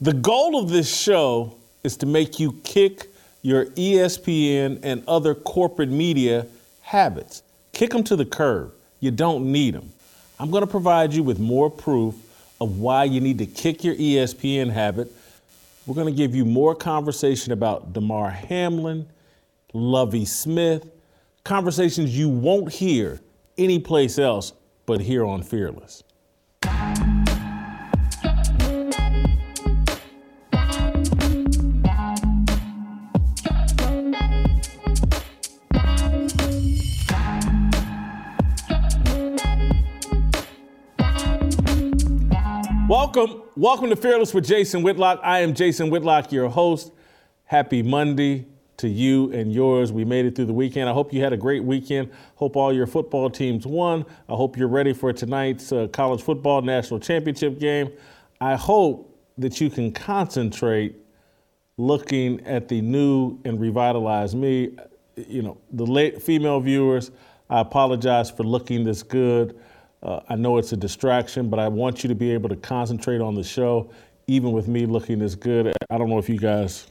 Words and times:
The 0.00 0.12
goal 0.12 0.62
of 0.62 0.70
this 0.70 0.96
show 0.96 1.56
is 1.82 1.96
to 1.96 2.06
make 2.06 2.38
you 2.38 2.52
kick 2.62 3.08
your 3.42 3.66
ESPN 3.66 4.78
and 4.84 5.02
other 5.08 5.34
corporate 5.34 5.88
media 5.88 6.46
habits. 6.82 7.42
Kick 7.72 7.90
them 7.90 8.04
to 8.04 8.14
the 8.14 8.24
curb. 8.24 8.72
You 9.00 9.10
don't 9.10 9.50
need 9.50 9.74
them. 9.74 9.92
I'm 10.38 10.52
going 10.52 10.60
to 10.60 10.68
provide 10.68 11.12
you 11.12 11.24
with 11.24 11.40
more 11.40 11.68
proof 11.68 12.14
of 12.60 12.78
why 12.78 13.04
you 13.04 13.20
need 13.20 13.38
to 13.38 13.46
kick 13.46 13.82
your 13.82 13.96
ESPN 13.96 14.70
habit. 14.70 15.12
We're 15.84 15.96
going 15.96 16.06
to 16.06 16.16
give 16.16 16.32
you 16.32 16.44
more 16.44 16.76
conversation 16.76 17.52
about 17.52 17.92
Damar 17.92 18.30
Hamlin, 18.30 19.08
Lovie 19.72 20.26
Smith, 20.26 20.88
conversations 21.42 22.16
you 22.16 22.28
won't 22.28 22.72
hear 22.72 23.20
anyplace 23.56 24.16
else 24.16 24.52
but 24.86 25.00
here 25.00 25.24
on 25.24 25.42
Fearless. 25.42 26.04
Welcome, 42.88 43.42
welcome 43.54 43.90
to 43.90 43.96
Fearless 43.96 44.32
with 44.32 44.46
Jason 44.46 44.82
Whitlock. 44.82 45.20
I 45.22 45.40
am 45.40 45.52
Jason 45.52 45.90
Whitlock, 45.90 46.32
your 46.32 46.48
host. 46.48 46.90
Happy 47.44 47.82
Monday 47.82 48.46
to 48.78 48.88
you 48.88 49.30
and 49.30 49.52
yours. 49.52 49.92
We 49.92 50.06
made 50.06 50.24
it 50.24 50.34
through 50.34 50.46
the 50.46 50.54
weekend. 50.54 50.88
I 50.88 50.94
hope 50.94 51.12
you 51.12 51.20
had 51.20 51.34
a 51.34 51.36
great 51.36 51.62
weekend. 51.62 52.10
Hope 52.36 52.56
all 52.56 52.72
your 52.72 52.86
football 52.86 53.28
teams 53.28 53.66
won. 53.66 54.06
I 54.26 54.32
hope 54.32 54.56
you're 54.56 54.68
ready 54.68 54.94
for 54.94 55.12
tonight's 55.12 55.70
uh, 55.70 55.88
college 55.88 56.22
football 56.22 56.62
national 56.62 56.98
championship 57.00 57.58
game. 57.58 57.92
I 58.40 58.54
hope 58.56 59.14
that 59.36 59.60
you 59.60 59.68
can 59.68 59.92
concentrate 59.92 60.96
looking 61.76 62.40
at 62.46 62.68
the 62.68 62.80
new 62.80 63.38
and 63.44 63.60
revitalized 63.60 64.34
me. 64.34 64.78
You 65.14 65.42
know, 65.42 65.58
the 65.72 65.84
late 65.84 66.22
female 66.22 66.58
viewers, 66.58 67.10
I 67.50 67.60
apologize 67.60 68.30
for 68.30 68.44
looking 68.44 68.84
this 68.84 69.02
good. 69.02 69.60
Uh, 70.02 70.20
I 70.28 70.36
know 70.36 70.58
it's 70.58 70.72
a 70.72 70.76
distraction, 70.76 71.48
but 71.50 71.58
I 71.58 71.68
want 71.68 72.02
you 72.02 72.08
to 72.08 72.14
be 72.14 72.30
able 72.32 72.48
to 72.48 72.56
concentrate 72.56 73.20
on 73.20 73.34
the 73.34 73.42
show, 73.42 73.90
even 74.26 74.52
with 74.52 74.68
me 74.68 74.86
looking 74.86 75.18
this 75.18 75.34
good. 75.34 75.72
I 75.90 75.98
don't 75.98 76.08
know 76.08 76.18
if 76.18 76.28
you 76.28 76.38
guys 76.38 76.86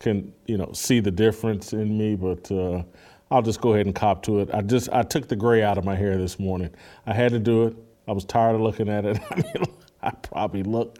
can, 0.00 0.32
you 0.46 0.58
know, 0.58 0.70
see 0.72 1.00
the 1.00 1.10
difference 1.10 1.72
in 1.72 1.96
me, 1.96 2.16
but 2.16 2.50
uh, 2.50 2.82
I'll 3.30 3.42
just 3.42 3.60
go 3.60 3.74
ahead 3.74 3.86
and 3.86 3.94
cop 3.94 4.22
to 4.24 4.40
it. 4.40 4.50
I 4.52 4.62
just 4.62 4.88
I 4.92 5.02
took 5.02 5.28
the 5.28 5.36
gray 5.36 5.62
out 5.62 5.78
of 5.78 5.84
my 5.84 5.94
hair 5.94 6.18
this 6.18 6.38
morning. 6.38 6.70
I 7.06 7.14
had 7.14 7.32
to 7.32 7.38
do 7.38 7.66
it. 7.66 7.76
I 8.08 8.12
was 8.12 8.24
tired 8.24 8.54
of 8.54 8.60
looking 8.60 8.88
at 8.88 9.04
it. 9.04 9.18
I 9.30 9.36
mean, 9.36 9.64
I 10.02 10.10
probably 10.10 10.62
look, 10.62 10.98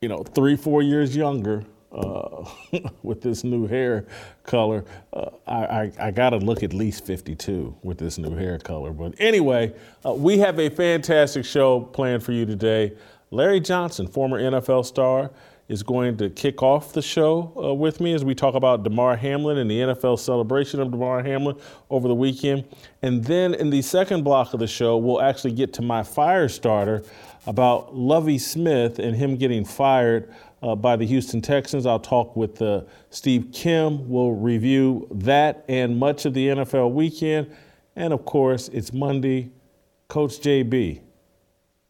you 0.00 0.08
know, 0.08 0.22
three, 0.22 0.56
four 0.56 0.82
years 0.82 1.14
younger 1.16 1.64
with 3.02 3.22
this 3.22 3.44
new 3.44 3.66
hair 3.66 4.06
color. 4.44 4.84
Uh, 5.12 5.30
I, 5.46 5.64
I, 5.64 5.92
I 6.00 6.10
got 6.10 6.30
to 6.30 6.38
look 6.38 6.62
at 6.62 6.72
least 6.72 7.06
52 7.06 7.76
with 7.82 7.98
this 7.98 8.18
new 8.18 8.36
hair 8.36 8.58
color. 8.58 8.92
But 8.92 9.14
anyway, 9.18 9.74
uh, 10.04 10.12
we 10.12 10.38
have 10.38 10.58
a 10.58 10.68
fantastic 10.68 11.44
show 11.44 11.80
planned 11.80 12.22
for 12.22 12.32
you 12.32 12.44
today. 12.44 12.92
Larry 13.30 13.60
Johnson, 13.60 14.06
former 14.06 14.40
NFL 14.40 14.84
star, 14.84 15.30
is 15.68 15.82
going 15.82 16.16
to 16.16 16.30
kick 16.30 16.62
off 16.62 16.92
the 16.92 17.02
show 17.02 17.52
uh, 17.56 17.74
with 17.74 18.00
me 18.00 18.12
as 18.12 18.24
we 18.24 18.34
talk 18.34 18.54
about 18.54 18.84
Damar 18.84 19.16
Hamlin 19.16 19.58
and 19.58 19.68
the 19.68 19.80
NFL 19.80 20.18
celebration 20.18 20.80
of 20.80 20.92
Damar 20.92 21.24
Hamlin 21.24 21.56
over 21.90 22.06
the 22.06 22.14
weekend. 22.14 22.64
And 23.02 23.24
then 23.24 23.52
in 23.54 23.70
the 23.70 23.82
second 23.82 24.22
block 24.22 24.54
of 24.54 24.60
the 24.60 24.68
show, 24.68 24.96
we'll 24.96 25.20
actually 25.20 25.52
get 25.52 25.72
to 25.74 25.82
my 25.82 26.04
fire 26.04 26.48
starter 26.48 27.02
about 27.46 27.96
Lovie 27.96 28.38
Smith 28.38 28.98
and 28.98 29.16
him 29.16 29.36
getting 29.36 29.64
fired 29.64 30.32
uh, 30.62 30.74
by 30.74 30.96
the 30.96 31.06
Houston 31.06 31.40
Texans. 31.40 31.86
I'll 31.86 31.98
talk 31.98 32.36
with 32.36 32.60
uh, 32.62 32.82
Steve 33.10 33.50
Kim. 33.52 34.08
We'll 34.08 34.32
review 34.32 35.06
that 35.10 35.64
and 35.68 35.98
much 35.98 36.24
of 36.24 36.34
the 36.34 36.48
NFL 36.48 36.92
weekend. 36.92 37.54
And 37.94 38.12
of 38.12 38.24
course, 38.24 38.68
it's 38.68 38.92
Monday. 38.92 39.50
Coach 40.08 40.38
JB, 40.40 41.00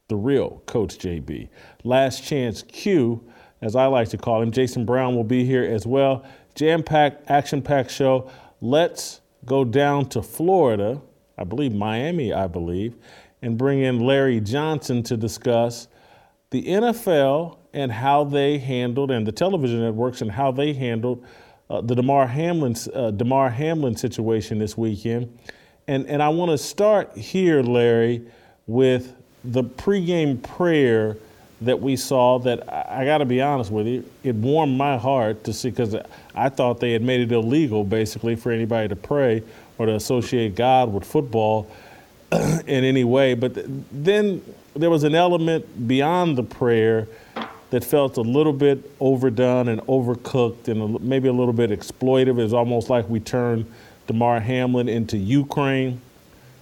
the 0.09 0.17
real 0.17 0.63
Coach 0.67 0.99
JB. 0.99 1.49
Last 1.85 2.25
chance 2.25 2.63
Q, 2.63 3.23
as 3.61 3.77
I 3.77 3.87
like 3.87 4.09
to 4.11 4.17
call 4.17 4.41
him. 4.41 4.51
Jason 4.51 4.87
Brown 4.87 5.15
will 5.15 5.25
be 5.25 5.45
here 5.45 5.65
as 5.65 5.87
well. 5.87 6.25
Jam 6.55 6.83
packed, 6.83 7.31
action 7.31 7.61
packed 7.61 7.91
show. 7.91 8.31
Let's 8.63 9.21
go 9.45 9.65
down 9.65 10.09
to 10.11 10.23
Florida, 10.23 11.01
I 11.37 11.45
believe 11.45 11.75
Miami, 11.75 12.33
I 12.33 12.47
believe, 12.47 12.97
and 13.43 13.59
bring 13.59 13.81
in 13.81 14.01
Larry 14.01 14.41
Johnson 14.41 15.03
to 15.05 15.17
discuss 15.17 15.89
the 16.51 16.65
NFL 16.65 17.59
and 17.77 17.93
how 17.93 18.25
they 18.25 18.57
handled, 18.57 19.11
and 19.11 19.27
the 19.27 19.33
television 19.33 19.83
networks 19.83 20.23
and 20.23 20.33
how 20.33 20.51
they 20.51 20.73
handled 20.73 21.23
uh, 21.69 21.83
the 21.83 21.95
Damar 21.95 22.27
Hamlin 22.27 22.75
uh, 22.95 23.11
Damar 23.11 23.51
Hamlin 23.51 23.95
situation 23.95 24.59
this 24.59 24.77
weekend. 24.77 25.39
And 25.87 26.07
and 26.07 26.23
I 26.23 26.31
want 26.31 26.51
to 26.51 26.59
start 26.59 27.15
here, 27.17 27.63
Larry, 27.63 28.23
with 28.67 29.15
the 29.45 29.63
pregame 29.63 30.43
prayer 30.43 31.19
that 31.61 31.79
we 31.79 31.97
saw. 31.97 32.39
That 32.39 32.67
I, 32.67 33.03
I 33.03 33.05
got 33.05 33.19
to 33.19 33.27
be 33.27 33.43
honest 33.43 33.71
with 33.71 33.87
you, 33.87 34.05
it 34.25 34.35
warmed 34.37 34.79
my 34.79 34.97
heart 34.97 35.45
to 35.45 35.53
see 35.53 35.69
because 35.69 35.95
I 36.35 36.49
thought 36.49 36.81
they 36.81 36.93
had 36.93 37.03
made 37.03 37.21
it 37.21 37.31
illegal, 37.31 37.85
basically, 37.85 38.37
for 38.37 38.53
anybody 38.53 38.89
to 38.89 38.97
pray 38.97 39.43
or 39.77 39.85
to 39.85 39.95
associate 39.95 40.55
God 40.55 40.91
with 40.95 41.05
football 41.05 41.71
in 42.33 42.85
any 42.85 43.05
way. 43.05 43.35
But 43.35 43.55
th- 43.55 43.67
then 43.93 44.43
there 44.75 44.89
was 44.89 45.05
an 45.05 45.15
element 45.15 45.87
beyond 45.87 46.39
the 46.39 46.43
prayer 46.43 47.07
that 47.71 47.85
felt 47.85 48.17
a 48.17 48.23
little 48.23 48.53
bit 48.53 48.91
overdone 49.01 49.69
and 49.69 49.81
overcooked 49.83 50.69
and 50.69 51.01
maybe 51.01 51.29
a 51.29 51.33
little 51.33 51.53
bit 51.53 51.71
exploitive. 51.71 52.29
It 52.29 52.35
was 52.35 52.53
almost 52.53 52.91
like 52.91 53.09
we 53.09 53.21
turned 53.21 53.67
Damar 54.07 54.41
Hamlin 54.41 54.89
into 54.89 55.17
Ukraine. 55.17 56.01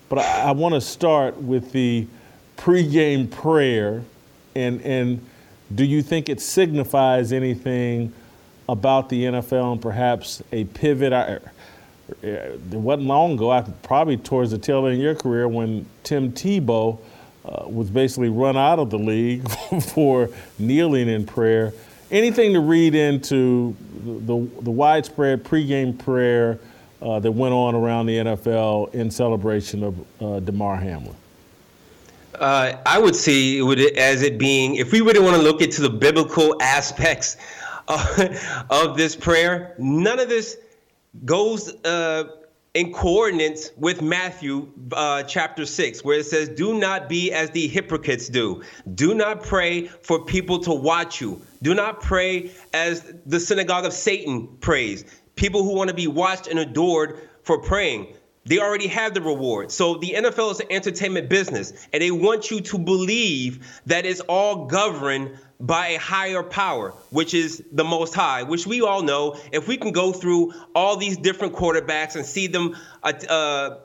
But 0.08 0.20
I, 0.20 0.48
I 0.48 0.50
want 0.52 0.74
to 0.74 0.80
start 0.80 1.36
with 1.36 1.72
the 1.72 2.06
pregame 2.56 3.30
prayer, 3.30 4.02
and 4.54 4.80
and 4.82 5.24
do 5.74 5.84
you 5.84 6.02
think 6.02 6.28
it 6.28 6.40
signifies 6.40 7.32
anything 7.32 8.12
about 8.68 9.08
the 9.08 9.24
NFL 9.24 9.72
and 9.72 9.82
perhaps 9.82 10.42
a 10.52 10.64
pivot? 10.64 11.12
I, 11.12 11.22
er, 11.22 11.52
er, 12.22 12.58
it 12.70 12.78
wasn't 12.78 13.08
long 13.08 13.32
ago, 13.34 13.64
probably 13.82 14.16
towards 14.16 14.50
the 14.50 14.58
tail 14.58 14.86
end 14.86 14.96
of 14.96 15.00
your 15.00 15.14
career, 15.14 15.48
when 15.48 15.86
Tim 16.02 16.32
Tebow 16.32 16.98
uh, 17.44 17.64
was 17.68 17.90
basically 17.90 18.28
run 18.28 18.56
out 18.56 18.78
of 18.78 18.90
the 18.90 18.98
league 18.98 19.48
for 19.92 20.30
kneeling 20.58 21.08
in 21.08 21.26
prayer. 21.26 21.72
Anything 22.10 22.52
to 22.52 22.60
read 22.60 22.94
into 22.94 23.76
the, 24.04 24.12
the, 24.12 24.62
the 24.62 24.70
widespread 24.70 25.44
pregame 25.44 25.98
prayer 25.98 26.58
uh, 27.02 27.18
that 27.18 27.32
went 27.32 27.52
on 27.52 27.74
around 27.74 28.06
the 28.06 28.16
NFL 28.16 28.94
in 28.94 29.10
celebration 29.10 29.82
of 29.82 30.22
uh, 30.22 30.40
Damar 30.40 30.76
Hamlin? 30.76 31.16
Uh, 32.34 32.76
I 32.84 32.98
would 32.98 33.14
see 33.14 33.60
it 33.60 33.96
as 33.96 34.22
it 34.22 34.38
being, 34.38 34.76
if 34.76 34.90
we 34.90 35.00
really 35.00 35.20
want 35.20 35.36
to 35.36 35.42
look 35.42 35.60
into 35.60 35.82
the 35.82 35.90
biblical 35.90 36.60
aspects 36.60 37.36
of, 37.88 38.00
of 38.70 38.96
this 38.96 39.14
prayer, 39.14 39.74
none 39.78 40.18
of 40.18 40.28
this 40.28 40.56
goes 41.24 41.74
uh, 41.84 42.24
in 42.74 42.92
coordinates 42.92 43.70
with 43.76 44.02
Matthew 44.02 44.72
uh, 44.92 45.22
chapter 45.22 45.64
6, 45.64 46.04
where 46.04 46.18
it 46.18 46.26
says, 46.26 46.48
Do 46.48 46.78
not 46.78 47.08
be 47.08 47.32
as 47.32 47.50
the 47.50 47.68
hypocrites 47.68 48.28
do. 48.28 48.62
Do 48.92 49.14
not 49.14 49.44
pray 49.44 49.86
for 49.86 50.24
people 50.24 50.58
to 50.60 50.74
watch 50.74 51.20
you. 51.20 51.40
Do 51.62 51.74
not 51.74 52.00
pray 52.00 52.50
as 52.72 53.14
the 53.24 53.38
synagogue 53.38 53.84
of 53.84 53.92
Satan 53.92 54.48
prays. 54.60 55.04
People 55.36 55.62
who 55.62 55.74
want 55.74 55.88
to 55.88 55.94
be 55.94 56.08
watched 56.08 56.48
and 56.48 56.58
adored 56.58 57.28
for 57.44 57.58
praying. 57.58 58.08
They 58.46 58.58
already 58.58 58.88
have 58.88 59.14
the 59.14 59.22
reward. 59.22 59.70
So 59.70 59.94
the 59.94 60.14
NFL 60.16 60.50
is 60.50 60.60
an 60.60 60.66
entertainment 60.70 61.30
business, 61.30 61.72
and 61.92 62.02
they 62.02 62.10
want 62.10 62.50
you 62.50 62.60
to 62.60 62.78
believe 62.78 63.80
that 63.86 64.04
it's 64.04 64.20
all 64.20 64.66
governed 64.66 65.38
by 65.60 65.88
a 65.88 65.98
higher 65.98 66.42
power, 66.42 66.90
which 67.10 67.34
is 67.34 67.62
the 67.72 67.84
Most 67.84 68.14
High, 68.14 68.42
which 68.42 68.66
we 68.66 68.80
all 68.80 69.02
know. 69.02 69.36
If 69.52 69.68
we 69.68 69.76
can 69.76 69.92
go 69.92 70.12
through 70.12 70.52
all 70.74 70.96
these 70.96 71.16
different 71.16 71.54
quarterbacks 71.54 72.16
and 72.16 72.26
see 72.26 72.46
them 72.46 72.76
uh, 73.02 73.12
uh, 73.28 73.78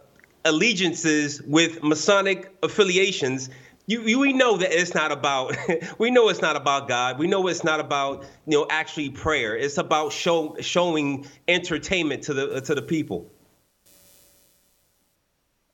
allegiances 0.46 1.42
with 1.44 1.84
Masonic 1.84 2.52
affiliations, 2.64 3.50
you, 3.86 4.02
you, 4.02 4.20
we 4.20 4.34
know 4.34 4.58
that 4.58 4.72
it's 4.72 4.94
not 4.94 5.12
about 5.12 5.56
we 5.98 6.12
know 6.12 6.30
it's 6.30 6.42
not 6.42 6.56
about 6.56 6.88
God. 6.88 7.18
We 7.18 7.28
know 7.28 7.48
it's 7.48 7.64
not 7.64 7.80
about 7.80 8.24
you 8.46 8.58
know 8.58 8.68
actually 8.70 9.10
prayer. 9.10 9.58
It's 9.58 9.78
about 9.78 10.14
show, 10.14 10.56
showing 10.60 11.26
entertainment 11.48 12.24
to 12.24 12.34
the 12.34 12.62
to 12.62 12.76
the 12.76 12.84
people. 12.84 13.32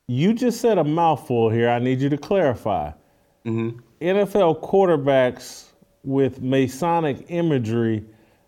You 0.08 0.34
just 0.34 0.62
said 0.62 0.78
a 0.78 0.84
mouthful 0.84 1.50
here. 1.50 1.68
I 1.68 1.80
need 1.80 2.00
you 2.00 2.10
to 2.10 2.18
clarify. 2.18 2.92
Mm-hmm. 3.46 3.80
NFL 4.02 4.62
quarterbacks 4.62 5.66
with 6.06 6.42
Masonic 6.42 7.26
imagery. 7.30 8.06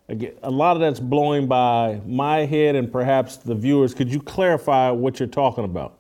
Again, 0.10 0.34
a 0.44 0.52
lot 0.52 0.78
of 0.78 0.82
that's 0.82 1.00
blowing 1.00 1.48
by 1.48 2.02
my 2.06 2.46
head 2.46 2.76
and 2.76 2.92
perhaps 2.92 3.38
the 3.38 3.56
viewers. 3.56 3.94
Could 3.94 4.12
you 4.12 4.22
clarify 4.22 4.92
what 4.92 5.20
you're 5.20 5.28
talking 5.28 5.66
about? 5.66 6.00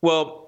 Well, 0.00 0.44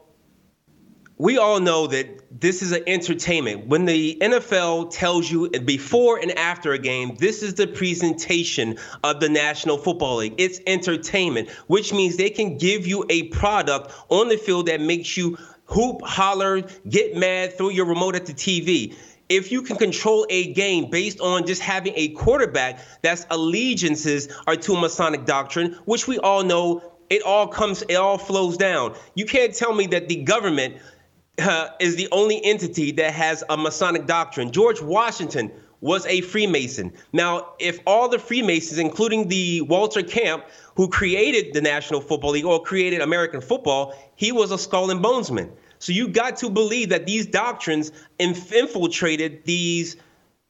we 1.19 1.39
all 1.39 1.61
know 1.61 1.87
that 1.87 2.41
this 2.41 2.61
is 2.61 2.73
an 2.73 2.83
entertainment. 2.87 3.67
When 3.69 3.87
the 3.87 4.19
NFL 4.21 4.91
tells 4.91 5.31
you 5.31 5.49
before 5.49 6.19
and 6.19 6.37
after 6.39 6.73
a 6.73 6.79
game, 6.79 7.17
this 7.17 7.43
is 7.43 7.55
the 7.55 7.67
presentation 7.67 8.77
of 9.03 9.21
the 9.21 9.29
National 9.31 9.79
Football 9.79 10.17
League. 10.17 10.35
It's 10.37 10.61
entertainment, 10.67 11.49
which 11.69 11.93
means 11.93 12.17
they 12.17 12.29
can 12.29 12.59
give 12.59 12.87
you 12.87 13.07
a 13.09 13.25
product 13.29 13.95
on 14.11 14.29
the 14.29 14.37
field 14.37 14.67
that 14.67 14.83
makes 14.83 15.17
you 15.17 15.39
hoop, 15.65 16.03
holler, 16.03 16.63
get 16.89 17.17
mad, 17.17 17.57
throw 17.57 17.71
your 17.71 17.87
remote 17.87 18.15
at 18.15 18.27
the 18.27 18.35
TV. 18.35 18.95
If 19.29 19.51
you 19.51 19.63
can 19.63 19.77
control 19.77 20.27
a 20.31 20.53
game 20.53 20.91
based 20.91 21.21
on 21.21 21.47
just 21.47 21.61
having 21.61 21.93
a 21.97 22.09
quarterback 22.11 22.81
that's 23.03 23.27
allegiances 23.31 24.29
are 24.47 24.57
to 24.57 24.77
Masonic 24.77 25.25
doctrine, 25.25 25.73
which 25.85 26.07
we 26.07 26.19
all 26.19 26.45
know 26.45 26.83
it 27.11 27.23
all 27.23 27.49
comes, 27.49 27.83
it 27.83 27.95
all 27.95 28.19
flows 28.19 28.57
down. 28.57 28.95
You 29.15 29.27
can't 29.27 29.55
tell 29.55 29.75
me 29.75 29.87
that 29.89 30.09
the 30.09 30.23
government 30.23 30.77
uh, 31.39 31.69
is 31.81 31.97
the 31.97 32.09
only 32.13 32.45
entity 32.45 32.93
that 32.93 33.13
has 33.15 33.45
a 33.49 33.57
Masonic 33.57 34.07
doctrine. 34.07 34.53
George 34.53 34.81
Washington 34.81 35.51
was 35.81 36.07
a 36.07 36.21
Freemason. 36.23 36.93
Now, 37.13 37.55
if 37.59 37.79
all 37.87 38.09
the 38.09 38.19
Freemasons, 38.19 38.79
including 38.79 39.29
the 39.29 39.61
Walter 39.63 40.03
Camp, 40.03 40.45
who 40.75 40.89
created 40.89 41.53
the 41.53 41.61
National 41.61 42.01
Football 42.01 42.33
League 42.33 42.45
or 42.45 42.63
created 42.63 43.01
American 43.01 43.41
football, 43.41 43.95
he 44.17 44.33
was 44.33 44.51
a 44.51 44.59
skull 44.59 44.91
and 44.91 45.05
bonesman. 45.05 45.51
So 45.79 45.93
you 45.93 46.09
got 46.09 46.37
to 46.39 46.51
believe 46.51 46.89
that 46.91 47.07
these 47.07 47.27
doctrines 47.27 47.93
infiltrated 48.19 49.45
these, 49.45 49.97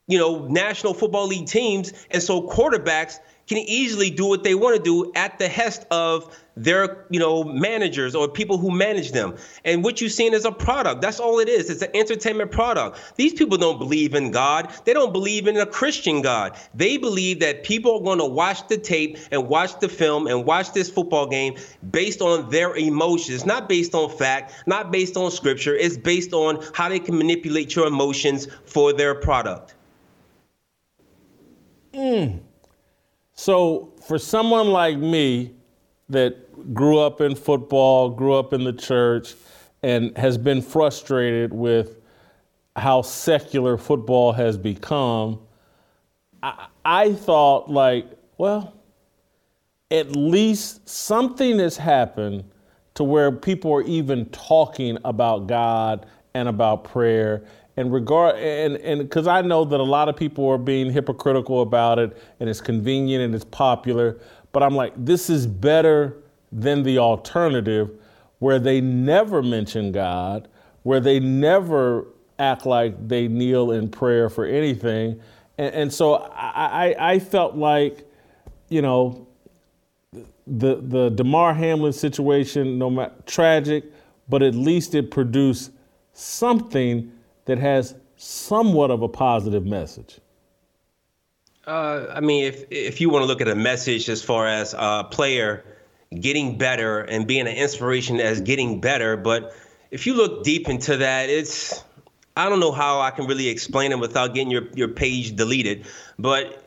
you 0.07 0.19
know, 0.19 0.47
National 0.47 0.95
Football 0.95 1.27
League 1.27 1.47
teams, 1.47 1.93
and 2.11 2.23
so 2.23 2.43
quarterbacks 2.43 3.19
can 3.47 3.59
easily 3.59 4.11
do 4.11 4.27
what 4.27 4.45
they 4.45 4.55
want 4.55 4.77
to 4.77 4.83
do 4.83 5.13
at 5.15 5.39
the 5.39 5.49
hest 5.49 5.87
of 5.91 6.37
their 6.57 7.05
you 7.11 7.21
know 7.21 7.45
managers 7.45 8.15
or 8.15 8.29
people 8.29 8.57
who 8.59 8.71
manage 8.71 9.13
them. 9.13 9.37
And 9.65 9.85
what 9.85 10.01
you've 10.01 10.13
seen 10.13 10.33
is 10.33 10.45
a 10.45 10.53
product. 10.53 11.03
That's 11.03 11.21
all 11.21 11.39
it 11.39 11.49
is. 11.49 11.69
It's 11.69 11.83
an 11.83 11.91
entertainment 11.95 12.51
product. 12.51 12.99
These 13.17 13.35
people 13.35 13.59
don't 13.59 13.79
believe 13.79 14.15
in 14.15 14.31
god. 14.31 14.73
They 14.85 14.93
don't 14.93 15.13
believe 15.13 15.47
in 15.47 15.57
a 15.59 15.67
christian 15.67 16.23
god. 16.23 16.59
They 16.75 16.97
believe 16.97 17.41
that 17.41 17.63
people 17.63 17.97
are 17.97 18.03
going 18.03 18.19
to 18.19 18.25
watch 18.27 18.67
the 18.69 18.79
tape 18.79 19.19
and 19.31 19.49
watch 19.49 19.79
the 19.81 19.89
film 19.89 20.27
and 20.27 20.47
watch 20.47 20.73
this 20.73 20.91
football 20.91 21.27
game 21.27 21.57
based 21.91 22.23
on 22.23 22.51
their 22.51 22.75
emotions. 22.75 23.45
Not 23.45 23.69
based 23.69 23.95
on 23.95 24.11
fact 24.11 24.53
not 24.67 24.91
based 24.91 25.17
on 25.17 25.31
scripture. 25.31 25.75
It's 25.75 25.97
based 25.97 26.33
on 26.33 26.65
how 26.73 26.89
they 26.89 26.99
can 26.99 27.17
manipulate 27.19 27.75
your 27.75 27.87
emotions 27.87 28.49
for 28.65 28.93
their 28.93 29.15
product. 29.15 29.75
Mm. 31.93 32.41
So 33.37 33.93
for 34.07 34.19
someone 34.19 34.69
like 34.69 34.99
me 34.99 35.53
that 36.09 36.75
grew 36.75 36.99
up 36.99 37.21
in 37.21 37.35
football, 37.35 38.11
grew 38.11 38.35
up 38.35 38.53
in 38.53 38.65
the 38.65 38.73
church, 38.73 39.35
and 39.83 40.17
has 40.17 40.39
been 40.39 40.63
frustrated 40.63 41.53
with 41.53 42.01
how 42.75 43.03
secular 43.03 43.77
football 43.77 44.33
has 44.33 44.57
become, 44.57 45.39
I, 46.43 46.67
I 46.85 47.13
thought, 47.13 47.71
like, 47.71 48.07
well, 48.39 48.75
at 49.91 50.17
least 50.17 50.89
something 50.89 51.59
has 51.59 51.77
happened 51.77 52.45
to 52.95 53.05
where 53.05 53.31
people 53.31 53.73
are 53.73 53.83
even 53.83 54.27
talking 54.31 54.99
about 55.05 55.47
God 55.47 56.07
and 56.35 56.49
about 56.49 56.85
prayer 56.85 57.45
and 57.77 57.93
regard 57.93 58.37
and 58.37 58.77
and 58.79 59.01
because 59.01 59.27
I 59.27 59.43
know 59.43 59.65
that 59.65 59.81
a 59.81 59.85
lot 59.85 60.09
of 60.09 60.17
people 60.17 60.49
are 60.49 60.59
being 60.59 60.91
hypocritical 60.91 61.63
about 61.63 61.99
it 61.99 62.17
and 62.41 62.49
it's 62.49 62.61
convenient 62.61 63.23
and 63.23 63.35
it's 63.35 63.45
popular, 63.45 64.19
but 64.53 64.63
I'm 64.63 64.75
like, 64.75 64.93
this 64.97 65.29
is 65.29 65.47
better 65.47 66.17
than 66.51 66.83
the 66.83 66.99
alternative 66.99 67.91
where 68.39 68.59
they 68.59 68.81
never 68.81 69.43
mention 69.43 69.93
God, 69.93 70.49
where 70.83 71.01
they 71.01 71.21
never 71.21 72.07
act 72.39 72.67
like 72.67 73.09
they 73.09 73.29
kneel 73.29 73.73
in 73.73 73.89
prayer 73.89 74.29
for 74.29 74.45
anything. 74.45 75.21
And, 75.59 75.75
and 75.75 75.93
so 75.93 76.15
I, 76.15 76.95
I, 76.95 77.13
I, 77.13 77.19
felt 77.19 77.57
like, 77.57 78.07
you 78.69 78.83
know, 78.83 79.27
the 80.47 80.77
the 80.77 81.11
Damar 81.11 81.55
Hamlin 81.55 81.93
situation, 81.93 82.79
no 82.79 82.91
matter 82.91 83.15
tragic, 83.27 83.85
but 84.29 84.43
at 84.43 84.55
least 84.55 84.95
it 84.95 85.11
produced 85.11 85.73
something 86.13 87.11
that 87.47 87.59
has 87.59 87.95
somewhat 88.17 88.91
of 88.91 89.03
a 89.03 89.09
positive 89.09 89.65
message. 89.65 90.21
Uh, 91.67 92.07
I 92.15 92.21
mean, 92.21 92.45
if 92.45 92.65
if 92.71 93.01
you 93.01 93.11
want 93.11 93.23
to 93.23 93.27
look 93.27 93.41
at 93.41 93.49
a 93.49 93.57
message 93.57 94.09
as 94.09 94.23
far 94.23 94.47
as 94.47 94.75
a 94.79 95.09
player 95.11 95.65
getting 96.21 96.59
better 96.59 97.01
and 97.01 97.27
being 97.27 97.47
an 97.47 97.57
inspiration 97.57 98.21
as 98.21 98.41
getting 98.41 98.81
better. 98.81 99.17
But 99.17 99.55
if 99.91 100.07
you 100.07 100.15
look 100.15 100.45
deep 100.45 100.69
into 100.69 100.99
that, 100.99 101.29
it's 101.29 101.83
I 102.37 102.49
don't 102.49 102.61
know 102.61 102.73
how 102.73 103.01
I 103.01 103.11
can 103.11 103.27
really 103.27 103.49
explain 103.49 103.93
it 103.93 103.99
without 103.99 104.35
getting 104.35 104.51
your, 104.51 104.69
your 104.75 104.89
page 104.89 105.37
deleted. 105.37 105.87
But 106.19 106.63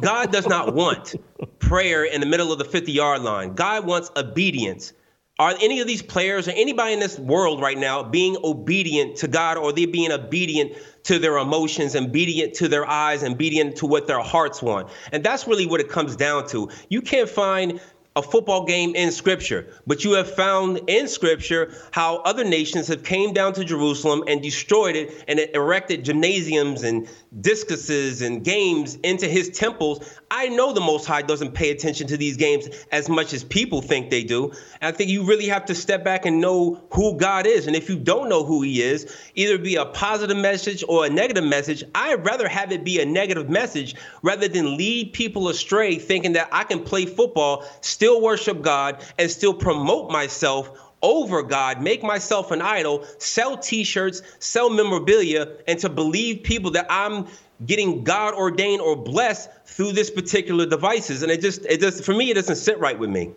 God 0.00 0.32
does 0.32 0.46
not 0.46 0.74
want 0.74 1.14
prayer 1.58 2.04
in 2.04 2.20
the 2.20 2.26
middle 2.26 2.52
of 2.52 2.58
the 2.58 2.64
50 2.64 2.92
yard 2.92 3.22
line. 3.22 3.54
God 3.54 3.86
wants 3.86 4.10
obedience. 4.16 4.92
Are 5.38 5.54
any 5.60 5.80
of 5.80 5.86
these 5.86 6.00
players 6.00 6.48
or 6.48 6.52
anybody 6.52 6.94
in 6.94 7.00
this 7.00 7.18
world 7.18 7.60
right 7.60 7.76
now 7.76 8.02
being 8.02 8.38
obedient 8.42 9.16
to 9.18 9.28
God 9.28 9.58
or 9.58 9.70
they 9.70 9.84
being 9.84 10.10
obedient 10.10 10.72
to 11.04 11.18
their 11.18 11.36
emotions, 11.36 11.94
obedient 11.94 12.54
to 12.54 12.68
their 12.68 12.88
eyes, 12.88 13.22
obedient 13.22 13.76
to 13.76 13.86
what 13.86 14.06
their 14.06 14.20
hearts 14.20 14.62
want? 14.62 14.88
And 15.12 15.22
that's 15.22 15.46
really 15.46 15.66
what 15.66 15.80
it 15.80 15.90
comes 15.90 16.16
down 16.16 16.48
to. 16.48 16.70
You 16.88 17.02
can't 17.02 17.28
find 17.28 17.80
a 18.16 18.22
football 18.22 18.64
game 18.64 18.96
in 18.96 19.12
scripture 19.12 19.66
but 19.86 20.02
you 20.02 20.12
have 20.12 20.34
found 20.34 20.80
in 20.86 21.06
scripture 21.06 21.74
how 21.90 22.16
other 22.22 22.44
nations 22.44 22.88
have 22.88 23.02
came 23.02 23.34
down 23.34 23.52
to 23.52 23.62
jerusalem 23.62 24.24
and 24.26 24.40
destroyed 24.42 24.96
it 24.96 25.22
and 25.28 25.38
it 25.38 25.54
erected 25.54 26.02
gymnasiums 26.02 26.82
and 26.82 27.06
discuses 27.40 28.22
and 28.22 28.42
games 28.42 28.96
into 28.96 29.28
his 29.28 29.50
temples 29.50 30.18
i 30.30 30.48
know 30.48 30.72
the 30.72 30.80
most 30.80 31.04
high 31.04 31.22
doesn't 31.22 31.52
pay 31.52 31.70
attention 31.70 32.06
to 32.06 32.16
these 32.16 32.36
games 32.36 32.68
as 32.90 33.08
much 33.08 33.32
as 33.32 33.44
people 33.44 33.80
think 33.82 34.10
they 34.10 34.24
do. 34.24 34.50
And 34.80 34.92
i 34.92 34.92
think 34.92 35.10
you 35.10 35.24
really 35.24 35.46
have 35.48 35.66
to 35.66 35.74
step 35.74 36.02
back 36.02 36.26
and 36.26 36.40
know 36.40 36.82
who 36.90 37.16
god 37.16 37.46
is. 37.46 37.66
And 37.66 37.76
if 37.76 37.88
you 37.88 37.96
don't 37.96 38.28
know 38.28 38.44
who 38.44 38.62
he 38.62 38.82
is 38.82 39.14
either 39.34 39.58
be 39.58 39.76
a 39.76 39.86
positive 39.86 40.36
message 40.36 40.82
or 40.88 41.06
a 41.06 41.10
negative 41.10 41.44
message 41.44 41.84
i'd 41.94 42.24
rather 42.24 42.48
have 42.48 42.72
it 42.72 42.84
be 42.84 43.00
a 43.00 43.06
negative 43.06 43.48
message 43.48 43.94
rather 44.22 44.48
than 44.48 44.76
lead 44.76 45.12
people 45.12 45.48
astray 45.48 45.96
thinking 45.96 46.32
that 46.32 46.48
i 46.52 46.64
can 46.64 46.82
play 46.82 47.06
football 47.06 47.64
still 47.82 48.06
still 48.06 48.22
worship 48.22 48.62
God 48.62 49.04
and 49.18 49.30
still 49.30 49.52
promote 49.52 50.10
myself 50.10 50.70
over 51.02 51.42
God, 51.42 51.82
make 51.82 52.02
myself 52.02 52.50
an 52.50 52.62
idol, 52.62 53.04
sell 53.18 53.56
t 53.56 53.84
shirts, 53.84 54.22
sell 54.38 54.70
memorabilia, 54.70 55.56
and 55.66 55.78
to 55.80 55.88
believe 55.88 56.42
people 56.42 56.70
that 56.72 56.86
I'm 56.88 57.26
getting 57.64 58.04
God 58.04 58.34
ordained 58.34 58.80
or 58.80 58.96
blessed 58.96 59.50
through 59.64 59.92
this 59.92 60.10
particular 60.10 60.66
devices. 60.66 61.22
And 61.22 61.30
it 61.30 61.40
just, 61.40 61.64
it 61.66 61.80
just, 61.80 62.04
for 62.04 62.14
me, 62.14 62.30
it 62.30 62.34
doesn't 62.34 62.56
sit 62.56 62.78
right 62.78 62.98
with 62.98 63.10
me. 63.10 63.32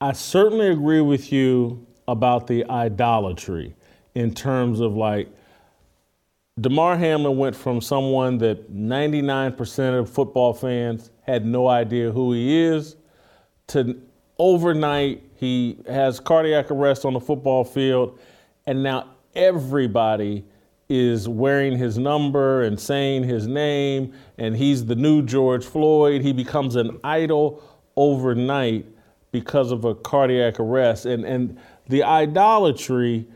I 0.00 0.12
certainly 0.12 0.68
agree 0.68 1.00
with 1.00 1.32
you 1.32 1.86
about 2.08 2.46
the 2.46 2.64
idolatry 2.68 3.74
in 4.14 4.34
terms 4.34 4.80
of 4.80 4.94
like 4.94 5.28
Damar 6.60 6.96
Hamlin 6.96 7.38
went 7.38 7.56
from 7.56 7.80
someone 7.80 8.38
that 8.38 8.72
99% 8.72 9.98
of 9.98 10.10
football 10.10 10.52
fans 10.52 11.10
had 11.22 11.46
no 11.46 11.68
idea 11.68 12.10
who 12.10 12.32
he 12.32 12.62
is 12.62 12.96
to 13.68 14.00
overnight 14.40 15.22
he 15.36 15.76
has 15.86 16.18
cardiac 16.18 16.70
arrest 16.70 17.04
on 17.04 17.12
the 17.12 17.20
football 17.20 17.62
field 17.62 18.18
and 18.66 18.82
now 18.82 19.06
everybody 19.34 20.42
is 20.88 21.28
wearing 21.28 21.76
his 21.76 21.98
number 21.98 22.62
and 22.62 22.80
saying 22.80 23.22
his 23.22 23.46
name 23.46 24.14
and 24.38 24.56
he's 24.56 24.86
the 24.86 24.96
new 24.96 25.22
George 25.22 25.64
Floyd. 25.64 26.22
He 26.22 26.32
becomes 26.32 26.74
an 26.74 26.98
idol 27.04 27.62
overnight 27.96 28.86
because 29.30 29.72
of 29.72 29.84
a 29.84 29.94
cardiac 29.94 30.58
arrest 30.58 31.04
and 31.04 31.24
and 31.26 31.60
the 31.88 32.02
idolatry 32.02 33.28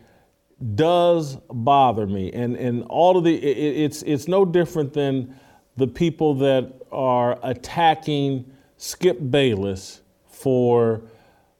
does 0.74 1.36
bother 1.50 2.06
me, 2.06 2.32
and 2.32 2.56
and 2.56 2.84
all 2.84 3.18
of 3.18 3.24
the 3.24 3.34
it, 3.34 3.84
it's 3.84 4.02
it's 4.02 4.28
no 4.28 4.44
different 4.44 4.92
than 4.92 5.34
the 5.76 5.86
people 5.86 6.34
that 6.34 6.72
are 6.92 7.38
attacking 7.42 8.50
Skip 8.76 9.18
Bayless 9.30 10.00
for 10.44 11.00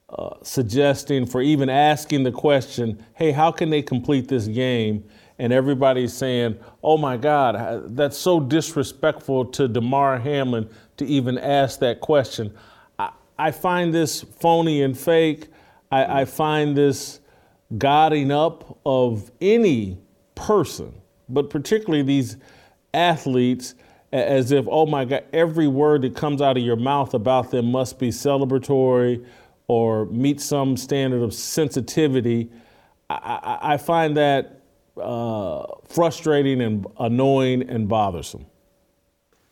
uh, 0.09 0.35
suggesting, 0.43 1.25
for 1.25 1.41
even 1.41 1.69
asking 1.69 2.21
the 2.21 2.31
question, 2.31 3.03
hey, 3.15 3.31
how 3.31 3.51
can 3.51 3.71
they 3.71 3.81
complete 3.81 4.27
this 4.27 4.45
game? 4.45 5.03
And 5.39 5.51
everybody's 5.51 6.13
saying, 6.13 6.59
oh 6.83 6.95
my 6.95 7.17
God, 7.17 7.95
that's 7.97 8.15
so 8.15 8.39
disrespectful 8.39 9.45
to 9.45 9.67
Damar 9.67 10.19
Hamlin 10.19 10.69
to 10.97 11.05
even 11.07 11.39
ask 11.39 11.79
that 11.79 11.99
question. 11.99 12.53
I, 12.99 13.09
I 13.39 13.49
find 13.49 13.91
this 13.91 14.21
phony 14.21 14.83
and 14.83 14.95
fake. 14.95 15.47
I, 15.91 16.21
I 16.21 16.25
find 16.25 16.77
this 16.77 17.21
godding 17.79 18.31
up 18.31 18.77
of 18.85 19.31
any 19.41 19.97
person, 20.35 20.93
but 21.27 21.49
particularly 21.49 22.03
these 22.03 22.37
athletes, 22.93 23.73
as 24.11 24.51
if, 24.51 24.65
oh 24.69 24.85
my 24.85 25.05
God, 25.05 25.23
every 25.33 25.67
word 25.67 26.03
that 26.03 26.15
comes 26.15 26.41
out 26.41 26.57
of 26.57 26.63
your 26.63 26.75
mouth 26.75 27.13
about 27.13 27.51
them 27.51 27.71
must 27.71 27.99
be 27.99 28.09
celebratory 28.09 29.25
or 29.67 30.05
meet 30.05 30.39
some 30.39 30.77
standard 30.77 31.21
of 31.21 31.33
sensitivity. 31.33 32.49
I, 33.09 33.57
I, 33.61 33.77
find 33.77 34.17
that 34.17 34.61
uh, 34.99 35.65
frustrating 35.89 36.61
and 36.61 36.85
annoying 36.99 37.69
and 37.69 37.87
bothersome. 37.87 38.45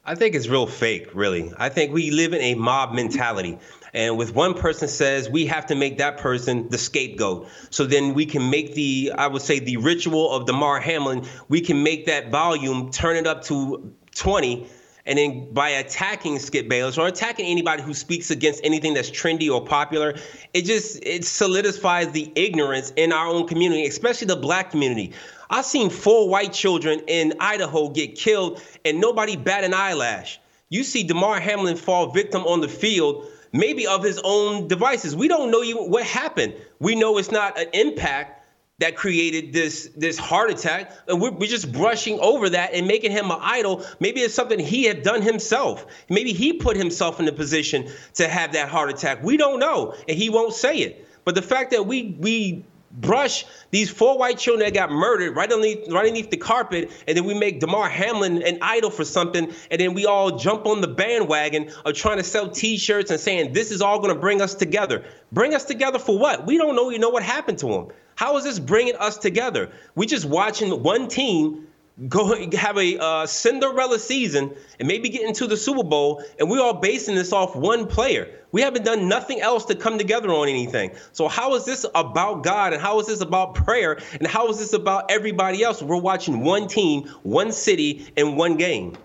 I 0.05 0.15
think 0.15 0.35
it's 0.35 0.49
real 0.49 0.67
fake, 0.67 1.09
really. 1.13 1.51
I 1.57 1.69
think 1.69 1.93
we 1.93 2.11
live 2.11 2.33
in 2.33 2.41
a 2.41 2.55
mob 2.55 2.93
mentality. 2.93 3.57
And 3.93 4.17
with 4.17 4.35
one 4.35 4.53
person 4.53 4.87
says 4.87 5.29
we 5.29 5.45
have 5.45 5.67
to 5.67 5.75
make 5.75 5.99
that 5.99 6.17
person 6.17 6.67
the 6.69 6.77
scapegoat. 6.77 7.47
So 7.69 7.85
then 7.85 8.13
we 8.13 8.25
can 8.25 8.49
make 8.49 8.73
the, 8.73 9.13
I 9.17 9.27
would 9.27 9.41
say, 9.41 9.59
the 9.59 9.77
ritual 9.77 10.31
of 10.31 10.45
Damar 10.45 10.79
Hamlin, 10.79 11.25
we 11.47 11.61
can 11.61 11.83
make 11.83 12.07
that 12.07 12.31
volume, 12.31 12.91
turn 12.91 13.15
it 13.15 13.27
up 13.27 13.43
to 13.45 13.93
20. 14.13 14.67
And 15.05 15.19
then 15.19 15.53
by 15.53 15.69
attacking 15.69 16.39
Skip 16.39 16.69
Bayless 16.69 16.97
or 16.97 17.07
attacking 17.07 17.45
anybody 17.45 17.83
who 17.83 17.93
speaks 17.93 18.31
against 18.31 18.61
anything 18.63 18.93
that's 18.93 19.11
trendy 19.11 19.53
or 19.53 19.65
popular, 19.65 20.15
it 20.53 20.63
just 20.63 21.03
it 21.03 21.25
solidifies 21.25 22.11
the 22.11 22.31
ignorance 22.35 22.91
in 22.95 23.11
our 23.11 23.27
own 23.27 23.47
community, 23.47 23.85
especially 23.85 24.27
the 24.27 24.37
black 24.37 24.71
community. 24.71 25.11
I've 25.49 25.65
seen 25.65 25.89
four 25.89 26.29
white 26.29 26.53
children 26.53 27.01
in 27.07 27.33
Idaho 27.39 27.89
get 27.89 28.15
killed 28.15 28.61
and 28.85 29.01
nobody 29.01 29.35
bat 29.35 29.65
an 29.65 29.73
eyelash. 29.73 30.39
You 30.69 30.83
see 30.83 31.03
Damar 31.03 31.39
Hamlin 31.39 31.75
fall 31.75 32.11
victim 32.11 32.43
on 32.43 32.61
the 32.61 32.69
field 32.69 33.27
maybe 33.53 33.87
of 33.87 34.03
his 34.03 34.19
own 34.23 34.67
devices. 34.67 35.15
We 35.15 35.27
don't 35.27 35.51
know 35.51 35.63
even 35.63 35.89
what 35.89 36.03
happened. 36.03 36.55
We 36.79 36.95
know 36.95 37.17
it's 37.17 37.31
not 37.31 37.57
an 37.57 37.67
impact 37.73 38.42
that 38.83 38.97
created 38.97 39.53
this 39.53 39.89
this 39.95 40.17
heart 40.17 40.49
attack 40.49 40.91
and 41.07 41.21
we're, 41.21 41.31
we're 41.31 41.49
just 41.49 41.71
brushing 41.71 42.19
over 42.19 42.49
that 42.49 42.73
and 42.73 42.85
making 42.85 43.11
him 43.11 43.31
an 43.31 43.37
idol 43.39 43.81
maybe 44.01 44.19
it's 44.19 44.33
something 44.33 44.59
he 44.59 44.83
had 44.83 45.03
done 45.03 45.21
himself 45.21 45.85
maybe 46.09 46.33
he 46.33 46.51
put 46.51 46.75
himself 46.75 47.17
in 47.17 47.25
the 47.25 47.31
position 47.31 47.89
to 48.13 48.27
have 48.27 48.51
that 48.51 48.67
heart 48.67 48.89
attack 48.89 49.23
we 49.23 49.37
don't 49.37 49.57
know 49.57 49.95
and 50.09 50.17
he 50.17 50.29
won't 50.29 50.53
say 50.53 50.79
it 50.79 51.07
but 51.23 51.33
the 51.33 51.41
fact 51.41 51.71
that 51.71 51.87
we 51.87 52.17
we 52.19 52.65
brush 52.91 53.45
these 53.71 53.89
four 53.89 54.17
white 54.17 54.37
children 54.37 54.65
that 54.65 54.73
got 54.73 54.91
murdered 54.91 55.35
right 55.35 55.51
underneath, 55.51 55.89
right 55.89 56.05
underneath 56.05 56.29
the 56.29 56.37
carpet, 56.37 56.91
and 57.07 57.17
then 57.17 57.23
we 57.23 57.33
make 57.33 57.59
Damar 57.59 57.89
Hamlin 57.89 58.43
an 58.43 58.59
idol 58.61 58.91
for 58.91 59.03
something, 59.03 59.51
and 59.71 59.81
then 59.81 59.95
we 59.95 60.05
all 60.05 60.37
jump 60.37 60.67
on 60.67 60.81
the 60.81 60.87
bandwagon 60.87 61.71
of 61.85 61.95
trying 61.95 62.17
to 62.17 62.23
sell 62.23 62.49
T-shirts 62.49 63.09
and 63.09 63.19
saying 63.19 63.53
this 63.53 63.71
is 63.71 63.81
all 63.81 63.97
going 63.99 64.13
to 64.13 64.19
bring 64.19 64.41
us 64.41 64.53
together. 64.53 65.03
Bring 65.31 65.55
us 65.55 65.63
together 65.63 65.97
for 65.97 66.19
what? 66.19 66.45
We 66.45 66.59
don't 66.59 66.75
know. 66.75 66.91
You 66.91 66.99
know 66.99 67.09
what 67.09 67.23
happened 67.23 67.57
to 67.59 67.69
him. 67.69 67.87
How 68.15 68.37
is 68.37 68.43
this 68.43 68.59
bringing 68.59 68.95
us 68.95 69.17
together? 69.17 69.71
We 69.95 70.05
just 70.05 70.25
watching 70.25 70.83
one 70.83 71.07
team 71.07 71.67
go 72.07 72.35
have 72.53 72.77
a 72.77 72.97
uh, 72.97 73.25
Cinderella 73.25 73.99
season 73.99 74.53
and 74.79 74.87
maybe 74.87 75.09
get 75.09 75.27
into 75.27 75.45
the 75.45 75.57
Super 75.57 75.83
Bowl, 75.83 76.23
and 76.39 76.49
we're 76.49 76.61
all 76.61 76.73
basing 76.73 77.15
this 77.15 77.31
off 77.31 77.55
one 77.55 77.87
player. 77.87 78.39
We 78.51 78.61
haven't 78.61 78.83
done 78.85 79.07
nothing 79.07 79.41
else 79.41 79.65
to 79.65 79.75
come 79.75 79.97
together 79.97 80.29
on 80.29 80.47
anything. 80.47 80.91
So 81.11 81.27
how 81.27 81.55
is 81.55 81.65
this 81.65 81.85
about 81.95 82.43
God 82.43 82.73
and 82.73 82.81
how 82.81 82.99
is 82.99 83.07
this 83.07 83.21
about 83.21 83.55
prayer 83.55 83.99
and 84.13 84.27
how 84.27 84.47
is 84.49 84.59
this 84.59 84.73
about 84.73 85.09
everybody 85.09 85.63
else? 85.63 85.81
We're 85.81 85.97
watching 85.97 86.41
one 86.41 86.67
team, 86.67 87.07
one 87.23 87.51
city, 87.51 88.07
and 88.15 88.37
one 88.37 88.57
game. 88.57 88.95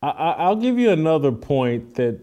I'll 0.00 0.56
give 0.56 0.78
you 0.78 0.90
another 0.90 1.32
point 1.32 1.94
that 1.96 2.20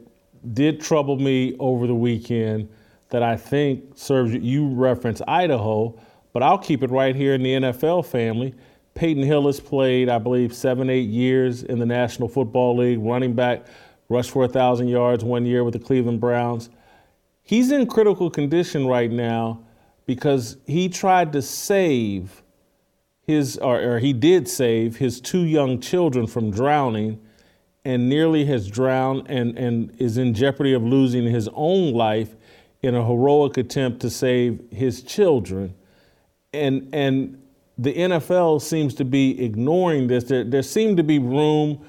did 0.53 0.79
trouble 0.79 1.17
me 1.17 1.55
over 1.59 1.87
the 1.87 1.95
weekend 1.95 2.69
that 3.09 3.23
I 3.23 3.37
think 3.37 3.97
serves 3.97 4.33
you. 4.33 4.67
Reference 4.67 5.21
Idaho 5.27 5.99
but 6.35 6.43
I'll 6.43 6.57
keep 6.57 6.83
it 6.83 6.91
right 6.91 7.15
here 7.15 7.33
in 7.33 7.43
the 7.43 7.53
NFL 7.53 8.05
family. 8.05 8.53
Peyton 8.93 9.23
Hillis 9.23 9.61
played, 9.61 10.09
I 10.09 10.17
believe, 10.17 10.53
seven, 10.53 10.89
eight 10.89 11.07
years 11.07 11.63
in 11.63 11.79
the 11.79 11.85
National 11.85 12.27
Football 12.27 12.75
League, 12.75 12.99
running 12.99 13.35
back, 13.35 13.65
rushed 14.09 14.31
for 14.31 14.39
1,000 14.39 14.89
yards 14.89 15.23
one 15.23 15.45
year 15.45 15.63
with 15.63 15.75
the 15.75 15.79
Cleveland 15.79 16.19
Browns. 16.19 16.69
He's 17.41 17.71
in 17.71 17.87
critical 17.87 18.29
condition 18.29 18.85
right 18.85 19.09
now 19.09 19.63
because 20.05 20.57
he 20.67 20.89
tried 20.89 21.31
to 21.31 21.41
save 21.41 22.43
his, 23.21 23.57
or, 23.59 23.79
or 23.81 23.99
he 23.99 24.11
did 24.11 24.49
save 24.49 24.97
his 24.97 25.21
two 25.21 25.45
young 25.45 25.79
children 25.79 26.27
from 26.27 26.51
drowning 26.51 27.21
and 27.85 28.09
nearly 28.09 28.43
has 28.43 28.67
drowned 28.67 29.27
and, 29.29 29.57
and 29.57 29.95
is 30.01 30.17
in 30.17 30.33
jeopardy 30.33 30.73
of 30.73 30.83
losing 30.83 31.23
his 31.23 31.47
own 31.53 31.93
life 31.93 32.35
in 32.81 32.95
a 32.95 33.05
heroic 33.05 33.57
attempt 33.57 34.01
to 34.01 34.09
save 34.09 34.61
his 34.71 35.01
children 35.01 35.73
and 36.55 36.89
and 36.93 37.41
the 37.77 37.93
NFL 37.93 38.61
seems 38.61 38.95
to 38.95 39.05
be 39.05 39.43
ignoring 39.43 40.07
this. 40.07 40.23
There, 40.23 40.45
there 40.45 40.63
seemed 40.63 40.95
to 40.97 41.03
be 41.03 41.19
room 41.19 41.85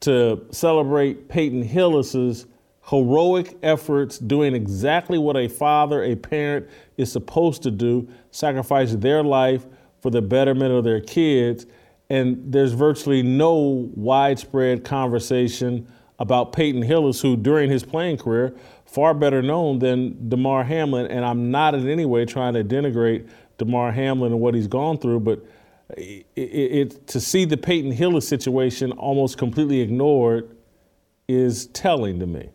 to 0.00 0.44
celebrate 0.50 1.28
Peyton 1.28 1.62
Hillis's 1.62 2.46
heroic 2.90 3.56
efforts, 3.62 4.18
doing 4.18 4.54
exactly 4.54 5.16
what 5.16 5.36
a 5.36 5.48
father, 5.48 6.02
a 6.02 6.16
parent 6.16 6.68
is 6.98 7.10
supposed 7.10 7.62
to 7.62 7.70
do, 7.70 8.06
sacrifice 8.30 8.94
their 8.94 9.22
life 9.22 9.64
for 10.02 10.10
the 10.10 10.20
betterment 10.20 10.72
of 10.72 10.84
their 10.84 11.00
kids. 11.00 11.64
And 12.10 12.52
there's 12.52 12.72
virtually 12.72 13.22
no 13.22 13.90
widespread 13.94 14.84
conversation 14.84 15.86
about 16.18 16.52
Peyton 16.52 16.82
Hillis, 16.82 17.22
who 17.22 17.36
during 17.36 17.70
his 17.70 17.84
playing 17.84 18.18
career, 18.18 18.54
far 18.92 19.14
better 19.14 19.40
known 19.42 19.78
than 19.78 20.28
Damar 20.28 20.64
Hamlin. 20.64 21.06
And 21.06 21.24
I'm 21.24 21.50
not 21.50 21.74
in 21.74 21.88
any 21.88 22.04
way 22.04 22.24
trying 22.24 22.54
to 22.54 22.62
denigrate 22.62 23.28
Damar 23.58 23.92
Hamlin 23.92 24.32
and 24.32 24.40
what 24.40 24.54
he's 24.54 24.66
gone 24.66 24.98
through, 24.98 25.20
but 25.20 25.44
it, 25.96 26.26
it, 26.36 26.40
it, 26.40 27.06
to 27.08 27.20
see 27.20 27.44
the 27.44 27.56
Peyton 27.56 27.92
Hillis 27.92 28.26
situation 28.28 28.92
almost 28.92 29.38
completely 29.38 29.80
ignored 29.80 30.56
is 31.28 31.66
telling 31.68 32.18
to 32.20 32.26
me. 32.26 32.50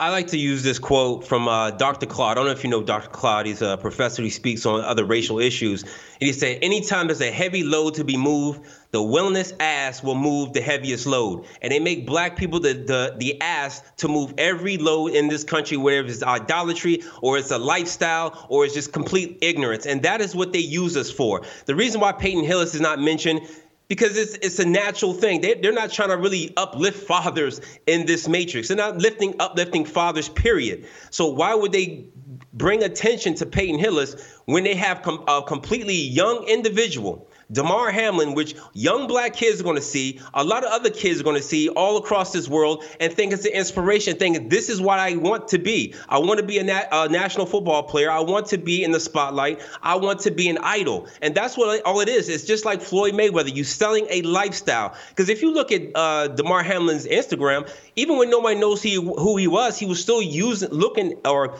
I 0.00 0.10
like 0.10 0.26
to 0.28 0.36
use 0.36 0.64
this 0.64 0.80
quote 0.80 1.24
from 1.24 1.46
uh, 1.46 1.70
Dr. 1.70 2.06
Claud. 2.06 2.32
I 2.32 2.34
don't 2.34 2.46
know 2.46 2.50
if 2.50 2.64
you 2.64 2.70
know 2.70 2.82
Dr. 2.82 3.08
Claud. 3.10 3.46
He's 3.46 3.62
a 3.62 3.76
professor. 3.76 4.22
He 4.22 4.30
speaks 4.30 4.66
on 4.66 4.80
other 4.80 5.04
racial 5.04 5.38
issues. 5.38 5.82
And 5.82 5.92
he 6.18 6.32
said, 6.32 6.58
anytime 6.60 7.06
there's 7.06 7.20
a 7.20 7.30
heavy 7.30 7.62
load 7.62 7.94
to 7.94 8.04
be 8.04 8.16
moved, 8.16 8.62
the 8.92 8.98
wellness 8.98 9.54
ass 9.58 10.02
will 10.02 10.14
move 10.14 10.52
the 10.52 10.60
heaviest 10.60 11.06
load. 11.06 11.46
And 11.62 11.72
they 11.72 11.80
make 11.80 12.06
black 12.06 12.36
people 12.36 12.60
the, 12.60 12.74
the, 12.74 13.16
the 13.18 13.40
ass 13.40 13.82
to 13.96 14.08
move 14.08 14.34
every 14.36 14.76
load 14.76 15.12
in 15.12 15.28
this 15.28 15.44
country, 15.44 15.78
whether 15.78 16.06
it's 16.06 16.22
idolatry 16.22 17.02
or 17.22 17.38
it's 17.38 17.50
a 17.50 17.58
lifestyle 17.58 18.46
or 18.50 18.66
it's 18.66 18.74
just 18.74 18.92
complete 18.92 19.38
ignorance. 19.40 19.86
And 19.86 20.02
that 20.02 20.20
is 20.20 20.36
what 20.36 20.52
they 20.52 20.58
use 20.58 20.96
us 20.96 21.10
for. 21.10 21.42
The 21.64 21.74
reason 21.74 22.02
why 22.02 22.12
Peyton 22.12 22.44
Hillis 22.44 22.74
is 22.74 22.82
not 22.82 23.00
mentioned 23.00 23.40
because 23.88 24.16
it's 24.16 24.34
it's 24.36 24.58
a 24.58 24.66
natural 24.66 25.14
thing. 25.14 25.40
They, 25.40 25.54
they're 25.54 25.72
not 25.72 25.90
trying 25.90 26.10
to 26.10 26.16
really 26.18 26.52
uplift 26.56 27.06
fathers 27.06 27.62
in 27.86 28.04
this 28.04 28.28
matrix. 28.28 28.68
They're 28.68 28.76
not 28.76 28.98
lifting 28.98 29.34
uplifting 29.40 29.86
fathers. 29.86 30.28
Period. 30.28 30.86
So 31.10 31.28
why 31.28 31.54
would 31.54 31.72
they 31.72 32.06
bring 32.52 32.82
attention 32.82 33.34
to 33.36 33.46
Peyton 33.46 33.78
Hillis 33.78 34.38
when 34.44 34.64
they 34.64 34.74
have 34.74 35.00
com- 35.00 35.24
a 35.26 35.42
completely 35.42 35.94
young 35.96 36.44
individual 36.44 37.28
Damar 37.52 37.90
Hamlin, 37.90 38.34
which 38.34 38.54
young 38.72 39.06
black 39.06 39.34
kids 39.34 39.60
are 39.60 39.64
going 39.64 39.76
to 39.76 39.82
see, 39.82 40.20
a 40.32 40.42
lot 40.42 40.64
of 40.64 40.72
other 40.72 40.90
kids 40.90 41.20
are 41.20 41.24
going 41.24 41.36
to 41.36 41.42
see 41.42 41.68
all 41.68 41.98
across 41.98 42.32
this 42.32 42.48
world 42.48 42.84
and 42.98 43.12
think 43.12 43.32
it's 43.32 43.44
an 43.44 43.52
inspiration, 43.52 44.16
think 44.16 44.50
this 44.50 44.68
is 44.68 44.80
what 44.80 44.98
I 44.98 45.16
want 45.16 45.48
to 45.48 45.58
be. 45.58 45.94
I 46.08 46.18
want 46.18 46.40
to 46.40 46.46
be 46.46 46.58
a, 46.58 46.64
nat- 46.64 46.88
a, 46.90 47.08
national 47.08 47.46
football 47.46 47.82
player. 47.82 48.10
I 48.10 48.20
want 48.20 48.46
to 48.48 48.58
be 48.58 48.82
in 48.82 48.92
the 48.92 49.00
spotlight. 49.00 49.60
I 49.82 49.96
want 49.96 50.20
to 50.20 50.30
be 50.30 50.48
an 50.48 50.58
idol. 50.58 51.08
And 51.20 51.34
that's 51.34 51.56
what 51.56 51.82
all 51.84 52.00
it 52.00 52.08
is. 52.08 52.28
It's 52.28 52.44
just 52.44 52.64
like 52.64 52.80
Floyd 52.80 53.14
Mayweather. 53.14 53.54
You 53.54 53.64
selling 53.64 54.06
a 54.08 54.22
lifestyle. 54.22 54.96
Because 55.10 55.28
if 55.28 55.42
you 55.42 55.52
look 55.52 55.72
at 55.72 55.82
uh, 55.94 56.28
Damar 56.28 56.62
Hamlin's 56.62 57.06
Instagram, 57.06 57.68
even 57.96 58.16
when 58.16 58.30
nobody 58.30 58.58
knows 58.58 58.82
he, 58.82 58.94
who 58.94 59.36
he 59.36 59.46
was, 59.46 59.78
he 59.78 59.86
was 59.86 60.00
still 60.00 60.22
using, 60.22 60.70
looking, 60.70 61.14
or 61.24 61.58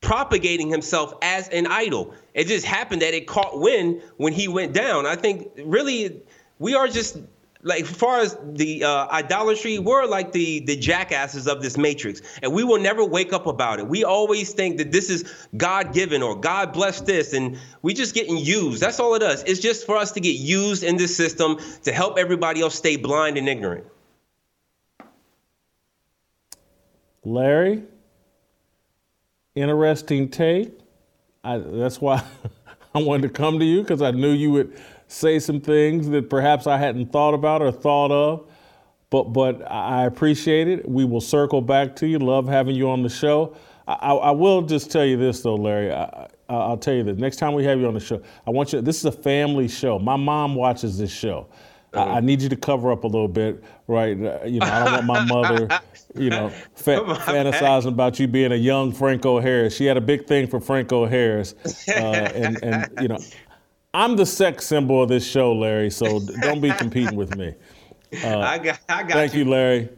propagating 0.00 0.68
himself 0.68 1.14
as 1.22 1.48
an 1.48 1.66
idol. 1.66 2.14
It 2.34 2.46
just 2.46 2.64
happened 2.64 3.02
that 3.02 3.14
it 3.14 3.26
caught 3.26 3.60
wind 3.60 4.02
when 4.16 4.32
he 4.32 4.48
went 4.48 4.72
down. 4.72 5.06
I 5.06 5.16
think 5.16 5.48
really 5.56 6.22
we 6.58 6.74
are 6.74 6.88
just 6.88 7.18
like 7.62 7.82
as 7.82 7.90
far 7.90 8.20
as 8.20 8.36
the 8.42 8.84
uh, 8.84 9.08
idolatry, 9.08 9.78
we're 9.78 10.06
like 10.06 10.32
the 10.32 10.60
the 10.60 10.76
jackasses 10.76 11.46
of 11.46 11.60
this 11.60 11.76
matrix, 11.76 12.22
and 12.42 12.52
we 12.52 12.64
will 12.64 12.80
never 12.80 13.04
wake 13.04 13.32
up 13.32 13.46
about 13.46 13.78
it. 13.78 13.86
We 13.86 14.04
always 14.04 14.52
think 14.52 14.78
that 14.78 14.92
this 14.92 15.10
is 15.10 15.46
God 15.56 15.92
given 15.92 16.22
or 16.22 16.36
God 16.36 16.72
blessed 16.72 17.06
this, 17.06 17.34
and 17.34 17.58
we 17.82 17.92
just 17.92 18.14
getting 18.14 18.38
used. 18.38 18.80
That's 18.80 18.98
all 18.98 19.14
it 19.14 19.18
does. 19.18 19.42
It's 19.44 19.60
just 19.60 19.84
for 19.84 19.96
us 19.96 20.12
to 20.12 20.20
get 20.20 20.36
used 20.36 20.82
in 20.82 20.96
this 20.96 21.16
system 21.16 21.58
to 21.82 21.92
help 21.92 22.18
everybody 22.18 22.62
else 22.62 22.74
stay 22.74 22.96
blind 22.96 23.36
and 23.36 23.48
ignorant. 23.48 23.84
Larry, 27.22 27.82
interesting 29.54 30.28
take. 30.28 30.78
I, 31.42 31.58
that's 31.58 32.00
why 32.00 32.22
I 32.94 33.02
wanted 33.02 33.22
to 33.22 33.28
come 33.30 33.58
to 33.58 33.64
you 33.64 33.82
because 33.82 34.02
I 34.02 34.10
knew 34.10 34.32
you 34.32 34.50
would 34.52 34.80
say 35.08 35.38
some 35.38 35.60
things 35.60 36.08
that 36.10 36.30
perhaps 36.30 36.66
I 36.66 36.76
hadn't 36.76 37.12
thought 37.12 37.34
about 37.34 37.62
or 37.62 37.72
thought 37.72 38.12
of. 38.12 38.50
But 39.10 39.32
but 39.32 39.70
I 39.70 40.04
appreciate 40.04 40.68
it. 40.68 40.88
We 40.88 41.04
will 41.04 41.20
circle 41.20 41.60
back 41.60 41.96
to 41.96 42.06
you. 42.06 42.18
Love 42.18 42.46
having 42.46 42.76
you 42.76 42.88
on 42.88 43.02
the 43.02 43.08
show. 43.08 43.56
I, 43.88 44.12
I 44.12 44.30
will 44.30 44.62
just 44.62 44.90
tell 44.90 45.04
you 45.04 45.16
this 45.16 45.42
though, 45.42 45.56
Larry. 45.56 45.92
I, 45.92 46.28
will 46.48 46.76
tell 46.76 46.94
you 46.94 47.02
this. 47.02 47.18
Next 47.18 47.36
time 47.36 47.54
we 47.54 47.64
have 47.64 47.80
you 47.80 47.88
on 47.88 47.94
the 47.94 48.00
show, 48.00 48.22
I 48.46 48.50
want 48.50 48.72
you. 48.72 48.80
This 48.80 48.98
is 48.98 49.04
a 49.04 49.12
family 49.12 49.66
show. 49.66 49.98
My 49.98 50.16
mom 50.16 50.54
watches 50.54 50.96
this 50.96 51.10
show. 51.10 51.48
Uh-huh. 51.92 52.04
I, 52.04 52.16
I, 52.18 52.20
need 52.20 52.40
you 52.40 52.48
to 52.48 52.56
cover 52.56 52.92
up 52.92 53.02
a 53.02 53.06
little 53.08 53.28
bit, 53.28 53.64
right? 53.88 54.16
Uh, 54.16 54.44
you 54.44 54.60
know, 54.60 54.66
I 54.66 54.84
don't 54.84 55.06
want 55.06 55.06
my 55.06 55.24
mother, 55.42 55.80
you 56.14 56.30
know, 56.30 56.50
fa- 56.74 57.04
fantasizing 57.04 57.88
about 57.88 58.20
you 58.20 58.28
being 58.28 58.52
a 58.52 58.56
young 58.56 58.92
Franco 58.92 59.40
Harris. 59.40 59.74
She 59.74 59.86
had 59.86 59.96
a 59.96 60.00
big 60.00 60.26
thing 60.26 60.46
for 60.46 60.60
Franco 60.60 61.04
Harris, 61.06 61.54
uh, 61.88 62.30
and 62.34 62.62
and 62.62 62.92
you 63.00 63.08
know, 63.08 63.18
I'm 63.92 64.14
the 64.14 64.26
sex 64.26 64.66
symbol 64.66 65.02
of 65.02 65.08
this 65.08 65.26
show, 65.26 65.52
Larry. 65.52 65.90
So 65.90 66.20
don't 66.40 66.60
be 66.60 66.70
competing 66.78 67.16
with 67.16 67.36
me. 67.36 67.54
Uh, 68.22 68.38
I 68.38 68.58
got, 68.58 68.80
I 68.88 69.02
got 69.02 69.12
thank 69.12 69.34
you. 69.34 69.44
you, 69.44 69.50
Larry. 69.50 69.88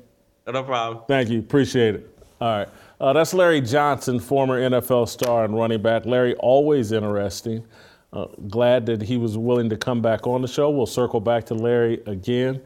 No 0.46 0.62
problem. 0.62 1.04
Thank 1.08 1.28
you. 1.28 1.40
Appreciate 1.40 1.96
it. 1.96 2.18
All 2.40 2.58
right. 2.58 2.68
Uh, 3.00 3.12
that's 3.12 3.34
Larry 3.34 3.60
Johnson, 3.60 4.20
former 4.20 4.60
NFL 4.60 5.08
star 5.08 5.44
and 5.44 5.54
running 5.54 5.82
back. 5.82 6.06
Larry, 6.06 6.34
always 6.36 6.92
interesting. 6.92 7.64
Uh, 8.12 8.26
glad 8.48 8.84
that 8.86 9.00
he 9.00 9.16
was 9.16 9.38
willing 9.38 9.70
to 9.70 9.76
come 9.76 10.02
back 10.02 10.26
on 10.26 10.42
the 10.42 10.48
show. 10.48 10.68
We'll 10.68 10.86
circle 10.86 11.20
back 11.20 11.46
to 11.46 11.54
Larry 11.54 12.02
again 12.06 12.60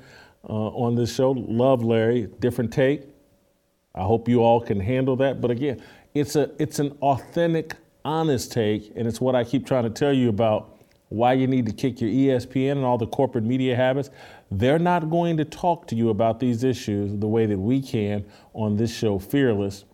uh, 0.48 0.52
on 0.52 0.96
this 0.96 1.14
show. 1.14 1.30
Love 1.30 1.84
Larry. 1.84 2.28
Different 2.40 2.72
take. 2.72 3.02
I 3.94 4.02
hope 4.02 4.28
you 4.28 4.42
all 4.42 4.60
can 4.60 4.80
handle 4.80 5.14
that. 5.16 5.40
But 5.40 5.52
again, 5.52 5.82
it's 6.14 6.34
a 6.34 6.50
it's 6.58 6.78
an 6.80 6.96
authentic, 7.00 7.76
honest 8.04 8.52
take, 8.52 8.92
and 8.96 9.06
it's 9.06 9.20
what 9.20 9.34
I 9.34 9.44
keep 9.44 9.66
trying 9.66 9.84
to 9.84 9.90
tell 9.90 10.12
you 10.12 10.28
about 10.28 10.76
why 11.08 11.32
you 11.32 11.46
need 11.46 11.66
to 11.66 11.72
kick 11.72 12.00
your 12.00 12.10
ESPN 12.10 12.72
and 12.72 12.84
all 12.84 12.98
the 12.98 13.06
corporate 13.06 13.44
media 13.44 13.76
habits. 13.76 14.10
They're 14.50 14.78
not 14.80 15.08
going 15.10 15.36
to 15.36 15.44
talk 15.44 15.86
to 15.88 15.94
you 15.94 16.10
about 16.10 16.40
these 16.40 16.64
issues 16.64 17.18
the 17.18 17.28
way 17.28 17.46
that 17.46 17.58
we 17.58 17.80
can 17.80 18.24
on 18.54 18.76
this 18.76 18.92
show, 18.92 19.18
Fearless. 19.18 19.84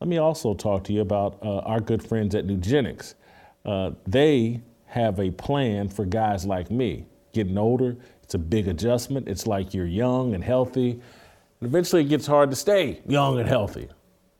Let 0.00 0.08
me 0.08 0.18
also 0.18 0.54
talk 0.54 0.82
to 0.84 0.92
you 0.92 1.00
about 1.00 1.38
uh, 1.42 1.58
our 1.58 1.78
good 1.78 2.02
friends 2.02 2.34
at 2.34 2.46
Nugenix. 2.46 3.14
Uh, 3.64 3.92
they 4.06 4.60
have 4.86 5.18
a 5.20 5.30
plan 5.30 5.88
for 5.88 6.04
guys 6.04 6.44
like 6.44 6.70
me. 6.70 7.06
Getting 7.32 7.56
older, 7.56 7.96
it's 8.22 8.34
a 8.34 8.38
big 8.38 8.68
adjustment. 8.68 9.28
It's 9.28 9.46
like 9.46 9.72
you're 9.72 9.86
young 9.86 10.34
and 10.34 10.44
healthy. 10.44 10.90
And 10.92 11.68
eventually, 11.68 12.02
it 12.02 12.08
gets 12.08 12.26
hard 12.26 12.50
to 12.50 12.56
stay 12.56 13.00
young 13.06 13.38
and 13.38 13.48
healthy. 13.48 13.88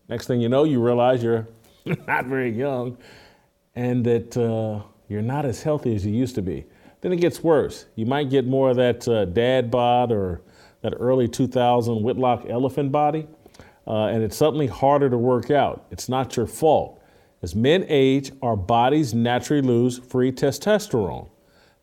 Next 0.09 0.27
thing 0.27 0.41
you 0.41 0.49
know, 0.49 0.65
you 0.65 0.83
realize 0.83 1.23
you're 1.23 1.49
not 2.07 2.27
very 2.27 2.51
young 2.51 2.99
and 3.75 4.05
that 4.05 4.37
uh, 4.37 4.83
you're 5.09 5.23
not 5.23 5.47
as 5.47 5.63
healthy 5.63 5.95
as 5.95 6.05
you 6.05 6.13
used 6.13 6.35
to 6.35 6.43
be. 6.43 6.67
Then 7.01 7.13
it 7.13 7.17
gets 7.17 7.43
worse. 7.43 7.87
You 7.97 8.07
might 8.07 8.31
get 8.31 8.47
more 8.47 8.71
of 8.71 8.77
that 8.77 9.09
uh, 9.09 9.25
dad 9.25 9.71
bod 9.71 10.13
or 10.13 10.43
that 10.83 10.95
early 10.99 11.29
2000 11.29 12.03
Whitlock 12.03 12.47
elephant 12.49 12.93
body 12.93 13.27
uh, 13.87 14.07
and 14.07 14.23
it's 14.23 14.37
suddenly 14.37 14.67
harder 14.67 15.11
to 15.11 15.19
work 15.19 15.51
out. 15.51 15.87
It's 15.91 16.09
not 16.09 16.37
your 16.37 16.47
fault. 16.47 17.02
As 17.43 17.57
men 17.57 17.85
age, 17.89 18.31
our 18.41 18.57
bodies 18.57 19.13
naturally 19.13 19.63
lose 19.63 19.99
free 19.99 20.31
testosterone. 20.31 21.29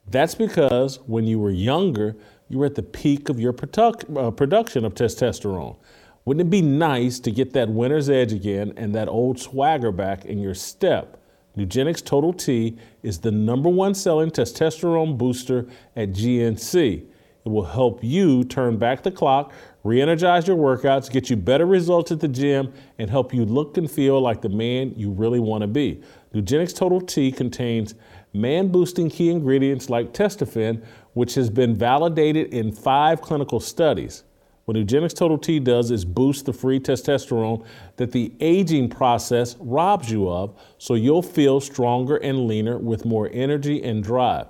That's 0.08 0.34
because 0.34 1.00
when 1.06 1.26
you 1.26 1.38
were 1.38 1.52
younger, 1.52 2.16
you 2.48 2.58
were 2.58 2.66
at 2.66 2.76
the 2.76 2.82
peak 2.84 3.28
of 3.28 3.40
your 3.40 3.52
produc- 3.52 4.18
uh, 4.18 4.32
production 4.32 4.86
of 4.86 4.96
testosterone. 4.96 5.76
Wouldn't 6.24 6.48
it 6.48 6.50
be 6.50 6.62
nice 6.62 7.20
to 7.20 7.32
get 7.32 7.54
that 7.54 7.70
winner's 7.70 8.10
edge 8.10 8.32
again 8.32 8.74
and 8.78 8.96
that 8.96 9.10
old 9.10 9.40
swagger 9.40 9.92
back 9.92 10.26
in 10.26 10.40
your 10.40 10.54
step? 10.54 11.22
Nugenix 11.58 12.04
Total 12.04 12.32
T 12.32 12.78
is 13.04 13.20
the 13.20 13.32
number 13.32 13.68
one 13.70 13.94
selling 13.94 14.32
testosterone 14.32 15.18
booster 15.18 15.68
at 15.96 16.12
GNC. 16.12 17.04
It 17.46 17.50
will 17.50 17.66
help 17.66 18.04
you 18.04 18.44
turn 18.44 18.78
back 18.78 19.04
the 19.04 19.12
clock 19.12 19.52
re 19.84 20.02
energize 20.02 20.48
your 20.48 20.58
workouts, 20.58 21.12
get 21.12 21.30
you 21.30 21.36
better 21.36 21.66
results 21.66 22.12
at 22.12 22.20
the 22.20 22.28
gym, 22.28 22.74
and 22.98 23.10
help 23.10 23.34
you 23.34 23.46
look 23.46 23.78
and 23.78 23.90
feel 23.90 24.20
like 24.20 24.42
the 24.42 24.50
man 24.50 24.94
you 24.96 25.12
really 25.12 25.40
want 25.40 25.62
to 25.62 25.68
be. 25.68 26.02
Nugenix 26.34 26.76
Total 26.76 27.02
T 27.02 27.32
contains 27.32 27.96
man 28.34 28.68
boosting 28.68 29.10
key 29.10 29.30
ingredients 29.30 29.90
like 29.90 30.14
testofen, 30.14 30.84
which 31.14 31.36
has 31.36 31.50
been 31.50 31.76
validated 31.76 32.54
in 32.54 32.72
five 32.72 33.22
clinical 33.22 33.60
studies. 33.60 34.24
What 34.66 34.78
Nugenix 34.78 35.16
Total 35.16 35.38
T 35.38 35.60
does 35.60 35.90
is 35.90 36.06
boost 36.06 36.46
the 36.46 36.54
free 36.54 36.80
testosterone 36.80 37.66
that 37.96 38.12
the 38.12 38.32
aging 38.40 38.90
process 38.90 39.56
robs 39.60 40.12
you 40.12 40.30
of, 40.30 40.62
so 40.78 40.94
you'll 40.94 41.24
feel 41.24 41.60
stronger 41.60 42.18
and 42.18 42.46
leaner 42.46 42.78
with 42.78 43.04
more 43.04 43.32
energy 43.34 43.82
and 43.82 44.04
drive. 44.04 44.46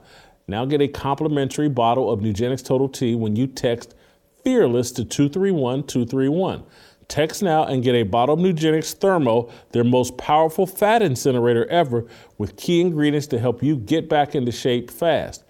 Now 0.50 0.66
get 0.66 0.82
a 0.82 0.90
complimentary 0.90 1.70
bottle 1.70 2.12
of 2.12 2.20
Nugenix 2.20 2.66
Total 2.66 2.90
T 2.90 3.16
when 3.16 3.38
you 3.38 3.48
text 3.48 3.96
Fearless 4.44 4.92
to 4.92 5.06
231 5.06 5.84
231. 5.84 6.64
Text 7.08 7.42
now 7.42 7.66
and 7.66 7.84
get 7.84 7.96
a 7.96 8.04
bottle 8.04 8.36
of 8.36 8.40
Nugenix 8.40 8.94
Thermo, 8.94 9.50
their 9.72 9.84
most 9.84 10.16
powerful 10.18 10.68
fat 10.68 11.02
incinerator 11.02 11.66
ever, 11.66 12.06
with 12.38 12.56
key 12.56 12.82
ingredients 12.82 13.26
to 13.28 13.40
help 13.40 13.64
you 13.64 13.76
get 13.76 14.08
back 14.08 14.36
into 14.36 14.52
shape 14.52 14.92
fast. 14.92 15.44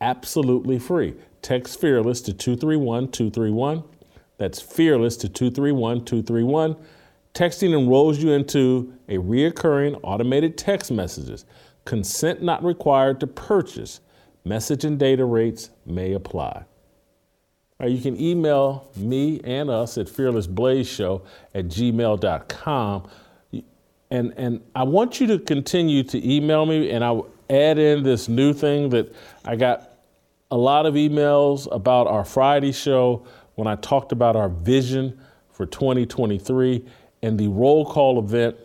Absolutely 0.00 0.78
free. 0.78 1.14
Text 1.40 1.80
Fearless 1.80 2.20
to 2.22 2.34
231 2.34 3.10
231. 3.10 3.82
That's 4.36 4.60
Fearless 4.60 5.16
to 5.18 5.28
231 5.28 6.04
231. 6.04 6.76
Texting 7.32 7.78
enrolls 7.78 8.18
you 8.18 8.32
into 8.32 8.92
a 9.08 9.16
reoccurring 9.16 9.98
automated 10.02 10.58
text 10.58 10.90
messages. 10.90 11.46
Consent 11.86 12.42
not 12.42 12.62
required 12.62 13.20
to 13.20 13.26
purchase. 13.26 14.00
Message 14.44 14.84
and 14.84 14.98
data 14.98 15.24
rates 15.24 15.70
may 15.86 16.12
apply. 16.12 16.64
Or 17.78 17.88
you 17.88 18.00
can 18.00 18.18
email 18.18 18.90
me 18.96 19.40
and 19.44 19.68
us 19.68 19.98
at 19.98 20.06
fearlessblazeshow 20.06 21.22
at 21.54 21.66
gmail.com. 21.66 23.10
And, 24.10 24.34
and 24.36 24.60
I 24.74 24.84
want 24.84 25.20
you 25.20 25.26
to 25.28 25.38
continue 25.38 26.02
to 26.04 26.34
email 26.34 26.64
me, 26.64 26.90
and 26.90 27.04
I'll 27.04 27.28
add 27.50 27.78
in 27.78 28.02
this 28.02 28.28
new 28.28 28.52
thing 28.52 28.88
that 28.90 29.12
I 29.44 29.56
got 29.56 29.96
a 30.50 30.56
lot 30.56 30.86
of 30.86 30.94
emails 30.94 31.68
about 31.74 32.06
our 32.06 32.24
Friday 32.24 32.72
show 32.72 33.26
when 33.56 33.66
I 33.66 33.76
talked 33.76 34.12
about 34.12 34.36
our 34.36 34.48
vision 34.48 35.20
for 35.52 35.66
2023 35.66 36.84
and 37.22 37.38
the 37.38 37.48
roll 37.48 37.84
call 37.84 38.18
event 38.18 38.56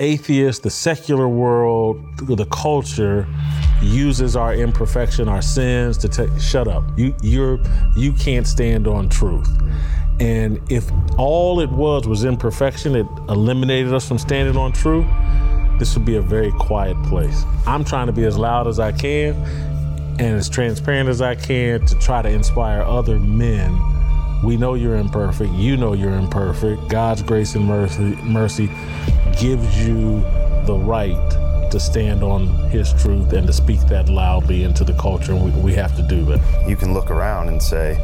Atheist, 0.00 0.62
the 0.62 0.70
secular 0.70 1.28
world, 1.28 2.00
the 2.18 2.46
culture 2.52 3.26
uses 3.82 4.36
our 4.36 4.54
imperfection, 4.54 5.26
our 5.26 5.42
sins 5.42 5.98
to 5.98 6.38
shut 6.38 6.68
up. 6.68 6.84
You 6.96 7.16
you're 7.20 7.58
you 7.96 8.12
can't 8.12 8.46
stand 8.46 8.86
on 8.86 9.08
truth. 9.08 9.50
And 10.20 10.60
if 10.70 10.88
all 11.18 11.58
it 11.58 11.70
was 11.70 12.06
was 12.06 12.24
imperfection, 12.24 12.94
it 12.94 13.06
eliminated 13.28 13.92
us 13.92 14.06
from 14.06 14.18
standing 14.18 14.56
on 14.56 14.70
truth, 14.70 15.06
this 15.80 15.96
would 15.96 16.04
be 16.04 16.14
a 16.14 16.22
very 16.22 16.52
quiet 16.52 16.96
place. 17.02 17.42
I'm 17.66 17.84
trying 17.84 18.06
to 18.06 18.12
be 18.12 18.22
as 18.22 18.38
loud 18.38 18.68
as 18.68 18.78
I 18.78 18.92
can 18.92 19.34
and 20.20 20.36
as 20.36 20.48
transparent 20.48 21.08
as 21.08 21.20
I 21.20 21.34
can 21.34 21.84
to 21.86 21.98
try 21.98 22.22
to 22.22 22.28
inspire 22.28 22.82
other 22.82 23.18
men. 23.18 23.97
We 24.42 24.56
know 24.56 24.74
you're 24.74 24.96
imperfect. 24.96 25.52
You 25.54 25.76
know 25.76 25.94
you're 25.94 26.14
imperfect. 26.14 26.88
God's 26.88 27.22
grace 27.22 27.54
and 27.54 27.66
mercy, 27.66 28.16
mercy 28.22 28.70
gives 29.40 29.86
you 29.86 30.20
the 30.64 30.80
right 30.80 31.70
to 31.70 31.80
stand 31.80 32.22
on 32.22 32.46
His 32.70 32.92
truth 32.94 33.32
and 33.32 33.46
to 33.46 33.52
speak 33.52 33.80
that 33.88 34.08
loudly 34.08 34.64
into 34.64 34.84
the 34.84 34.94
culture. 34.94 35.32
And 35.32 35.44
we, 35.44 35.50
we 35.62 35.74
have 35.74 35.96
to 35.96 36.02
do 36.02 36.24
that. 36.26 36.68
You 36.68 36.76
can 36.76 36.94
look 36.94 37.10
around 37.10 37.48
and 37.48 37.62
say, 37.62 37.98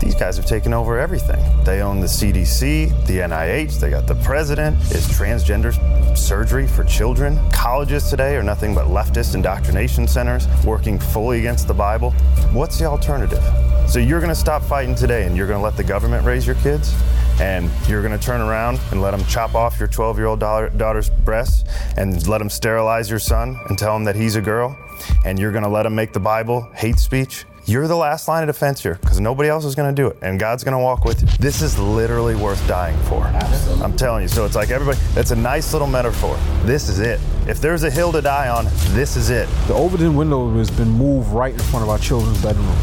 these 0.00 0.14
guys 0.14 0.36
have 0.36 0.46
taken 0.46 0.74
over 0.74 0.98
everything. 0.98 1.42
They 1.64 1.80
own 1.80 2.00
the 2.00 2.06
CDC, 2.06 3.06
the 3.06 3.18
NIH, 3.18 3.80
they 3.80 3.90
got 3.90 4.06
the 4.06 4.14
president. 4.16 4.80
Is 4.92 5.06
transgender 5.08 5.74
surgery 6.16 6.66
for 6.66 6.84
children? 6.84 7.38
Colleges 7.50 8.10
today 8.10 8.36
are 8.36 8.42
nothing 8.42 8.74
but 8.74 8.86
leftist 8.86 9.34
indoctrination 9.34 10.06
centers 10.06 10.46
working 10.64 10.98
fully 10.98 11.38
against 11.38 11.68
the 11.68 11.74
Bible. 11.74 12.10
What's 12.52 12.78
the 12.78 12.86
alternative? 12.86 13.42
So 13.88 13.98
you're 13.98 14.20
going 14.20 14.30
to 14.30 14.34
stop 14.34 14.62
fighting 14.62 14.94
today 14.94 15.26
and 15.26 15.36
you're 15.36 15.46
going 15.46 15.58
to 15.58 15.64
let 15.64 15.76
the 15.76 15.84
government 15.84 16.24
raise 16.24 16.46
your 16.46 16.56
kids? 16.56 16.94
and 17.40 17.68
you're 17.88 18.02
going 18.02 18.16
to 18.16 18.24
turn 18.24 18.40
around 18.40 18.78
and 18.92 19.02
let 19.02 19.10
them 19.10 19.24
chop 19.24 19.54
off 19.54 19.78
your 19.78 19.88
12 19.88 20.18
year 20.18 20.26
old 20.26 20.40
daughter's 20.40 21.10
breasts 21.10 21.64
and 21.96 22.26
let 22.28 22.38
them 22.38 22.48
sterilize 22.48 23.10
your 23.10 23.18
son 23.18 23.58
and 23.68 23.78
tell 23.78 23.96
him 23.96 24.04
that 24.04 24.14
he's 24.14 24.36
a 24.36 24.40
girl, 24.40 24.76
and 25.24 25.38
you're 25.38 25.52
going 25.52 25.64
to 25.64 25.70
let 25.70 25.82
them 25.82 25.94
make 25.94 26.12
the 26.12 26.20
Bible 26.20 26.68
hate 26.74 26.98
speech. 26.98 27.44
You're 27.66 27.88
the 27.88 27.96
last 27.96 28.28
line 28.28 28.42
of 28.42 28.54
defense 28.54 28.82
here 28.82 28.98
because 29.00 29.20
nobody 29.20 29.48
else 29.48 29.64
is 29.64 29.74
going 29.74 29.94
to 29.94 30.02
do 30.02 30.08
it, 30.08 30.18
and 30.20 30.38
God's 30.38 30.62
going 30.64 30.76
to 30.76 30.78
walk 30.78 31.06
with 31.06 31.22
you. 31.22 31.28
This 31.38 31.62
is 31.62 31.78
literally 31.78 32.36
worth 32.36 32.66
dying 32.68 32.98
for. 33.04 33.24
Absolutely. 33.24 33.82
I'm 33.82 33.96
telling 33.96 34.20
you. 34.20 34.28
So 34.28 34.44
it's 34.44 34.54
like 34.54 34.68
everybody, 34.68 34.98
that's 35.14 35.30
a 35.30 35.36
nice 35.36 35.72
little 35.72 35.88
metaphor. 35.88 36.36
This 36.64 36.90
is 36.90 36.98
it. 37.00 37.20
If 37.48 37.62
there's 37.62 37.82
a 37.82 37.90
hill 37.90 38.12
to 38.12 38.20
die 38.20 38.48
on, 38.48 38.66
this 38.88 39.16
is 39.16 39.30
it. 39.30 39.48
The 39.66 39.72
Overton 39.72 40.14
window 40.14 40.54
has 40.58 40.70
been 40.70 40.90
moved 40.90 41.30
right 41.30 41.54
in 41.54 41.58
front 41.58 41.82
of 41.82 41.88
our 41.88 41.96
children's 41.96 42.42
bedrooms. 42.42 42.78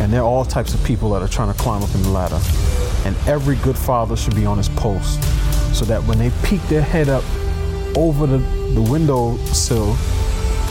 And 0.00 0.10
there 0.10 0.22
are 0.22 0.26
all 0.26 0.46
types 0.46 0.72
of 0.72 0.82
people 0.82 1.10
that 1.10 1.20
are 1.20 1.28
trying 1.28 1.52
to 1.52 1.58
climb 1.58 1.82
up 1.82 1.94
in 1.94 2.02
the 2.02 2.08
ladder. 2.08 2.40
And 3.04 3.14
every 3.28 3.56
good 3.56 3.76
father 3.76 4.16
should 4.16 4.34
be 4.34 4.46
on 4.46 4.56
his 4.56 4.70
post 4.70 5.22
so 5.74 5.84
that 5.84 6.02
when 6.04 6.18
they 6.18 6.30
peek 6.42 6.62
their 6.68 6.80
head 6.80 7.10
up 7.10 7.24
over 7.98 8.26
the, 8.26 8.38
the 8.72 8.80
window 8.80 9.36
sill, 9.48 9.94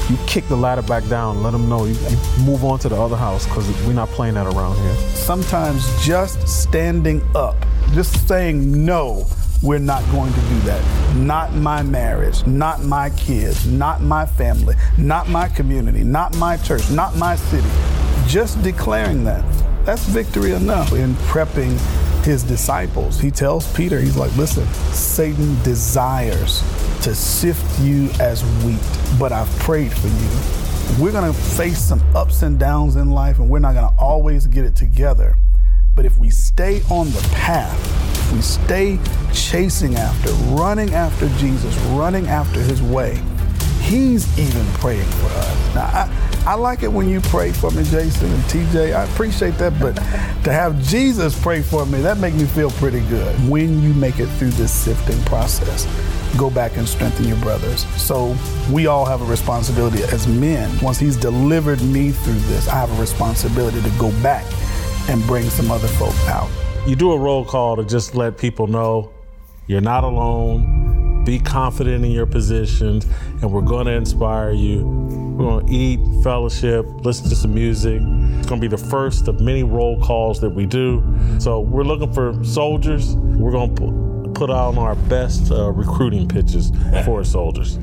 you 0.09 0.17
kick 0.25 0.47
the 0.47 0.55
ladder 0.55 0.81
back 0.81 1.07
down, 1.07 1.43
let 1.43 1.51
them 1.51 1.69
know 1.69 1.85
you, 1.85 1.93
you 1.93 2.43
move 2.43 2.65
on 2.65 2.79
to 2.79 2.89
the 2.89 2.95
other 2.95 3.15
house 3.15 3.45
because 3.45 3.67
we're 3.85 3.93
not 3.93 4.09
playing 4.09 4.33
that 4.33 4.47
around 4.47 4.75
here. 4.77 4.95
Sometimes 5.13 5.85
just 6.03 6.47
standing 6.47 7.21
up, 7.35 7.55
just 7.93 8.27
saying 8.27 8.85
no, 8.85 9.27
we're 9.61 9.77
not 9.77 10.03
going 10.11 10.33
to 10.33 10.39
do 10.41 10.59
that. 10.61 11.15
Not 11.15 11.53
my 11.53 11.83
marriage, 11.83 12.45
not 12.47 12.81
my 12.83 13.11
kids, 13.11 13.67
not 13.67 14.01
my 14.01 14.25
family, 14.25 14.75
not 14.97 15.29
my 15.29 15.47
community, 15.47 16.03
not 16.03 16.35
my 16.37 16.57
church, 16.57 16.89
not 16.89 17.15
my 17.15 17.35
city. 17.35 17.69
Just 18.25 18.61
declaring 18.63 19.23
that, 19.25 19.43
that's 19.85 20.05
victory 20.05 20.53
enough 20.53 20.91
in 20.93 21.13
prepping 21.29 21.77
his 22.29 22.43
disciples. 22.43 23.19
He 23.19 23.31
tells 23.31 23.71
Peter, 23.73 23.99
he's 23.99 24.15
like, 24.15 24.35
listen, 24.37 24.65
Satan 24.93 25.61
desires 25.63 26.61
to 27.01 27.15
sift 27.15 27.79
you 27.81 28.09
as 28.19 28.43
wheat, 28.63 28.79
but 29.19 29.31
I've 29.31 29.49
prayed 29.59 29.91
for 29.91 30.07
you. 30.07 31.03
We're 31.03 31.11
going 31.11 31.31
to 31.31 31.37
face 31.37 31.79
some 31.79 32.03
ups 32.15 32.43
and 32.43 32.59
downs 32.59 32.95
in 32.95 33.09
life, 33.09 33.39
and 33.39 33.49
we're 33.49 33.59
not 33.59 33.73
going 33.73 33.89
to 33.91 33.99
always 33.99 34.45
get 34.45 34.63
it 34.63 34.75
together. 34.75 35.35
But 35.95 36.05
if 36.05 36.17
we 36.19 36.29
stay 36.29 36.83
on 36.91 37.07
the 37.07 37.27
path, 37.33 37.79
if 38.27 38.33
we 38.33 38.41
stay 38.41 38.99
chasing 39.33 39.95
after, 39.95 40.31
running 40.53 40.93
after 40.93 41.27
Jesus, 41.39 41.75
running 41.87 42.27
after 42.27 42.61
his 42.61 42.81
way, 42.81 43.19
he's 43.81 44.37
even 44.37 44.65
praying 44.73 45.09
for 45.09 45.27
us. 45.27 45.75
Now, 45.75 45.85
I, 45.85 46.28
I 46.45 46.55
like 46.55 46.83
it 46.83 46.91
when 46.91 47.07
you 47.09 47.21
pray 47.21 47.51
for 47.51 47.71
me, 47.71 47.83
Jason 47.83 48.31
and 48.31 48.43
TJ. 48.43 48.95
I 48.95 49.03
appreciate 49.03 49.57
that, 49.57 49.79
but 49.79 49.95
to 50.43 50.51
have 50.51 50.81
Jesus 50.81 51.39
pray 51.41 51.61
for 51.61 51.85
me, 51.85 52.01
that 52.01 52.17
makes 52.17 52.37
me 52.37 52.45
feel 52.45 52.71
pretty 52.71 53.01
good. 53.01 53.35
When 53.49 53.81
you 53.81 53.93
make 53.93 54.19
it 54.19 54.27
through 54.27 54.51
this 54.51 54.71
sifting 54.71 55.21
process, 55.25 55.85
go 56.37 56.49
back 56.49 56.77
and 56.77 56.87
strengthen 56.87 57.27
your 57.27 57.37
brothers. 57.37 57.85
So 58.01 58.35
we 58.71 58.87
all 58.87 59.05
have 59.05 59.21
a 59.21 59.25
responsibility 59.25 60.03
as 60.03 60.27
men. 60.27 60.71
Once 60.81 60.99
he's 60.99 61.17
delivered 61.17 61.81
me 61.81 62.11
through 62.11 62.39
this, 62.47 62.67
I 62.67 62.75
have 62.75 62.91
a 62.97 63.01
responsibility 63.01 63.81
to 63.81 63.89
go 63.99 64.11
back 64.21 64.45
and 65.09 65.21
bring 65.23 65.49
some 65.49 65.71
other 65.71 65.87
folk 65.87 66.15
out. 66.27 66.49
You 66.87 66.95
do 66.95 67.11
a 67.11 67.17
roll 67.17 67.43
call 67.45 67.75
to 67.75 67.83
just 67.83 68.15
let 68.15 68.37
people 68.37 68.67
know 68.67 69.11
you're 69.67 69.81
not 69.81 70.03
alone. 70.03 71.23
Be 71.25 71.37
confident 71.37 72.03
in 72.03 72.09
your 72.11 72.25
positions, 72.25 73.05
and 73.41 73.51
we're 73.51 73.61
going 73.61 73.85
to 73.85 73.91
inspire 73.91 74.51
you. 74.51 75.08
We're 75.39 75.45
going 75.45 75.67
to 75.67 75.73
eat, 75.73 76.21
fellowship, 76.21 76.85
listen 77.05 77.29
to 77.29 77.35
some 77.37 77.53
music. 77.53 78.01
It's 78.01 78.47
going 78.49 78.59
to 78.59 78.59
be 78.59 78.67
the 78.67 78.77
first 78.77 79.29
of 79.29 79.39
many 79.39 79.63
roll 79.63 79.97
calls 80.01 80.41
that 80.41 80.49
we 80.49 80.65
do. 80.65 81.01
So 81.39 81.61
we're 81.61 81.85
looking 81.85 82.11
for 82.11 82.43
soldiers. 82.43 83.15
We're 83.15 83.53
going 83.53 83.73
to 83.77 84.31
put 84.35 84.49
on 84.49 84.77
our 84.77 84.95
best 84.95 85.49
uh, 85.49 85.71
recruiting 85.71 86.27
pitches 86.27 86.73
for 87.05 87.23
soldiers. 87.23 87.77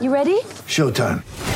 You 0.00 0.10
ready? 0.10 0.40
Showtime. 0.66 1.55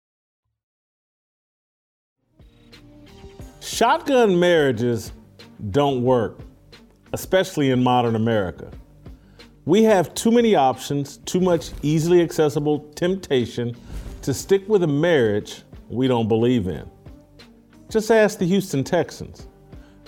Shotgun 3.63 4.39
marriages 4.39 5.11
don't 5.69 6.03
work, 6.03 6.39
especially 7.13 7.69
in 7.69 7.83
modern 7.83 8.15
America. 8.15 8.71
We 9.65 9.83
have 9.83 10.15
too 10.15 10.31
many 10.31 10.55
options, 10.55 11.17
too 11.17 11.39
much 11.39 11.69
easily 11.83 12.23
accessible 12.23 12.79
temptation 12.95 13.77
to 14.23 14.33
stick 14.33 14.67
with 14.67 14.81
a 14.81 14.87
marriage 14.87 15.61
we 15.89 16.07
don't 16.07 16.27
believe 16.27 16.65
in. 16.65 16.89
Just 17.87 18.09
ask 18.09 18.39
the 18.39 18.47
Houston 18.47 18.83
Texans. 18.83 19.47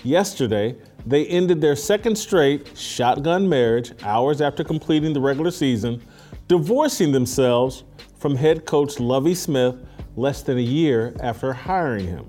Yesterday, 0.02 0.76
they 1.06 1.24
ended 1.26 1.60
their 1.60 1.76
second 1.76 2.18
straight 2.18 2.76
shotgun 2.76 3.48
marriage 3.48 3.92
hours 4.02 4.40
after 4.40 4.64
completing 4.64 5.12
the 5.12 5.20
regular 5.20 5.52
season, 5.52 6.02
divorcing 6.48 7.12
themselves 7.12 7.84
from 8.18 8.34
head 8.34 8.66
coach 8.66 8.98
Lovie 8.98 9.36
Smith 9.36 9.76
less 10.16 10.42
than 10.42 10.58
a 10.58 10.60
year 10.60 11.14
after 11.20 11.52
hiring 11.52 12.08
him. 12.08 12.28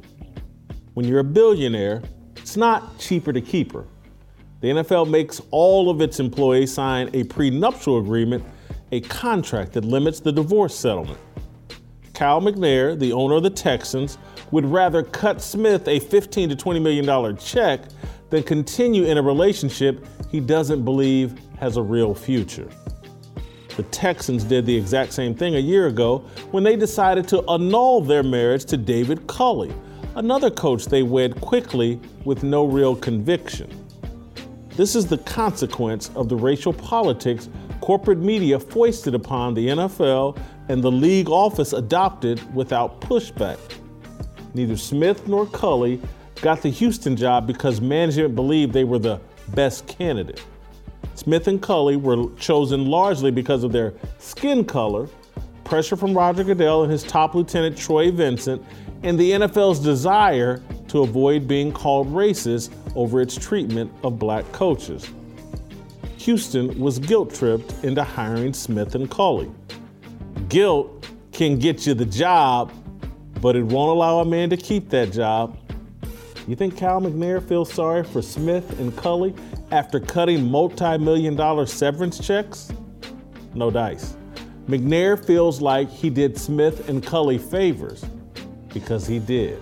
When 0.95 1.05
you're 1.05 1.19
a 1.19 1.25
billionaire, 1.25 2.01
it's 2.37 2.55
not 2.55 2.97
cheaper 2.99 3.33
to 3.33 3.41
keep 3.41 3.73
her. 3.73 3.83
The 4.61 4.69
NFL 4.69 5.09
makes 5.09 5.41
all 5.51 5.89
of 5.89 5.99
its 5.99 6.21
employees 6.21 6.73
sign 6.73 7.09
a 7.13 7.25
prenuptial 7.25 7.97
agreement, 7.97 8.45
a 8.93 9.01
contract 9.01 9.73
that 9.73 9.83
limits 9.83 10.21
the 10.21 10.31
divorce 10.31 10.73
settlement. 10.73 11.19
Kyle 12.13 12.39
McNair, 12.39 12.97
the 12.97 13.11
owner 13.11 13.35
of 13.35 13.43
the 13.43 13.49
Texans, 13.49 14.17
would 14.51 14.65
rather 14.65 15.03
cut 15.03 15.41
Smith 15.41 15.85
a 15.89 15.99
15 15.99 16.47
to 16.47 16.55
20 16.55 16.79
million 16.79 17.05
dollar 17.05 17.33
check 17.33 17.81
than 18.29 18.43
continue 18.43 19.03
in 19.03 19.17
a 19.17 19.21
relationship 19.21 20.07
he 20.31 20.39
doesn't 20.39 20.85
believe 20.85 21.37
has 21.59 21.75
a 21.75 21.83
real 21.83 22.15
future. 22.15 22.69
The 23.75 23.83
Texans 23.83 24.45
did 24.45 24.65
the 24.65 24.77
exact 24.77 25.11
same 25.11 25.35
thing 25.35 25.55
a 25.55 25.59
year 25.59 25.87
ago 25.87 26.19
when 26.51 26.63
they 26.63 26.77
decided 26.77 27.27
to 27.27 27.41
annul 27.49 27.99
their 27.99 28.23
marriage 28.23 28.63
to 28.65 28.77
David 28.77 29.27
Culley, 29.27 29.73
another 30.15 30.49
coach 30.49 30.85
they 30.85 31.03
wed 31.03 31.39
quickly 31.41 31.99
with 32.23 32.43
no 32.43 32.65
real 32.65 32.95
conviction. 32.95 33.69
This 34.75 34.95
is 34.95 35.05
the 35.05 35.17
consequence 35.19 36.09
of 36.15 36.27
the 36.29 36.35
racial 36.35 36.73
politics 36.73 37.49
corporate 37.81 38.17
media 38.17 38.59
foisted 38.59 39.13
upon 39.13 39.53
the 39.53 39.67
NFL 39.67 40.39
and 40.69 40.83
the 40.83 40.91
league 40.91 41.29
office 41.29 41.73
adopted 41.73 42.41
without 42.55 42.99
pushback. 43.01 43.59
Neither 44.53 44.77
Smith 44.77 45.27
nor 45.27 45.45
Culley 45.47 46.01
got 46.41 46.61
the 46.61 46.69
Houston 46.69 47.15
job 47.15 47.45
because 47.45 47.81
management 47.81 48.35
believed 48.35 48.73
they 48.73 48.83
were 48.83 48.99
the 48.99 49.19
best 49.49 49.87
candidate. 49.87 50.43
Smith 51.13 51.47
and 51.47 51.61
Culley 51.61 51.95
were 51.95 52.29
chosen 52.37 52.87
largely 52.87 53.31
because 53.31 53.63
of 53.63 53.71
their 53.71 53.93
skin 54.17 54.65
color, 54.65 55.07
pressure 55.65 55.97
from 55.97 56.13
Roger 56.13 56.43
Goodell 56.43 56.83
and 56.83 56.91
his 56.91 57.03
top 57.03 57.35
lieutenant 57.35 57.77
Troy 57.77 58.11
Vincent, 58.11 58.63
and 59.03 59.19
the 59.19 59.31
NFL's 59.31 59.79
desire 59.79 60.63
to 60.87 61.01
avoid 61.01 61.47
being 61.47 61.71
called 61.71 62.07
racist 62.13 62.71
over 62.95 63.19
its 63.19 63.35
treatment 63.35 63.91
of 64.03 64.17
black 64.17 64.49
coaches. 64.53 65.09
Houston 66.19 66.79
was 66.79 66.97
guilt 66.97 67.33
tripped 67.33 67.83
into 67.83 68.03
hiring 68.03 68.53
Smith 68.53 68.95
and 68.95 69.11
Culley. 69.11 69.51
Guilt 70.47 71.07
can 71.31 71.59
get 71.59 71.85
you 71.85 71.93
the 71.93 72.05
job, 72.05 72.71
but 73.41 73.55
it 73.55 73.63
won't 73.63 73.89
allow 73.89 74.19
a 74.19 74.25
man 74.25 74.49
to 74.49 74.57
keep 74.57 74.89
that 74.89 75.11
job. 75.11 75.57
You 76.47 76.55
think 76.55 76.77
Cal 76.77 77.01
McNair 77.01 77.45
feels 77.47 77.73
sorry 77.73 78.03
for 78.03 78.21
Smith 78.21 78.79
and 78.79 78.95
Culley 78.95 79.33
after 79.71 79.99
cutting 79.99 80.49
multi 80.49 80.97
million 80.97 81.35
dollar 81.35 81.65
severance 81.65 82.25
checks? 82.25 82.71
No 83.53 83.69
dice. 83.71 84.15
McNair 84.67 85.23
feels 85.23 85.61
like 85.61 85.89
he 85.89 86.09
did 86.09 86.37
Smith 86.37 86.89
and 86.89 87.05
Culley 87.05 87.37
favors 87.37 88.03
because 88.73 89.05
he 89.05 89.19
did. 89.19 89.61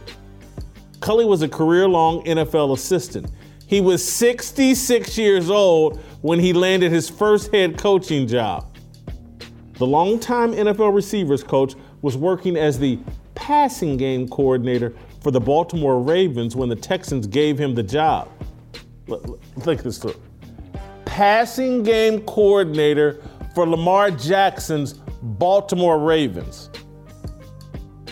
Culley 1.02 1.26
was 1.26 1.42
a 1.42 1.50
career 1.50 1.88
long 1.88 2.24
NFL 2.24 2.74
assistant. 2.74 3.30
He 3.68 3.82
was 3.82 4.08
66 4.10 5.18
years 5.18 5.50
old 5.50 6.00
when 6.22 6.40
he 6.40 6.54
landed 6.54 6.92
his 6.92 7.10
first 7.10 7.54
head 7.54 7.78
coaching 7.78 8.28
job. 8.28 8.78
The 9.74 9.88
longtime 9.88 10.54
NFL 10.54 10.96
receivers 10.96 11.44
coach 11.44 11.74
was 12.02 12.16
working 12.16 12.56
as 12.56 12.80
the 12.80 13.00
passing 13.36 13.98
game 13.98 14.30
coordinator 14.30 14.94
for 15.22 15.32
the 15.32 15.40
Baltimore 15.40 16.02
Ravens 16.02 16.56
when 16.56 16.70
the 16.70 16.76
Texans 16.76 17.28
gave 17.28 17.58
him 17.58 17.76
the 17.76 17.84
job. 17.84 18.30
Think 19.60 19.84
this 19.84 19.98
through. 19.98 20.22
Passing 21.06 21.84
game 21.84 22.22
coordinator 22.22 23.22
for 23.54 23.68
Lamar 23.68 24.12
Jackson's 24.12 24.94
Baltimore 25.22 26.00
Ravens. 26.00 26.70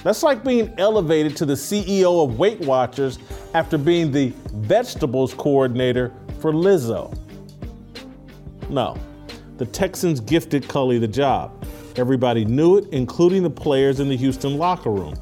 That's 0.04 0.24
like 0.24 0.44
being 0.44 0.74
elevated 0.78 1.38
to 1.38 1.46
the 1.46 1.54
CEO 1.54 2.24
of 2.24 2.40
Weight 2.40 2.60
Watchers 2.62 3.20
after 3.54 3.78
being 3.78 4.12
the 4.12 4.34
vegetables 4.54 5.34
coordinator 5.34 6.12
for 6.40 6.54
Lizzo. 6.54 7.16
No, 8.70 8.98
the 9.58 9.66
Texans 9.66 10.20
gifted 10.20 10.68
Culley 10.68 10.98
the 10.98 11.08
job. 11.08 11.66
Everybody 11.98 12.46
knew 12.46 12.78
it, 12.78 12.88
including 12.92 13.44
the 13.44 13.50
players 13.50 14.00
in 14.00 14.10
the 14.10 14.18
Houston 14.18 14.58
locker 14.58 14.90
room. 14.90 15.14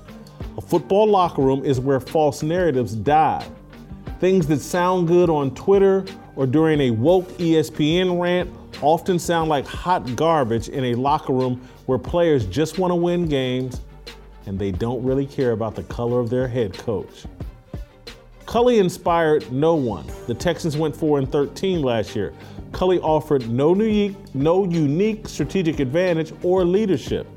A 0.57 0.61
football 0.61 1.07
locker 1.07 1.41
room 1.41 1.65
is 1.65 1.79
where 1.79 1.99
false 1.99 2.43
narratives 2.43 2.95
die. 2.95 3.45
Things 4.19 4.47
that 4.47 4.59
sound 4.59 5.07
good 5.07 5.29
on 5.29 5.53
Twitter 5.55 6.05
or 6.35 6.45
during 6.45 6.79
a 6.81 6.91
woke 6.91 7.27
ESPN 7.37 8.21
rant 8.21 8.49
often 8.81 9.19
sound 9.19 9.49
like 9.49 9.65
hot 9.65 10.15
garbage 10.15 10.69
in 10.69 10.85
a 10.85 10.95
locker 10.95 11.33
room 11.33 11.61
where 11.85 11.97
players 11.97 12.45
just 12.45 12.77
want 12.77 12.91
to 12.91 12.95
win 12.95 13.27
games 13.27 13.81
and 14.45 14.57
they 14.57 14.71
don't 14.71 15.03
really 15.03 15.25
care 15.25 15.51
about 15.51 15.75
the 15.75 15.83
color 15.83 16.19
of 16.19 16.29
their 16.29 16.47
head 16.47 16.73
coach. 16.73 17.25
Culley 18.45 18.79
inspired 18.79 19.51
no 19.51 19.75
one. 19.75 20.07
The 20.25 20.33
Texans 20.33 20.75
went 20.75 20.95
4 20.95 21.19
and 21.19 21.31
13 21.31 21.83
last 21.83 22.15
year. 22.15 22.33
Culley 22.71 22.99
offered 22.99 23.47
no 23.49 23.75
unique, 23.75 24.15
no 24.33 24.65
unique 24.65 25.27
strategic 25.27 25.79
advantage 25.79 26.33
or 26.43 26.65
leadership. 26.65 27.27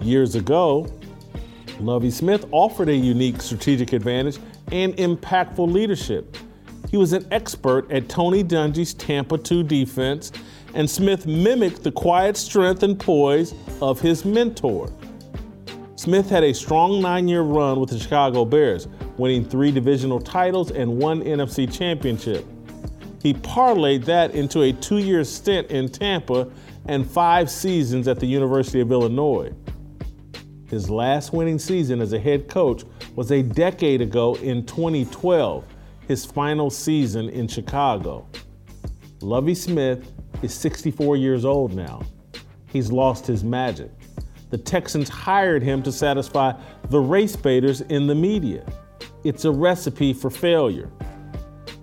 Years 0.00 0.34
ago, 0.34 0.86
Lovie 1.78 2.10
Smith 2.10 2.46
offered 2.50 2.88
a 2.88 2.94
unique 2.94 3.40
strategic 3.40 3.92
advantage 3.92 4.38
and 4.72 4.96
impactful 4.96 5.70
leadership. 5.70 6.36
He 6.90 6.96
was 6.96 7.12
an 7.12 7.24
expert 7.30 7.88
at 7.92 8.08
Tony 8.08 8.42
Dungy's 8.42 8.94
Tampa 8.94 9.38
2 9.38 9.62
defense, 9.62 10.32
and 10.74 10.90
Smith 10.90 11.24
mimicked 11.24 11.84
the 11.84 11.92
quiet 11.92 12.36
strength 12.36 12.82
and 12.82 12.98
poise 12.98 13.54
of 13.80 14.00
his 14.00 14.24
mentor. 14.24 14.92
Smith 15.94 16.28
had 16.28 16.42
a 16.42 16.52
strong 16.52 17.00
nine 17.00 17.28
year 17.28 17.42
run 17.42 17.78
with 17.78 17.90
the 17.90 17.98
Chicago 17.98 18.44
Bears, 18.44 18.88
winning 19.18 19.44
three 19.44 19.70
divisional 19.70 20.18
titles 20.18 20.72
and 20.72 20.98
one 20.98 21.22
NFC 21.22 21.72
championship. 21.72 22.44
He 23.22 23.34
parlayed 23.34 24.04
that 24.06 24.34
into 24.34 24.62
a 24.62 24.72
two 24.72 24.98
year 24.98 25.22
stint 25.22 25.70
in 25.70 25.88
Tampa 25.90 26.50
and 26.86 27.08
five 27.08 27.50
seasons 27.50 28.08
at 28.08 28.18
the 28.18 28.26
University 28.26 28.80
of 28.80 28.90
Illinois. 28.90 29.52
His 30.66 30.90
last 30.90 31.32
winning 31.32 31.58
season 31.58 32.00
as 32.00 32.12
a 32.12 32.18
head 32.18 32.48
coach 32.48 32.82
was 33.14 33.30
a 33.30 33.42
decade 33.42 34.00
ago 34.00 34.34
in 34.36 34.64
2012, 34.66 35.64
his 36.10 36.26
final 36.26 36.70
season 36.70 37.28
in 37.28 37.46
Chicago. 37.46 38.26
Lovie 39.22 39.54
Smith 39.54 40.12
is 40.42 40.52
64 40.52 41.16
years 41.16 41.44
old 41.44 41.72
now. 41.72 42.02
He's 42.66 42.90
lost 42.90 43.26
his 43.26 43.44
magic 43.44 43.90
the 44.50 44.58
Texans 44.58 45.08
hired 45.08 45.62
him 45.62 45.82
to 45.84 45.92
satisfy 45.92 46.52
the 46.90 46.98
race 46.98 47.36
baiters 47.36 47.80
in 47.82 48.06
the 48.06 48.14
media. 48.14 48.66
It's 49.24 49.44
a 49.44 49.50
recipe 49.50 50.12
for 50.12 50.28
failure. 50.28 50.90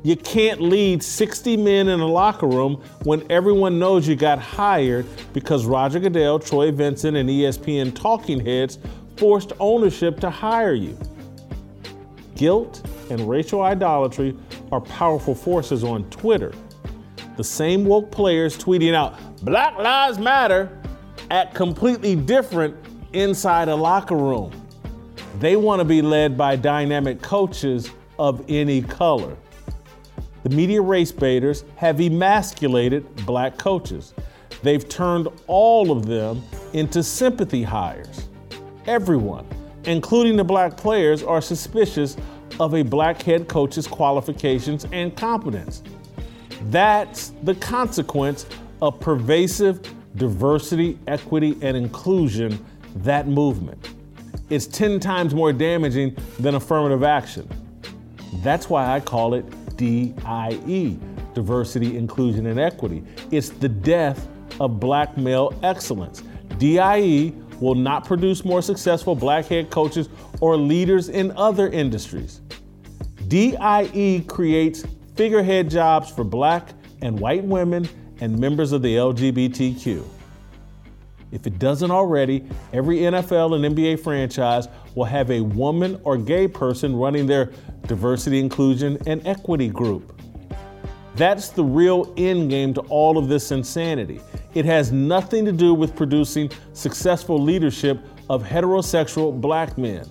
You 0.03 0.15
can't 0.15 0.61
lead 0.61 1.01
60 1.01 1.57
men 1.57 1.87
in 1.87 1.99
a 1.99 2.05
locker 2.05 2.47
room 2.47 2.83
when 3.03 3.29
everyone 3.31 3.79
knows 3.79 4.07
you 4.07 4.15
got 4.15 4.39
hired 4.39 5.05
because 5.33 5.65
Roger 5.65 5.99
Goodell, 5.99 6.39
Troy 6.39 6.71
Vincent, 6.71 7.17
and 7.17 7.29
ESPN 7.29 7.95
talking 7.95 8.45
heads 8.45 8.79
forced 9.15 9.53
ownership 9.59 10.19
to 10.19 10.29
hire 10.29 10.73
you. 10.73 10.97
Guilt 12.37 12.87
and 13.09 13.27
racial 13.27 13.61
idolatry 13.61 14.37
are 14.71 14.79
powerful 14.79 15.33
forces 15.33 15.83
on 15.83 16.09
Twitter. 16.11 16.53
The 17.35 17.43
same 17.43 17.83
woke 17.83 18.11
players 18.11 18.57
tweeting 18.57 18.93
out, 18.93 19.17
Black 19.43 19.77
Lives 19.77 20.19
Matter, 20.19 20.79
act 21.31 21.55
completely 21.55 22.15
different 22.15 22.75
inside 23.13 23.69
a 23.69 23.75
locker 23.75 24.15
room. 24.15 24.51
They 25.39 25.55
want 25.55 25.79
to 25.79 25.85
be 25.85 26.01
led 26.01 26.37
by 26.37 26.55
dynamic 26.55 27.21
coaches 27.21 27.89
of 28.19 28.45
any 28.47 28.81
color. 28.81 29.35
The 30.43 30.49
media 30.49 30.81
race 30.81 31.11
baiters 31.11 31.63
have 31.75 31.99
emasculated 31.99 33.25
black 33.25 33.57
coaches. 33.57 34.13
They've 34.61 34.87
turned 34.87 35.27
all 35.47 35.91
of 35.91 36.05
them 36.05 36.43
into 36.73 37.03
sympathy 37.03 37.63
hires. 37.63 38.29
Everyone, 38.85 39.45
including 39.87 40.35
the 40.35 40.43
black 40.43 40.77
players, 40.77 41.23
are 41.23 41.41
suspicious 41.41 42.17
of 42.59 42.75
a 42.75 42.83
black 42.83 43.21
head 43.21 43.47
coach's 43.47 43.87
qualifications 43.87 44.85
and 44.91 45.15
competence. 45.15 45.83
That's 46.69 47.33
the 47.43 47.55
consequence 47.55 48.45
of 48.81 48.99
pervasive 48.99 49.81
diversity, 50.15 50.97
equity, 51.07 51.57
and 51.61 51.77
inclusion, 51.77 52.63
that 52.95 53.27
movement. 53.27 53.93
It's 54.49 54.65
10 54.65 54.99
times 54.99 55.35
more 55.35 55.53
damaging 55.53 56.17
than 56.39 56.55
affirmative 56.55 57.03
action. 57.03 57.47
That's 58.41 58.69
why 58.69 58.93
I 58.95 58.99
call 58.99 59.33
it 59.33 59.45
DIE, 59.77 60.97
diversity, 61.33 61.97
inclusion, 61.97 62.47
and 62.47 62.59
equity. 62.59 63.03
It's 63.29 63.49
the 63.49 63.69
death 63.69 64.27
of 64.59 64.79
black 64.79 65.17
male 65.17 65.53
excellence. 65.63 66.23
DIE 66.57 67.33
will 67.59 67.75
not 67.75 68.05
produce 68.05 68.45
more 68.45 68.61
successful 68.61 69.15
black 69.15 69.45
head 69.45 69.69
coaches 69.69 70.09
or 70.41 70.55
leaders 70.55 71.09
in 71.09 71.31
other 71.37 71.69
industries. 71.69 72.41
DIE 73.27 74.23
creates 74.27 74.85
figurehead 75.15 75.69
jobs 75.69 76.09
for 76.09 76.23
black 76.23 76.69
and 77.01 77.19
white 77.19 77.43
women 77.43 77.87
and 78.21 78.37
members 78.37 78.71
of 78.71 78.81
the 78.81 78.95
LGBTQ. 78.95 80.03
If 81.31 81.45
it 81.45 81.59
doesn't 81.59 81.91
already, 81.91 82.43
every 82.71 82.99
NFL 82.99 83.55
and 83.55 83.75
NBA 83.75 83.99
franchise 84.01 84.67
will 84.95 85.05
have 85.05 85.29
a 85.29 85.41
woman 85.41 85.99
or 86.03 86.17
gay 86.17 86.47
person 86.47 86.95
running 86.95 87.27
their 87.27 87.51
diversity, 87.85 88.39
inclusion, 88.39 88.97
and 89.05 89.25
equity 89.27 89.67
group. 89.67 90.21
That's 91.15 91.49
the 91.49 91.63
real 91.63 92.13
end 92.15 92.49
game 92.49 92.73
to 92.75 92.81
all 92.81 93.17
of 93.17 93.27
this 93.27 93.51
insanity. 93.51 94.21
It 94.57 94.65
has 94.65 94.91
nothing 94.91 95.45
to 95.45 95.51
do 95.51 95.75
with 95.75 95.95
producing 95.95 96.49
successful 96.73 97.39
leadership 97.39 98.03
of 98.27 98.43
heterosexual 98.43 99.39
black 99.39 99.77
men. 99.77 100.09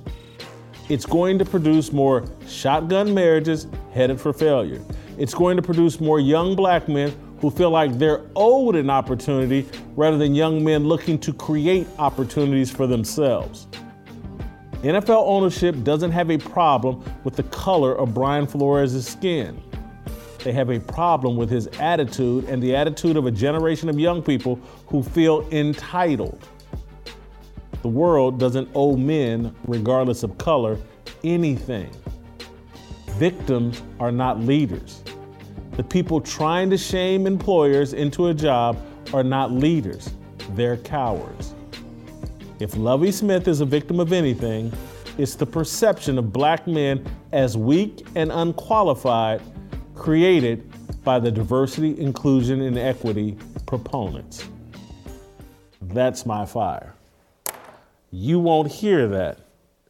It's 0.89 1.05
going 1.05 1.37
to 1.41 1.45
produce 1.45 1.91
more 1.91 2.25
shotgun 2.47 3.13
marriages 3.13 3.67
headed 3.93 4.21
for 4.21 4.33
failure. 4.33 4.81
It's 5.19 5.35
going 5.35 5.57
to 5.57 5.65
produce 5.65 5.99
more 5.99 6.21
young 6.21 6.55
black 6.55 6.89
men 6.89 7.13
who 7.41 7.51
feel 7.51 7.71
like 7.71 7.99
they're 7.99 8.25
owed 8.37 8.77
an 8.77 8.89
opportunity 8.89 9.69
rather 9.97 10.17
than 10.17 10.33
young 10.33 10.63
men 10.63 10.85
looking 10.85 11.19
to 11.19 11.33
create 11.33 11.89
opportunities 11.99 12.71
for 12.71 12.87
themselves. 12.87 13.67
NFL 14.83 15.27
ownership 15.27 15.83
doesn't 15.83 16.13
have 16.13 16.31
a 16.31 16.39
problem 16.39 17.03
with 17.25 17.35
the 17.35 17.43
color 17.43 17.99
of 17.99 18.15
Brian 18.15 18.47
Flores' 18.47 19.09
skin. 19.09 19.61
They 20.44 20.53
have 20.53 20.70
a 20.70 20.79
problem 20.79 21.37
with 21.37 21.51
his 21.51 21.66
attitude 21.81 22.44
and 22.44 22.62
the 22.62 22.75
attitude 22.77 23.16
of 23.16 23.27
a 23.27 23.31
generation 23.31 23.88
of 23.88 23.99
young 23.99 24.22
people 24.22 24.61
who 24.87 25.03
feel 25.03 25.46
entitled. 25.51 26.46
The 27.83 27.88
world 27.88 28.38
doesn't 28.38 28.68
owe 28.75 28.96
men, 28.96 29.55
regardless 29.66 30.22
of 30.22 30.38
color, 30.38 30.79
anything. 31.25 31.90
Victims 33.11 33.83
are 34.01 34.12
not 34.12 34.40
leaders. 34.40 35.03
The 35.77 35.85
people 35.85 36.20
trying 36.20 36.70
to 36.70 36.79
shame 36.79 37.27
employers 37.27 37.92
into 37.92 38.29
a 38.29 38.35
job 38.35 38.81
are 39.12 39.22
not 39.22 39.53
leaders, 39.53 40.11
they're 40.51 40.79
cowards. 40.79 41.55
If 42.59 42.77
Lovie 42.77 43.12
Smith 43.12 43.49
is 43.49 43.61
a 43.61 43.66
victim 43.66 44.01
of 44.01 44.12
anything, 44.12 44.72
it's 45.18 45.35
the 45.35 45.46
perception 45.46 46.18
of 46.18 46.33
black 46.33 46.66
men 46.66 47.07
as 47.33 47.57
weak 47.57 48.07
and 48.14 48.33
unqualified 48.33 49.42
created 49.97 50.71
by 51.03 51.19
the 51.19 51.31
diversity, 51.31 51.99
inclusion, 52.01 52.61
and 52.63 52.79
equity 52.79 53.37
proponents. 53.67 54.49
That's 55.81 56.27
my 56.27 56.47
fire. 56.47 56.95
You 58.11 58.39
won't 58.39 58.71
hear 58.71 59.09
that 59.09 59.41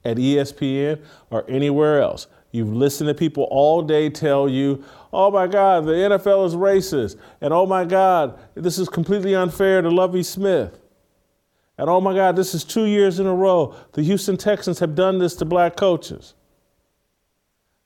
at 0.04 0.16
ESPN 0.16 1.02
or 1.30 1.44
anywhere 1.48 2.00
else. 2.00 2.26
You've 2.52 2.74
listened 2.74 3.08
to 3.08 3.14
people 3.14 3.44
all 3.50 3.82
day 3.82 4.08
tell 4.08 4.48
you, 4.48 4.82
oh 5.12 5.30
my 5.30 5.46
God, 5.46 5.84
the 5.84 5.92
NFL 5.92 6.46
is 6.46 6.54
racist. 6.54 7.18
And 7.40 7.52
oh 7.52 7.66
my 7.66 7.84
God, 7.84 8.38
this 8.54 8.78
is 8.78 8.88
completely 8.88 9.34
unfair 9.34 9.82
to 9.82 9.90
Lovie 9.90 10.22
Smith. 10.22 10.78
And 11.76 11.90
oh 11.90 12.00
my 12.00 12.14
God, 12.14 12.36
this 12.36 12.54
is 12.54 12.64
two 12.64 12.86
years 12.86 13.20
in 13.20 13.26
a 13.26 13.34
row. 13.34 13.74
The 13.92 14.02
Houston 14.02 14.36
Texans 14.36 14.78
have 14.78 14.94
done 14.94 15.18
this 15.18 15.34
to 15.36 15.44
black 15.44 15.76
coaches. 15.76 16.34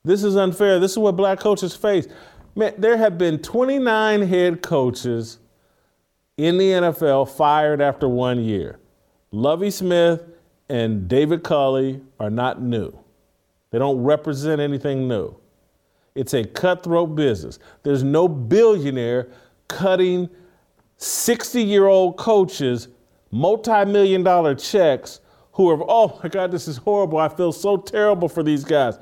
This 0.03 0.23
is 0.23 0.35
unfair. 0.35 0.79
This 0.79 0.91
is 0.91 0.97
what 0.97 1.15
black 1.15 1.39
coaches 1.39 1.75
face. 1.75 2.07
Man, 2.55 2.73
there 2.77 2.97
have 2.97 3.17
been 3.17 3.39
29 3.39 4.21
head 4.23 4.61
coaches 4.61 5.39
in 6.37 6.57
the 6.57 6.71
NFL 6.71 7.29
fired 7.29 7.81
after 7.81 8.07
one 8.07 8.43
year. 8.43 8.79
Lovie 9.31 9.71
Smith 9.71 10.23
and 10.69 11.07
David 11.07 11.43
Culley 11.43 12.01
are 12.19 12.29
not 12.29 12.61
new. 12.61 12.97
They 13.69 13.79
don't 13.79 14.01
represent 14.03 14.59
anything 14.59 15.07
new. 15.07 15.35
It's 16.15 16.33
a 16.33 16.43
cutthroat 16.43 17.15
business. 17.15 17.59
There's 17.83 18.03
no 18.03 18.27
billionaire 18.27 19.29
cutting 19.67 20.29
60 20.97 21.63
year 21.63 21.87
old 21.87 22.17
coaches 22.17 22.89
multi 23.31 23.85
million 23.85 24.23
dollar 24.23 24.53
checks 24.55 25.21
who 25.53 25.69
are, 25.69 25.83
oh 25.87 26.19
my 26.21 26.29
God, 26.29 26.51
this 26.51 26.67
is 26.67 26.77
horrible. 26.77 27.17
I 27.17 27.29
feel 27.29 27.51
so 27.51 27.77
terrible 27.77 28.27
for 28.27 28.43
these 28.43 28.63
guys. 28.63 28.99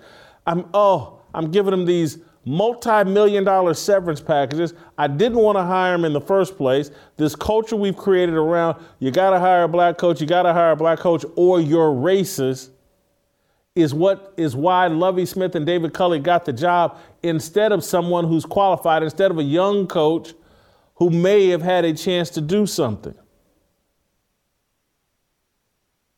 I'm, 0.49 0.65
oh, 0.73 1.21
I'm 1.35 1.51
giving 1.51 1.69
them 1.69 1.85
these 1.85 2.17
multi-million 2.43 3.43
dollar 3.43 3.75
severance 3.75 4.19
packages. 4.19 4.73
I 4.97 5.05
didn't 5.05 5.37
want 5.37 5.59
to 5.59 5.63
hire 5.63 5.91
them 5.91 6.05
in 6.05 6.13
the 6.13 6.21
first 6.21 6.57
place. 6.57 6.89
This 7.17 7.35
culture 7.35 7.75
we've 7.75 7.95
created 7.95 8.33
around 8.33 8.83
you 8.97 9.11
got 9.11 9.29
to 9.29 9.39
hire 9.39 9.63
a 9.63 9.67
black 9.67 9.99
coach, 9.99 10.19
you 10.19 10.25
got 10.25 10.43
to 10.43 10.53
hire 10.53 10.71
a 10.71 10.75
black 10.75 10.97
coach, 10.97 11.23
or 11.35 11.61
you're 11.61 11.91
racist 11.91 12.71
is 13.75 13.93
what 13.93 14.33
is 14.37 14.55
why 14.55 14.87
Lovie 14.87 15.27
Smith 15.27 15.53
and 15.53 15.67
David 15.67 15.93
Culley 15.93 16.17
got 16.17 16.45
the 16.45 16.53
job 16.53 16.97
instead 17.21 17.71
of 17.71 17.83
someone 17.83 18.25
who's 18.25 18.43
qualified, 18.43 19.03
instead 19.03 19.29
of 19.29 19.37
a 19.37 19.43
young 19.43 19.85
coach 19.85 20.33
who 20.95 21.11
may 21.11 21.49
have 21.49 21.61
had 21.61 21.85
a 21.85 21.93
chance 21.93 22.31
to 22.31 22.41
do 22.41 22.65
something. 22.65 23.13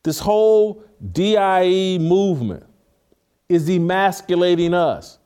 This 0.02 0.18
whole 0.20 0.82
DIE 1.12 1.98
movement 2.00 2.64
is 3.48 3.68
emasculating 3.68 4.74
us, 4.74 5.18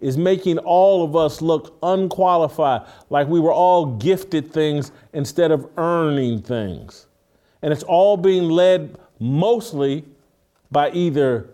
is 0.00 0.16
making 0.16 0.58
all 0.58 1.04
of 1.04 1.16
us 1.16 1.42
look 1.42 1.76
unqualified, 1.82 2.82
like 3.10 3.28
we 3.28 3.40
were 3.40 3.52
all 3.52 3.96
gifted 3.96 4.52
things 4.52 4.92
instead 5.12 5.50
of 5.50 5.68
earning 5.76 6.40
things. 6.40 7.06
And 7.62 7.72
it's 7.72 7.82
all 7.82 8.16
being 8.16 8.44
led 8.44 8.98
mostly 9.18 10.04
by 10.70 10.90
either 10.92 11.50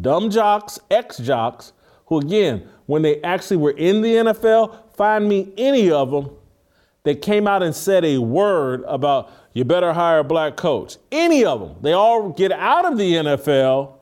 dumb 0.00 0.30
jocks, 0.30 0.78
ex 0.90 1.18
jocks, 1.18 1.72
who, 2.06 2.18
again, 2.18 2.68
when 2.86 3.02
they 3.02 3.20
actually 3.22 3.56
were 3.56 3.72
in 3.72 4.00
the 4.00 4.14
NFL, 4.14 4.76
find 4.94 5.28
me 5.28 5.52
any 5.56 5.90
of 5.90 6.10
them 6.10 6.30
that 7.02 7.22
came 7.22 7.46
out 7.46 7.62
and 7.62 7.74
said 7.74 8.04
a 8.04 8.18
word 8.18 8.84
about 8.86 9.30
you 9.52 9.64
better 9.64 9.92
hire 9.92 10.18
a 10.18 10.24
black 10.24 10.56
coach. 10.56 10.96
Any 11.10 11.44
of 11.44 11.60
them. 11.60 11.76
They 11.80 11.92
all 11.92 12.30
get 12.30 12.52
out 12.52 12.84
of 12.84 12.98
the 12.98 13.12
NFL, 13.14 13.94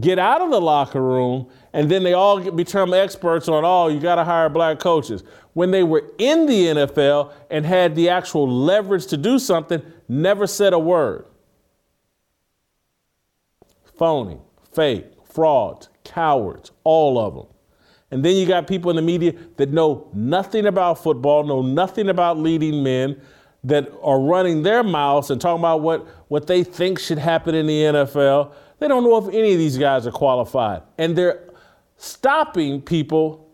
get 0.00 0.18
out 0.18 0.40
of 0.40 0.50
the 0.50 0.60
locker 0.60 1.02
room, 1.02 1.48
and 1.72 1.90
then 1.90 2.02
they 2.02 2.12
all 2.12 2.50
become 2.50 2.92
experts 2.92 3.48
on, 3.48 3.64
oh, 3.64 3.88
you 3.88 3.98
got 3.98 4.16
to 4.16 4.24
hire 4.24 4.48
black 4.48 4.78
coaches. 4.78 5.24
When 5.54 5.70
they 5.70 5.82
were 5.82 6.04
in 6.18 6.46
the 6.46 6.66
NFL 6.66 7.32
and 7.50 7.64
had 7.64 7.94
the 7.94 8.08
actual 8.08 8.48
leverage 8.48 9.06
to 9.06 9.16
do 9.16 9.38
something, 9.38 9.82
never 10.08 10.46
said 10.46 10.72
a 10.72 10.78
word. 10.78 11.26
Phony 13.96 14.38
fake, 14.72 15.06
frauds, 15.24 15.88
cowards, 16.02 16.72
all 16.82 17.18
of 17.18 17.34
them. 17.34 17.46
And 18.10 18.24
then 18.24 18.36
you 18.36 18.46
got 18.46 18.66
people 18.66 18.90
in 18.90 18.96
the 18.96 19.02
media 19.02 19.34
that 19.56 19.70
know 19.70 20.08
nothing 20.12 20.66
about 20.66 21.02
football, 21.02 21.44
know 21.44 21.62
nothing 21.62 22.08
about 22.08 22.38
leading 22.38 22.82
men, 22.82 23.20
that 23.64 23.90
are 24.02 24.20
running 24.20 24.62
their 24.62 24.82
mouths 24.82 25.30
and 25.30 25.40
talking 25.40 25.60
about 25.60 25.80
what, 25.80 26.06
what 26.28 26.46
they 26.46 26.62
think 26.62 26.98
should 26.98 27.18
happen 27.18 27.54
in 27.54 27.66
the 27.66 27.80
NFL. 27.80 28.52
They 28.84 28.88
don't 28.88 29.02
know 29.02 29.16
if 29.16 29.32
any 29.34 29.52
of 29.52 29.58
these 29.58 29.78
guys 29.78 30.06
are 30.06 30.12
qualified. 30.12 30.82
And 30.98 31.16
they're 31.16 31.40
stopping 31.96 32.82
people 32.82 33.48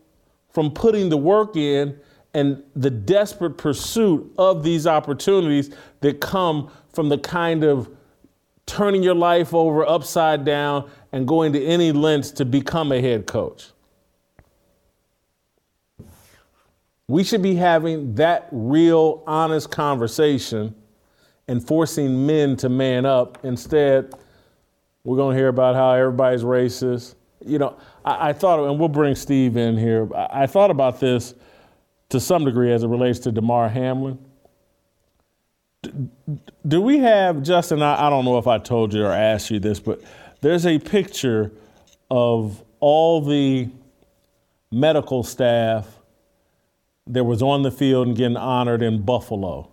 from 0.48 0.72
putting 0.72 1.08
the 1.08 1.16
work 1.16 1.54
in 1.54 1.96
and 2.34 2.64
the 2.74 2.90
desperate 2.90 3.56
pursuit 3.56 4.28
of 4.38 4.64
these 4.64 4.88
opportunities 4.88 5.72
that 6.00 6.20
come 6.20 6.68
from 6.92 7.10
the 7.10 7.18
kind 7.18 7.62
of 7.62 7.88
turning 8.66 9.04
your 9.04 9.14
life 9.14 9.54
over 9.54 9.88
upside 9.88 10.44
down 10.44 10.90
and 11.12 11.28
going 11.28 11.52
to 11.52 11.64
any 11.64 11.92
lengths 11.92 12.32
to 12.32 12.44
become 12.44 12.90
a 12.90 13.00
head 13.00 13.28
coach. 13.28 13.68
We 17.06 17.22
should 17.22 17.42
be 17.42 17.54
having 17.54 18.16
that 18.16 18.48
real, 18.50 19.22
honest 19.28 19.70
conversation 19.70 20.74
and 21.46 21.64
forcing 21.64 22.26
men 22.26 22.56
to 22.56 22.68
man 22.68 23.06
up. 23.06 23.38
Instead, 23.44 24.12
we're 25.04 25.16
going 25.16 25.34
to 25.34 25.38
hear 25.38 25.48
about 25.48 25.74
how 25.74 25.92
everybody's 25.92 26.42
racist. 26.42 27.14
You 27.44 27.58
know, 27.58 27.76
I, 28.04 28.30
I 28.30 28.32
thought, 28.32 28.68
and 28.68 28.78
we'll 28.78 28.88
bring 28.88 29.14
Steve 29.14 29.56
in 29.56 29.76
here, 29.76 30.08
I, 30.14 30.42
I 30.42 30.46
thought 30.46 30.70
about 30.70 31.00
this 31.00 31.34
to 32.10 32.20
some 32.20 32.44
degree 32.44 32.72
as 32.72 32.82
it 32.82 32.88
relates 32.88 33.18
to 33.20 33.32
Damar 33.32 33.68
Hamlin 33.68 34.18
do 36.66 36.80
we 36.80 36.98
have 36.98 37.42
Justin? 37.42 37.82
I, 37.82 38.06
I, 38.06 38.10
don't 38.10 38.24
know 38.24 38.38
if 38.38 38.46
I 38.46 38.58
told 38.58 38.92
you 38.92 39.04
or 39.04 39.12
asked 39.12 39.50
you 39.50 39.58
this, 39.58 39.80
but 39.80 40.02
there's 40.40 40.66
a 40.66 40.78
picture 40.78 41.52
of 42.10 42.62
all 42.80 43.20
the 43.20 43.68
medical 44.70 45.22
staff 45.22 45.88
that 47.06 47.24
was 47.24 47.42
on 47.42 47.62
the 47.62 47.70
field 47.70 48.08
and 48.08 48.16
getting 48.16 48.36
honored 48.36 48.82
in 48.82 49.02
Buffalo. 49.02 49.70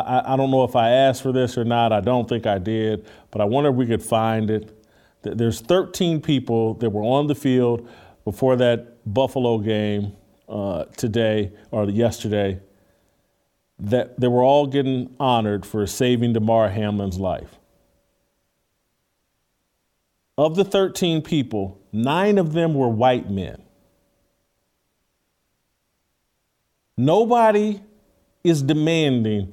I, 0.00 0.34
I 0.34 0.36
don't 0.36 0.50
know 0.50 0.64
if 0.64 0.74
I 0.74 0.90
asked 0.90 1.22
for 1.22 1.32
this 1.32 1.58
or 1.58 1.64
not. 1.64 1.92
I 1.92 2.00
don't 2.00 2.28
think 2.28 2.46
I 2.46 2.58
did, 2.58 3.06
but 3.30 3.40
I 3.40 3.44
wonder 3.44 3.70
if 3.70 3.76
we 3.76 3.86
could 3.86 4.02
find 4.02 4.50
it. 4.50 4.76
There's 5.22 5.60
13 5.60 6.20
people 6.20 6.74
that 6.74 6.90
were 6.90 7.02
on 7.02 7.26
the 7.26 7.34
field 7.34 7.88
before 8.24 8.56
that 8.56 9.12
Buffalo 9.12 9.58
game 9.58 10.12
uh, 10.48 10.84
today 10.96 11.52
or 11.70 11.88
yesterday 11.88 12.60
that 13.78 14.18
they 14.18 14.28
were 14.28 14.42
all 14.42 14.66
getting 14.66 15.14
honored 15.18 15.66
for 15.66 15.86
saving 15.86 16.32
Damar 16.32 16.70
Hamlin's 16.70 17.18
life. 17.18 17.58
Of 20.38 20.56
the 20.56 20.64
13 20.64 21.22
people, 21.22 21.80
nine 21.92 22.38
of 22.38 22.52
them 22.52 22.74
were 22.74 22.88
white 22.88 23.30
men. 23.30 23.62
Nobody 26.96 27.82
is 28.44 28.62
demanding 28.62 29.52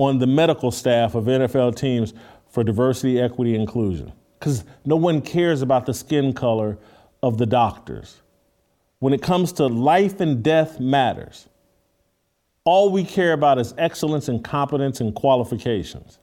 on 0.00 0.18
the 0.18 0.26
medical 0.26 0.70
staff 0.70 1.14
of 1.14 1.24
NFL 1.24 1.76
teams 1.76 2.14
for 2.48 2.64
diversity, 2.64 3.20
equity, 3.20 3.54
inclusion 3.54 4.12
because 4.38 4.64
no 4.86 4.96
one 4.96 5.20
cares 5.20 5.60
about 5.60 5.84
the 5.84 5.92
skin 5.92 6.32
color 6.32 6.78
of 7.22 7.36
the 7.36 7.44
doctors. 7.44 8.22
When 9.00 9.12
it 9.12 9.20
comes 9.20 9.52
to 9.54 9.66
life 9.66 10.20
and 10.20 10.42
death 10.42 10.80
matters. 10.80 11.46
All 12.64 12.90
we 12.90 13.04
care 13.04 13.32
about 13.32 13.58
is 13.58 13.74
excellence 13.78 14.28
and 14.28 14.42
competence 14.42 15.00
and 15.00 15.14
qualifications. 15.14 16.18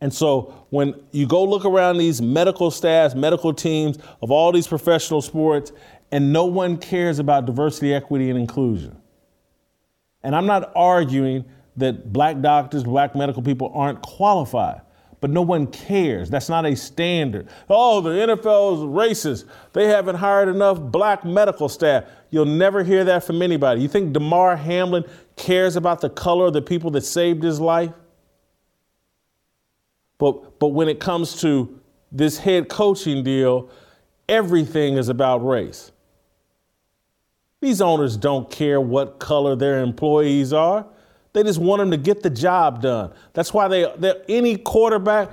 And 0.00 0.12
so 0.12 0.66
when 0.70 0.94
you 1.10 1.26
go 1.26 1.44
look 1.44 1.64
around 1.64 1.98
these 1.98 2.22
medical 2.22 2.70
staffs, 2.70 3.14
medical 3.14 3.52
teams 3.52 3.98
of 4.22 4.30
all 4.30 4.52
these 4.52 4.66
professional 4.66 5.20
sports, 5.20 5.72
and 6.12 6.32
no 6.32 6.44
one 6.44 6.78
cares 6.78 7.18
about 7.18 7.44
diversity, 7.46 7.92
equity, 7.92 8.30
and 8.30 8.38
inclusion. 8.38 8.96
And 10.22 10.34
I'm 10.36 10.46
not 10.46 10.72
arguing 10.74 11.44
that 11.78 12.12
black 12.12 12.40
doctors, 12.40 12.84
black 12.84 13.14
medical 13.14 13.42
people 13.42 13.72
aren't 13.74 14.02
qualified 14.02 14.82
but 15.20 15.30
no 15.30 15.42
one 15.42 15.66
cares. 15.66 16.30
That's 16.30 16.48
not 16.48 16.64
a 16.64 16.76
standard. 16.76 17.48
Oh, 17.68 18.00
the 18.00 18.10
NFL 18.10 18.74
is 18.74 18.80
racist. 18.80 19.44
They 19.72 19.86
haven't 19.86 20.16
hired 20.16 20.48
enough 20.48 20.78
black 20.78 21.24
medical 21.24 21.68
staff. 21.68 22.04
You'll 22.30 22.44
never 22.44 22.84
hear 22.84 23.04
that 23.04 23.24
from 23.24 23.42
anybody. 23.42 23.80
You 23.80 23.88
think 23.88 24.12
Damar 24.12 24.56
Hamlin 24.56 25.04
cares 25.36 25.76
about 25.76 26.00
the 26.00 26.10
color 26.10 26.46
of 26.46 26.52
the 26.52 26.62
people 26.62 26.90
that 26.92 27.04
saved 27.04 27.42
his 27.42 27.58
life? 27.58 27.92
But, 30.18 30.58
but 30.58 30.68
when 30.68 30.88
it 30.88 31.00
comes 31.00 31.40
to 31.40 31.80
this 32.12 32.38
head 32.38 32.68
coaching 32.68 33.22
deal, 33.24 33.70
everything 34.28 34.96
is 34.96 35.08
about 35.08 35.38
race. 35.44 35.92
These 37.60 37.80
owners 37.80 38.16
don't 38.16 38.48
care 38.50 38.80
what 38.80 39.18
color 39.18 39.56
their 39.56 39.82
employees 39.82 40.52
are. 40.52 40.86
They 41.32 41.42
just 41.42 41.58
want 41.58 41.80
them 41.80 41.90
to 41.90 41.96
get 41.96 42.22
the 42.22 42.30
job 42.30 42.82
done. 42.82 43.12
That's 43.32 43.52
why 43.52 43.68
they 43.68 44.14
any 44.28 44.56
quarterback. 44.56 45.30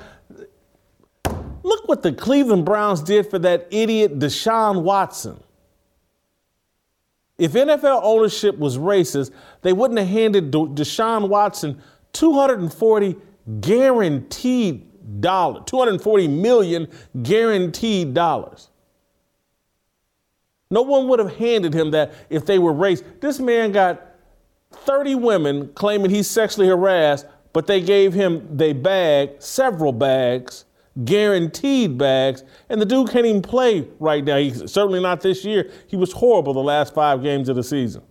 Look 1.64 1.88
what 1.88 2.04
the 2.04 2.14
Cleveland 2.14 2.66
Browns 2.66 3.02
did 3.02 3.30
for 3.30 3.40
that 3.40 3.68
idiot 3.72 4.20
Deshaun 4.20 4.84
Watson. 4.84 5.42
If 7.38 7.54
NFL 7.54 8.02
ownership 8.04 8.58
was 8.58 8.78
racist, 8.78 9.32
they 9.62 9.74
wouldn't 9.74 10.00
have 10.00 10.08
handed 10.08 10.52
Deshaun 10.52 11.28
Watson 11.28 11.82
240 12.14 13.16
guaranteed 13.60 15.22
dollars, 15.22 15.64
240 15.66 16.28
million 16.28 16.88
guaranteed 17.22 18.14
dollars. 18.14 18.70
No 20.72 20.82
one 20.82 21.08
would 21.08 21.20
have 21.20 21.36
handed 21.36 21.74
him 21.74 21.92
that 21.92 22.14
if 22.30 22.46
they 22.46 22.58
were 22.58 22.74
racist. 22.74 23.22
This 23.22 23.40
man 23.40 23.72
got 23.72 24.15
30 24.76 25.16
women 25.16 25.70
claiming 25.74 26.12
he's 26.12 26.30
sexually 26.30 26.68
harassed, 26.68 27.26
but 27.54 27.68
they 27.68 27.82
gave 27.82 28.14
him 28.14 28.48
they 28.56 28.74
bag, 28.74 29.32
several 29.40 29.92
bags, 29.92 30.66
guaranteed 31.04 31.98
bags, 31.98 32.44
and 32.70 32.82
the 32.82 32.86
dude 32.86 33.10
can't 33.10 33.26
even 33.26 33.42
play 33.42 33.88
right 34.00 34.24
now. 34.24 34.38
He's 34.38 34.72
certainly 34.72 35.02
not 35.02 35.22
this 35.22 35.44
year. 35.44 35.72
He 35.88 35.96
was 35.96 36.12
horrible 36.12 36.54
the 36.54 36.60
last 36.60 36.94
five 36.94 37.22
games 37.22 37.50
of 37.50 37.56
the 37.56 37.64
season. 37.64 38.04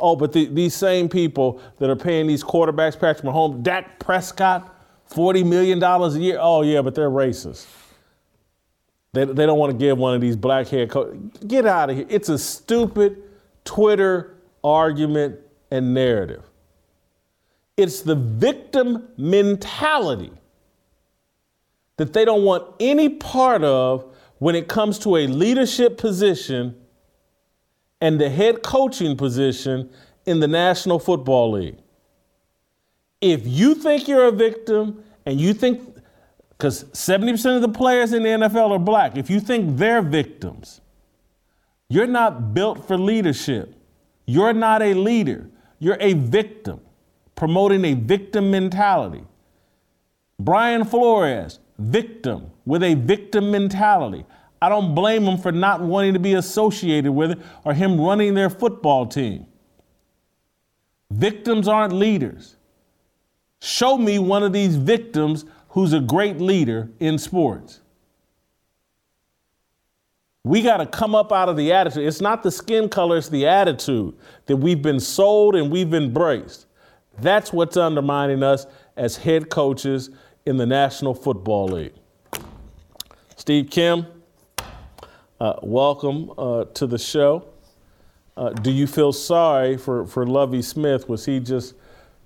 Oh, 0.00 0.16
but 0.16 0.32
the, 0.32 0.46
these 0.46 0.74
same 0.74 1.08
people 1.08 1.60
that 1.78 1.88
are 1.88 1.96
paying 1.96 2.26
these 2.26 2.42
quarterbacks, 2.42 2.98
Patrick 2.98 3.24
Mahomes, 3.24 3.62
Dak 3.62 3.98
Prescott, 3.98 4.70
$40 5.10 5.46
million 5.46 5.82
a 5.82 6.08
year. 6.18 6.38
Oh, 6.40 6.62
yeah, 6.62 6.82
but 6.82 6.94
they're 6.94 7.10
racist. 7.10 7.66
They, 9.12 9.24
they 9.24 9.46
don't 9.46 9.58
want 9.58 9.72
to 9.72 9.78
give 9.78 9.96
one 9.96 10.14
of 10.14 10.20
these 10.20 10.36
black 10.36 10.66
hair 10.68 10.86
coaches. 10.86 11.18
Get 11.46 11.66
out 11.66 11.90
of 11.90 11.96
here. 11.96 12.06
It's 12.08 12.28
a 12.28 12.38
stupid 12.38 13.22
Twitter 13.64 14.33
argument 14.64 15.38
and 15.70 15.94
narrative. 15.94 16.42
It's 17.76 18.00
the 18.00 18.14
victim 18.14 19.08
mentality 19.16 20.32
that 21.96 22.12
they 22.12 22.24
don't 22.24 22.42
want 22.42 22.64
any 22.80 23.08
part 23.08 23.62
of 23.62 24.16
when 24.38 24.54
it 24.54 24.68
comes 24.68 24.98
to 25.00 25.16
a 25.16 25.26
leadership 25.26 25.98
position 25.98 26.76
and 28.00 28.20
the 28.20 28.28
head 28.28 28.62
coaching 28.62 29.16
position 29.16 29.90
in 30.26 30.40
the 30.40 30.48
National 30.48 30.98
Football 30.98 31.52
League. 31.52 31.78
If 33.20 33.46
you 33.46 33.74
think 33.74 34.08
you're 34.08 34.26
a 34.26 34.32
victim 34.32 35.02
and 35.24 35.40
you 35.40 35.54
think, 35.54 35.80
because 36.50 36.84
70% 36.84 37.56
of 37.56 37.62
the 37.62 37.68
players 37.68 38.12
in 38.12 38.22
the 38.22 38.28
NFL 38.28 38.70
are 38.70 38.78
black, 38.78 39.16
if 39.16 39.30
you 39.30 39.40
think 39.40 39.78
they're 39.78 40.02
victims, 40.02 40.80
you're 41.88 42.06
not 42.06 42.54
built 42.54 42.86
for 42.86 42.98
leadership. 42.98 43.73
You're 44.26 44.52
not 44.52 44.82
a 44.82 44.94
leader. 44.94 45.48
You're 45.78 45.98
a 46.00 46.14
victim, 46.14 46.80
promoting 47.34 47.84
a 47.84 47.94
victim 47.94 48.50
mentality. 48.50 49.24
Brian 50.38 50.84
Flores, 50.84 51.60
victim, 51.78 52.50
with 52.64 52.82
a 52.82 52.94
victim 52.94 53.50
mentality. 53.50 54.24
I 54.60 54.68
don't 54.68 54.94
blame 54.94 55.24
him 55.24 55.36
for 55.36 55.52
not 55.52 55.82
wanting 55.82 56.14
to 56.14 56.18
be 56.18 56.34
associated 56.34 57.12
with 57.12 57.32
it 57.32 57.38
or 57.64 57.74
him 57.74 58.00
running 58.00 58.34
their 58.34 58.50
football 58.50 59.06
team. 59.06 59.46
Victims 61.10 61.68
aren't 61.68 61.92
leaders. 61.92 62.56
Show 63.60 63.98
me 63.98 64.18
one 64.18 64.42
of 64.42 64.52
these 64.52 64.76
victims 64.76 65.44
who's 65.68 65.92
a 65.92 66.00
great 66.00 66.40
leader 66.40 66.90
in 66.98 67.18
sports. 67.18 67.80
We 70.46 70.60
got 70.60 70.76
to 70.76 70.86
come 70.86 71.14
up 71.14 71.32
out 71.32 71.48
of 71.48 71.56
the 71.56 71.72
attitude. 71.72 72.06
It's 72.06 72.20
not 72.20 72.42
the 72.42 72.50
skin 72.50 72.90
color, 72.90 73.16
it's 73.16 73.30
the 73.30 73.46
attitude 73.46 74.14
that 74.44 74.58
we've 74.58 74.82
been 74.82 75.00
sold 75.00 75.56
and 75.56 75.70
we've 75.70 75.94
embraced. 75.94 76.66
That's 77.20 77.50
what's 77.50 77.78
undermining 77.78 78.42
us 78.42 78.66
as 78.96 79.16
head 79.16 79.48
coaches 79.48 80.10
in 80.44 80.58
the 80.58 80.66
National 80.66 81.14
Football 81.14 81.68
League. 81.68 81.94
Steve 83.36 83.70
Kim, 83.70 84.06
uh, 85.40 85.54
welcome 85.62 86.30
uh, 86.36 86.66
to 86.74 86.86
the 86.86 86.98
show. 86.98 87.46
Uh, 88.36 88.50
do 88.50 88.70
you 88.70 88.86
feel 88.86 89.12
sorry 89.12 89.78
for, 89.78 90.06
for 90.06 90.26
Lovie 90.26 90.60
Smith? 90.60 91.08
Was 91.08 91.24
he 91.24 91.40
just 91.40 91.74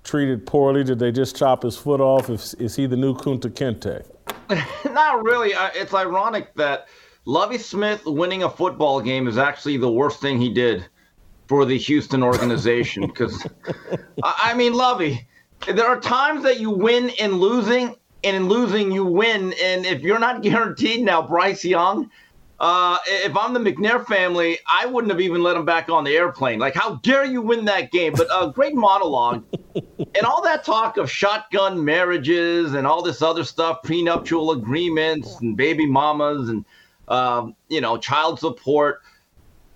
treated 0.03 0.45
poorly? 0.45 0.83
Did 0.83 0.99
they 0.99 1.13
just 1.13 1.37
chop 1.37 1.63
his 1.63 1.77
foot 1.77 2.01
off? 2.01 2.29
Is, 2.29 2.53
is 2.55 2.75
he 2.75 2.85
the 2.85 2.97
new 2.97 3.13
Kunta 3.13 3.49
Kinte? 3.49 4.03
Not 4.93 5.23
really. 5.23 5.51
It's 5.73 5.93
ironic 5.93 6.53
that 6.55 6.89
Lovie 7.29 7.59
Smith 7.59 8.05
winning 8.07 8.41
a 8.41 8.49
football 8.49 8.99
game 8.99 9.27
is 9.27 9.37
actually 9.37 9.77
the 9.77 9.91
worst 9.91 10.19
thing 10.19 10.41
he 10.41 10.51
did 10.51 10.83
for 11.47 11.63
the 11.63 11.77
Houston 11.77 12.23
organization. 12.23 13.05
Because, 13.05 13.45
I 14.23 14.55
mean, 14.55 14.73
Lovie, 14.73 15.27
there 15.67 15.85
are 15.85 15.99
times 15.99 16.41
that 16.41 16.59
you 16.59 16.71
win 16.71 17.09
in 17.19 17.33
losing, 17.33 17.95
and 18.23 18.35
in 18.35 18.49
losing 18.49 18.91
you 18.91 19.05
win. 19.05 19.53
And 19.61 19.85
if 19.85 20.01
you're 20.01 20.17
not 20.17 20.41
guaranteed 20.43 21.01
now, 21.01 21.21
Bryce 21.21 21.63
Young– 21.63 22.09
uh, 22.59 22.97
if 23.07 23.35
I'm 23.37 23.53
the 23.53 23.59
McNair 23.59 24.05
family, 24.05 24.59
I 24.67 24.85
wouldn't 24.85 25.11
have 25.11 25.21
even 25.21 25.41
let 25.41 25.55
him 25.55 25.63
back 25.63 25.89
on 25.89 26.03
the 26.03 26.15
airplane. 26.15 26.59
Like, 26.59 26.75
how 26.75 26.95
dare 26.95 27.23
you 27.23 27.41
win 27.41 27.65
that 27.65 27.91
game? 27.91 28.13
But 28.13 28.27
a 28.27 28.35
uh, 28.35 28.45
great 28.47 28.75
monologue. 28.75 29.45
and 29.75 30.25
all 30.25 30.41
that 30.43 30.65
talk 30.65 30.97
of 30.97 31.09
shotgun 31.09 31.83
marriages 31.83 32.73
and 32.73 32.85
all 32.85 33.01
this 33.01 33.21
other 33.21 33.45
stuff, 33.45 33.81
prenuptial 33.83 34.51
agreements 34.51 35.39
and 35.39 35.55
baby 35.55 35.85
mamas 35.85 36.49
and, 36.49 36.65
um, 37.09 37.55
you 37.67 37.81
know, 37.81 37.97
child 37.97 38.39
support. 38.39 39.01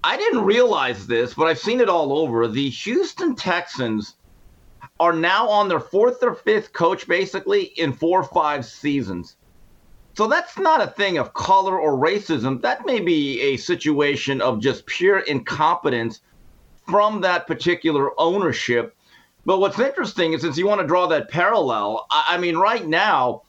I 0.03 0.17
didn't 0.17 0.43
realize 0.43 1.07
this, 1.07 1.33
but 1.33 1.47
I've 1.47 1.59
seen 1.59 1.79
it 1.81 1.89
all 1.89 2.17
over. 2.17 2.47
The 2.47 2.69
Houston 2.69 3.35
Texans 3.35 4.15
are 4.99 5.13
now 5.13 5.47
on 5.49 5.67
their 5.67 5.79
fourth 5.79 6.21
or 6.21 6.35
fifth 6.35 6.73
coach, 6.73 7.07
basically, 7.07 7.63
in 7.63 7.93
four 7.93 8.21
or 8.21 8.25
five 8.25 8.65
seasons. 8.65 9.37
So 10.15 10.27
that's 10.27 10.59
not 10.59 10.81
a 10.81 10.87
thing 10.87 11.17
of 11.17 11.33
color 11.33 11.79
or 11.79 11.97
racism. 11.97 12.61
That 12.61 12.85
may 12.85 12.99
be 12.99 13.41
a 13.41 13.57
situation 13.57 14.41
of 14.41 14.59
just 14.59 14.85
pure 14.85 15.19
incompetence 15.19 16.21
from 16.87 17.21
that 17.21 17.47
particular 17.47 18.11
ownership. 18.19 18.95
But 19.45 19.59
what's 19.59 19.79
interesting 19.79 20.33
is 20.33 20.41
since 20.41 20.57
you 20.57 20.67
want 20.67 20.81
to 20.81 20.87
draw 20.87 21.07
that 21.07 21.29
parallel, 21.29 22.05
I, 22.11 22.25
I 22.31 22.37
mean, 22.37 22.57
right 22.57 22.85
now, 22.85 23.41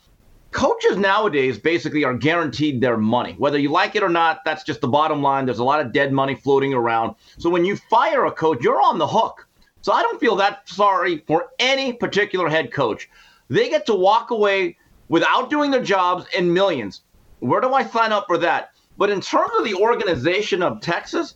coaches 0.54 0.96
nowadays 0.96 1.58
basically 1.58 2.04
are 2.04 2.14
guaranteed 2.14 2.80
their 2.80 2.96
money. 2.96 3.34
Whether 3.36 3.58
you 3.58 3.70
like 3.70 3.96
it 3.96 4.02
or 4.02 4.08
not, 4.08 4.40
that's 4.44 4.62
just 4.62 4.80
the 4.80 4.88
bottom 4.88 5.20
line. 5.20 5.44
There's 5.44 5.58
a 5.58 5.64
lot 5.64 5.84
of 5.84 5.92
dead 5.92 6.12
money 6.12 6.34
floating 6.34 6.72
around. 6.72 7.16
So 7.38 7.50
when 7.50 7.64
you 7.64 7.76
fire 7.76 8.24
a 8.24 8.32
coach, 8.32 8.62
you're 8.62 8.80
on 8.80 8.98
the 8.98 9.06
hook. 9.06 9.46
So 9.82 9.92
I 9.92 10.02
don't 10.02 10.20
feel 10.20 10.36
that 10.36 10.66
sorry 10.68 11.18
for 11.26 11.48
any 11.58 11.92
particular 11.92 12.48
head 12.48 12.72
coach. 12.72 13.10
They 13.50 13.68
get 13.68 13.84
to 13.86 13.94
walk 13.94 14.30
away 14.30 14.78
without 15.08 15.50
doing 15.50 15.70
their 15.70 15.82
jobs 15.82 16.24
in 16.34 16.54
millions. 16.54 17.02
Where 17.40 17.60
do 17.60 17.74
I 17.74 17.84
sign 17.84 18.12
up 18.12 18.26
for 18.26 18.38
that? 18.38 18.70
But 18.96 19.10
in 19.10 19.20
terms 19.20 19.50
of 19.58 19.64
the 19.64 19.74
organization 19.74 20.62
of 20.62 20.80
Texas, 20.80 21.34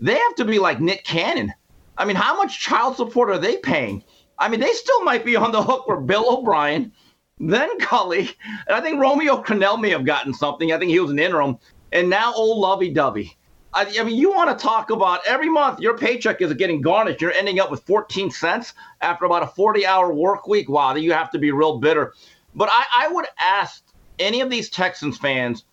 they 0.00 0.14
have 0.14 0.34
to 0.36 0.44
be 0.44 0.58
like 0.58 0.80
Nick 0.80 1.04
Cannon. 1.04 1.52
I 1.98 2.06
mean, 2.06 2.16
how 2.16 2.36
much 2.36 2.60
child 2.60 2.96
support 2.96 3.30
are 3.30 3.38
they 3.38 3.58
paying? 3.58 4.02
I 4.38 4.48
mean, 4.48 4.60
they 4.60 4.72
still 4.72 5.04
might 5.04 5.24
be 5.24 5.36
on 5.36 5.52
the 5.52 5.62
hook 5.62 5.84
for 5.86 6.00
Bill 6.00 6.38
O'Brien, 6.38 6.92
then 7.38 7.78
Culley, 7.78 8.30
and 8.66 8.76
I 8.76 8.80
think 8.80 9.00
Romeo 9.00 9.42
Crennel 9.42 9.80
may 9.80 9.90
have 9.90 10.04
gotten 10.04 10.34
something. 10.34 10.72
I 10.72 10.78
think 10.78 10.90
he 10.90 11.00
was 11.00 11.10
an 11.10 11.18
interim, 11.18 11.58
and 11.92 12.08
now 12.08 12.32
old 12.34 12.58
Lovey 12.58 12.90
Dovey. 12.90 13.36
I, 13.72 13.92
I 14.00 14.04
mean, 14.04 14.16
you 14.16 14.32
want 14.32 14.56
to 14.56 14.62
talk 14.62 14.90
about 14.90 15.20
every 15.26 15.50
month 15.50 15.80
your 15.80 15.98
paycheck 15.98 16.40
is 16.40 16.52
getting 16.54 16.80
garnished. 16.80 17.20
You're 17.20 17.32
ending 17.32 17.60
up 17.60 17.70
with 17.70 17.82
14 17.82 18.30
cents 18.30 18.72
after 19.02 19.26
about 19.26 19.42
a 19.42 19.48
40 19.48 19.84
hour 19.84 20.12
work 20.14 20.46
week. 20.48 20.68
Wow, 20.68 20.94
you 20.94 21.12
have 21.12 21.30
to 21.32 21.38
be 21.38 21.50
real 21.50 21.78
bitter. 21.78 22.14
But 22.54 22.70
I, 22.72 22.84
I 22.94 23.08
would 23.08 23.26
ask 23.38 23.84
any 24.18 24.40
of 24.40 24.48
these 24.48 24.70
Texans 24.70 25.18
fans 25.18 25.64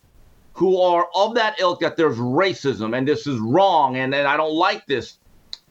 who 0.54 0.80
are 0.80 1.08
of 1.16 1.36
that 1.36 1.60
ilk 1.60 1.80
that 1.80 1.96
there's 1.96 2.18
racism 2.18 2.96
and 2.96 3.08
this 3.08 3.26
is 3.26 3.40
wrong 3.40 3.96
and, 3.96 4.14
and 4.14 4.28
I 4.28 4.38
don't 4.38 4.54
like 4.54 4.86
this. 4.86 5.18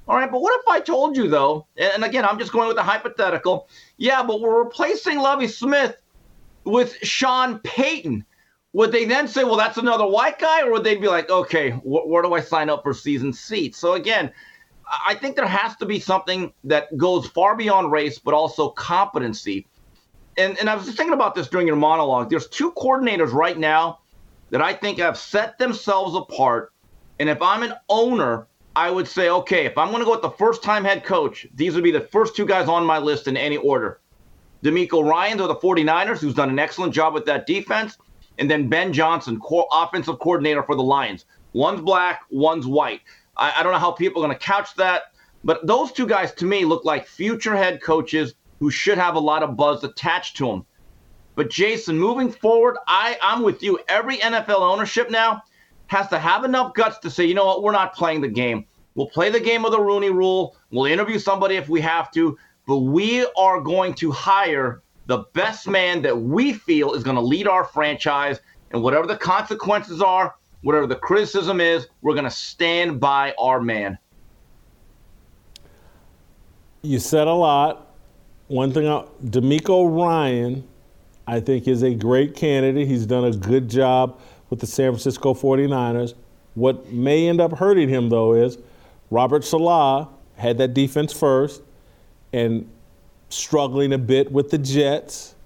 All 0.08 0.16
right, 0.16 0.30
but 0.30 0.40
what 0.40 0.58
if 0.60 0.68
I 0.68 0.80
told 0.80 1.16
you 1.16 1.28
though, 1.28 1.66
and 1.76 2.04
again, 2.04 2.24
I'm 2.24 2.38
just 2.38 2.52
going 2.52 2.66
with 2.66 2.76
the 2.76 2.82
hypothetical. 2.82 3.68
Yeah, 3.96 4.22
but 4.22 4.40
we're 4.40 4.62
replacing 4.62 5.18
Lovie 5.18 5.46
Smith 5.46 5.96
with 6.64 6.96
Sean 7.02 7.60
Payton. 7.60 8.24
Would 8.72 8.90
they 8.90 9.04
then 9.04 9.28
say, 9.28 9.44
well, 9.44 9.56
that's 9.56 9.78
another 9.78 10.06
white 10.06 10.38
guy? 10.38 10.62
Or 10.62 10.72
would 10.72 10.84
they 10.84 10.96
be 10.96 11.08
like, 11.08 11.30
okay, 11.30 11.70
wh- 11.70 12.06
where 12.06 12.22
do 12.22 12.32
I 12.34 12.40
sign 12.40 12.70
up 12.70 12.82
for 12.82 12.94
season 12.94 13.32
seats? 13.32 13.78
So 13.78 13.94
again, 13.94 14.32
I 15.06 15.14
think 15.14 15.36
there 15.36 15.46
has 15.46 15.76
to 15.76 15.86
be 15.86 16.00
something 16.00 16.52
that 16.64 16.96
goes 16.96 17.26
far 17.26 17.54
beyond 17.56 17.92
race, 17.92 18.18
but 18.18 18.34
also 18.34 18.70
competency 18.70 19.66
and, 20.36 20.58
and 20.58 20.70
I 20.70 20.74
was 20.74 20.86
just 20.86 20.96
thinking 20.96 21.14
about 21.14 21.34
this 21.34 21.48
during 21.48 21.66
your 21.66 21.76
monologue. 21.76 22.30
There's 22.30 22.48
two 22.48 22.72
coordinators 22.72 23.32
right 23.32 23.58
now 23.58 24.00
that 24.50 24.62
I 24.62 24.72
think 24.72 24.98
have 24.98 25.18
set 25.18 25.58
themselves 25.58 26.14
apart. 26.14 26.72
And 27.18 27.28
if 27.28 27.40
I'm 27.42 27.62
an 27.62 27.74
owner, 27.88 28.46
I 28.74 28.90
would 28.90 29.06
say, 29.06 29.28
okay, 29.28 29.66
if 29.66 29.76
I'm 29.76 29.88
going 29.88 30.00
to 30.00 30.04
go 30.04 30.12
with 30.12 30.22
the 30.22 30.30
first 30.30 30.62
time 30.62 30.84
head 30.84 31.04
coach, 31.04 31.46
these 31.54 31.74
would 31.74 31.84
be 31.84 31.90
the 31.90 32.00
first 32.00 32.34
two 32.34 32.46
guys 32.46 32.68
on 32.68 32.86
my 32.86 32.98
list 32.98 33.28
in 33.28 33.36
any 33.36 33.58
order. 33.58 34.00
DeMeco 34.64 35.04
Ryans 35.04 35.40
of 35.40 35.48
the 35.48 35.56
49ers, 35.56 36.18
who's 36.18 36.34
done 36.34 36.48
an 36.48 36.58
excellent 36.58 36.94
job 36.94 37.12
with 37.12 37.26
that 37.26 37.46
defense, 37.46 37.98
and 38.38 38.50
then 38.50 38.68
Ben 38.68 38.92
Johnson, 38.92 39.38
co- 39.40 39.66
offensive 39.72 40.18
coordinator 40.20 40.62
for 40.62 40.74
the 40.74 40.82
Lions. 40.82 41.26
One's 41.52 41.82
black, 41.82 42.22
one's 42.30 42.66
white. 42.66 43.00
I, 43.36 43.52
I 43.58 43.62
don't 43.62 43.72
know 43.72 43.78
how 43.78 43.92
people 43.92 44.22
are 44.22 44.26
going 44.26 44.38
to 44.38 44.44
couch 44.44 44.74
that, 44.76 45.02
but 45.44 45.66
those 45.66 45.92
two 45.92 46.06
guys 46.06 46.32
to 46.34 46.46
me 46.46 46.64
look 46.64 46.84
like 46.84 47.06
future 47.06 47.56
head 47.56 47.82
coaches 47.82 48.34
who 48.58 48.70
should 48.70 48.96
have 48.96 49.16
a 49.16 49.20
lot 49.20 49.42
of 49.42 49.56
buzz 49.56 49.84
attached 49.84 50.36
to 50.36 50.46
them. 50.46 50.64
But 51.34 51.50
Jason, 51.50 51.98
moving 51.98 52.30
forward, 52.30 52.76
I, 52.86 53.18
I'm 53.22 53.42
with 53.42 53.62
you. 53.62 53.80
Every 53.88 54.18
NFL 54.18 54.60
ownership 54.60 55.10
now 55.10 55.42
has 55.92 56.08
to 56.08 56.18
have 56.18 56.42
enough 56.44 56.72
guts 56.74 56.98
to 56.98 57.10
say, 57.10 57.24
you 57.24 57.34
know 57.34 57.44
what, 57.44 57.62
we're 57.62 57.70
not 57.70 57.94
playing 57.94 58.22
the 58.22 58.28
game. 58.28 58.64
We'll 58.94 59.08
play 59.08 59.30
the 59.30 59.40
game 59.40 59.64
of 59.64 59.72
the 59.72 59.80
Rooney 59.80 60.10
rule. 60.10 60.56
We'll 60.70 60.86
interview 60.86 61.18
somebody 61.18 61.56
if 61.56 61.68
we 61.68 61.80
have 61.82 62.10
to, 62.12 62.38
but 62.66 62.78
we 62.78 63.26
are 63.36 63.60
going 63.60 63.94
to 63.94 64.10
hire 64.10 64.82
the 65.06 65.18
best 65.34 65.68
man 65.68 66.00
that 66.02 66.18
we 66.18 66.54
feel 66.54 66.94
is 66.94 67.02
going 67.02 67.16
to 67.16 67.22
lead 67.22 67.46
our 67.46 67.64
franchise. 67.64 68.40
And 68.70 68.82
whatever 68.82 69.06
the 69.06 69.16
consequences 69.16 70.00
are, 70.00 70.34
whatever 70.62 70.86
the 70.86 70.96
criticism 70.96 71.60
is, 71.60 71.86
we're 72.00 72.14
going 72.14 72.24
to 72.24 72.30
stand 72.30 72.98
by 72.98 73.34
our 73.38 73.60
man. 73.60 73.98
You 76.80 76.98
said 76.98 77.28
a 77.28 77.34
lot. 77.34 77.94
One 78.48 78.72
thing, 78.72 78.84
DeMeco 78.84 79.94
Ryan, 79.94 80.66
I 81.26 81.40
think, 81.40 81.68
is 81.68 81.82
a 81.82 81.94
great 81.94 82.34
candidate. 82.34 82.88
He's 82.88 83.04
done 83.04 83.24
a 83.24 83.32
good 83.32 83.68
job 83.68 84.18
with 84.52 84.60
the 84.60 84.66
San 84.66 84.90
Francisco 84.90 85.32
49ers. 85.32 86.12
What 86.52 86.92
may 86.92 87.26
end 87.26 87.40
up 87.40 87.56
hurting 87.56 87.88
him, 87.88 88.10
though, 88.10 88.34
is 88.34 88.58
Robert 89.08 89.44
Saleh 89.44 90.08
had 90.36 90.58
that 90.58 90.74
defense 90.74 91.10
first 91.10 91.62
and 92.34 92.70
struggling 93.30 93.94
a 93.94 93.98
bit 93.98 94.30
with 94.30 94.50
the 94.50 94.58
Jets. 94.58 95.36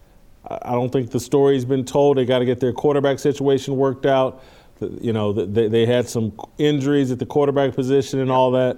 I 0.45 0.73
don't 0.73 0.91
think 0.91 1.13
the 1.13 1.21
story's 1.21 1.65
been 1.65 1.85
told. 1.85 2.17
They 2.17 2.25
got 2.25 2.41
to 2.41 2.45
get 2.45 2.59
their 2.59 2.73
quarterback 2.73 3.21
situation 3.21 3.77
worked 3.77 4.07
out. 4.07 4.43
You 4.81 5.13
know, 5.13 5.33
they, 5.33 5.69
they 5.69 5.87
had 5.87 6.09
some 6.09 6.33
injuries 6.59 7.13
at 7.13 7.21
the 7.21 7.27
quarterback 7.27 7.77
position 7.77 8.19
and 8.19 8.29
all 8.33 8.51
that. 8.51 8.77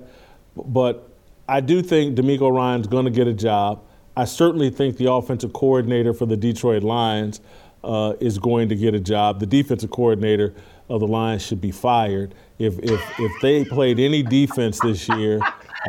But 0.55 1.09
I 1.49 1.61
do 1.61 1.81
think 1.81 2.18
DeMeco 2.18 2.55
Ryan's 2.55 2.87
going 2.87 3.07
to 3.07 3.11
get 3.11 3.29
a 3.29 3.33
job. 3.33 3.83
I 4.14 4.26
certainly 4.26 4.68
think 4.68 4.99
the 4.99 5.11
offensive 5.11 5.55
coordinator 5.55 6.12
for 6.12 6.26
the 6.26 6.37
Detroit 6.37 6.83
Lions 6.83 7.41
uh, 7.85 8.14
is 8.20 8.39
going 8.39 8.68
to 8.68 8.76
get 8.76 8.95
a 8.95 9.01
job. 9.01 9.41
The 9.41 9.47
defensive 9.47 9.91
coordinator 9.91 10.55
of 10.89 11.01
the 11.01 11.07
Lions 11.07 11.45
should 11.45 11.61
be 11.61 11.70
fired. 11.70 12.35
If 12.59 12.79
if 12.79 13.01
if 13.18 13.33
they 13.43 13.64
played 13.64 13.99
any 13.99 14.22
defense 14.22 14.81
this 14.81 15.09
year, 15.09 15.41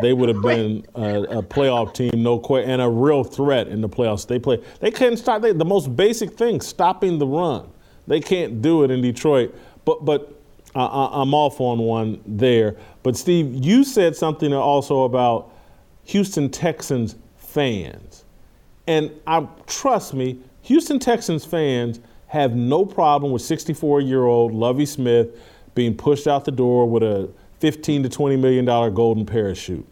they 0.02 0.14
would 0.14 0.30
have 0.30 0.42
been 0.42 0.86
a, 0.96 1.22
a 1.24 1.44
playoff 1.44 1.94
team, 1.94 2.12
no 2.16 2.40
question, 2.40 2.70
and 2.70 2.82
a 2.82 2.90
real 2.90 3.24
threat 3.24 3.68
in 3.68 3.82
the 3.82 3.90
playoffs. 3.90 4.28
They 4.28 4.40
play. 4.40 4.62
They 4.80 4.92
couldn't 4.92 5.18
stop 5.18 5.42
they, 5.42 5.54
the 5.54 5.66
most 5.66 5.96
basic 5.96 6.34
thing, 6.34 6.62
stopping 6.62 7.18
the 7.18 7.28
run. 7.28 7.70
They 8.08 8.20
can't 8.20 8.62
do 8.62 8.84
it 8.84 8.92
in 8.92 9.02
Detroit. 9.02 9.56
But 9.86 10.06
but 10.06 10.40
uh, 10.76 11.10
I'm 11.12 11.34
off 11.34 11.60
on 11.60 11.80
one 11.80 12.22
there. 12.26 12.76
But 13.04 13.18
Steve, 13.18 13.66
you 13.66 13.84
said 13.84 14.16
something 14.16 14.54
also 14.54 15.04
about 15.04 15.52
Houston 16.06 16.50
Texans 16.50 17.16
fans, 17.38 18.26
and 18.88 19.12
I 19.26 19.48
trust 19.66 20.14
me, 20.14 20.40
Houston 20.70 21.00
Texans 21.00 21.44
fans 21.44 22.00
have 22.28 22.56
no 22.56 22.86
problem 22.86 23.32
with 23.32 23.42
64 23.42 24.02
year 24.02 24.26
old 24.26 24.54
Lovie 24.54 24.86
Smith 24.86 25.30
being 25.74 25.98
pushed 25.98 26.28
out 26.28 26.46
the 26.46 26.52
door 26.52 26.88
with 26.88 27.02
a 27.02 27.28
15 27.60 28.04
to 28.04 28.10
20 28.10 28.38
million 28.38 28.66
dollar 28.66 28.92
golden 28.92 29.26
parachute. 29.26 29.88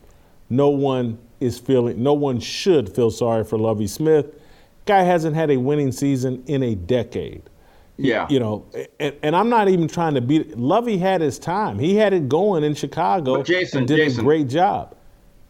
No 0.52 0.70
one 0.70 1.18
is 1.40 1.58
feeling 1.58 2.04
no 2.04 2.14
one 2.14 2.40
should 2.40 2.94
feel 2.94 3.10
sorry 3.10 3.44
for 3.44 3.58
Lovie 3.58 3.88
Smith. 3.88 4.28
Guy 4.86 5.02
hasn't 5.02 5.36
had 5.36 5.50
a 5.50 5.58
winning 5.58 5.92
season 5.92 6.44
in 6.46 6.62
a 6.62 6.76
decade. 6.76 7.42
Yeah. 7.98 8.28
You 8.30 8.40
know, 8.40 8.66
and, 9.00 9.16
and 9.24 9.36
I'm 9.36 9.50
not 9.50 9.70
even 9.70 9.88
trying 9.88 10.14
to 10.14 10.22
beat 10.22 10.60
Lovie 10.60 11.00
had 11.00 11.22
his 11.22 11.40
time. 11.40 11.80
He 11.80 11.96
had 11.96 12.14
it 12.14 12.30
going 12.30 12.64
in 12.64 12.76
Chicago 12.76 13.38
but 13.38 13.48
Jason, 13.48 13.80
and 13.80 13.88
did 13.88 13.98
Jason, 13.98 14.20
a 14.20 14.24
great 14.24 14.48
job. 14.48 14.96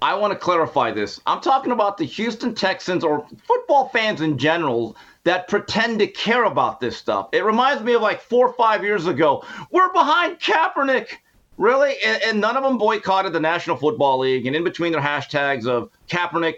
I 0.01 0.13
want 0.13 0.31
to 0.31 0.37
clarify 0.37 0.91
this. 0.91 1.19
I'm 1.25 1.41
talking 1.41 1.71
about 1.71 1.97
the 1.97 2.05
Houston 2.05 2.53
Texans 2.53 3.03
or 3.03 3.25
football 3.47 3.89
fans 3.89 4.21
in 4.21 4.37
general 4.37 4.95
that 5.23 5.47
pretend 5.47 5.99
to 5.99 6.07
care 6.07 6.43
about 6.43 6.79
this 6.79 6.95
stuff. 6.95 7.29
It 7.31 7.43
reminds 7.43 7.83
me 7.83 7.93
of 7.93 8.01
like 8.01 8.21
four 8.21 8.47
or 8.47 8.53
five 8.53 8.83
years 8.83 9.07
ago. 9.07 9.43
We're 9.71 9.91
behind 9.91 10.39
Kaepernick. 10.39 11.09
Really? 11.57 11.95
And, 12.05 12.21
and, 12.21 12.39
none 12.39 12.55
of 12.55 12.61
them 12.63 12.77
boycotted 12.77 13.33
the 13.33 13.39
National 13.39 13.75
Football 13.75 14.19
League. 14.19 14.45
And 14.45 14.55
in 14.55 14.63
between 14.63 14.91
their 14.91 15.01
hashtags 15.01 15.65
of 15.65 15.89
Kaepernick 16.07 16.57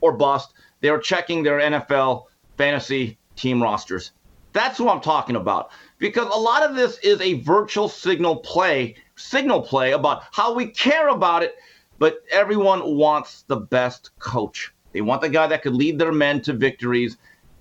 or 0.00 0.12
bust, 0.12 0.54
they 0.80 0.90
were 0.90 0.98
checking 0.98 1.44
their 1.44 1.60
NFL 1.60 2.24
fantasy 2.58 3.16
team 3.36 3.62
rosters. 3.62 4.10
That's 4.52 4.76
who 4.76 4.88
I'm 4.88 5.00
talking 5.00 5.36
about. 5.36 5.70
Because 5.98 6.26
a 6.34 6.38
lot 6.38 6.64
of 6.64 6.74
this 6.74 6.98
is 6.98 7.20
a 7.20 7.34
virtual 7.34 7.88
signal 7.88 8.36
play, 8.36 8.96
signal 9.14 9.62
play 9.62 9.92
about 9.92 10.24
how 10.32 10.52
we 10.52 10.66
care 10.66 11.08
about 11.08 11.44
it, 11.44 11.54
but 12.00 12.24
everyone 12.32 12.96
wants 12.96 13.42
the 13.42 13.56
best 13.56 14.10
coach. 14.18 14.72
They 14.92 15.02
want 15.02 15.20
the 15.20 15.28
guy 15.28 15.46
that 15.46 15.62
could 15.62 15.74
lead 15.74 15.98
their 16.00 16.10
men 16.10 16.40
to 16.42 16.52
victories 16.54 17.16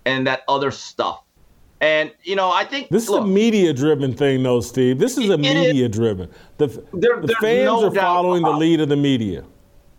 and 0.05 0.25
that 0.25 0.41
other 0.47 0.71
stuff. 0.71 1.21
And 1.81 2.11
you 2.23 2.35
know, 2.35 2.49
I 2.49 2.63
think 2.65 2.89
this 2.89 3.07
look, 3.07 3.23
is 3.23 3.25
a 3.25 3.27
media-driven 3.27 4.13
thing, 4.15 4.41
though, 4.41 4.61
Steve. 4.61 4.97
This 4.97 5.17
is 5.17 5.29
a 5.29 5.37
media-driven. 5.37 6.29
The, 6.57 6.67
there, 6.93 7.21
the 7.21 7.35
fans 7.39 7.65
no 7.65 7.87
are 7.87 7.93
following 7.93 8.41
the 8.41 8.49
lead 8.49 8.81
of 8.81 8.89
the 8.89 8.97
media. 8.97 9.43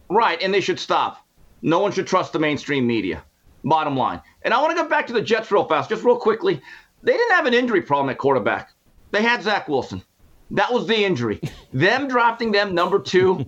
Right, 0.08 0.42
and 0.42 0.52
they 0.52 0.60
should 0.60 0.80
stop. 0.80 1.24
No 1.62 1.78
one 1.78 1.92
should 1.92 2.06
trust 2.06 2.32
the 2.32 2.38
mainstream 2.38 2.86
media. 2.86 3.22
Bottom 3.62 3.96
line. 3.96 4.20
And 4.42 4.52
I 4.52 4.60
want 4.60 4.76
to 4.76 4.82
go 4.82 4.88
back 4.88 5.06
to 5.08 5.12
the 5.12 5.22
Jets 5.22 5.52
real 5.52 5.64
fast, 5.64 5.90
just 5.90 6.02
real 6.02 6.16
quickly. 6.16 6.60
They 7.02 7.12
didn't 7.12 7.32
have 7.32 7.46
an 7.46 7.54
injury 7.54 7.82
problem 7.82 8.10
at 8.10 8.18
quarterback. 8.18 8.72
They 9.10 9.22
had 9.22 9.42
Zach 9.42 9.68
Wilson. 9.68 10.02
That 10.50 10.72
was 10.72 10.86
the 10.86 10.96
injury. 10.96 11.40
them 11.72 12.08
drafting 12.08 12.52
them 12.52 12.74
number 12.74 12.98
two 12.98 13.46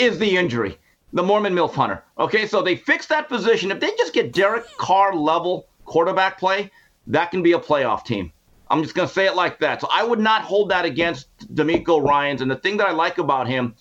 is 0.00 0.18
the 0.18 0.36
injury. 0.36 0.78
The 1.12 1.22
Mormon 1.22 1.54
MILF 1.54 1.74
Hunter. 1.74 2.04
Okay, 2.18 2.46
so 2.46 2.62
they 2.62 2.76
fixed 2.76 3.08
that 3.08 3.28
position. 3.28 3.70
If 3.70 3.80
they 3.80 3.90
just 3.98 4.12
get 4.12 4.32
Derek 4.32 4.64
Carr 4.76 5.14
level 5.14 5.66
quarterback 5.84 6.38
play, 6.38 6.70
that 7.08 7.30
can 7.30 7.42
be 7.42 7.52
a 7.52 7.58
playoff 7.58 8.04
team. 8.04 8.32
I'm 8.70 8.82
just 8.82 8.94
going 8.94 9.08
to 9.08 9.12
say 9.12 9.26
it 9.26 9.34
like 9.34 9.58
that. 9.58 9.80
So 9.80 9.88
I 9.92 10.04
would 10.04 10.20
not 10.20 10.42
hold 10.42 10.70
that 10.70 10.84
against 10.84 11.26
DeMeco 11.54 12.02
Ryans. 12.02 12.40
And 12.40 12.50
the 12.50 12.56
thing 12.56 12.76
that 12.76 12.86
I 12.86 12.92
like 12.92 13.18
about 13.18 13.48
him, 13.48 13.74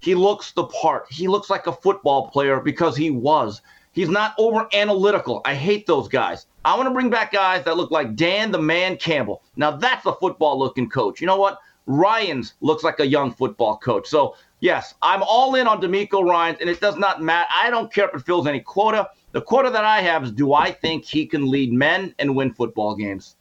he 0.00 0.14
looks 0.14 0.52
the 0.52 0.64
part. 0.64 1.06
He 1.10 1.26
looks 1.26 1.50
like 1.50 1.66
a 1.66 1.72
football 1.72 2.28
player 2.28 2.60
because 2.60 2.96
he 2.96 3.10
was. 3.10 3.60
He's 3.90 4.08
not 4.08 4.34
over 4.38 4.68
analytical. 4.72 5.40
I 5.44 5.54
hate 5.54 5.86
those 5.86 6.06
guys. 6.06 6.46
I 6.64 6.76
want 6.76 6.86
to 6.88 6.94
bring 6.94 7.10
back 7.10 7.32
guys 7.32 7.64
that 7.64 7.76
look 7.76 7.90
like 7.90 8.14
Dan 8.14 8.52
the 8.52 8.62
Man 8.62 8.96
Campbell. 8.96 9.42
Now 9.56 9.72
that's 9.72 10.06
a 10.06 10.12
football 10.14 10.56
looking 10.56 10.88
coach. 10.88 11.20
You 11.20 11.26
know 11.26 11.36
what? 11.36 11.58
Ryans 11.86 12.54
looks 12.60 12.84
like 12.84 13.00
a 13.00 13.06
young 13.06 13.32
football 13.32 13.78
coach. 13.78 14.06
So 14.06 14.36
yes, 14.60 14.94
I'm 15.02 15.22
all 15.22 15.54
in 15.54 15.66
on 15.66 15.80
DeMeco 15.80 16.24
Ryans, 16.24 16.58
and 16.60 16.68
it 16.68 16.80
does 16.80 16.96
not 16.96 17.22
matter. 17.22 17.48
I 17.54 17.70
don't 17.70 17.92
care 17.92 18.08
if 18.08 18.14
it 18.14 18.24
fills 18.24 18.46
any 18.46 18.60
quota. 18.60 19.10
The 19.32 19.42
quota 19.42 19.70
that 19.70 19.84
I 19.84 20.00
have 20.00 20.24
is 20.24 20.32
do 20.32 20.54
I 20.54 20.72
think 20.72 21.04
he 21.04 21.26
can 21.26 21.50
lead 21.50 21.72
men 21.72 22.14
and 22.18 22.34
win 22.34 22.52
football 22.52 22.94
games? 22.94 23.36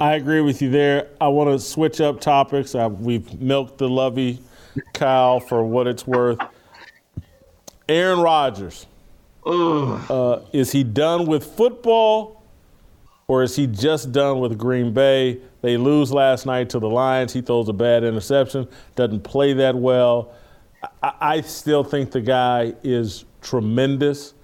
I 0.00 0.14
agree 0.14 0.40
with 0.40 0.62
you 0.62 0.70
there. 0.70 1.08
I 1.20 1.28
want 1.28 1.50
to 1.50 1.58
switch 1.58 2.00
up 2.00 2.20
topics. 2.20 2.74
I, 2.74 2.86
we've 2.86 3.40
milked 3.40 3.78
the 3.78 3.88
Lovie 3.88 4.38
cow 4.94 5.40
for 5.40 5.64
what 5.64 5.88
it's 5.88 6.06
worth. 6.06 6.38
Aaron 7.88 8.20
Rodgers. 8.20 8.86
Uh, 9.44 10.40
is 10.52 10.70
he 10.72 10.84
done 10.84 11.26
with 11.26 11.42
football 11.42 12.37
or 13.28 13.42
is 13.42 13.54
he 13.54 13.66
just 13.66 14.10
done 14.10 14.40
with 14.40 14.58
Green 14.58 14.92
Bay? 14.92 15.38
They 15.60 15.76
lose 15.76 16.10
last 16.10 16.46
night 16.46 16.70
to 16.70 16.78
the 16.78 16.88
Lions. 16.88 17.32
He 17.32 17.42
throws 17.42 17.68
a 17.68 17.72
bad 17.72 18.02
interception, 18.02 18.66
doesn't 18.96 19.20
play 19.20 19.52
that 19.52 19.76
well. 19.76 20.34
I, 21.02 21.12
I 21.20 21.40
still 21.42 21.84
think 21.84 22.10
the 22.10 22.22
guy 22.22 22.74
is 22.82 23.26
tremendous. 23.42 24.34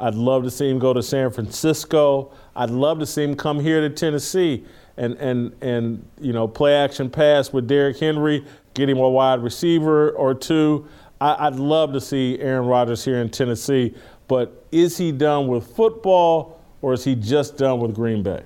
I'd 0.00 0.14
love 0.14 0.44
to 0.44 0.50
see 0.50 0.70
him 0.70 0.78
go 0.78 0.92
to 0.92 1.02
San 1.02 1.30
Francisco. 1.30 2.32
I'd 2.54 2.70
love 2.70 3.00
to 3.00 3.06
see 3.06 3.24
him 3.24 3.34
come 3.34 3.58
here 3.58 3.80
to 3.80 3.90
Tennessee 3.90 4.64
and 4.96 5.14
and 5.14 5.54
and 5.62 6.04
you 6.20 6.32
know 6.32 6.46
play 6.46 6.74
action 6.74 7.08
pass 7.08 7.52
with 7.52 7.66
Derrick 7.66 7.98
Henry, 7.98 8.44
get 8.74 8.88
him 8.88 8.98
a 8.98 9.08
wide 9.08 9.42
receiver 9.42 10.10
or 10.10 10.34
two. 10.34 10.86
I, 11.20 11.48
would 11.48 11.58
love 11.58 11.92
to 11.94 12.00
see 12.00 12.38
Aaron 12.38 12.66
Rodgers 12.66 13.04
here 13.04 13.20
in 13.20 13.28
Tennessee, 13.28 13.92
but 14.28 14.64
is 14.70 14.96
he 14.96 15.10
done 15.10 15.48
with 15.48 15.66
football 15.74 16.57
or 16.82 16.92
is 16.92 17.04
he 17.04 17.14
just 17.14 17.56
done 17.56 17.80
with 17.80 17.94
Green 17.94 18.22
Bay? 18.22 18.42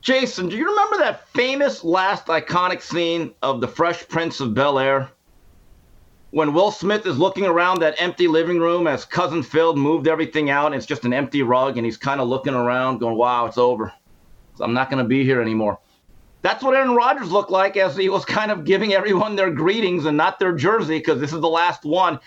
Jason, 0.00 0.48
do 0.48 0.56
you 0.56 0.68
remember 0.68 0.98
that 0.98 1.28
famous 1.28 1.82
last 1.82 2.26
iconic 2.26 2.80
scene 2.80 3.34
of 3.42 3.60
The 3.60 3.68
Fresh 3.68 4.08
Prince 4.08 4.40
of 4.40 4.54
Bel 4.54 4.78
Air? 4.78 5.10
when 6.30 6.52
Will 6.52 6.70
Smith 6.70 7.06
is 7.06 7.18
looking 7.18 7.46
around 7.46 7.80
that 7.80 7.94
empty 7.98 8.28
living 8.28 8.60
room 8.60 8.86
as 8.86 9.04
cousin 9.04 9.42
Phil 9.42 9.74
moved 9.74 10.06
everything 10.06 10.50
out 10.50 10.66
and 10.66 10.74
it's 10.74 10.86
just 10.86 11.04
an 11.04 11.14
empty 11.14 11.42
rug 11.42 11.76
and 11.76 11.86
he's 11.86 11.96
kind 11.96 12.20
of 12.20 12.28
looking 12.28 12.54
around 12.54 12.98
going, 12.98 13.16
wow, 13.16 13.46
it's 13.46 13.58
over. 13.58 13.92
I'm 14.60 14.74
not 14.74 14.90
going 14.90 15.02
to 15.02 15.08
be 15.08 15.24
here 15.24 15.40
anymore. 15.40 15.78
That's 16.42 16.62
what 16.62 16.74
Aaron 16.74 16.94
Rodgers 16.94 17.30
looked 17.30 17.50
like 17.50 17.76
as 17.76 17.96
he 17.96 18.08
was 18.08 18.24
kind 18.24 18.50
of 18.50 18.64
giving 18.64 18.92
everyone 18.92 19.36
their 19.36 19.50
greetings 19.50 20.04
and 20.04 20.16
not 20.16 20.38
their 20.38 20.54
jersey 20.54 20.98
because 20.98 21.20
this 21.20 21.32
is 21.32 21.40
the 21.40 21.48
last 21.48 21.84
one. 21.84 22.20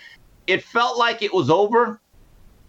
It 0.46 0.64
felt 0.64 0.98
like 0.98 1.22
it 1.22 1.32
was 1.32 1.48
over. 1.48 2.00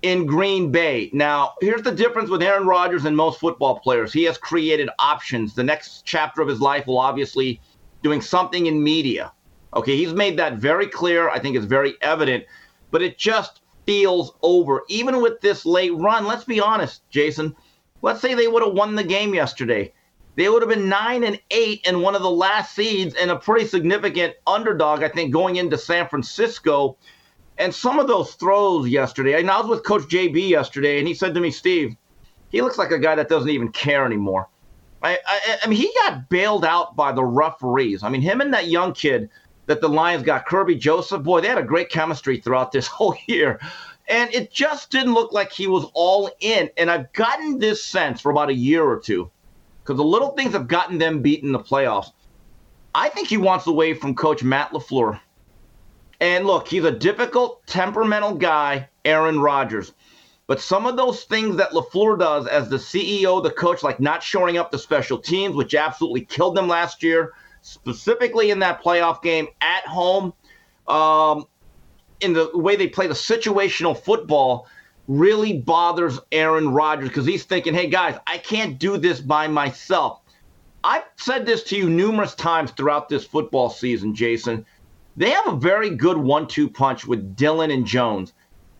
In 0.03 0.25
Green 0.25 0.69
Bay. 0.69 1.09
Now, 1.13 1.53
here's 1.61 1.81
the 1.81 1.91
difference 1.91 2.29
with 2.29 2.43
Aaron 2.43 2.67
Rodgers 2.67 3.05
and 3.05 3.15
most 3.15 3.39
football 3.39 3.79
players. 3.79 4.13
He 4.13 4.23
has 4.25 4.37
created 4.37 4.89
options. 4.99 5.55
The 5.55 5.63
next 5.63 6.03
chapter 6.05 6.41
of 6.41 6.47
his 6.47 6.59
life 6.61 6.85
will 6.85 6.99
obviously 6.99 7.59
doing 8.03 8.21
something 8.21 8.65
in 8.65 8.83
media. 8.83 9.31
Okay, 9.73 9.95
he's 9.95 10.13
made 10.13 10.37
that 10.37 10.57
very 10.57 10.87
clear. 10.87 11.29
I 11.29 11.39
think 11.39 11.55
it's 11.55 11.65
very 11.65 11.95
evident, 12.01 12.43
but 12.91 13.01
it 13.01 13.17
just 13.17 13.61
feels 13.85 14.33
over. 14.43 14.83
Even 14.89 15.21
with 15.21 15.39
this 15.39 15.65
late 15.65 15.95
run, 15.95 16.25
let's 16.25 16.43
be 16.43 16.59
honest, 16.59 17.01
Jason. 17.09 17.55
Let's 18.01 18.19
say 18.19 18.33
they 18.33 18.49
would 18.49 18.61
have 18.61 18.73
won 18.73 18.95
the 18.95 19.03
game 19.05 19.33
yesterday. 19.33 19.93
They 20.35 20.49
would 20.49 20.61
have 20.61 20.69
been 20.69 20.89
nine 20.89 21.23
and 21.23 21.39
eight 21.49 21.87
and 21.87 22.01
one 22.01 22.15
of 22.15 22.21
the 22.21 22.29
last 22.29 22.75
seeds 22.75 23.15
and 23.15 23.31
a 23.31 23.37
pretty 23.37 23.67
significant 23.67 24.33
underdog, 24.45 25.01
I 25.01 25.07
think, 25.07 25.31
going 25.31 25.55
into 25.55 25.77
San 25.77 26.09
Francisco. 26.09 26.97
And 27.57 27.73
some 27.73 27.99
of 27.99 28.07
those 28.07 28.33
throws 28.33 28.89
yesterday, 28.89 29.39
and 29.39 29.49
I 29.49 29.59
was 29.59 29.67
with 29.67 29.83
Coach 29.83 30.03
JB 30.03 30.49
yesterday, 30.49 30.99
and 30.99 31.07
he 31.07 31.13
said 31.13 31.33
to 31.35 31.39
me, 31.39 31.51
Steve, 31.51 31.95
he 32.49 32.61
looks 32.61 32.77
like 32.77 32.91
a 32.91 32.99
guy 32.99 33.15
that 33.15 33.29
doesn't 33.29 33.49
even 33.49 33.71
care 33.71 34.05
anymore. 34.05 34.47
I, 35.03 35.19
I, 35.25 35.57
I 35.63 35.67
mean, 35.67 35.77
he 35.77 35.91
got 36.03 36.29
bailed 36.29 36.65
out 36.65 36.95
by 36.95 37.11
the 37.11 37.23
referees. 37.23 38.03
I 38.03 38.09
mean, 38.09 38.21
him 38.21 38.41
and 38.41 38.53
that 38.53 38.69
young 38.69 38.93
kid 38.93 39.29
that 39.65 39.81
the 39.81 39.89
Lions 39.89 40.23
got, 40.23 40.47
Kerby 40.47 40.79
Joseph, 40.79 41.23
boy, 41.23 41.41
they 41.41 41.47
had 41.47 41.57
a 41.57 41.63
great 41.63 41.89
chemistry 41.89 42.37
throughout 42.37 42.71
this 42.71 42.87
whole 42.87 43.15
year. 43.27 43.59
And 44.07 44.33
it 44.33 44.51
just 44.51 44.91
didn't 44.91 45.13
look 45.13 45.31
like 45.31 45.51
he 45.51 45.67
was 45.67 45.85
all 45.93 46.29
in. 46.39 46.69
And 46.77 46.89
I've 46.89 47.11
gotten 47.13 47.59
this 47.59 47.83
sense 47.83 48.19
for 48.21 48.31
about 48.31 48.49
a 48.49 48.53
year 48.53 48.83
or 48.83 48.99
two 48.99 49.29
because 49.81 49.97
the 49.97 50.03
little 50.03 50.31
things 50.31 50.53
have 50.53 50.67
gotten 50.67 50.97
them 50.97 51.21
beat 51.21 51.43
in 51.43 51.51
the 51.51 51.59
playoffs. 51.59 52.11
I 52.95 53.09
think 53.09 53.27
he 53.27 53.37
wants 53.37 53.67
away 53.67 53.93
from 53.93 54.15
Coach 54.15 54.43
Matt 54.43 54.71
LaFleur. 54.71 55.19
And 56.23 56.47
look, 56.47 56.69
he's 56.69 56.85
a 56.85 56.91
difficult, 56.91 57.67
temperamental 57.67 58.35
guy, 58.35 58.87
Aaron 59.03 59.41
Rodgers. 59.41 59.91
But 60.47 60.61
some 60.61 60.85
of 60.85 60.95
those 60.95 61.25
things 61.25 61.57
that 61.57 61.71
LaFleur 61.71 62.17
does 62.17 62.47
as 62.47 62.69
the 62.69 62.77
CEO, 62.77 63.43
the 63.43 63.51
coach, 63.51 63.83
like 63.83 63.99
not 63.99 64.23
showing 64.23 64.57
up 64.57 64.71
to 64.71 64.77
special 64.77 65.17
teams, 65.17 65.53
which 65.53 65.75
absolutely 65.75 66.21
killed 66.21 66.55
them 66.55 66.69
last 66.69 67.03
year, 67.03 67.33
specifically 67.61 68.51
in 68.51 68.59
that 68.59 68.81
playoff 68.81 69.21
game 69.21 69.47
at 69.59 69.85
home, 69.85 70.31
um, 70.87 71.45
in 72.21 72.31
the 72.31 72.49
way 72.53 72.77
they 72.77 72.87
play 72.87 73.07
the 73.07 73.13
situational 73.13 73.97
football, 73.97 74.65
really 75.09 75.57
bothers 75.57 76.21
Aaron 76.31 76.69
Rodgers 76.69 77.09
because 77.09 77.25
he's 77.25 77.43
thinking, 77.43 77.73
hey, 77.73 77.89
guys, 77.89 78.17
I 78.27 78.37
can't 78.37 78.79
do 78.79 78.95
this 78.95 79.19
by 79.19 79.49
myself. 79.49 80.21
I've 80.85 81.03
said 81.17 81.45
this 81.45 81.63
to 81.63 81.75
you 81.75 81.89
numerous 81.89 82.33
times 82.33 82.71
throughout 82.71 83.09
this 83.09 83.25
football 83.25 83.69
season, 83.69 84.15
Jason. 84.15 84.65
They 85.15 85.29
have 85.29 85.47
a 85.47 85.55
very 85.55 85.91
good 85.91 86.17
one 86.17 86.47
two 86.47 86.69
punch 86.69 87.05
with 87.05 87.35
Dillon 87.35 87.71
and 87.71 87.85
Jones. 87.85 88.33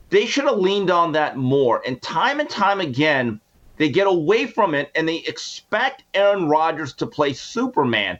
They 0.09 0.25
should 0.25 0.45
have 0.45 0.57
leaned 0.57 0.89
on 0.89 1.11
that 1.13 1.37
more. 1.37 1.81
And 1.85 2.01
time 2.01 2.39
and 2.39 2.49
time 2.49 2.79
again, 2.79 3.39
they 3.77 3.89
get 3.89 4.07
away 4.07 4.47
from 4.47 4.73
it 4.73 4.91
and 4.95 5.07
they 5.07 5.17
expect 5.17 6.03
Aaron 6.13 6.47
Rodgers 6.47 6.93
to 6.95 7.07
play 7.07 7.33
Superman. 7.33 8.19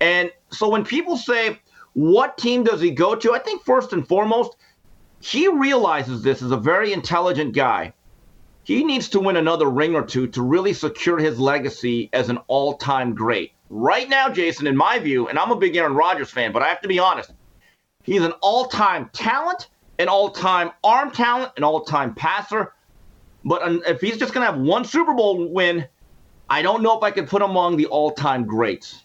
And 0.00 0.30
so 0.50 0.68
when 0.68 0.84
people 0.84 1.16
say, 1.16 1.60
what 1.94 2.38
team 2.38 2.64
does 2.64 2.80
he 2.80 2.90
go 2.90 3.14
to? 3.14 3.32
I 3.32 3.38
think 3.40 3.64
first 3.64 3.92
and 3.92 4.06
foremost, 4.06 4.56
he 5.20 5.48
realizes 5.48 6.22
this 6.22 6.42
is 6.42 6.52
a 6.52 6.56
very 6.56 6.92
intelligent 6.92 7.54
guy. 7.54 7.92
He 8.62 8.84
needs 8.84 9.08
to 9.10 9.20
win 9.20 9.36
another 9.36 9.68
ring 9.68 9.94
or 9.94 10.02
two 10.02 10.26
to 10.28 10.42
really 10.42 10.72
secure 10.72 11.18
his 11.18 11.40
legacy 11.40 12.10
as 12.12 12.28
an 12.28 12.38
all 12.46 12.76
time 12.76 13.14
great. 13.14 13.52
Right 13.70 14.08
now, 14.08 14.28
Jason, 14.28 14.66
in 14.66 14.76
my 14.76 14.98
view, 14.98 15.28
and 15.28 15.38
I'm 15.38 15.50
a 15.50 15.56
big 15.56 15.74
Aaron 15.76 15.94
Rodgers 15.94 16.30
fan, 16.30 16.52
but 16.52 16.62
I 16.62 16.68
have 16.68 16.80
to 16.82 16.88
be 16.88 16.98
honest, 16.98 17.32
He's 18.08 18.22
an 18.22 18.32
all 18.40 18.64
time 18.64 19.10
talent, 19.12 19.68
an 19.98 20.08
all 20.08 20.30
time 20.30 20.70
arm 20.82 21.10
talent, 21.10 21.52
an 21.58 21.62
all 21.62 21.82
time 21.82 22.14
passer. 22.14 22.72
But 23.44 23.60
if 23.86 24.00
he's 24.00 24.16
just 24.16 24.32
going 24.32 24.46
to 24.46 24.50
have 24.50 24.60
one 24.60 24.86
Super 24.86 25.12
Bowl 25.12 25.46
win, 25.52 25.86
I 26.48 26.62
don't 26.62 26.82
know 26.82 26.96
if 26.96 27.02
I 27.02 27.10
could 27.10 27.28
put 27.28 27.42
him 27.42 27.50
among 27.50 27.76
the 27.76 27.84
all 27.86 28.10
time 28.12 28.46
greats. 28.46 29.04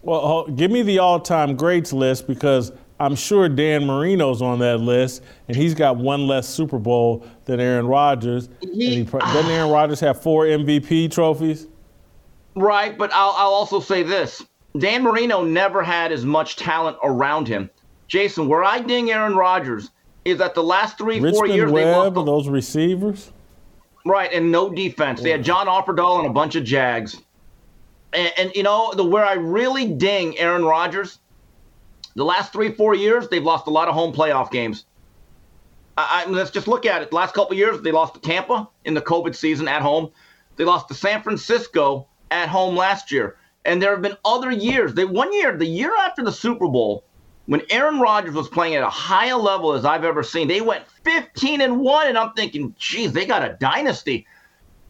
Well, 0.00 0.46
give 0.48 0.70
me 0.70 0.80
the 0.80 0.98
all 0.98 1.20
time 1.20 1.56
greats 1.56 1.92
list 1.92 2.26
because 2.26 2.72
I'm 2.98 3.14
sure 3.14 3.50
Dan 3.50 3.86
Marino's 3.86 4.40
on 4.40 4.58
that 4.60 4.80
list, 4.80 5.22
and 5.46 5.54
he's 5.54 5.74
got 5.74 5.98
one 5.98 6.26
less 6.26 6.48
Super 6.48 6.78
Bowl 6.78 7.26
than 7.44 7.60
Aaron 7.60 7.86
Rodgers. 7.86 8.48
He, 8.62 8.96
he, 8.96 9.04
doesn't 9.04 9.50
Aaron 9.50 9.70
Rodgers 9.70 10.00
have 10.00 10.22
four 10.22 10.44
MVP 10.44 11.10
trophies? 11.10 11.66
Right, 12.54 12.96
but 12.96 13.12
I'll, 13.12 13.34
I'll 13.36 13.52
also 13.52 13.78
say 13.78 14.02
this 14.02 14.42
Dan 14.78 15.02
Marino 15.02 15.44
never 15.44 15.82
had 15.82 16.12
as 16.12 16.24
much 16.24 16.56
talent 16.56 16.96
around 17.02 17.48
him. 17.48 17.70
Jason, 18.06 18.48
where 18.48 18.64
I 18.64 18.80
ding 18.80 19.10
Aaron 19.10 19.34
Rodgers 19.34 19.90
is 20.24 20.38
that 20.38 20.54
the 20.54 20.62
last 20.62 20.98
three, 20.98 21.14
Richmond 21.14 21.36
four 21.36 21.46
years 21.46 21.70
Webb, 21.70 21.84
they 21.84 22.20
lost 22.20 22.26
those 22.26 22.48
receivers. 22.48 23.32
Right, 24.04 24.32
and 24.32 24.50
no 24.50 24.70
defense. 24.70 25.22
They 25.22 25.30
had 25.30 25.44
John 25.44 25.66
Offerdahl 25.66 26.20
and 26.20 26.26
a 26.26 26.32
bunch 26.32 26.54
of 26.54 26.64
Jags. 26.64 27.20
And, 28.12 28.32
and, 28.36 28.52
you 28.54 28.62
know, 28.62 28.92
the 28.94 29.04
where 29.04 29.24
I 29.24 29.34
really 29.34 29.86
ding 29.86 30.38
Aaron 30.38 30.64
Rodgers, 30.64 31.18
the 32.16 32.24
last 32.24 32.52
three, 32.52 32.72
four 32.72 32.94
years, 32.94 33.28
they've 33.28 33.42
lost 33.42 33.66
a 33.66 33.70
lot 33.70 33.88
of 33.88 33.94
home 33.94 34.12
playoff 34.12 34.50
games. 34.50 34.86
I, 35.96 36.24
I, 36.26 36.30
let's 36.30 36.50
just 36.50 36.66
look 36.66 36.86
at 36.86 37.02
it. 37.02 37.10
The 37.10 37.16
last 37.16 37.34
couple 37.34 37.54
years, 37.56 37.82
they 37.82 37.92
lost 37.92 38.14
to 38.14 38.20
Tampa 38.20 38.68
in 38.84 38.94
the 38.94 39.02
COVID 39.02 39.34
season 39.34 39.68
at 39.68 39.82
home. 39.82 40.10
They 40.56 40.64
lost 40.64 40.88
to 40.88 40.94
San 40.94 41.22
Francisco 41.22 42.08
at 42.30 42.48
home 42.48 42.76
last 42.76 43.12
year. 43.12 43.36
And 43.64 43.82
there 43.82 43.90
have 43.90 44.02
been 44.02 44.16
other 44.24 44.50
years. 44.50 44.94
They 44.94 45.04
one 45.04 45.32
year, 45.32 45.56
the 45.56 45.66
year 45.66 45.94
after 45.96 46.22
the 46.22 46.32
Super 46.32 46.68
Bowl, 46.68 47.04
when 47.46 47.62
Aaron 47.70 48.00
Rodgers 48.00 48.34
was 48.34 48.48
playing 48.48 48.74
at 48.74 48.82
a 48.82 48.88
higher 48.88 49.34
level 49.34 49.72
as 49.72 49.84
I've 49.84 50.04
ever 50.04 50.22
seen, 50.22 50.48
they 50.48 50.60
went 50.60 50.84
15 51.04 51.60
and 51.60 51.80
1 51.80 52.08
and 52.08 52.16
I'm 52.16 52.32
thinking, 52.32 52.74
"Geez, 52.78 53.12
they 53.12 53.26
got 53.26 53.42
a 53.42 53.56
dynasty." 53.60 54.26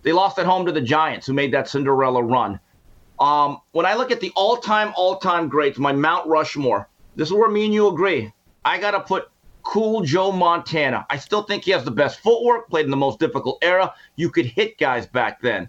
They 0.02 0.12
lost 0.12 0.38
at 0.38 0.46
home 0.46 0.66
to 0.66 0.72
the 0.72 0.80
Giants 0.80 1.26
who 1.26 1.32
made 1.32 1.52
that 1.52 1.68
Cinderella 1.68 2.22
run. 2.22 2.60
Um, 3.18 3.58
when 3.72 3.86
I 3.86 3.94
look 3.94 4.10
at 4.10 4.20
the 4.20 4.32
all-time 4.34 4.92
all-time 4.96 5.48
greats, 5.48 5.78
my 5.78 5.92
Mount 5.92 6.26
Rushmore, 6.26 6.88
this 7.16 7.28
is 7.28 7.34
where 7.34 7.50
me 7.50 7.66
and 7.66 7.74
you 7.74 7.88
agree. 7.88 8.32
I 8.64 8.78
got 8.78 8.92
to 8.92 9.00
put 9.00 9.28
cool 9.62 10.02
Joe 10.02 10.32
Montana. 10.32 11.06
I 11.10 11.16
still 11.16 11.42
think 11.42 11.64
he 11.64 11.70
has 11.72 11.84
the 11.84 11.90
best 11.90 12.20
footwork, 12.20 12.70
played 12.70 12.86
in 12.86 12.90
the 12.90 12.96
most 12.96 13.18
difficult 13.18 13.58
era. 13.62 13.94
You 14.16 14.30
could 14.30 14.46
hit 14.46 14.78
guys 14.78 15.06
back 15.06 15.40
then. 15.42 15.68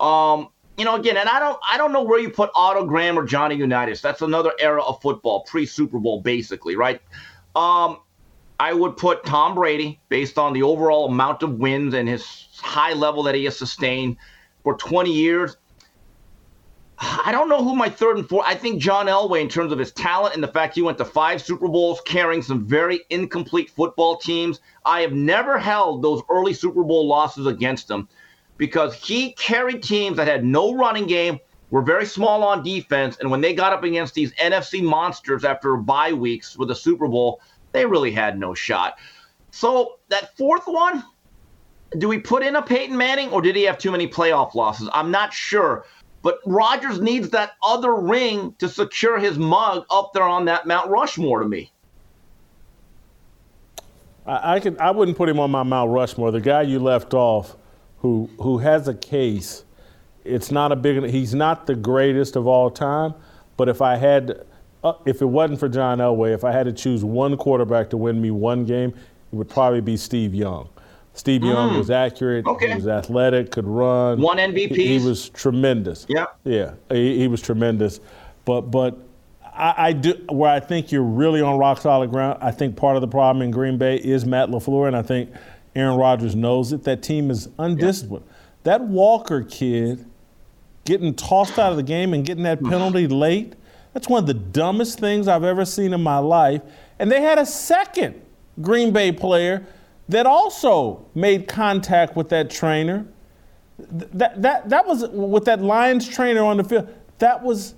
Um, 0.00 0.48
you 0.78 0.84
know, 0.84 0.94
again, 0.94 1.16
and 1.16 1.28
I 1.28 1.40
don't, 1.40 1.58
I 1.68 1.76
don't 1.76 1.92
know 1.92 2.02
where 2.02 2.20
you 2.20 2.30
put 2.30 2.50
Otto 2.54 2.86
Graham 2.86 3.18
or 3.18 3.24
Johnny 3.24 3.56
Unitas. 3.56 4.00
That's 4.00 4.22
another 4.22 4.52
era 4.60 4.80
of 4.80 5.02
football, 5.02 5.40
pre 5.40 5.66
Super 5.66 5.98
Bowl, 5.98 6.20
basically, 6.20 6.76
right? 6.76 7.02
Um, 7.56 7.98
I 8.60 8.72
would 8.72 8.96
put 8.96 9.24
Tom 9.24 9.56
Brady 9.56 10.00
based 10.08 10.38
on 10.38 10.52
the 10.52 10.62
overall 10.62 11.06
amount 11.06 11.42
of 11.42 11.58
wins 11.58 11.94
and 11.94 12.08
his 12.08 12.48
high 12.56 12.92
level 12.92 13.24
that 13.24 13.34
he 13.34 13.44
has 13.44 13.58
sustained 13.58 14.16
for 14.62 14.76
20 14.76 15.12
years. 15.12 15.56
I 17.00 17.30
don't 17.32 17.48
know 17.48 17.62
who 17.62 17.74
my 17.74 17.88
third 17.88 18.16
and 18.16 18.28
fourth. 18.28 18.44
I 18.46 18.54
think 18.54 18.80
John 18.80 19.06
Elway, 19.06 19.40
in 19.40 19.48
terms 19.48 19.72
of 19.72 19.78
his 19.78 19.92
talent 19.92 20.34
and 20.34 20.42
the 20.42 20.48
fact 20.48 20.74
he 20.74 20.82
went 20.82 20.98
to 20.98 21.04
five 21.04 21.42
Super 21.42 21.68
Bowls 21.68 22.00
carrying 22.04 22.42
some 22.42 22.64
very 22.64 23.00
incomplete 23.10 23.70
football 23.70 24.16
teams. 24.16 24.60
I 24.84 25.00
have 25.00 25.12
never 25.12 25.58
held 25.58 26.02
those 26.02 26.22
early 26.28 26.54
Super 26.54 26.82
Bowl 26.84 27.06
losses 27.06 27.46
against 27.46 27.90
him 27.90 28.08
because 28.58 28.94
he 28.94 29.32
carried 29.32 29.82
teams 29.82 30.16
that 30.18 30.26
had 30.28 30.44
no 30.44 30.74
running 30.74 31.06
game, 31.06 31.38
were 31.70 31.82
very 31.82 32.06
small 32.06 32.42
on 32.44 32.62
defense, 32.62 33.16
and 33.20 33.30
when 33.30 33.40
they 33.40 33.54
got 33.54 33.72
up 33.72 33.84
against 33.84 34.14
these 34.14 34.32
NFC 34.34 34.82
monsters 34.82 35.44
after 35.44 35.76
bye 35.76 36.12
weeks 36.12 36.56
with 36.56 36.68
the 36.68 36.74
Super 36.74 37.08
Bowl, 37.08 37.40
they 37.72 37.86
really 37.86 38.10
had 38.10 38.38
no 38.38 38.54
shot. 38.54 38.98
So 39.50 39.98
that 40.08 40.36
fourth 40.36 40.66
one, 40.66 41.04
do 41.98 42.08
we 42.08 42.18
put 42.18 42.42
in 42.42 42.56
a 42.56 42.62
Peyton 42.62 42.96
Manning 42.96 43.30
or 43.30 43.40
did 43.40 43.56
he 43.56 43.62
have 43.64 43.78
too 43.78 43.90
many 43.90 44.08
playoff 44.08 44.54
losses? 44.54 44.88
I'm 44.92 45.10
not 45.10 45.32
sure. 45.32 45.84
But 46.22 46.40
Rodgers 46.44 47.00
needs 47.00 47.30
that 47.30 47.52
other 47.62 47.94
ring 47.94 48.54
to 48.58 48.68
secure 48.68 49.18
his 49.18 49.38
mug 49.38 49.84
up 49.90 50.12
there 50.12 50.24
on 50.24 50.46
that 50.46 50.66
Mount 50.66 50.90
Rushmore 50.90 51.40
to 51.40 51.48
me. 51.48 51.72
I, 54.26 54.56
I 54.56 54.60
could 54.60 54.78
I 54.78 54.90
wouldn't 54.90 55.16
put 55.16 55.28
him 55.28 55.38
on 55.38 55.50
my 55.50 55.62
Mount 55.62 55.90
Rushmore. 55.90 56.30
The 56.30 56.40
guy 56.40 56.62
you 56.62 56.80
left 56.80 57.14
off 57.14 57.56
who 58.00 58.28
who 58.40 58.58
has 58.58 58.88
a 58.88 58.94
case. 58.94 59.64
It's 60.24 60.50
not 60.50 60.72
a 60.72 60.76
big. 60.76 61.04
He's 61.10 61.34
not 61.34 61.66
the 61.66 61.74
greatest 61.74 62.36
of 62.36 62.46
all 62.46 62.70
time, 62.70 63.14
but 63.56 63.68
if 63.68 63.80
I 63.80 63.96
had, 63.96 64.44
uh, 64.84 64.94
if 65.06 65.22
it 65.22 65.26
wasn't 65.26 65.60
for 65.60 65.68
John 65.68 65.98
Elway, 65.98 66.34
if 66.34 66.44
I 66.44 66.52
had 66.52 66.66
to 66.66 66.72
choose 66.72 67.04
one 67.04 67.36
quarterback 67.36 67.90
to 67.90 67.96
win 67.96 68.20
me 68.20 68.30
one 68.30 68.64
game, 68.64 68.90
it 68.90 69.36
would 69.36 69.48
probably 69.48 69.80
be 69.80 69.96
Steve 69.96 70.34
Young. 70.34 70.68
Steve 71.14 71.40
mm. 71.40 71.52
Young 71.52 71.76
was 71.76 71.90
accurate. 71.90 72.46
Okay. 72.46 72.68
He 72.68 72.74
was 72.74 72.86
athletic, 72.86 73.50
could 73.50 73.66
run. 73.66 74.20
One 74.20 74.36
MVP. 74.36 74.76
He, 74.76 74.98
he, 74.98 75.06
was 75.06 75.30
tremendous. 75.30 76.06
Yeah. 76.08 76.26
Yeah. 76.44 76.74
He, 76.90 77.18
he 77.18 77.28
was 77.28 77.42
tremendous, 77.42 78.00
but 78.44 78.62
but 78.62 78.96
I, 79.42 79.74
I, 79.76 79.92
do 79.92 80.14
where 80.30 80.50
I 80.50 80.60
think 80.60 80.92
you're 80.92 81.02
really 81.02 81.40
on 81.40 81.58
rock 81.58 81.80
solid 81.80 82.10
ground. 82.10 82.38
I 82.40 82.52
think 82.52 82.76
part 82.76 82.96
of 82.96 83.00
the 83.00 83.08
problem 83.08 83.42
in 83.42 83.50
Green 83.50 83.78
Bay 83.78 83.96
is 83.96 84.24
Matt 84.24 84.50
LaFleur, 84.50 84.86
and 84.86 84.96
I 84.96 85.02
think 85.02 85.30
Aaron 85.78 85.96
Rodgers 85.96 86.34
knows 86.34 86.72
it. 86.72 86.84
That 86.84 87.02
team 87.02 87.30
is 87.30 87.48
undisciplined. 87.58 88.24
Yeah. 88.26 88.34
That 88.64 88.80
Walker 88.82 89.42
kid 89.42 90.04
getting 90.84 91.14
tossed 91.14 91.58
out 91.58 91.70
of 91.70 91.76
the 91.76 91.82
game 91.82 92.14
and 92.14 92.24
getting 92.24 92.44
that 92.44 92.62
penalty 92.62 93.06
late, 93.06 93.54
that's 93.92 94.08
one 94.08 94.22
of 94.22 94.26
the 94.26 94.34
dumbest 94.34 94.98
things 94.98 95.28
I've 95.28 95.44
ever 95.44 95.64
seen 95.64 95.92
in 95.92 96.02
my 96.02 96.18
life. 96.18 96.62
And 96.98 97.10
they 97.10 97.20
had 97.22 97.38
a 97.38 97.46
second 97.46 98.20
Green 98.60 98.92
Bay 98.92 99.12
player 99.12 99.66
that 100.08 100.26
also 100.26 101.04
made 101.14 101.46
contact 101.46 102.16
with 102.16 102.28
that 102.30 102.50
trainer. 102.50 103.06
That 103.78 104.42
that 104.42 104.68
that 104.70 104.86
was 104.86 105.06
with 105.08 105.44
that 105.44 105.60
Lions 105.62 106.08
trainer 106.08 106.42
on 106.42 106.56
the 106.56 106.64
field. 106.64 106.88
That 107.18 107.42
was 107.44 107.74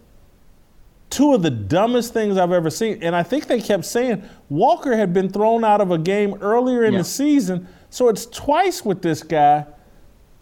two 1.11 1.35
of 1.35 1.43
the 1.43 1.51
dumbest 1.51 2.13
things 2.15 2.39
I've 2.39 2.53
ever 2.53 2.71
seen. 2.71 3.03
And 3.03 3.15
I 3.17 3.23
think 3.23 3.47
they 3.49 3.61
kept 3.61 3.85
saying 3.85 4.23
Walker 4.49 4.97
had 4.97 5.13
been 5.13 5.29
thrown 5.29 5.65
out 5.65 5.81
of 5.81 5.91
a 5.91 5.99
game 5.99 6.39
earlier 6.41 6.85
in 6.85 6.93
Yeah. 6.95 7.01
the 7.01 7.05
season. 7.05 7.67
So 7.91 8.09
it's 8.09 8.27
twice 8.27 8.85
with 8.85 9.03
this 9.03 9.23
guy. 9.23 9.67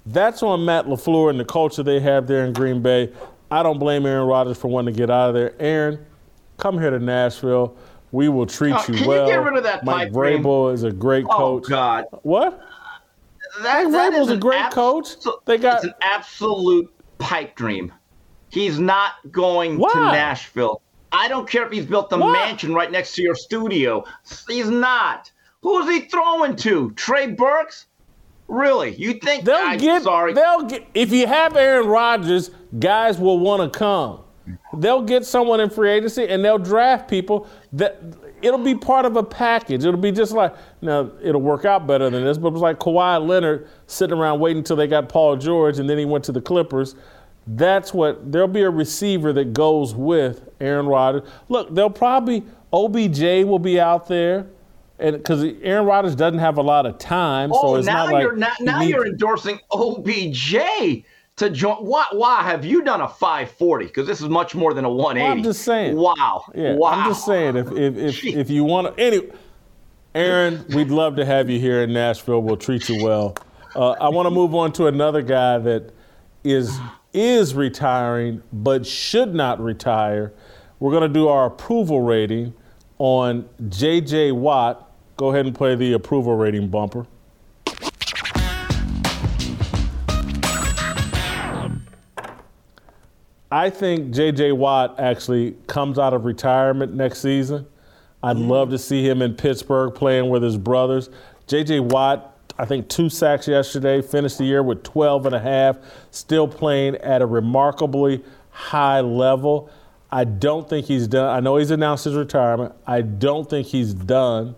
That's 0.07 0.43
on 0.43 0.65
Matt 0.65 0.87
LaFleur 0.87 1.31
and 1.31 1.39
the 1.41 1.45
culture 1.45 1.83
they 1.83 2.01
have 2.01 2.27
there 2.27 2.45
in 2.47 2.53
Green 2.53 2.81
Bay. 2.83 3.13
I 3.51 3.63
don't 3.63 3.79
blame 3.79 4.07
Aaron 4.07 4.27
Rodgers 4.27 4.57
for 4.59 4.69
wanting 4.69 4.95
to 4.95 4.99
get 4.99 5.11
out 5.11 5.31
of 5.31 5.35
there. 5.35 5.55
Aaron, 5.61 6.05
come 6.59 6.79
here 6.79 6.91
to 6.91 6.99
Nashville. 6.99 7.77
We 8.13 8.29
will 8.31 8.47
treat 8.47 8.73
Oh, 8.73 8.79
you 8.79 8.85
can 8.85 8.95
you 8.99 9.09
well. 9.09 9.27
get 9.27 9.43
rid 9.43 9.57
of 9.57 9.63
that 9.65 9.85
Mike 9.85 10.09
pipe 10.09 10.13
dream? 10.13 10.43
Vrabel 10.43 10.73
is 10.73 10.83
a 10.83 10.93
great 10.93 11.27
Oh 11.29 11.37
coach. 11.61 11.69
God, 11.69 12.05
What? 12.23 12.59
that, 13.63 13.85
Mike 13.91 14.13
Vrabel's 14.15 14.29
is 14.29 14.33
a 14.35 14.37
great 14.39 14.61
abs- 14.61 14.75
coach. 14.75 15.09
They 15.45 15.59
got- 15.59 15.77
it's 15.77 15.85
an 15.85 15.95
absolute 16.03 16.91
pipe 17.19 17.55
dream. 17.55 17.93
He's 18.51 18.79
not 18.79 19.13
going 19.31 19.79
to? 19.79 19.95
Nashville. 19.95 20.81
I 21.13 21.29
don't 21.29 21.49
care 21.49 21.67
if 21.67 21.73
he's 21.73 21.85
built 21.87 22.13
a 22.13 22.17
Why? 22.19 22.33
mansion 22.33 22.75
right 22.75 22.91
next 22.91 23.15
to 23.17 23.23
your 23.23 23.35
studio. 23.35 24.05
He's 24.49 24.71
not. 24.71 25.31
Who's 25.63 25.89
he 25.89 26.01
throwing 26.09 26.57
to? 26.57 26.91
Trey 26.93 27.29
Burks? 27.29 27.87
Really? 28.47 28.95
You 28.95 29.15
think? 29.15 29.45
They'll 29.45 29.57
I'm 29.57 29.79
get. 29.79 30.03
sorry. 30.03 30.33
They'll 30.33 30.65
get. 30.65 30.87
If 30.95 31.13
you 31.13 31.27
have 31.27 31.57
Aaron 31.57 31.87
Rodgers, 31.87 32.51
guys 32.79 33.19
will 33.19 33.39
want 33.39 33.71
to 33.73 33.79
come. 33.79 34.21
They'll 34.79 35.03
get 35.03 35.27
someone 35.27 35.61
in 35.61 35.69
free 35.69 35.91
agency 35.91 36.27
and 36.27 36.43
they'll 36.43 36.59
draft 36.59 37.09
people 37.09 37.47
that 37.75 38.03
it'll 38.41 38.63
be 38.63 38.75
part 38.75 39.05
of 39.05 39.17
a 39.17 39.23
package. 39.23 39.85
It'll 39.85 40.01
be 40.01 40.13
just 40.13 40.33
like 40.33 40.55
now 40.81 41.11
it'll 41.23 41.43
work 41.43 41.65
out 41.65 41.87
better 41.87 42.09
than 42.09 42.25
this, 42.25 42.39
but 42.39 42.49
it 42.49 42.53
was 42.53 42.63
like 42.63 42.79
Kawhi 42.79 43.27
Leonard 43.27 43.69
sitting 43.87 44.17
around 44.17 44.41
waiting 44.41 44.59
until 44.59 44.77
they 44.77 44.87
got 44.87 45.09
Paul 45.09 45.37
George 45.37 45.79
and 45.79 45.89
then 45.89 45.99
he 45.99 46.05
went 46.05 46.25
to 46.25 46.33
the 46.33 46.41
Clippers. 46.41 46.95
That's 47.47 47.93
what 47.93 48.31
there'll 48.31 48.49
be 48.49 48.63
a 48.63 48.71
receiver 48.71 49.33
that 49.35 49.53
goes 49.53 49.95
with 49.95 50.49
Aaron 50.61 50.87
Rodgers. 50.87 51.29
Look, 51.49 51.75
they'll 51.75 51.91
probably 51.91 52.45
OBJ 52.73 53.45
will 53.45 53.59
be 53.59 53.81
out 53.81 54.07
there. 54.09 54.47
And 54.99 55.17
because 55.17 55.45
Aaron 55.63 55.87
Rodgers 55.87 56.17
doesn't 56.17 56.41
have 56.41 56.59
a 56.59 56.63
lot 56.63 56.85
of 56.87 56.99
time, 56.99 57.51
so 57.53 57.61
oh, 57.61 57.75
it's 57.77 57.87
now 57.87 58.07
not 58.07 58.13
like 58.13 58.23
you're 58.23 58.37
now, 58.37 58.53
now 58.61 58.83
you're 58.83 59.07
endorsing 59.07 59.61
OBJ 59.71 60.57
to 61.37 61.51
join. 61.51 61.77
Why? 61.77 62.07
Why 62.13 62.43
have 62.43 62.65
you 62.65 62.83
done 62.83 63.01
a 63.01 63.09
540? 63.09 63.87
Because 63.87 64.07
this 64.07 64.21
is 64.21 64.29
much 64.29 64.55
more 64.55 64.75
than 64.75 64.85
a 64.85 64.91
180. 64.91 65.25
Well, 65.25 65.33
I'm 65.37 65.43
just 65.45 65.63
saying. 65.63 65.97
Wow. 65.97 66.45
Yeah, 66.55 66.75
wow. 66.75 66.91
I'm 66.91 67.09
just 67.09 67.25
saying 67.25 67.57
if 67.57 67.71
if 67.73 67.97
if, 67.97 68.25
if 68.25 68.51
you 68.51 68.65
want 68.65 68.97
to, 68.97 69.03
anyway, 69.03 69.31
Aaron, 70.15 70.65
we'd 70.71 70.91
love 70.91 71.15
to 71.17 71.25
have 71.25 71.49
you 71.49 71.61
here 71.61 71.83
in 71.83 71.93
Nashville. 71.93 72.43
We'll 72.43 72.57
treat 72.57 72.89
you 72.89 73.05
well. 73.05 73.37
Uh, 73.77 73.93
I 73.93 74.09
want 74.09 74.27
to 74.27 74.31
move 74.31 74.55
on 74.55 74.73
to 74.73 74.87
another 74.87 75.23
guy 75.23 75.59
that 75.59 75.93
is 76.43 76.77
is 77.13 77.55
retiring 77.55 78.43
but 78.53 78.87
should 78.87 79.35
not 79.35 79.61
retire. 79.61 80.33
We're 80.81 80.91
going 80.91 81.03
to 81.03 81.09
do 81.09 81.29
our 81.29 81.47
approval 81.47 82.03
rating 82.03 82.55
on 82.99 83.49
J.J. 83.69 84.33
Watt. 84.33 84.88
Go 85.19 85.33
ahead 85.33 85.47
and 85.47 85.55
play 85.55 85.75
the 85.75 85.95
approval 85.95 86.37
rating 86.37 86.69
bumper. 86.69 87.05
I 93.51 93.69
think 93.69 94.13
J.J. 94.13 94.53
Watt 94.53 95.01
actually 95.01 95.57
comes 95.67 95.99
out 95.99 96.15
of 96.15 96.25
retirement 96.25 96.95
next 96.95 97.19
season. 97.19 97.67
I'd 98.23 98.37
love 98.37 98.71
to 98.71 98.79
see 98.79 99.05
him 99.05 99.21
in 99.21 99.35
Pittsburgh 99.35 99.93
playing 99.93 100.31
with 100.31 100.45
his 100.45 100.57
brothers. 100.57 101.11
J.J. 101.49 101.81
Watt, 101.81 102.39
I 102.57 102.65
think 102.65 102.89
two 102.89 103.09
sacks 103.09 103.49
yesterday, 103.49 104.01
finished 104.01 104.39
the 104.39 104.45
year 104.45 104.63
with 104.63 104.85
12 104.85 105.27
and 105.27 105.35
a 105.35 105.41
half, 105.41 105.79
still 106.13 106.47
playing 106.47 106.95
at 106.97 107.23
a 107.23 107.27
remarkably 107.27 108.23
high 108.51 109.01
level. 109.01 109.69
I 110.13 110.23
don't 110.23 110.69
think 110.69 110.87
he's 110.87 111.09
done. 111.09 111.35
I 111.35 111.41
know 111.41 111.57
he's 111.57 111.73
announced 111.73 112.05
his 112.05 112.15
retirement. 112.15 112.73
I 112.87 113.01
don't 113.03 113.51
think 113.51 113.67
he's 113.67 113.95
done. 113.95 114.55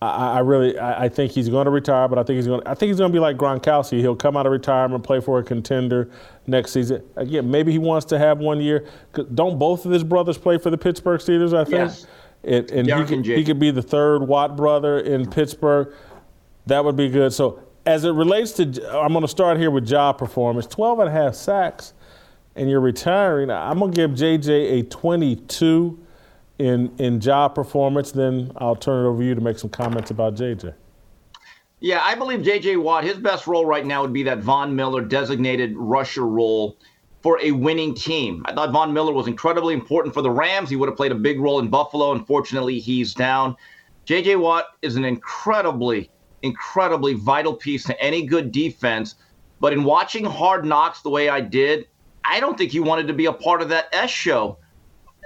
I, 0.00 0.34
I 0.34 0.38
really, 0.40 0.78
I, 0.78 1.04
I 1.04 1.08
think 1.08 1.32
he's 1.32 1.48
going 1.48 1.64
to 1.64 1.70
retire, 1.70 2.06
but 2.06 2.18
I 2.18 2.22
think 2.22 2.36
he's 2.36 2.46
going. 2.46 2.62
I 2.66 2.74
think 2.74 2.88
he's 2.88 2.98
going 2.98 3.10
to 3.10 3.16
be 3.16 3.20
like 3.20 3.36
Gronkowski. 3.36 3.98
He'll 3.98 4.14
come 4.14 4.36
out 4.36 4.46
of 4.46 4.52
retirement, 4.52 5.02
play 5.02 5.20
for 5.20 5.40
a 5.40 5.42
contender 5.42 6.10
next 6.46 6.72
season. 6.72 7.02
Again, 7.16 7.50
maybe 7.50 7.72
he 7.72 7.78
wants 7.78 8.06
to 8.06 8.18
have 8.18 8.38
one 8.38 8.60
year. 8.60 8.86
Don't 9.34 9.58
both 9.58 9.84
of 9.84 9.90
his 9.90 10.04
brothers 10.04 10.38
play 10.38 10.58
for 10.58 10.70
the 10.70 10.78
Pittsburgh 10.78 11.20
Steelers? 11.20 11.56
I 11.56 11.64
think. 11.64 11.76
Yes. 11.76 12.06
And, 12.44 12.70
he, 12.86 13.04
could, 13.04 13.26
he 13.26 13.44
could 13.44 13.58
be 13.58 13.72
the 13.72 13.82
third 13.82 14.20
Watt 14.20 14.56
brother 14.56 15.00
in 15.00 15.28
Pittsburgh. 15.28 15.92
That 16.66 16.84
would 16.84 16.94
be 16.94 17.08
good. 17.08 17.32
So 17.32 17.60
as 17.84 18.04
it 18.04 18.12
relates 18.12 18.52
to, 18.52 18.64
I'm 18.96 19.12
going 19.12 19.22
to 19.22 19.28
start 19.28 19.58
here 19.58 19.72
with 19.72 19.86
job 19.86 20.18
performance. 20.18 20.66
12 20.66 21.00
and 21.00 21.08
a 21.08 21.12
half 21.12 21.34
sacks, 21.34 21.94
and 22.54 22.70
you're 22.70 22.80
retiring. 22.80 23.50
I'm 23.50 23.80
going 23.80 23.90
to 23.90 23.96
give 23.96 24.10
JJ 24.12 24.80
a 24.80 24.82
22 24.84 25.98
in 26.58 26.94
in 26.98 27.20
job 27.20 27.54
performance. 27.54 28.12
Then 28.12 28.52
I'll 28.56 28.76
turn 28.76 29.04
it 29.04 29.08
over 29.08 29.20
to 29.20 29.26
you 29.26 29.34
to 29.34 29.40
make 29.40 29.58
some 29.58 29.70
comments 29.70 30.10
about 30.10 30.34
JJ. 30.34 30.74
Yeah, 31.80 32.00
I 32.02 32.16
believe 32.16 32.42
J.J. 32.42 32.76
Watt, 32.78 33.04
his 33.04 33.18
best 33.18 33.46
role 33.46 33.64
right 33.64 33.86
now 33.86 34.02
would 34.02 34.12
be 34.12 34.24
that 34.24 34.38
Von 34.38 34.74
Miller 34.74 35.00
designated 35.00 35.76
rusher 35.76 36.26
role 36.26 36.76
for 37.22 37.38
a 37.40 37.52
winning 37.52 37.94
team. 37.94 38.42
I 38.46 38.52
thought 38.52 38.72
Von 38.72 38.92
Miller 38.92 39.12
was 39.12 39.28
incredibly 39.28 39.74
important 39.74 40.12
for 40.12 40.20
the 40.20 40.30
Rams. 40.30 40.70
He 40.70 40.74
would 40.76 40.88
have 40.88 40.96
played 40.96 41.12
a 41.12 41.16
big 41.16 41.38
role 41.38 41.60
in 41.60 41.68
Buffalo. 41.68 42.10
Unfortunately, 42.12 42.80
he's 42.80 43.14
down. 43.14 43.56
J.J. 44.06 44.36
Watt 44.36 44.64
is 44.82 44.96
an 44.96 45.04
incredibly, 45.04 46.10
incredibly 46.42 47.14
vital 47.14 47.54
piece 47.54 47.84
to 47.84 48.00
any 48.02 48.26
good 48.26 48.50
defense. 48.50 49.14
But 49.60 49.72
in 49.72 49.84
watching 49.84 50.24
Hard 50.24 50.64
Knocks 50.64 51.02
the 51.02 51.10
way 51.10 51.28
I 51.28 51.40
did, 51.40 51.86
I 52.24 52.40
don't 52.40 52.58
think 52.58 52.72
he 52.72 52.80
wanted 52.80 53.06
to 53.06 53.12
be 53.12 53.26
a 53.26 53.32
part 53.32 53.62
of 53.62 53.68
that 53.68 53.88
S 53.92 54.10
show. 54.10 54.58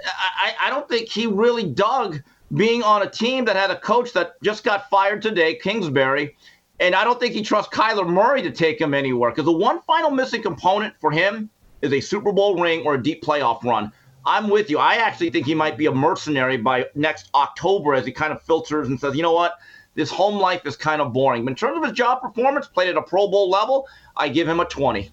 I, 0.05 0.53
I 0.61 0.69
don't 0.69 0.87
think 0.87 1.09
he 1.09 1.27
really 1.27 1.63
dug 1.63 2.21
being 2.53 2.83
on 2.83 3.01
a 3.01 3.09
team 3.09 3.45
that 3.45 3.55
had 3.55 3.71
a 3.71 3.79
coach 3.79 4.13
that 4.13 4.41
just 4.43 4.63
got 4.63 4.89
fired 4.89 5.21
today, 5.21 5.55
Kingsbury. 5.55 6.35
And 6.79 6.95
I 6.95 7.03
don't 7.03 7.19
think 7.19 7.33
he 7.33 7.43
trusts 7.43 7.73
Kyler 7.73 8.07
Murray 8.07 8.41
to 8.41 8.51
take 8.51 8.79
him 8.79 8.93
anywhere 8.93 9.31
because 9.31 9.45
the 9.45 9.51
one 9.51 9.81
final 9.81 10.11
missing 10.11 10.41
component 10.41 10.93
for 10.99 11.11
him 11.11 11.49
is 11.81 11.93
a 11.93 11.99
Super 11.99 12.31
Bowl 12.31 12.59
ring 12.59 12.83
or 12.85 12.95
a 12.95 13.01
deep 13.01 13.23
playoff 13.23 13.63
run. 13.63 13.91
I'm 14.25 14.49
with 14.49 14.69
you. 14.69 14.79
I 14.79 14.95
actually 14.95 15.29
think 15.29 15.45
he 15.45 15.55
might 15.55 15.77
be 15.77 15.85
a 15.85 15.91
mercenary 15.91 16.57
by 16.57 16.87
next 16.95 17.29
October 17.35 17.93
as 17.93 18.05
he 18.05 18.11
kind 18.11 18.31
of 18.31 18.41
filters 18.41 18.87
and 18.87 18.99
says, 18.99 19.15
you 19.15 19.21
know 19.21 19.33
what? 19.33 19.55
This 19.95 20.09
home 20.09 20.35
life 20.35 20.65
is 20.65 20.75
kind 20.75 21.01
of 21.01 21.13
boring. 21.13 21.43
But 21.43 21.51
in 21.51 21.55
terms 21.55 21.77
of 21.77 21.83
his 21.83 21.93
job 21.93 22.21
performance, 22.21 22.67
played 22.67 22.89
at 22.89 22.97
a 22.97 23.01
Pro 23.01 23.27
Bowl 23.27 23.49
level, 23.49 23.87
I 24.15 24.29
give 24.29 24.47
him 24.47 24.59
a 24.59 24.65
20. 24.65 25.11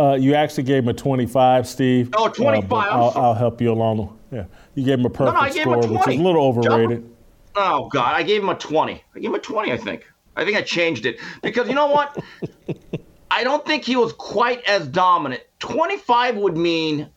Uh, 0.00 0.14
you 0.14 0.34
actually 0.34 0.62
gave 0.62 0.82
him 0.82 0.88
a 0.88 0.94
25, 0.94 1.68
Steve. 1.68 2.08
Oh, 2.16 2.26
Uh, 2.26 2.30
25, 2.30 2.68
but 2.70 2.76
I'm 2.76 2.92
I'll. 3.00 3.12
I'll 3.16 3.34
help 3.34 3.60
you 3.60 3.70
along. 3.70 4.18
Yeah, 4.32 4.44
you 4.74 4.84
gave 4.84 4.98
him 4.98 5.04
a 5.04 5.10
perfect 5.10 5.34
no, 5.34 5.40
I 5.40 5.50
gave 5.50 5.66
him 5.66 5.74
a 5.74 5.82
score, 5.82 5.98
which 5.98 6.08
is 6.08 6.20
a 6.20 6.22
little 6.22 6.42
overrated. 6.44 7.10
Oh 7.56 7.88
God, 7.88 8.14
I 8.14 8.22
gave 8.22 8.42
him 8.42 8.48
a 8.48 8.54
20. 8.54 8.92
I 9.14 9.18
gave 9.18 9.28
him 9.28 9.34
a 9.34 9.38
20, 9.40 9.72
I 9.72 9.76
think. 9.76 10.10
I 10.36 10.44
think 10.44 10.56
I 10.56 10.62
changed 10.62 11.04
it 11.04 11.18
because 11.42 11.68
you 11.68 11.74
know 11.74 11.88
what? 11.88 12.16
I 13.30 13.44
don't 13.44 13.66
think 13.66 13.84
he 13.84 13.96
was 13.96 14.12
quite 14.14 14.62
as 14.64 14.86
dominant. 14.88 15.42
25 15.58 16.36
would 16.36 16.56
mean 16.56 17.10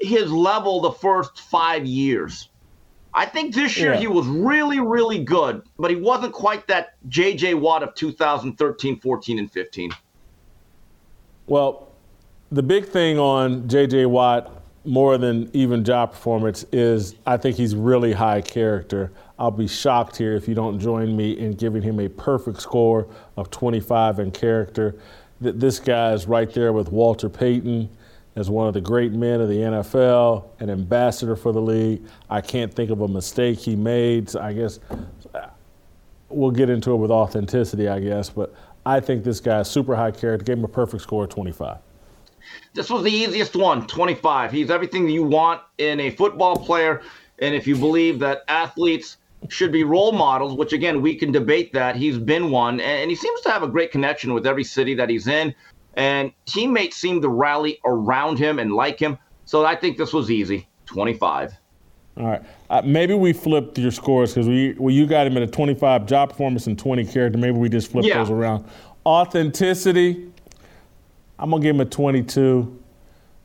his 0.00 0.32
level 0.32 0.80
the 0.80 0.92
first 0.92 1.40
five 1.40 1.84
years. 1.84 2.48
I 3.12 3.26
think 3.26 3.54
this 3.54 3.76
year 3.76 3.92
Yeah. 3.94 4.00
he 4.00 4.06
was 4.06 4.26
really, 4.26 4.80
really 4.80 5.22
good, 5.22 5.62
but 5.78 5.90
he 5.90 5.96
wasn't 5.96 6.32
quite 6.32 6.66
that 6.68 6.94
J.J. 7.08 7.54
Watt 7.54 7.82
of 7.82 7.94
2013, 7.94 9.00
14, 9.00 9.38
and 9.38 9.50
15. 9.52 9.90
Well, 11.46 11.89
the 12.52 12.62
big 12.62 12.86
thing 12.86 13.18
on 13.18 13.68
J.J. 13.68 14.06
Watt, 14.06 14.50
more 14.84 15.18
than 15.18 15.50
even 15.52 15.84
job 15.84 16.12
performance, 16.12 16.64
is 16.72 17.14
I 17.26 17.36
think 17.36 17.56
he's 17.56 17.74
really 17.74 18.12
high 18.12 18.40
character. 18.40 19.12
I'll 19.38 19.50
be 19.50 19.68
shocked 19.68 20.16
here 20.16 20.34
if 20.34 20.48
you 20.48 20.54
don't 20.54 20.78
join 20.78 21.16
me 21.16 21.38
in 21.38 21.52
giving 21.52 21.82
him 21.82 22.00
a 22.00 22.08
perfect 22.08 22.60
score 22.60 23.06
of 23.36 23.50
25 23.50 24.18
in 24.18 24.30
character. 24.30 24.96
Th- 25.42 25.54
This 25.54 25.78
guy 25.78 26.12
is 26.12 26.26
right 26.26 26.52
there 26.52 26.72
with 26.72 26.90
Walter 26.92 27.28
Payton 27.28 27.88
as 28.36 28.48
one 28.50 28.68
of 28.68 28.74
the 28.74 28.80
great 28.80 29.12
men 29.12 29.40
of 29.40 29.48
the 29.48 29.56
NFL, 29.56 30.44
an 30.60 30.70
ambassador 30.70 31.36
for 31.36 31.52
the 31.52 31.60
league. 31.60 32.02
I 32.28 32.40
can't 32.40 32.72
think 32.72 32.90
of 32.90 33.00
a 33.00 33.08
mistake 33.08 33.58
he 33.58 33.76
made. 33.76 34.30
So 34.30 34.40
I 34.40 34.52
guess 34.52 34.78
uh, 35.34 35.46
we'll 36.28 36.50
get 36.52 36.70
into 36.70 36.92
it 36.92 36.96
with 36.96 37.10
authenticity, 37.10 37.88
I 37.88 37.98
guess. 38.00 38.30
But 38.30 38.54
I 38.86 39.00
think 39.00 39.24
this 39.24 39.40
guy 39.40 39.60
is 39.60 39.68
super 39.68 39.94
high 39.96 40.10
character. 40.10 40.44
Gave 40.44 40.58
him 40.58 40.64
a 40.64 40.68
perfect 40.68 41.02
score 41.02 41.24
of 41.24 41.30
25. 41.30 41.78
This 42.72 42.88
was 42.88 43.02
the 43.02 43.10
easiest 43.10 43.56
one, 43.56 43.86
25. 43.86 44.52
He's 44.52 44.70
everything 44.70 45.08
you 45.08 45.24
want 45.24 45.60
in 45.78 45.98
a 46.00 46.10
football 46.10 46.56
player. 46.56 47.02
And 47.40 47.54
if 47.54 47.66
you 47.66 47.76
believe 47.76 48.18
that 48.20 48.42
athletes 48.48 49.16
should 49.48 49.72
be 49.72 49.82
role 49.82 50.12
models, 50.12 50.54
which 50.54 50.72
again, 50.72 51.02
we 51.02 51.16
can 51.16 51.32
debate 51.32 51.72
that, 51.72 51.96
he's 51.96 52.18
been 52.18 52.50
one. 52.50 52.78
And 52.80 53.10
he 53.10 53.16
seems 53.16 53.40
to 53.42 53.50
have 53.50 53.62
a 53.62 53.68
great 53.68 53.90
connection 53.90 54.34
with 54.34 54.46
every 54.46 54.64
city 54.64 54.94
that 54.94 55.08
he's 55.08 55.26
in. 55.26 55.54
And 55.94 56.32
teammates 56.46 56.96
seem 56.96 57.20
to 57.22 57.28
rally 57.28 57.80
around 57.84 58.38
him 58.38 58.58
and 58.58 58.72
like 58.72 59.00
him. 59.00 59.18
So 59.46 59.64
I 59.64 59.74
think 59.74 59.98
this 59.98 60.12
was 60.12 60.30
easy, 60.30 60.68
25. 60.86 61.54
All 62.18 62.26
right. 62.26 62.42
Uh, 62.68 62.82
maybe 62.84 63.14
we 63.14 63.32
flipped 63.32 63.78
your 63.78 63.90
scores 63.90 64.34
because 64.34 64.46
we 64.46 64.74
well, 64.78 64.94
you 64.94 65.06
got 65.06 65.26
him 65.26 65.36
at 65.36 65.42
a 65.42 65.46
25 65.46 66.06
job 66.06 66.30
performance 66.30 66.66
and 66.66 66.78
20 66.78 67.04
character. 67.06 67.38
Maybe 67.38 67.56
we 67.56 67.68
just 67.68 67.90
flipped 67.90 68.06
Yeah. 68.06 68.18
those 68.18 68.30
around. 68.30 68.64
Authenticity. 69.06 70.29
I'm 71.40 71.50
gonna 71.50 71.62
give 71.62 71.74
him 71.74 71.80
a 71.80 71.86
22. 71.86 72.82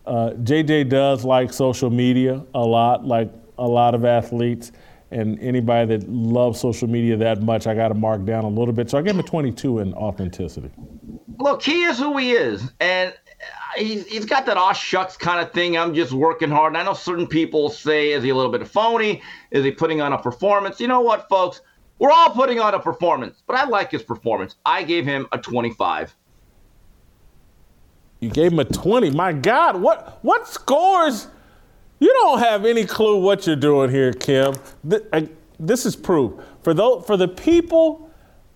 Uh, 0.06 0.32
JJ 0.43 0.89
does 0.89 1.24
like 1.24 1.52
social 1.54 1.89
media 1.89 2.43
a 2.54 2.60
lot, 2.60 3.06
like 3.06 3.32
a 3.58 3.68
lot 3.68 3.96
of 3.96 4.04
athletes, 4.04 4.74
and 5.12 5.39
anybody 5.39 5.98
that 5.98 6.10
loves 6.10 6.60
social 6.60 6.89
media 6.89 7.16
that 7.16 7.41
much, 7.41 7.68
I 7.68 7.74
got 7.74 7.88
to 7.88 7.93
mark 7.93 8.26
down 8.26 8.43
a 8.43 8.50
little 8.50 8.74
bit. 8.74 8.89
So 8.89 8.98
I 8.98 9.02
give 9.02 9.16
him 9.16 9.22
a 9.22 9.24
22 9.24 9.80
in 9.80 9.93
authenticity. 9.93 10.70
Look, 11.39 11.62
he 11.62 11.84
is 11.84 11.98
who 11.98 12.18
he 12.18 12.34
is, 12.34 12.70
and 12.82 13.14
he's, 13.78 14.06
he's 14.08 14.26
got 14.26 14.46
that 14.46 14.58
aw 14.58 14.74
shucks 14.74 15.16
kind 15.16 15.39
of 15.39 15.54
thing. 15.54 15.78
I'm 15.78 15.96
just 15.96 16.12
working 16.12 16.50
hard. 16.50 16.74
And 16.74 16.78
I 16.78 16.84
know 16.84 16.93
certain 16.93 17.28
people 17.28 17.70
say, 17.70 18.12
is 18.12 18.24
he 18.24 18.30
a 18.30 18.36
little 18.36 18.52
bit 18.52 18.68
phony? 18.68 19.22
Is 19.52 19.64
he 19.64 19.72
putting 19.72 20.02
on 20.02 20.12
a 20.12 20.18
performance? 20.18 20.82
You 20.82 20.88
know 20.89 21.02
what, 21.02 21.30
folks? 21.30 21.62
We're 21.98 22.12
all 22.12 22.32
putting 22.32 22.60
on 22.60 22.74
a 22.74 22.80
performance, 22.80 23.41
but 23.48 23.56
I 23.56 23.66
like 23.66 23.91
his 23.91 24.04
performance. 24.04 24.58
I 24.66 24.84
gave 24.84 25.06
him 25.06 25.28
a 25.32 25.38
25. 25.38 26.14
You 28.20 28.30
gave 28.30 28.51
him 28.51 28.59
a 28.59 28.66
20. 28.66 29.11
My 29.11 29.34
God, 29.34 29.80
what 29.82 30.20
what 30.24 30.47
scores? 30.47 31.28
You 31.99 32.09
don't 32.22 32.39
have 32.39 32.66
any 32.66 32.86
clue 32.86 33.22
what 33.22 33.47
you're 33.47 33.55
doing 33.55 33.89
here, 33.89 34.11
Kim. 34.13 34.53
Th- 34.89 35.03
I- 35.13 35.30
This 35.59 35.86
is 35.86 35.95
proof. 35.95 36.34
For 36.63 36.74
those, 36.74 37.05
for 37.05 37.16
the 37.18 37.28
people 37.30 38.09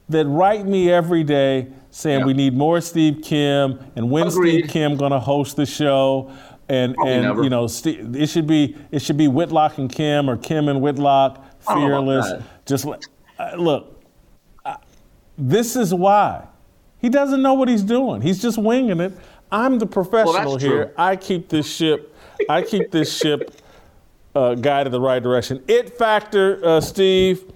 that 0.10 0.26
write 0.28 0.66
me 0.66 0.92
every 0.92 1.24
day 1.24 1.68
saying 1.92 2.20
Yeah. 2.22 2.26
we 2.26 2.34
need 2.34 2.54
more 2.56 2.82
Steve 2.82 3.22
Kim 3.24 3.80
and 3.96 4.10
when 4.12 4.28
Agreed. 4.28 4.60
Steve 4.64 4.70
Kim 4.72 4.98
going 4.98 5.12
to 5.12 5.20
host 5.20 5.56
the 5.56 5.66
show 5.66 6.30
and 6.68 6.94
Probably 6.96 7.14
and 7.14 7.24
never. 7.24 7.44
you 7.44 7.50
know 7.50 7.68
Steve, 7.68 8.16
it 8.16 8.28
should 8.28 8.48
be 8.48 8.76
it 8.92 9.02
should 9.02 9.18
be 9.18 9.28
Whitlock 9.28 9.78
and 9.78 9.90
Kim 9.92 10.30
or 10.30 10.36
Kim 10.38 10.68
and 10.68 10.82
Whitlock 10.82 11.44
I 11.68 11.76
don't 11.76 11.90
know 11.90 12.02
about 12.04 12.26
fearless. 12.26 12.44
Just 12.66 12.86
uh, 13.40 13.56
look, 13.58 14.02
uh, 14.66 14.76
this 15.38 15.76
is 15.76 15.94
why. 15.94 16.46
He 17.00 17.08
doesn't 17.10 17.42
know 17.42 17.54
what 17.54 17.70
he's 17.70 17.84
doing. 17.84 18.22
He's 18.22 18.42
just 18.42 18.58
winging 18.58 19.00
it. 19.00 19.14
I'm 19.52 19.80
the 19.80 19.86
professional 19.86 20.52
that's 20.52 20.64
here. 20.64 20.86
true. 20.86 20.94
I 20.98 21.16
keep 21.16 21.50
this 21.50 21.72
ship. 21.72 22.16
I 22.48 22.62
keep 22.62 22.92
this 22.92 23.16
ship 23.16 23.52
uh, 24.36 24.56
guided 24.56 24.94
the 24.94 25.02
right 25.02 25.22
direction. 25.22 25.64
It 25.68 25.98
factor, 25.98 26.64
uh, 26.64 26.82
Steve. 26.82 27.52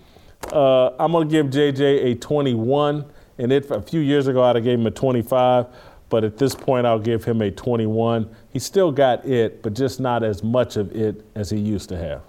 Uh, 0.52 0.90
I'm 1.00 1.12
gonna 1.12 1.26
give 1.26 1.48
JJ 1.48 2.04
a 2.12 2.16
21, 2.16 3.06
and 3.38 3.52
it 3.52 3.72
a 3.72 3.82
few 3.82 4.02
years 4.02 4.28
ago 4.28 4.44
I'd 4.44 4.56
have 4.56 4.66
gave 4.66 4.80
him 4.80 4.88
a 4.88 4.92
25, 4.92 5.68
but 6.10 6.24
at 6.24 6.38
this 6.38 6.54
point 6.54 6.86
I'll 6.86 7.00
give 7.00 7.24
him 7.24 7.42
a 7.42 7.50
21. 7.50 8.30
He 8.50 8.60
still 8.60 8.92
got 8.92 9.26
it, 9.26 9.64
but 9.64 9.74
just 9.74 10.00
not 10.00 10.24
as 10.24 10.44
much 10.44 10.76
of 10.76 10.94
it 10.96 11.26
as 11.36 11.50
he 11.50 11.58
used 11.58 11.88
to 11.90 11.98
have. 11.98 12.22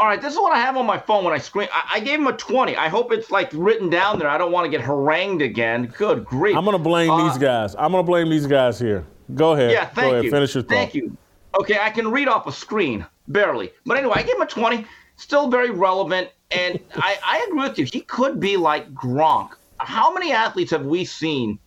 All 0.00 0.06
right, 0.06 0.20
this 0.22 0.32
is 0.32 0.38
what 0.38 0.52
I 0.52 0.60
have 0.60 0.76
on 0.76 0.86
my 0.86 0.98
phone 0.98 1.24
when 1.24 1.34
I 1.34 1.38
screen. 1.38 1.68
I, 1.72 1.94
I 1.94 2.00
gave 2.00 2.20
him 2.20 2.28
a 2.28 2.32
20. 2.32 2.76
I 2.76 2.88
hope 2.88 3.12
it's 3.12 3.32
like 3.32 3.50
written 3.52 3.90
down 3.90 4.20
there. 4.20 4.28
I 4.28 4.38
don't 4.38 4.52
want 4.52 4.64
to 4.64 4.70
get 4.70 4.80
harangued 4.80 5.42
again. 5.42 5.92
Good 5.98 6.24
grief. 6.24 6.56
I'm 6.56 6.64
gonna 6.64 6.78
blame 6.78 7.10
Uh, 7.10 7.28
these 7.28 7.38
guys. 7.38 7.74
I'm 7.74 7.90
gonna 7.90 8.04
blame 8.04 8.30
these 8.30 8.46
guys 8.46 8.78
here. 8.78 9.04
Go 9.34 9.52
ahead. 9.54 9.72
Yeah, 9.72 9.86
thank 9.86 9.96
Go 9.96 10.10
ahead. 10.12 10.24
you. 10.24 10.30
Finish 10.30 10.54
your 10.54 10.62
thought. 10.62 10.70
Thank 10.70 10.94
you. 10.94 11.16
Okay, 11.60 11.78
I 11.80 11.90
can 11.90 12.10
read 12.12 12.28
off 12.28 12.46
a 12.46 12.52
screen, 12.52 13.04
barely. 13.26 13.72
But 13.84 13.96
anyway, 13.98 14.14
I 14.16 14.22
gave 14.22 14.36
him 14.36 14.42
a 14.42 14.46
20. 14.46 14.86
Still 15.16 15.50
very 15.50 15.70
relevant. 15.70 16.30
And 16.52 16.78
I, 16.94 17.18
I 17.24 17.46
agree 17.48 17.62
with 17.68 17.78
you. 17.78 17.84
He 17.84 18.02
could 18.02 18.38
be 18.38 18.56
like 18.56 18.94
Gronk. 18.94 19.50
How 19.80 20.12
many 20.12 20.32
athletes 20.32 20.70
have 20.70 20.86
we 20.86 21.04
seen, 21.04 21.58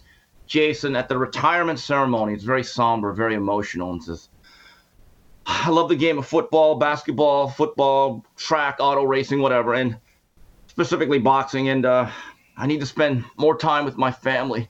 Jason, 0.47 0.95
at 0.95 1.09
the 1.09 1.17
retirement 1.17 1.79
ceremony? 1.79 2.34
It's 2.34 2.43
very 2.45 2.63
somber, 2.63 3.11
very 3.11 3.36
emotional, 3.36 3.91
and 3.91 4.01
says, 4.03 4.29
I 5.46 5.70
love 5.70 5.89
the 5.89 5.96
game 5.96 6.18
of 6.18 6.28
football, 6.28 6.76
basketball, 6.76 7.50
football, 7.50 8.26
track, 8.36 8.78
auto 8.80 9.04
racing, 9.04 9.42
whatever, 9.42 9.74
and 9.74 9.98
specifically 10.68 11.20
boxing. 11.20 11.70
And 11.70 11.86
uh, 11.86 12.10
I 12.58 12.68
need 12.68 12.80
to 12.80 12.86
spend 12.86 13.26
more 13.38 13.58
time 13.58 13.86
with 13.86 13.98
my 13.98 14.12
family. 14.12 14.70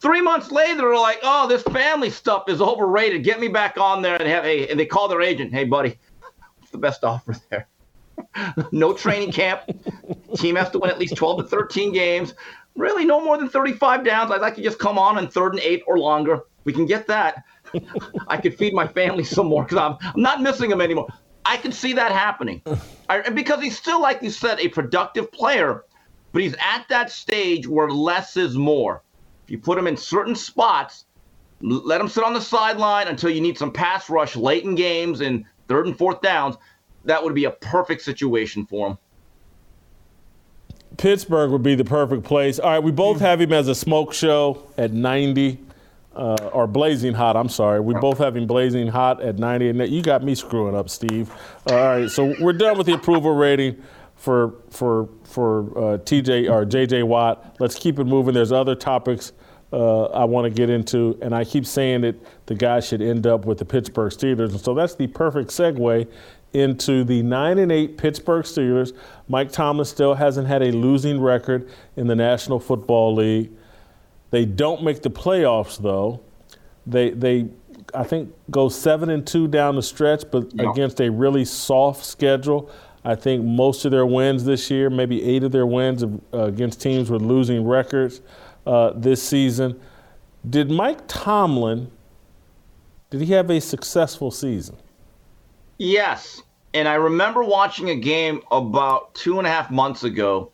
Three 0.00 0.20
months 0.20 0.50
later, 0.50 0.76
they're 0.76 0.94
like, 0.96 1.20
"Oh, 1.22 1.46
this 1.46 1.62
family 1.62 2.10
stuff 2.10 2.48
is 2.48 2.60
overrated. 2.60 3.22
Get 3.22 3.38
me 3.38 3.48
back 3.48 3.78
on 3.78 4.02
there." 4.02 4.16
And 4.16 4.26
have 4.28 4.44
a, 4.44 4.68
and 4.68 4.80
they 4.80 4.86
call 4.86 5.08
their 5.08 5.20
agent, 5.20 5.52
"Hey, 5.52 5.64
buddy, 5.64 5.98
what's 6.58 6.70
the 6.70 6.78
best 6.78 7.04
offer 7.04 7.36
there? 7.50 7.68
no 8.72 8.92
training 8.92 9.32
camp. 9.32 9.62
Team 10.36 10.56
has 10.56 10.70
to 10.70 10.78
win 10.78 10.90
at 10.90 10.98
least 10.98 11.16
12 11.16 11.42
to 11.42 11.46
13 11.48 11.92
games. 11.92 12.34
Really, 12.76 13.04
no 13.04 13.22
more 13.22 13.36
than 13.36 13.48
35 13.48 14.04
downs. 14.04 14.30
I'd 14.30 14.40
like 14.40 14.54
to 14.56 14.62
just 14.62 14.78
come 14.78 14.98
on 14.98 15.18
in 15.18 15.28
third 15.28 15.52
and 15.52 15.60
eight 15.60 15.82
or 15.86 15.98
longer. 15.98 16.40
We 16.64 16.72
can 16.72 16.86
get 16.86 17.06
that. 17.08 17.44
I 18.28 18.36
could 18.36 18.56
feed 18.56 18.74
my 18.74 18.86
family 18.86 19.24
some 19.24 19.46
more 19.46 19.64
because 19.64 19.78
I'm, 19.78 19.96
I'm 20.00 20.22
not 20.22 20.42
missing 20.42 20.70
him 20.70 20.80
anymore. 20.80 21.08
I 21.44 21.56
can 21.56 21.72
see 21.72 21.92
that 21.94 22.12
happening. 22.12 22.62
I, 23.08 23.28
because 23.30 23.62
he's 23.62 23.76
still, 23.76 24.00
like 24.00 24.22
you 24.22 24.30
said, 24.30 24.60
a 24.60 24.68
productive 24.68 25.32
player, 25.32 25.84
but 26.32 26.42
he's 26.42 26.54
at 26.60 26.86
that 26.88 27.10
stage 27.10 27.66
where 27.66 27.90
less 27.90 28.36
is 28.36 28.56
more. 28.56 29.02
If 29.44 29.50
you 29.50 29.58
put 29.58 29.78
him 29.78 29.86
in 29.86 29.96
certain 29.96 30.34
spots, 30.34 31.06
let 31.60 32.00
him 32.00 32.08
sit 32.08 32.24
on 32.24 32.34
the 32.34 32.40
sideline 32.40 33.08
until 33.08 33.30
you 33.30 33.40
need 33.40 33.58
some 33.58 33.72
pass 33.72 34.08
rush 34.08 34.36
late 34.36 34.64
in 34.64 34.74
games 34.74 35.20
and 35.20 35.44
third 35.68 35.86
and 35.86 35.96
fourth 35.96 36.20
downs, 36.20 36.56
that 37.04 37.22
would 37.22 37.34
be 37.34 37.44
a 37.44 37.50
perfect 37.50 38.02
situation 38.02 38.66
for 38.66 38.88
him. 38.88 38.98
Pittsburgh 40.96 41.50
would 41.50 41.62
be 41.62 41.74
the 41.74 41.84
perfect 41.84 42.24
place. 42.24 42.58
All 42.58 42.70
right, 42.70 42.82
we 42.82 42.92
both 42.92 43.20
have 43.20 43.40
him 43.40 43.52
as 43.52 43.68
a 43.68 43.74
smoke 43.74 44.12
show 44.12 44.66
at 44.76 44.92
90, 44.92 45.58
uh, 46.14 46.50
or 46.52 46.66
blazing 46.66 47.14
hot. 47.14 47.36
I'm 47.36 47.48
sorry. 47.48 47.80
We 47.80 47.94
both 47.94 48.20
him 48.20 48.46
blazing 48.46 48.88
hot 48.88 49.22
at 49.22 49.38
90, 49.38 49.68
and 49.68 49.88
you 49.88 50.02
got 50.02 50.22
me 50.22 50.34
screwing 50.34 50.76
up, 50.76 50.88
Steve. 50.88 51.32
All 51.66 51.76
right, 51.76 52.10
so 52.10 52.34
we're 52.40 52.52
done 52.52 52.76
with 52.76 52.86
the 52.86 52.94
approval 52.94 53.34
rating 53.34 53.82
for 54.16 54.54
for 54.70 55.08
for 55.24 55.60
uh, 55.78 55.98
TJ 55.98 56.50
or 56.50 56.66
JJ 56.66 57.04
Watt. 57.04 57.56
Let's 57.58 57.76
keep 57.76 57.98
it 57.98 58.04
moving. 58.04 58.34
There's 58.34 58.52
other 58.52 58.74
topics 58.74 59.32
uh, 59.72 60.04
I 60.06 60.24
want 60.24 60.44
to 60.44 60.50
get 60.50 60.68
into, 60.68 61.18
and 61.22 61.34
I 61.34 61.44
keep 61.44 61.64
saying 61.64 62.00
that 62.02 62.16
the 62.46 62.54
guy 62.54 62.80
should 62.80 63.00
end 63.00 63.26
up 63.26 63.46
with 63.46 63.58
the 63.58 63.64
Pittsburgh 63.64 64.12
Steelers, 64.12 64.50
and 64.50 64.60
so 64.60 64.74
that's 64.74 64.94
the 64.96 65.06
perfect 65.06 65.50
segue 65.50 66.06
into 66.52 67.04
the 67.04 67.22
nine 67.22 67.58
and 67.58 67.70
eight 67.70 67.96
Pittsburgh 67.96 68.44
Steelers. 68.44 68.92
Mike 69.28 69.52
Tomlin 69.52 69.84
still 69.84 70.14
hasn't 70.14 70.48
had 70.48 70.62
a 70.62 70.72
losing 70.72 71.20
record 71.20 71.70
in 71.96 72.08
the 72.08 72.16
National 72.16 72.58
Football 72.58 73.14
League. 73.14 73.52
They 74.30 74.44
don't 74.44 74.82
make 74.82 75.02
the 75.02 75.10
playoffs 75.10 75.78
though. 75.78 76.20
They 76.86 77.10
they 77.10 77.48
I 77.94 78.04
think 78.04 78.32
go 78.50 78.68
seven 78.68 79.10
and 79.10 79.26
two 79.26 79.48
down 79.48 79.76
the 79.76 79.82
stretch, 79.82 80.24
but 80.30 80.50
Yeah. 80.54 80.70
against 80.70 81.00
a 81.00 81.10
really 81.10 81.44
soft 81.44 82.04
schedule. 82.04 82.70
I 83.04 83.14
think 83.14 83.44
most 83.44 83.84
of 83.86 83.90
their 83.90 84.04
wins 84.06 84.44
this 84.44 84.70
year, 84.70 84.90
maybe 84.90 85.22
eight 85.24 85.42
of 85.42 85.52
their 85.52 85.66
wins 85.66 86.04
uh, 86.04 86.08
against 86.32 86.80
teams 86.82 87.10
with 87.10 87.22
losing 87.22 87.66
records 87.66 88.20
uh, 88.66 88.92
this 88.94 89.22
season. 89.22 89.80
Did 90.48 90.70
Mike 90.70 91.00
Tomlin? 91.08 91.90
Did 93.08 93.22
he 93.22 93.32
have 93.32 93.50
a 93.50 93.60
successful 93.60 94.30
season? 94.30 94.76
Yes. 95.78 96.42
And 96.74 96.86
I 96.86 96.94
remember 96.94 97.42
watching 97.42 97.90
a 97.90 97.96
game 97.96 98.42
about 98.52 99.14
two 99.14 99.38
and 99.38 99.46
a 99.46 99.50
half 99.50 99.70
months 99.70 100.04
ago 100.04 100.52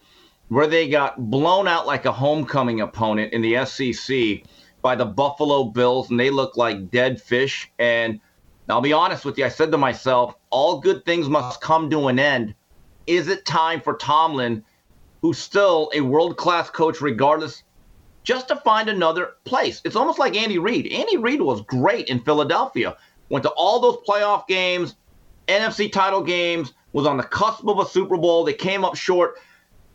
where 0.48 0.66
they 0.66 0.88
got 0.88 1.30
blown 1.30 1.66
out 1.66 1.86
like 1.86 2.04
a 2.04 2.12
homecoming 2.12 2.80
opponent 2.80 3.32
in 3.32 3.42
the 3.42 3.64
SEC 3.66 4.42
by 4.82 4.94
the 4.94 5.04
Buffalo 5.04 5.64
Bills, 5.64 6.10
and 6.10 6.20
they 6.20 6.30
looked 6.30 6.56
like 6.56 6.90
dead 6.90 7.20
fish. 7.20 7.70
And 7.78 8.20
I'll 8.68 8.80
be 8.80 8.92
honest 8.92 9.24
with 9.24 9.38
you, 9.38 9.44
I 9.44 9.48
said 9.48 9.72
to 9.72 9.78
myself, 9.78 10.34
all 10.50 10.80
good 10.80 11.04
things 11.04 11.28
must 11.28 11.60
come 11.60 11.90
to 11.90 12.08
an 12.08 12.18
end. 12.18 12.54
Is 13.06 13.28
it 13.28 13.44
time 13.44 13.80
for 13.80 13.96
Tomlin, 13.96 14.64
who's 15.22 15.38
still 15.38 15.90
a 15.94 16.00
world 16.00 16.36
class 16.36 16.70
coach, 16.70 17.00
regardless, 17.00 17.64
just 18.22 18.48
to 18.48 18.56
find 18.56 18.88
another 18.88 19.34
place? 19.44 19.80
It's 19.84 19.96
almost 19.96 20.18
like 20.18 20.36
Andy 20.36 20.58
Reid. 20.58 20.92
Andy 20.92 21.16
Reid 21.16 21.40
was 21.40 21.62
great 21.62 22.08
in 22.08 22.20
Philadelphia, 22.20 22.96
went 23.28 23.42
to 23.44 23.50
all 23.50 23.80
those 23.80 23.98
playoff 24.08 24.46
games, 24.46 24.94
NFC 25.48 25.90
title 25.90 26.22
games, 26.22 26.72
was 26.92 27.06
on 27.06 27.16
the 27.16 27.22
cusp 27.22 27.66
of 27.66 27.78
a 27.78 27.86
Super 27.86 28.16
Bowl. 28.16 28.44
They 28.44 28.52
came 28.52 28.84
up 28.84 28.96
short, 28.96 29.36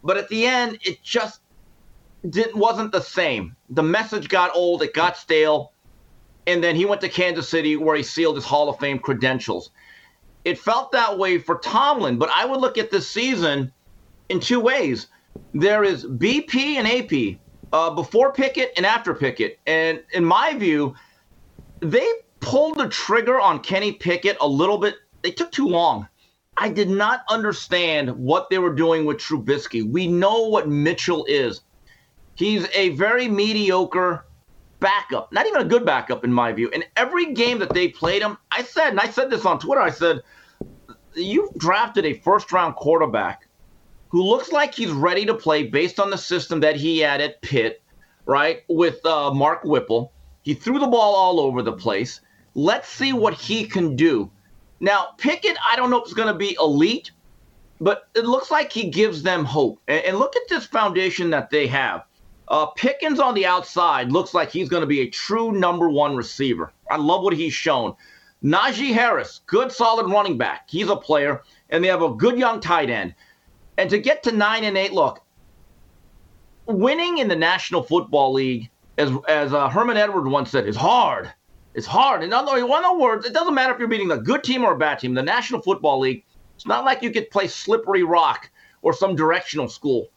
but 0.04 0.18
at 0.18 0.30
the 0.30 0.46
end, 0.46 0.80
it 0.84 1.04
just 1.04 1.42
didn't 2.30 2.56
wasn't 2.56 2.92
the 2.92 3.02
same. 3.02 3.56
The 3.70 3.84
message 3.84 4.30
got 4.30 4.56
old, 4.56 4.82
it 4.84 4.94
got 4.94 5.18
stale, 5.18 5.74
and 6.48 6.64
then 6.64 6.76
he 6.76 6.86
went 6.86 7.02
to 7.02 7.10
Kansas 7.10 7.50
City 7.50 7.76
where 7.76 7.96
he 7.96 8.04
sealed 8.04 8.36
his 8.36 8.46
Hall 8.46 8.70
of 8.70 8.80
Fame 8.80 9.00
credentials. 9.00 9.72
It 10.44 10.58
felt 10.58 10.92
that 10.92 11.18
way 11.18 11.38
for 11.38 11.58
Tomlin, 11.60 12.18
but 12.18 12.30
I 12.30 12.46
would 12.46 12.60
look 12.60 12.78
at 12.78 12.92
this 12.92 13.08
season 13.08 13.72
in 14.30 14.40
two 14.40 14.60
ways. 14.60 15.08
There 15.54 15.84
is 15.84 16.06
BP 16.06 16.76
and 16.76 16.88
AP, 16.88 17.40
uh, 17.74 17.92
before 17.92 18.34
Pickett 18.34 18.74
and 18.76 18.86
after 18.86 19.14
Pickett, 19.14 19.60
and 19.66 20.04
in 20.14 20.26
my 20.26 20.54
view, 20.56 20.96
they 21.80 22.08
pulled 22.40 22.78
the 22.78 22.90
trigger 22.90 23.40
on 23.40 23.60
Kenny 23.60 23.92
Pickett 23.94 24.38
a 24.42 24.48
little 24.48 24.78
bit. 24.78 24.96
They 25.22 25.32
took 25.32 25.52
too 25.52 25.68
long. 25.68 26.08
I 26.58 26.70
did 26.70 26.90
not 26.90 27.24
understand 27.30 28.12
what 28.12 28.50
they 28.50 28.60
were 28.60 28.74
doing 28.74 29.06
with 29.06 29.18
Trubisky. 29.18 29.90
We 29.90 30.08
know 30.08 30.48
what 30.48 30.68
Mitchell 30.68 31.26
is. 31.26 31.62
He's 32.36 32.68
a 32.76 32.90
very 32.90 33.28
mediocre 33.28 34.26
backup, 34.80 35.32
not 35.32 35.48
even 35.48 35.62
a 35.62 35.66
good 35.66 35.86
backup 35.86 36.24
in 36.24 36.32
my 36.32 36.52
view. 36.52 36.70
In 36.70 36.84
every 36.96 37.34
game 37.34 37.60
that 37.60 37.74
they 37.74 37.88
played 37.88 38.22
him, 38.22 38.38
I 38.52 38.64
said, 38.64 38.90
and 38.90 39.00
I 39.00 39.10
said 39.10 39.30
this 39.30 39.46
on 39.46 39.60
Twitter, 39.60 39.82
I 39.82 39.90
said, 39.90 40.22
you've 41.16 41.54
drafted 41.56 42.06
a 42.06 42.14
first 42.20 42.52
round 42.52 42.76
quarterback 42.76 43.48
who 44.10 44.22
looks 44.22 44.52
like 44.52 44.76
he's 44.76 44.92
ready 44.92 45.26
to 45.26 45.34
play 45.34 45.64
based 45.64 46.00
on 46.00 46.10
the 46.10 46.18
system 46.18 46.60
that 46.60 46.76
he 46.76 47.00
had 47.00 47.22
at 47.22 47.42
Pitt, 47.42 47.82
right? 48.26 48.62
With 48.68 49.04
uh, 49.06 49.34
Mark 49.34 49.64
Whipple. 49.64 50.12
He 50.44 50.54
threw 50.54 50.80
the 50.80 50.88
ball 50.88 51.16
all 51.16 51.40
over 51.40 51.62
the 51.62 51.74
place. 51.74 52.22
Let's 52.56 52.90
see 52.90 53.14
what 53.14 53.34
he 53.34 53.66
can 53.66 53.96
do. 53.96 54.32
Now, 54.82 55.10
Pickett, 55.20 55.58
I 55.66 55.76
don't 55.76 55.92
know 55.92 56.00
if 56.00 56.06
it's 56.06 56.14
going 56.16 56.28
to 56.28 56.38
be 56.38 56.58
elite, 56.60 57.12
but 57.80 58.10
it 58.16 58.26
looks 58.26 58.50
like 58.50 58.74
he 58.74 58.90
gives 58.90 59.22
them 59.22 59.46
hope. 59.46 59.80
And, 59.88 60.04
and 60.04 60.18
look 60.18 60.36
at 60.36 60.42
this 60.50 60.66
foundation 60.66 61.30
that 61.30 61.52
they 61.52 61.68
have. 61.68 62.04
Uh, 62.48 62.66
Pickens 62.66 63.20
on 63.20 63.36
the 63.36 63.46
outside 63.46 64.12
looks 64.12 64.34
like 64.34 64.50
he's 64.50 64.68
going 64.68 64.82
to 64.82 64.88
be 64.88 65.02
a 65.02 65.10
true 65.10 65.52
number 65.52 65.88
one 65.88 66.16
receiver. 66.16 66.74
I 66.90 66.98
love 66.98 67.24
what 67.24 67.34
he's 67.34 67.54
shown. 67.54 67.96
Najee 68.44 68.92
Harris, 68.92 69.42
good 69.46 69.72
solid 69.72 70.12
running 70.12 70.38
back. 70.38 70.68
He's 70.68 70.90
a 70.90 70.96
player, 70.96 71.44
and 71.70 71.84
they 71.84 71.88
have 71.88 72.02
a 72.02 72.10
good 72.16 72.40
young 72.40 72.60
tight 72.60 72.90
end. 72.90 73.14
And 73.78 73.88
to 73.92 74.00
get 74.00 74.24
to 74.24 74.32
nine 74.32 74.64
and 74.64 74.76
eight, 74.78 74.94
look, 74.94 75.24
winning 76.66 77.20
in 77.20 77.28
the 77.28 77.36
National 77.36 77.84
Football 77.84 78.34
League, 78.34 78.70
as 78.98 79.12
as 79.28 79.54
uh, 79.54 79.70
Herman 79.70 79.96
Edwards 79.96 80.28
once 80.28 80.50
said, 80.50 80.66
is 80.68 80.76
hard. 80.76 81.32
It's 81.74 81.88
hard. 81.88 82.24
In 82.24 82.34
other, 82.34 82.66
words, 82.98 83.26
it 83.26 83.34
doesn't 83.34 83.54
matter 83.54 83.74
if 83.74 83.80
you're 83.80 83.88
beating 83.88 84.12
a 84.12 84.18
good 84.18 84.44
team 84.44 84.64
or 84.64 84.74
a 84.74 84.78
bad 84.78 85.00
team. 85.00 85.14
The 85.14 85.24
National 85.24 85.62
Football 85.62 86.00
League, 86.00 86.26
it's 86.56 86.66
not 86.66 86.84
like 86.84 87.02
you 87.02 87.12
could 87.12 87.30
play 87.32 87.48
slippery 87.48 88.04
rock 88.04 88.50
or 88.82 88.94
some 88.94 89.16
directional 89.16 89.70
school. 89.70 90.10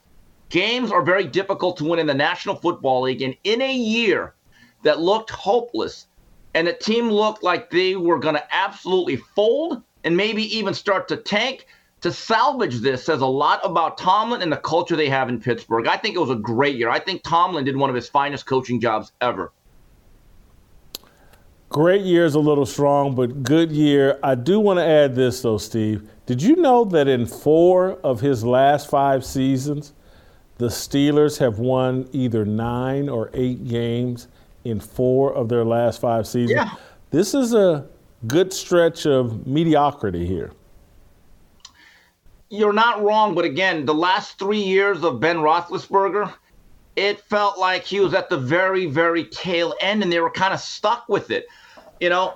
Games 0.49 0.91
are 0.91 1.03
very 1.03 1.27
difficult 1.27 1.77
to 1.79 1.85
win 1.85 1.99
in 1.99 2.07
the 2.07 2.15
National 2.15 2.57
Football 2.57 3.03
League. 3.03 3.23
And 3.23 3.37
in 3.45 3.63
a 3.63 3.73
year 3.73 4.35
that 4.83 5.01
looked 5.01 5.31
hopeless 5.31 6.09
and 6.55 6.67
the 6.67 6.73
team 6.73 7.09
looked 7.09 7.43
like 7.43 7.71
they 7.71 7.97
were 7.97 8.19
going 8.19 8.35
to 8.35 8.55
absolutely 8.55 9.17
fold 9.17 9.83
and 10.03 10.17
maybe 10.17 10.43
even 10.57 10.75
start 10.75 11.09
to 11.09 11.17
tank, 11.17 11.67
to 12.01 12.13
salvage 12.13 12.81
this 12.81 13.05
says 13.05 13.21
a 13.21 13.27
lot 13.27 13.61
about 13.65 13.97
Tomlin 13.97 14.43
and 14.43 14.53
the 14.53 14.59
culture 14.59 14.97
they 14.97 15.09
have 15.09 15.29
in 15.29 15.41
Pittsburgh. 15.41 15.87
I 15.87 15.97
think 15.97 16.17
it 16.17 16.21
was 16.21 16.31
a 16.31 16.37
great 16.37 16.77
year. 16.77 16.91
I 16.91 16.99
think 16.99 17.23
Tomlin 17.23 17.65
did 17.65 17.77
one 17.77 17.91
of 17.91 17.97
his 17.97 18.09
finest 18.09 18.45
coaching 18.45 18.81
jobs 18.81 19.13
ever. 19.21 19.53
Great 21.75 22.03
year 22.03 22.25
is 22.25 22.37
a 22.37 22.39
little 22.39 22.67
strong, 22.67 23.17
but 23.17 23.43
good 23.43 23.73
year. 23.73 24.17
I 24.23 24.37
do 24.37 24.61
want 24.61 24.79
to 24.79 24.85
add 24.85 25.17
this, 25.17 25.43
though, 25.43 25.59
Steve. 25.59 26.09
Did 26.25 26.41
you 26.41 26.55
know 26.55 26.85
that 26.85 27.09
in 27.09 27.27
four 27.27 27.95
of 28.05 28.21
his 28.21 28.45
last 28.45 28.89
five 28.89 29.25
seasons, 29.25 29.93
the 30.59 30.69
Steelers 30.69 31.37
have 31.39 31.59
won 31.59 32.09
either 32.13 32.45
nine 32.45 33.09
or 33.09 33.29
eight 33.35 33.67
games 33.67 34.29
in 34.63 34.79
four 34.79 35.35
of 35.35 35.49
their 35.49 35.65
last 35.65 36.01
five 36.01 36.29
seasons? 36.29 36.53
Yeah. 36.53 36.71
This 37.11 37.35
is 37.35 37.55
a 37.55 37.89
good 38.29 38.53
stretch 38.53 39.05
of 39.05 39.45
mediocrity 39.45 40.25
here. 40.25 40.53
You're 42.51 42.73
not 42.73 43.03
wrong, 43.03 43.35
but 43.35 43.45
again, 43.45 43.85
the 43.85 43.95
last 43.95 44.39
three 44.39 44.63
years 44.63 45.03
of 45.03 45.19
Ben 45.19 45.39
Roethlisberger, 45.39 46.33
it 46.95 47.19
felt 47.23 47.59
like 47.59 47.83
he 47.83 47.99
was 47.99 48.15
at 48.15 48.31
the 48.31 48.39
very, 48.39 48.87
very 48.87 49.25
tail 49.25 49.75
end, 49.81 50.05
and 50.05 50.13
they 50.13 50.21
were 50.21 50.31
kind 50.31 50.55
of 50.55 50.61
stuck 50.61 51.09
with 51.09 51.33
it. 51.33 51.49
You 52.01 52.11
know, 52.11 52.35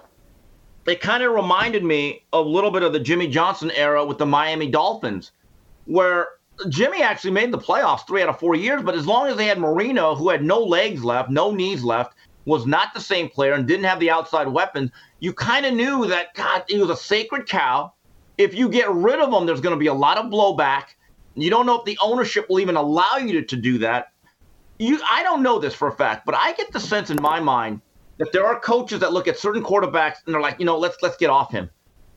it 0.86 1.00
kind 1.00 1.22
of 1.22 1.32
reminded 1.34 1.84
me 1.84 2.24
a 2.32 2.40
little 2.40 2.70
bit 2.70 2.82
of 2.82 2.92
the 2.92 3.00
Jimmy 3.00 3.28
Johnson 3.28 3.70
era 3.72 4.04
with 4.04 4.18
the 4.18 4.26
Miami 4.26 4.70
Dolphins, 4.70 5.32
where 5.84 6.28
Jimmy 6.68 7.02
actually 7.02 7.30
made 7.30 7.52
the 7.52 7.58
playoffs 7.58 8.06
three 8.06 8.22
out 8.22 8.28
of 8.28 8.38
four 8.38 8.54
years, 8.54 8.82
but 8.82 8.94
as 8.94 9.06
long 9.06 9.28
as 9.28 9.36
they 9.36 9.46
had 9.46 9.58
Marino, 9.58 10.14
who 10.14 10.28
had 10.28 10.42
no 10.42 10.58
legs 10.60 11.04
left, 11.04 11.30
no 11.30 11.50
knees 11.50 11.84
left, 11.84 12.14
was 12.46 12.66
not 12.66 12.94
the 12.94 13.00
same 13.00 13.28
player 13.28 13.52
and 13.52 13.66
didn't 13.68 13.84
have 13.84 14.00
the 14.00 14.10
outside 14.10 14.48
weapons, 14.48 14.90
you 15.20 15.32
kind 15.32 15.66
of 15.66 15.74
knew 15.74 16.06
that, 16.06 16.34
God, 16.34 16.64
he 16.68 16.78
was 16.78 16.90
a 16.90 16.96
sacred 16.96 17.46
cow. 17.46 17.92
If 18.38 18.54
you 18.54 18.68
get 18.68 18.90
rid 18.90 19.20
of 19.20 19.32
him, 19.32 19.46
there's 19.46 19.60
going 19.60 19.74
to 19.74 19.78
be 19.78 19.88
a 19.88 19.94
lot 19.94 20.16
of 20.16 20.26
blowback. 20.26 20.84
You 21.34 21.50
don't 21.50 21.66
know 21.66 21.78
if 21.78 21.84
the 21.84 21.98
ownership 22.02 22.48
will 22.48 22.60
even 22.60 22.76
allow 22.76 23.16
you 23.16 23.34
to, 23.34 23.42
to 23.42 23.56
do 23.56 23.78
that. 23.78 24.12
You, 24.78 25.00
I 25.08 25.22
don't 25.22 25.42
know 25.42 25.58
this 25.58 25.74
for 25.74 25.88
a 25.88 25.92
fact, 25.92 26.24
but 26.24 26.34
I 26.34 26.52
get 26.52 26.72
the 26.72 26.80
sense 26.80 27.10
in 27.10 27.20
my 27.20 27.40
mind 27.40 27.82
that 28.18 28.32
there 28.32 28.46
are 28.46 28.60
coaches 28.60 29.00
that 29.00 29.12
look 29.12 29.28
at 29.28 29.38
certain 29.38 29.62
quarterbacks 29.62 30.16
and 30.26 30.34
they're 30.34 30.40
like, 30.40 30.58
you 30.58 30.64
know, 30.64 30.78
let's 30.78 30.96
let's 31.02 31.16
get 31.16 31.30
off 31.30 31.50
him. 31.50 31.70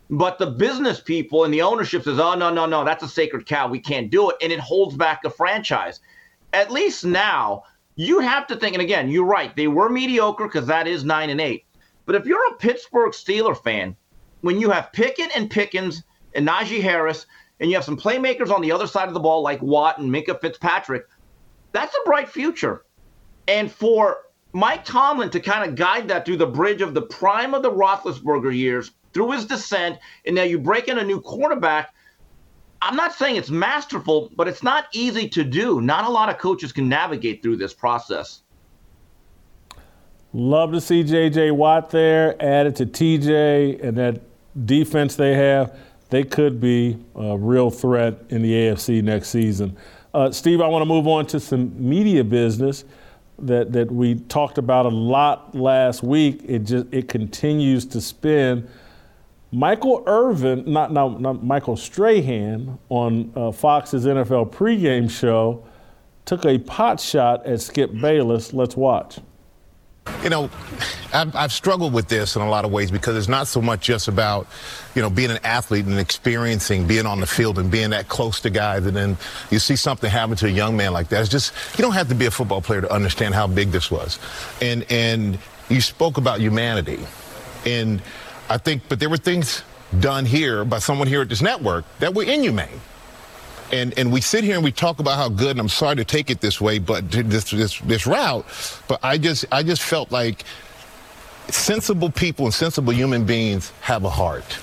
But 0.10 0.38
the 0.40 0.48
business 0.48 1.00
people 1.00 1.46
and 1.46 1.54
the 1.54 1.62
ownership 1.62 2.04
says, 2.04 2.20
oh, 2.20 2.36
no, 2.36 2.50
no, 2.50 2.66
no, 2.66 2.84
that's 2.84 3.02
a 3.02 3.08
sacred 3.08 3.46
cow. 3.46 3.70
We 3.70 3.80
can't 3.80 4.12
do 4.12 4.30
it. 4.30 4.36
And 4.42 4.52
it 4.52 4.60
holds 4.60 4.98
back 4.98 5.24
the 5.24 5.30
franchise. 5.30 6.02
At 6.52 6.70
least 6.70 7.06
now, 7.06 7.64
you 7.96 8.20
have 8.20 8.46
to 8.48 8.58
think, 8.58 8.74
and 8.74 8.82
again, 8.82 9.10
you're 9.10 9.24
right. 9.24 9.56
They 9.56 9.70
were 9.70 9.90
mediocre 9.90 10.48
because 10.48 10.68
that 10.68 10.86
is 10.86 11.06
nine 11.06 11.30
and 11.30 11.40
eight. 11.40 11.66
But 12.06 12.16
if 12.16 12.26
you're 12.26 12.46
a 12.48 12.56
Pittsburgh 12.56 13.14
Steeler 13.14 13.56
fan, 13.56 13.96
when 14.42 14.60
you 14.60 14.70
have 14.70 14.92
Pickett 14.92 15.32
and 15.34 15.50
Pickens 15.50 16.04
and 16.36 16.46
Najee 16.46 16.82
Harris, 16.82 17.26
and 17.62 17.70
you 17.70 17.78
have 17.78 17.86
some 17.86 17.96
playmakers 17.96 18.50
on 18.50 18.62
the 18.62 18.72
other 18.72 18.88
side 18.88 19.08
of 19.08 19.14
the 19.14 19.20
ball 19.20 19.44
like 19.44 19.62
Watt 19.62 20.00
and 20.00 20.12
Minkah 20.12 20.42
Fitzpatrick, 20.42 21.06
that's 21.72 21.96
a 21.96 22.06
bright 22.06 22.28
future. 22.28 22.84
And 23.48 23.72
for 23.72 24.18
Mike 24.54 24.84
Tomlin 24.84 25.30
to 25.30 25.40
kind 25.40 25.70
of 25.70 25.76
guide 25.76 26.08
that 26.10 26.26
through 26.26 26.38
the 26.38 26.48
bridge 26.48 26.82
of 26.82 26.94
the 26.94 27.02
prime 27.02 27.54
of 27.54 27.64
the 27.64 27.72
Roethlisberger 27.72 28.56
years 28.56 28.92
through 29.14 29.32
his 29.32 29.46
descent, 29.46 29.98
and 30.26 30.36
now 30.36 30.44
you 30.44 30.60
break 30.60 30.88
in 30.88 30.98
a 30.98 31.04
new 31.04 31.22
quarterback. 31.22 31.94
I'm 32.82 32.96
not 32.96 33.14
saying 33.14 33.36
it's 33.36 33.50
masterful, 33.50 34.32
but 34.36 34.48
it's 34.48 34.64
not 34.64 34.86
easy 34.94 35.30
to 35.30 35.44
do. 35.44 35.82
Not 35.82 36.06
a 36.06 36.10
lot 36.10 36.30
of 36.30 36.38
coaches 36.38 36.72
can 36.72 36.90
navigate 36.90 37.44
through 37.44 37.58
this 37.58 37.74
process. 37.74 38.42
Love 40.34 40.72
to 40.72 40.82
see 40.82 41.04
J.J. 41.04 41.52
Watt 41.52 41.90
there, 41.90 42.42
added 42.42 42.76
to 42.78 42.86
TJ 42.86 43.84
and 43.84 43.98
that 43.98 44.22
defense 44.66 45.16
they 45.16 45.36
have. 45.36 45.78
They 46.10 46.24
could 46.24 46.60
be 46.60 46.98
a 47.16 47.38
real 47.38 47.70
threat 47.70 48.24
in 48.30 48.42
the 48.42 48.52
AFC 48.52 49.04
next 49.04 49.30
season. 49.30 49.78
Uh, 50.14 50.32
Steve, 50.32 50.60
I 50.60 50.68
want 50.68 50.82
to 50.82 50.86
move 50.86 51.08
on 51.08 51.26
to 51.28 51.40
some 51.40 51.74
media 51.78 52.24
business 52.24 52.84
that, 53.40 53.72
that 53.74 53.92
we 53.92 54.16
talked 54.16 54.58
about 54.58 54.86
a 54.86 54.90
lot 54.90 55.56
last 55.56 56.04
week. 56.04 56.42
It 56.46 56.60
just 56.60 56.88
it 56.92 57.08
continues 57.08 57.86
to 57.88 58.02
spin. 58.02 58.68
Michael 59.52 60.04
Irvin, 60.08 60.64
not, 60.66 60.94
not, 60.94 61.20
not 61.20 61.44
Michael 61.44 61.76
Strahan, 61.76 62.80
on 62.88 63.34
uh, 63.36 63.52
Fox's 63.52 64.06
NFL 64.06 64.52
pregame 64.52 65.10
show, 65.10 65.66
took 66.24 66.46
a 66.46 66.58
pot 66.60 67.02
shot 67.02 67.46
at 67.46 67.60
Skip 67.60 67.92
Bayless. 68.00 68.54
Let's 68.54 68.78
watch. 68.78 69.20
You 70.24 70.30
know, 70.30 70.50
I've, 71.14 71.36
I've, 71.36 71.52
struggled 71.52 71.94
with 71.94 72.08
this 72.08 72.36
in 72.36 72.44
a 72.44 72.50
lot 72.50 72.64
of 72.64 72.72
ways 72.72 72.92
because 72.92 73.18
it's 73.18 73.28
not 73.28 73.48
so 73.48 73.60
much 73.60 73.82
just 73.82 74.08
about, 74.08 74.46
you 74.94 75.02
know, 75.02 75.10
being 75.10 75.32
an 75.32 75.40
athlete 75.44 75.86
and 75.86 75.98
experiencing 75.98 76.86
being 76.86 77.08
on 77.08 77.20
the 77.20 77.26
field 77.26 77.58
and 77.58 77.72
being 77.72 77.90
that 77.90 78.08
close 78.08 78.40
to 78.42 78.52
guys. 78.52 78.86
And 78.86 78.96
then 78.96 79.18
you 79.50 79.58
see 79.58 79.76
something 79.76 80.12
happen 80.12 80.36
to 80.38 80.46
a 80.46 80.50
young 80.50 80.78
man 80.78 80.94
like 80.94 81.10
that. 81.10 81.22
It's 81.22 81.30
just, 81.30 81.54
you 81.76 81.82
don't 81.82 81.94
have 81.94 82.08
to 82.10 82.16
be 82.16 82.28
a 82.28 82.32
football 82.32 82.62
player 82.62 82.82
to 82.82 82.92
understand 82.92 83.34
how 83.34 83.48
big 83.48 83.72
this 83.72 83.90
was. 83.90 84.20
And, 84.62 84.86
and 84.92 85.40
you 85.70 85.82
spoke 85.82 86.18
about 86.18 86.40
humanity. 86.40 87.00
And 87.66 88.02
I 88.48 88.58
think, 88.58 88.84
but 88.90 89.00
there 89.00 89.10
were 89.10 89.18
things 89.18 89.64
done 90.00 90.26
here 90.26 90.64
by 90.64 90.80
someone 90.80 91.08
here 91.08 91.22
at 91.22 91.30
this 91.30 91.42
network 91.42 91.84
that 92.00 92.14
were 92.14 92.24
inhumane. 92.24 92.80
And, 93.72 93.98
and 93.98 94.12
we 94.12 94.22
sit 94.22 94.44
here 94.44 94.56
and 94.56 94.64
we 94.64 94.72
talk 94.72 95.00
about 95.00 95.18
how 95.18 95.30
good, 95.30 95.52
and 95.52 95.60
I'm 95.60 95.70
sorry 95.70 95.96
to 95.96 96.06
take 96.06 96.30
it 96.30 96.42
this 96.42 96.60
way, 96.60 96.80
but 96.80 97.10
this, 97.10 97.52
this, 97.52 97.80
this 97.80 98.06
route, 98.06 98.46
but 98.88 99.00
I 99.02 99.18
just, 99.18 99.46
I 99.52 99.64
just 99.64 99.82
felt 99.82 100.12
like 100.12 100.44
sensible 101.50 102.10
people 102.10 102.46
and 102.46 102.54
sensible 102.54 102.94
human 102.94 103.26
beings 103.26 103.72
have 103.82 104.04
a 104.04 104.10
heart. 104.10 104.58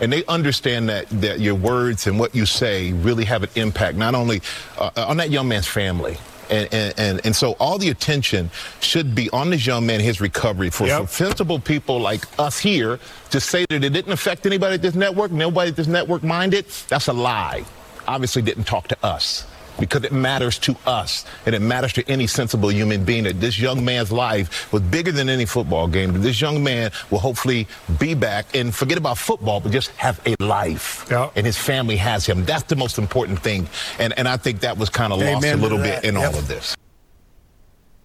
And 0.00 0.12
they 0.12 0.24
understand 0.26 0.88
that, 0.88 1.08
that 1.20 1.40
your 1.40 1.54
words 1.54 2.06
and 2.06 2.18
what 2.18 2.34
you 2.34 2.44
say 2.44 2.92
really 2.92 3.24
have 3.24 3.42
an 3.42 3.50
impact, 3.56 3.96
not 3.96 4.14
only 4.14 4.42
uh, 4.78 4.90
on 4.96 5.16
that 5.18 5.30
young 5.30 5.48
man's 5.48 5.66
family, 5.66 6.18
and, 6.50 6.94
and, 6.96 7.20
and, 7.24 7.34
so 7.34 7.52
all 7.58 7.76
the 7.76 7.88
attention 7.88 8.50
should 8.80 9.16
be 9.16 9.28
on 9.30 9.50
this 9.50 9.66
young 9.66 9.84
man, 9.84 9.98
his 9.98 10.20
recovery. 10.20 10.70
For, 10.70 10.86
yep. 10.86 11.08
sensible 11.08 11.58
people 11.58 11.98
like 11.98 12.24
us 12.38 12.56
here 12.56 13.00
to 13.30 13.40
say 13.40 13.66
that 13.68 13.82
it 13.82 13.92
didn't 13.92 14.12
affect 14.12 14.46
anybody 14.46 14.74
at 14.74 14.82
this 14.82 14.94
network, 14.94 15.32
nobody 15.32 15.70
at 15.70 15.76
this 15.76 15.88
network 15.88 16.22
minded, 16.22 16.66
that's 16.88 17.08
a 17.08 17.12
lie. 17.12 17.64
Obviously 18.06 18.42
didn't 18.42 18.64
talk 18.64 18.88
to 18.88 18.96
us 19.04 19.46
because 19.78 20.04
it 20.04 20.12
matters 20.12 20.58
to 20.58 20.76
us 20.86 21.24
and 21.44 21.54
it 21.54 21.60
matters 21.60 21.92
to 21.94 22.08
any 22.08 22.26
sensible 22.26 22.70
human 22.70 23.04
being 23.04 23.24
that 23.24 23.40
this 23.40 23.58
young 23.58 23.84
man's 23.84 24.12
life 24.12 24.72
was 24.72 24.82
bigger 24.82 25.12
than 25.12 25.28
any 25.28 25.44
football 25.44 25.88
game. 25.88 26.20
This 26.20 26.40
young 26.40 26.62
man 26.62 26.90
will 27.10 27.18
hopefully 27.18 27.66
be 27.98 28.14
back 28.14 28.54
and 28.54 28.74
forget 28.74 28.98
about 28.98 29.18
football, 29.18 29.60
but 29.60 29.72
just 29.72 29.90
have 29.92 30.20
a 30.26 30.34
life. 30.42 31.06
Yep. 31.10 31.32
And 31.36 31.46
his 31.46 31.56
family 31.56 31.96
has 31.96 32.26
him. 32.26 32.44
That's 32.44 32.64
the 32.64 32.76
most 32.76 32.98
important 32.98 33.40
thing. 33.40 33.68
And, 33.98 34.18
and 34.18 34.28
I 34.28 34.36
think 34.36 34.60
that 34.60 34.76
was 34.78 34.88
kind 34.88 35.12
of 35.12 35.20
lost 35.20 35.46
a 35.46 35.56
little 35.56 35.78
bit 35.78 36.04
in 36.04 36.14
yep. 36.14 36.32
all 36.32 36.38
of 36.38 36.48
this. 36.48 36.76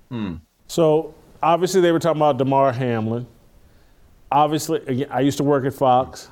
Hmm. 0.10 0.36
So 0.68 1.14
obviously 1.41 1.82
they 1.82 1.91
were 1.91 1.99
talking 1.99 2.22
about 2.22 2.38
Damar 2.38 2.74
Hamlin. 2.74 3.28
Obviously, 4.32 4.80
again, 4.88 5.08
I 5.10 5.20
used 5.22 5.38
to 5.38 5.43
work 5.43 5.66
at 5.66 5.74
Fox. 5.74 6.30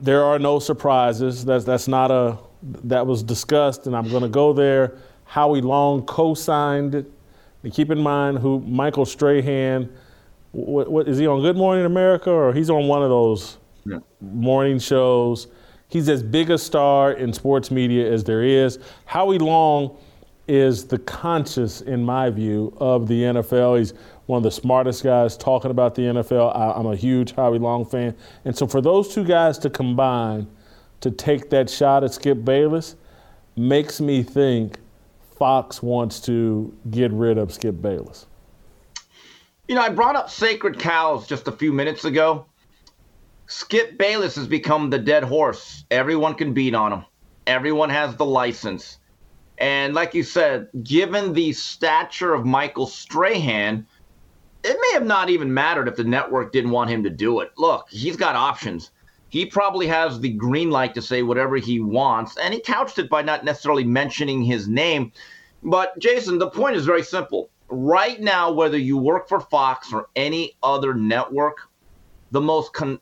There 0.00 0.24
are 0.24 0.38
no 0.38 0.58
surprises. 0.58 1.44
That's 1.44 1.64
that's 1.64 1.88
not 1.88 2.10
a 2.10 2.38
that 2.84 3.06
was 3.06 3.22
discussed, 3.22 3.86
and 3.86 3.96
I'm 3.96 4.08
going 4.08 4.22
to 4.22 4.28
go 4.28 4.52
there. 4.52 4.96
Howie 5.24 5.60
Long 5.60 6.02
co-signed 6.06 6.94
it. 6.94 7.10
And 7.62 7.72
keep 7.72 7.90
in 7.90 7.98
mind 8.00 8.38
who 8.38 8.60
Michael 8.60 9.04
Strahan. 9.04 9.90
What, 10.52 10.90
what 10.90 11.08
is 11.08 11.18
he 11.18 11.26
on? 11.26 11.42
Good 11.42 11.56
Morning 11.56 11.84
America, 11.84 12.30
or 12.30 12.52
he's 12.52 12.70
on 12.70 12.88
one 12.88 13.02
of 13.02 13.08
those 13.10 13.58
Yeah. 13.84 13.98
morning 14.20 14.78
shows. 14.78 15.46
He's 15.88 16.08
as 16.08 16.22
big 16.22 16.50
a 16.50 16.58
star 16.58 17.12
in 17.12 17.32
sports 17.32 17.70
media 17.70 18.10
as 18.10 18.24
there 18.24 18.42
is. 18.42 18.78
Howie 19.04 19.38
Long 19.38 19.96
is 20.48 20.86
the 20.86 20.98
conscious, 20.98 21.80
in 21.82 22.02
my 22.04 22.30
view, 22.30 22.72
of 22.78 23.06
the 23.08 23.22
NFL. 23.24 23.78
He's 23.78 23.92
one 24.30 24.38
of 24.38 24.42
the 24.44 24.50
smartest 24.50 25.02
guys 25.02 25.36
talking 25.36 25.72
about 25.72 25.96
the 25.96 26.02
NFL. 26.02 26.56
I, 26.56 26.70
I'm 26.70 26.86
a 26.86 26.94
huge 26.94 27.34
Howie 27.34 27.58
Long 27.58 27.84
fan. 27.84 28.16
And 28.44 28.56
so 28.56 28.66
for 28.66 28.80
those 28.80 29.12
two 29.12 29.24
guys 29.24 29.58
to 29.58 29.68
combine 29.68 30.46
to 31.00 31.10
take 31.10 31.50
that 31.50 31.68
shot 31.68 32.04
at 32.04 32.14
Skip 32.14 32.44
Bayless 32.44 32.94
makes 33.56 34.00
me 34.00 34.22
think 34.22 34.78
Fox 35.36 35.82
wants 35.82 36.20
to 36.20 36.72
get 36.90 37.10
rid 37.10 37.38
of 37.38 37.52
Skip 37.52 37.82
Bayless. 37.82 38.26
You 39.66 39.74
know, 39.74 39.82
I 39.82 39.88
brought 39.88 40.14
up 40.14 40.30
sacred 40.30 40.78
cows 40.78 41.26
just 41.26 41.48
a 41.48 41.52
few 41.52 41.72
minutes 41.72 42.04
ago. 42.04 42.46
Skip 43.48 43.98
Bayless 43.98 44.36
has 44.36 44.46
become 44.46 44.90
the 44.90 44.98
dead 44.98 45.24
horse. 45.24 45.84
Everyone 45.90 46.34
can 46.34 46.52
beat 46.54 46.74
on 46.74 46.92
him. 46.92 47.04
Everyone 47.48 47.90
has 47.90 48.14
the 48.14 48.24
license. 48.24 48.98
And 49.58 49.92
like 49.92 50.14
you 50.14 50.22
said, 50.22 50.68
given 50.84 51.32
the 51.32 51.52
stature 51.52 52.32
of 52.32 52.46
Michael 52.46 52.86
Strahan, 52.86 53.86
it 54.62 54.76
may 54.80 54.92
have 54.92 55.06
not 55.06 55.30
even 55.30 55.52
mattered 55.52 55.88
if 55.88 55.96
the 55.96 56.04
network 56.04 56.52
didn't 56.52 56.70
want 56.70 56.90
him 56.90 57.02
to 57.02 57.10
do 57.10 57.40
it. 57.40 57.50
Look, 57.56 57.88
he's 57.90 58.16
got 58.16 58.36
options. 58.36 58.90
He 59.28 59.46
probably 59.46 59.86
has 59.86 60.20
the 60.20 60.30
green 60.30 60.70
light 60.70 60.94
to 60.94 61.02
say 61.02 61.22
whatever 61.22 61.56
he 61.56 61.80
wants, 61.80 62.36
and 62.36 62.52
he 62.52 62.60
couched 62.60 62.98
it 62.98 63.08
by 63.08 63.22
not 63.22 63.44
necessarily 63.44 63.84
mentioning 63.84 64.42
his 64.42 64.68
name. 64.68 65.12
But 65.62 65.98
Jason, 65.98 66.38
the 66.38 66.50
point 66.50 66.76
is 66.76 66.84
very 66.84 67.02
simple. 67.02 67.50
Right 67.68 68.20
now, 68.20 68.50
whether 68.50 68.76
you 68.76 68.96
work 68.98 69.28
for 69.28 69.40
Fox 69.40 69.92
or 69.92 70.08
any 70.16 70.56
other 70.62 70.94
network, 70.94 71.68
the 72.32 72.40
most 72.40 72.72
con- 72.72 73.00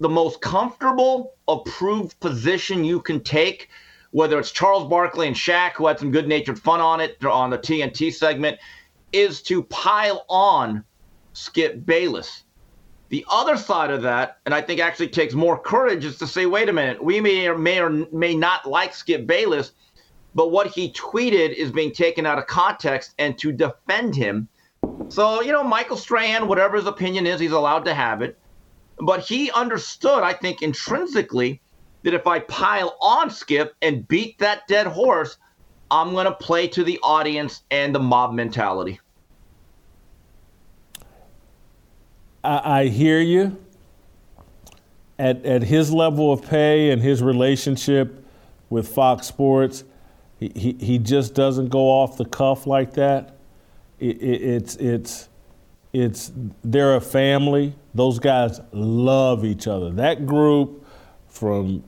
the 0.00 0.08
most 0.08 0.40
comfortable, 0.40 1.34
approved 1.48 2.18
position 2.20 2.84
you 2.84 3.00
can 3.00 3.20
take, 3.20 3.68
whether 4.12 4.38
it's 4.38 4.50
Charles 4.50 4.88
Barkley 4.88 5.26
and 5.26 5.36
Shaq, 5.36 5.72
who 5.72 5.86
had 5.86 5.98
some 5.98 6.10
good 6.10 6.26
natured 6.26 6.58
fun 6.58 6.80
on 6.80 7.00
it 7.00 7.22
on 7.24 7.50
the 7.50 7.58
TNT 7.58 8.12
segment, 8.12 8.58
is 9.12 9.42
to 9.42 9.62
pile 9.64 10.24
on 10.28 10.84
Skip 11.32 11.84
Bayless. 11.86 12.44
The 13.08 13.24
other 13.30 13.56
side 13.56 13.90
of 13.90 14.02
that, 14.02 14.38
and 14.46 14.54
I 14.54 14.60
think 14.60 14.80
actually 14.80 15.08
takes 15.08 15.34
more 15.34 15.58
courage, 15.58 16.04
is 16.04 16.18
to 16.18 16.26
say, 16.26 16.46
wait 16.46 16.68
a 16.68 16.72
minute, 16.72 17.02
we 17.02 17.20
may 17.20 17.48
or 17.48 17.58
may 17.58 17.80
or 17.80 17.90
may 17.90 18.36
not 18.36 18.68
like 18.68 18.94
Skip 18.94 19.26
Bayless, 19.26 19.72
but 20.34 20.52
what 20.52 20.68
he 20.68 20.92
tweeted 20.92 21.52
is 21.54 21.72
being 21.72 21.92
taken 21.92 22.24
out 22.24 22.38
of 22.38 22.46
context 22.46 23.14
and 23.18 23.36
to 23.38 23.50
defend 23.50 24.14
him. 24.14 24.48
So, 25.08 25.42
you 25.42 25.50
know, 25.50 25.64
Michael 25.64 25.96
Strahan, 25.96 26.46
whatever 26.46 26.76
his 26.76 26.86
opinion 26.86 27.26
is, 27.26 27.40
he's 27.40 27.50
allowed 27.50 27.84
to 27.86 27.94
have 27.94 28.22
it. 28.22 28.38
But 29.00 29.20
he 29.20 29.50
understood, 29.50 30.22
I 30.22 30.32
think, 30.32 30.62
intrinsically, 30.62 31.60
that 32.04 32.14
if 32.14 32.26
I 32.26 32.38
pile 32.40 32.96
on 33.02 33.30
Skip 33.30 33.74
and 33.82 34.06
beat 34.06 34.38
that 34.38 34.68
dead 34.68 34.86
horse, 34.86 35.36
I'm 35.90 36.12
going 36.12 36.26
to 36.26 36.32
play 36.32 36.68
to 36.68 36.84
the 36.84 37.00
audience 37.02 37.62
and 37.72 37.92
the 37.92 37.98
mob 37.98 38.34
mentality. 38.34 39.00
I, 42.42 42.80
I 42.80 42.86
hear 42.86 43.20
you. 43.20 43.56
At, 45.18 45.44
at 45.44 45.62
his 45.62 45.92
level 45.92 46.32
of 46.32 46.42
pay 46.42 46.90
and 46.90 47.02
his 47.02 47.22
relationship 47.22 48.24
with 48.70 48.88
Fox 48.88 49.26
Sports, 49.26 49.84
he, 50.38 50.50
he, 50.54 50.72
he 50.80 50.98
just 50.98 51.34
doesn't 51.34 51.68
go 51.68 51.90
off 51.90 52.16
the 52.16 52.24
cuff 52.24 52.66
like 52.66 52.94
that. 52.94 53.36
It, 53.98 54.22
it, 54.22 54.42
it's, 54.42 54.76
it's, 54.76 55.28
it's, 55.92 56.32
they're 56.64 56.96
a 56.96 57.00
family. 57.02 57.74
Those 57.94 58.18
guys 58.18 58.60
love 58.72 59.44
each 59.44 59.66
other. 59.66 59.90
That 59.90 60.24
group 60.24 60.86
from 61.28 61.84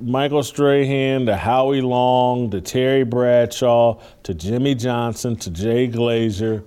Michael 0.00 0.42
Strahan 0.42 1.24
to 1.26 1.36
Howie 1.36 1.80
Long 1.80 2.50
to 2.50 2.60
Terry 2.60 3.04
Bradshaw 3.04 4.00
to 4.24 4.34
Jimmy 4.34 4.74
Johnson 4.74 5.36
to 5.36 5.50
Jay 5.50 5.88
Glazer, 5.88 6.64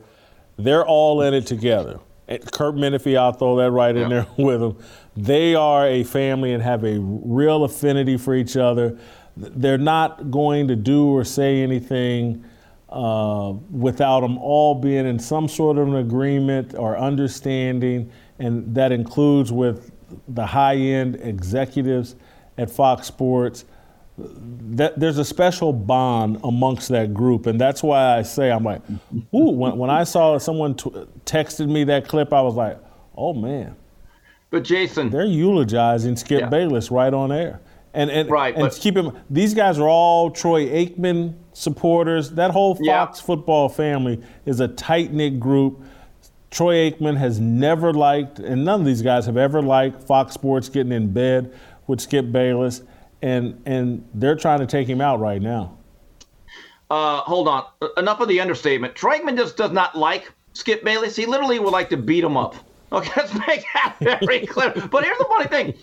they're 0.58 0.86
all 0.86 1.22
in 1.22 1.34
it 1.34 1.46
together. 1.46 2.00
Curt 2.28 2.76
Menefee, 2.76 3.18
I'll 3.18 3.32
throw 3.32 3.56
that 3.58 3.72
right 3.72 3.96
in 3.96 4.10
there 4.10 4.28
with 4.38 4.60
them. 4.60 4.78
They 5.16 5.56
are 5.56 5.88
a 5.88 6.04
family 6.04 6.54
and 6.54 6.62
have 6.62 6.84
a 6.84 7.00
real 7.00 7.64
affinity 7.64 8.18
for 8.18 8.36
each 8.36 8.58
other. 8.58 9.00
They're 9.38 9.78
not 9.78 10.30
going 10.30 10.68
to 10.68 10.76
do 10.76 11.08
or 11.08 11.24
say 11.24 11.62
anything 11.62 12.44
uh, 12.90 13.54
without 13.70 14.22
them 14.22 14.38
all 14.40 14.76
being 14.76 15.06
in 15.06 15.20
some 15.20 15.48
sort 15.48 15.78
of 15.78 15.88
an 15.88 15.96
agreement 15.96 16.76
or 16.76 16.98
understanding, 16.98 18.12
and 18.40 18.74
that 18.76 18.92
includes 18.92 19.52
with 19.52 19.92
the 20.28 20.46
high-end 20.46 21.16
executives 21.22 22.16
at 22.58 22.70
Fox 22.70 23.08
Sports. 23.08 23.66
That 24.18 25.00
there's 25.00 25.20
a 25.20 25.26
special 25.26 25.72
bond 25.72 26.40
amongst 26.44 26.90
that 26.90 27.14
group, 27.14 27.46
and 27.46 27.62
that's 27.62 27.84
why 27.84 28.18
I 28.18 28.24
say 28.24 28.52
I'm 28.52 28.64
like, 28.64 28.82
ooh. 29.34 29.50
When, 29.52 29.78
when 29.78 29.90
I 29.92 30.04
saw 30.06 30.38
someone 30.40 30.74
t- 30.74 30.90
texted 31.26 31.70
me 31.70 31.84
that 31.86 32.08
clip, 32.08 32.34
I 32.34 32.42
was 32.42 32.56
like, 32.56 32.80
oh 33.16 33.34
man. 33.34 33.76
But 34.50 34.64
Jason, 34.64 35.10
they're 35.12 35.26
eulogizing 35.26 36.16
Skip 36.16 36.42
Yeah. 36.42 36.50
Bayless 36.50 36.90
right 36.90 37.14
on 37.14 37.32
air, 37.32 37.60
and 37.94 38.10
and 38.10 38.28
Right, 38.30 38.56
and 38.56 38.64
but- 38.64 38.74
keep 38.74 38.98
him. 38.98 39.12
These 39.30 39.54
guys 39.54 39.78
are 39.78 39.88
all 39.88 40.32
Troy 40.32 40.66
Aikman 40.66 41.36
supporters. 41.54 42.32
That 42.32 42.50
whole 42.52 42.74
Fox 42.74 43.20
football 43.20 43.70
family 43.70 44.22
is 44.48 44.60
a 44.62 44.68
tight 44.68 45.14
knit 45.14 45.40
group. 45.40 45.84
Troy 46.50 46.90
Aikman 46.90 47.18
has 47.18 47.40
never 47.40 47.94
liked, 47.94 48.40
and 48.40 48.66
none 48.66 48.80
of 48.80 48.86
these 48.88 49.04
guys 49.04 49.28
have 49.28 49.38
ever 49.38 49.62
liked 49.62 50.02
Fox 50.04 50.34
Sports 50.34 50.70
getting 50.70 50.92
in 50.94 51.12
bed 51.14 51.54
with 51.86 52.02
Skip 52.02 52.32
Bayless, 52.32 52.82
and 53.22 53.62
and 53.66 54.08
they're 54.14 54.36
trying 54.36 54.60
to 54.60 54.66
take 54.68 54.88
him 54.88 55.02
out 55.02 55.20
right 55.20 55.42
now. 55.42 55.78
Uh, 56.90 57.18
hold 57.22 57.48
on. 57.48 57.66
Enough 57.98 58.22
of 58.22 58.28
the 58.30 58.40
understatement. 58.40 58.96
Troy 58.96 59.20
Aikman 59.20 59.36
just 59.36 59.58
does 59.58 59.72
not 59.72 59.98
like 59.98 60.32
Skip 60.54 60.84
Bayless. 60.84 61.16
He 61.16 61.26
literally 61.26 61.60
would 61.60 61.72
like 61.74 61.90
to 61.90 61.98
beat 61.98 62.24
him 62.24 62.38
up. 62.38 62.56
Okay, 62.94 63.12
let's 63.18 63.34
make 63.48 63.66
that 63.74 63.96
very 64.00 64.46
clear. 64.48 64.72
But 64.90 65.04
here's 65.04 65.18
the 65.18 65.26
funny 65.26 65.48
thing, 65.48 65.74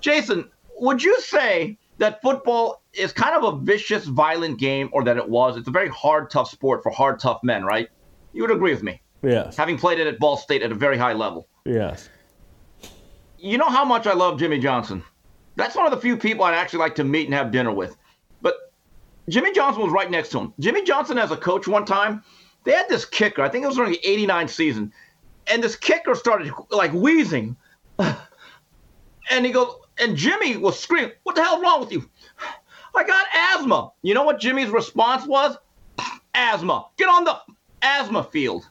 Jason. 0.00 0.50
Would 0.78 1.02
you 1.02 1.18
say 1.22 1.78
that 1.98 2.20
football 2.20 2.82
is 2.92 3.12
kind 3.12 3.34
of 3.34 3.54
a 3.54 3.58
vicious, 3.58 4.04
violent 4.04 4.58
game, 4.58 4.90
or 4.92 5.02
that 5.04 5.16
it 5.16 5.28
was? 5.28 5.56
It's 5.56 5.68
a 5.68 5.70
very 5.70 5.88
hard, 5.88 6.30
tough 6.30 6.50
sport 6.50 6.82
for 6.82 6.90
hard, 6.90 7.18
tough 7.20 7.40
men, 7.42 7.64
right? 7.64 7.88
You 8.34 8.42
would 8.42 8.50
agree 8.50 8.72
with 8.72 8.82
me, 8.82 9.00
Yes, 9.22 9.56
having 9.56 9.78
played 9.78 9.98
it 9.98 10.06
at 10.06 10.18
Ball 10.18 10.36
State 10.36 10.62
at 10.62 10.70
a 10.70 10.74
very 10.74 10.96
high 10.98 11.12
level. 11.14 11.48
yes. 11.64 12.08
you 13.38 13.56
know 13.58 13.68
how 13.68 13.84
much 13.84 14.06
I 14.06 14.12
love 14.12 14.38
Jimmy 14.38 14.58
Johnson. 14.58 15.02
That's 15.60 15.76
one 15.76 15.84
of 15.84 15.92
the 15.92 16.00
few 16.00 16.16
people 16.16 16.44
I'd 16.44 16.54
actually 16.54 16.78
like 16.78 16.94
to 16.94 17.04
meet 17.04 17.26
and 17.26 17.34
have 17.34 17.50
dinner 17.52 17.70
with. 17.70 17.94
But 18.40 18.72
Jimmy 19.28 19.52
Johnson 19.52 19.82
was 19.82 19.92
right 19.92 20.10
next 20.10 20.30
to 20.30 20.38
him. 20.38 20.54
Jimmy 20.58 20.82
Johnson, 20.84 21.18
as 21.18 21.32
a 21.32 21.36
coach, 21.36 21.68
one 21.68 21.84
time, 21.84 22.24
they 22.64 22.72
had 22.72 22.88
this 22.88 23.04
kicker. 23.04 23.42
I 23.42 23.50
think 23.50 23.64
it 23.64 23.68
was 23.68 23.76
during 23.76 23.92
the 23.92 24.00
'89 24.02 24.48
season, 24.48 24.92
and 25.46 25.62
this 25.62 25.76
kicker 25.76 26.14
started 26.14 26.50
like 26.70 26.92
wheezing, 26.92 27.56
and 27.98 29.44
he 29.44 29.52
goes, 29.52 29.74
and 29.98 30.16
Jimmy 30.16 30.56
was 30.56 30.78
screaming, 30.78 31.12
"What 31.24 31.36
the 31.36 31.42
hell's 31.42 31.62
wrong 31.62 31.80
with 31.80 31.92
you? 31.92 32.08
I 32.94 33.04
got 33.04 33.26
asthma." 33.34 33.92
You 34.00 34.14
know 34.14 34.24
what 34.24 34.40
Jimmy's 34.40 34.70
response 34.70 35.26
was? 35.26 35.58
Asthma. 36.34 36.86
Get 36.96 37.08
on 37.08 37.24
the 37.24 37.36
asthma 37.82 38.24
field. 38.24 38.66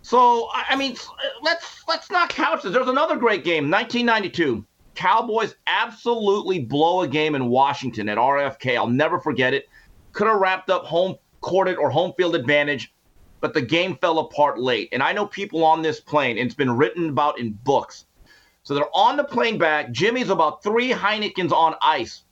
So 0.00 0.48
I 0.52 0.74
mean, 0.74 0.96
let's 1.42 1.82
let's 1.86 2.10
not 2.10 2.30
couch 2.30 2.62
this. 2.62 2.72
There's 2.72 2.88
another 2.88 3.16
great 3.16 3.44
game, 3.44 3.70
1992. 3.70 4.64
Cowboys 4.94 5.54
absolutely 5.66 6.60
blow 6.60 7.02
a 7.02 7.08
game 7.08 7.34
in 7.34 7.46
Washington 7.46 8.08
at 8.08 8.18
RFK. 8.18 8.76
I'll 8.76 8.86
never 8.86 9.18
forget 9.18 9.54
it. 9.54 9.68
Could 10.12 10.26
have 10.26 10.38
wrapped 10.38 10.70
up 10.70 10.84
home 10.84 11.16
courted 11.40 11.76
or 11.76 11.90
home 11.90 12.12
field 12.16 12.34
advantage, 12.34 12.94
but 13.40 13.54
the 13.54 13.62
game 13.62 13.96
fell 13.96 14.18
apart 14.18 14.60
late. 14.60 14.88
And 14.92 15.02
I 15.02 15.12
know 15.12 15.26
people 15.26 15.64
on 15.64 15.82
this 15.82 16.00
plane, 16.00 16.38
and 16.38 16.46
it's 16.46 16.54
been 16.54 16.76
written 16.76 17.08
about 17.08 17.38
in 17.38 17.52
books. 17.64 18.06
So 18.62 18.74
they're 18.74 18.96
on 18.96 19.16
the 19.16 19.24
plane 19.24 19.58
back. 19.58 19.90
Jimmy's 19.90 20.30
about 20.30 20.62
three 20.62 20.90
Heinekens 20.90 21.52
on 21.52 21.74
ice 21.82 22.22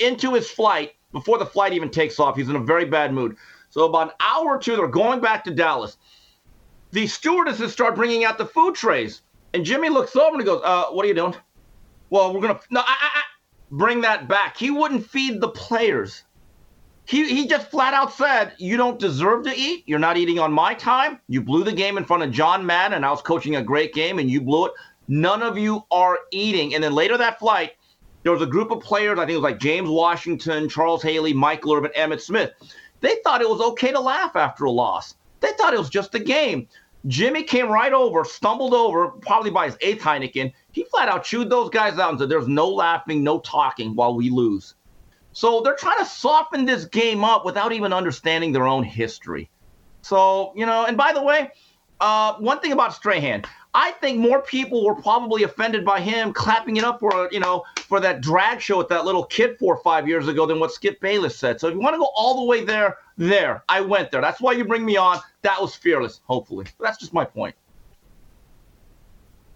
into 0.00 0.34
his 0.34 0.50
flight 0.50 0.94
before 1.12 1.38
the 1.38 1.46
flight 1.46 1.72
even 1.72 1.90
takes 1.90 2.18
off. 2.18 2.36
He's 2.36 2.48
in 2.48 2.56
a 2.56 2.60
very 2.60 2.84
bad 2.84 3.12
mood. 3.12 3.36
So 3.70 3.84
about 3.84 4.08
an 4.08 4.14
hour 4.20 4.56
or 4.56 4.58
two, 4.58 4.76
they're 4.76 4.88
going 4.88 5.20
back 5.20 5.44
to 5.44 5.52
Dallas 5.52 5.96
the 6.94 7.08
stewardesses 7.08 7.72
start 7.72 7.96
bringing 7.96 8.24
out 8.24 8.38
the 8.38 8.46
food 8.46 8.76
trays. 8.76 9.22
And 9.54 9.64
Jimmy 9.64 9.88
looks 9.88 10.16
over 10.16 10.32
and 10.32 10.40
he 10.40 10.44
goes, 10.44 10.60
uh, 10.64 10.86
what 10.86 11.04
are 11.04 11.08
you 11.08 11.14
doing? 11.14 11.34
Well, 12.10 12.34
we're 12.34 12.40
going 12.40 12.56
to, 12.56 12.60
no, 12.70 12.80
I, 12.80 12.84
I, 12.88 13.10
I, 13.14 13.22
bring 13.70 14.00
that 14.00 14.28
back. 14.28 14.56
He 14.56 14.70
wouldn't 14.70 15.06
feed 15.06 15.40
the 15.40 15.48
players. 15.48 16.24
He, 17.06 17.28
he 17.28 17.46
just 17.46 17.70
flat 17.70 17.94
out 17.94 18.12
said, 18.12 18.54
you 18.58 18.76
don't 18.76 18.98
deserve 18.98 19.44
to 19.44 19.54
eat. 19.56 19.84
You're 19.86 20.00
not 20.00 20.16
eating 20.16 20.40
on 20.40 20.52
my 20.52 20.74
time. 20.74 21.20
You 21.28 21.40
blew 21.40 21.62
the 21.62 21.72
game 21.72 21.98
in 21.98 22.04
front 22.04 22.24
of 22.24 22.32
John 22.32 22.66
Madden, 22.66 22.96
and 22.96 23.06
I 23.06 23.10
was 23.10 23.22
coaching 23.22 23.56
a 23.56 23.62
great 23.62 23.94
game, 23.94 24.18
and 24.18 24.28
you 24.28 24.40
blew 24.40 24.66
it. 24.66 24.72
None 25.06 25.42
of 25.42 25.56
you 25.56 25.84
are 25.90 26.18
eating. 26.32 26.74
And 26.74 26.82
then 26.82 26.92
later 26.92 27.16
that 27.16 27.38
flight, 27.38 27.72
there 28.22 28.32
was 28.32 28.42
a 28.42 28.46
group 28.46 28.70
of 28.70 28.80
players, 28.80 29.18
I 29.18 29.22
think 29.22 29.32
it 29.32 29.36
was 29.36 29.42
like 29.42 29.60
James 29.60 29.88
Washington, 29.88 30.68
Charles 30.68 31.02
Haley, 31.02 31.32
Michael 31.32 31.74
Irvin, 31.74 31.92
Emmitt 31.96 32.22
Smith. 32.22 32.52
They 33.00 33.16
thought 33.22 33.42
it 33.42 33.48
was 33.48 33.60
okay 33.60 33.92
to 33.92 34.00
laugh 34.00 34.34
after 34.34 34.64
a 34.64 34.70
loss. 34.70 35.14
They 35.40 35.52
thought 35.52 35.74
it 35.74 35.78
was 35.78 35.90
just 35.90 36.14
a 36.14 36.18
game. 36.18 36.66
Jimmy 37.06 37.42
came 37.42 37.68
right 37.68 37.92
over, 37.92 38.24
stumbled 38.24 38.72
over, 38.72 39.08
probably 39.08 39.50
by 39.50 39.66
his 39.66 39.76
eighth 39.82 40.02
Heineken. 40.02 40.52
He 40.72 40.84
flat 40.84 41.08
out 41.08 41.24
chewed 41.24 41.50
those 41.50 41.68
guys 41.70 41.98
out 41.98 42.10
and 42.10 42.18
said, 42.18 42.28
There's 42.28 42.48
no 42.48 42.68
laughing, 42.68 43.22
no 43.22 43.40
talking 43.40 43.94
while 43.94 44.14
we 44.14 44.30
lose. 44.30 44.74
So 45.32 45.60
they're 45.60 45.76
trying 45.76 45.98
to 45.98 46.06
soften 46.06 46.64
this 46.64 46.84
game 46.84 47.24
up 47.24 47.44
without 47.44 47.72
even 47.72 47.92
understanding 47.92 48.52
their 48.52 48.66
own 48.66 48.84
history. 48.84 49.50
So, 50.02 50.52
you 50.54 50.64
know, 50.64 50.84
and 50.86 50.96
by 50.96 51.12
the 51.12 51.22
way, 51.22 51.50
uh, 52.00 52.34
one 52.34 52.60
thing 52.60 52.72
about 52.72 52.94
Strahan, 52.94 53.44
I 53.72 53.92
think 53.92 54.18
more 54.18 54.40
people 54.40 54.84
were 54.84 54.94
probably 54.94 55.42
offended 55.42 55.84
by 55.84 56.00
him 56.00 56.32
clapping 56.32 56.76
it 56.76 56.84
up 56.84 57.00
for, 57.00 57.28
you 57.32 57.40
know, 57.40 57.64
for 57.88 57.98
that 58.00 58.20
drag 58.20 58.60
show 58.60 58.78
with 58.78 58.88
that 58.88 59.04
little 59.04 59.24
kid 59.24 59.58
four 59.58 59.74
or 59.74 59.82
five 59.82 60.06
years 60.06 60.28
ago 60.28 60.46
than 60.46 60.60
what 60.60 60.72
Skip 60.72 61.00
Bayless 61.00 61.36
said. 61.36 61.60
So 61.60 61.68
if 61.68 61.74
you 61.74 61.80
want 61.80 61.94
to 61.94 61.98
go 61.98 62.08
all 62.16 62.36
the 62.40 62.44
way 62.44 62.64
there, 62.64 62.98
there. 63.16 63.64
I 63.68 63.80
went 63.80 64.10
there. 64.10 64.20
That's 64.20 64.40
why 64.40 64.52
you 64.52 64.64
bring 64.64 64.84
me 64.84 64.96
on. 64.96 65.18
That 65.42 65.60
was 65.60 65.74
fearless, 65.74 66.20
hopefully. 66.24 66.66
But 66.78 66.84
that's 66.84 66.98
just 66.98 67.12
my 67.12 67.24
point. 67.24 67.54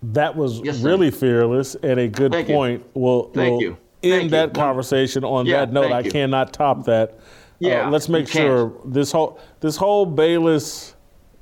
That 0.02 0.36
was 0.36 0.60
yes, 0.60 0.80
really 0.80 1.10
fearless 1.10 1.74
and 1.76 1.98
a 2.00 2.08
good 2.08 2.32
thank 2.32 2.48
point. 2.48 2.82
You. 2.82 2.90
We'll, 2.94 3.22
thank 3.30 3.52
we'll 3.52 3.62
you. 3.62 3.76
end 4.02 4.30
thank 4.30 4.30
that 4.30 4.54
conversation 4.54 5.24
on 5.24 5.46
yeah, 5.46 5.60
that 5.60 5.72
note. 5.72 5.92
I 5.92 6.02
cannot 6.02 6.52
top 6.52 6.84
that. 6.86 7.10
Uh, 7.10 7.22
Yeah, 7.60 7.88
uh, 7.88 7.90
let's 7.90 8.08
make 8.08 8.28
sure 8.28 8.72
this 8.84 9.10
whole 9.10 9.40
this 9.58 9.76
whole 9.76 10.06
Bayless 10.06 10.94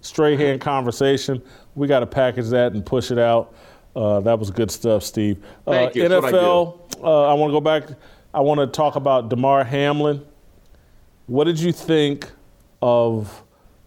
Strahan 0.06 0.58
conversation, 0.58 1.42
we 1.74 1.86
got 1.86 2.00
to 2.00 2.06
package 2.06 2.48
that 2.50 2.72
and 2.72 2.84
push 2.84 3.10
it 3.10 3.18
out. 3.18 3.54
Uh, 3.94 4.20
that 4.20 4.38
was 4.38 4.50
good 4.50 4.70
stuff, 4.70 5.02
Steve. 5.02 5.42
Thank 5.64 5.94
you. 5.94 6.04
NFL, 6.04 7.02
I, 7.02 7.06
uh, 7.06 7.22
I 7.30 7.34
want 7.34 7.50
to 7.50 7.52
go 7.52 7.60
back. 7.60 7.84
I 8.34 8.40
want 8.40 8.60
to 8.60 8.66
talk 8.66 8.96
about 8.96 9.30
Damar 9.30 9.64
Hamlin. 9.64 10.24
What 11.26 11.44
did 11.44 11.58
you 11.58 11.72
think 11.72 12.30
of 12.82 13.42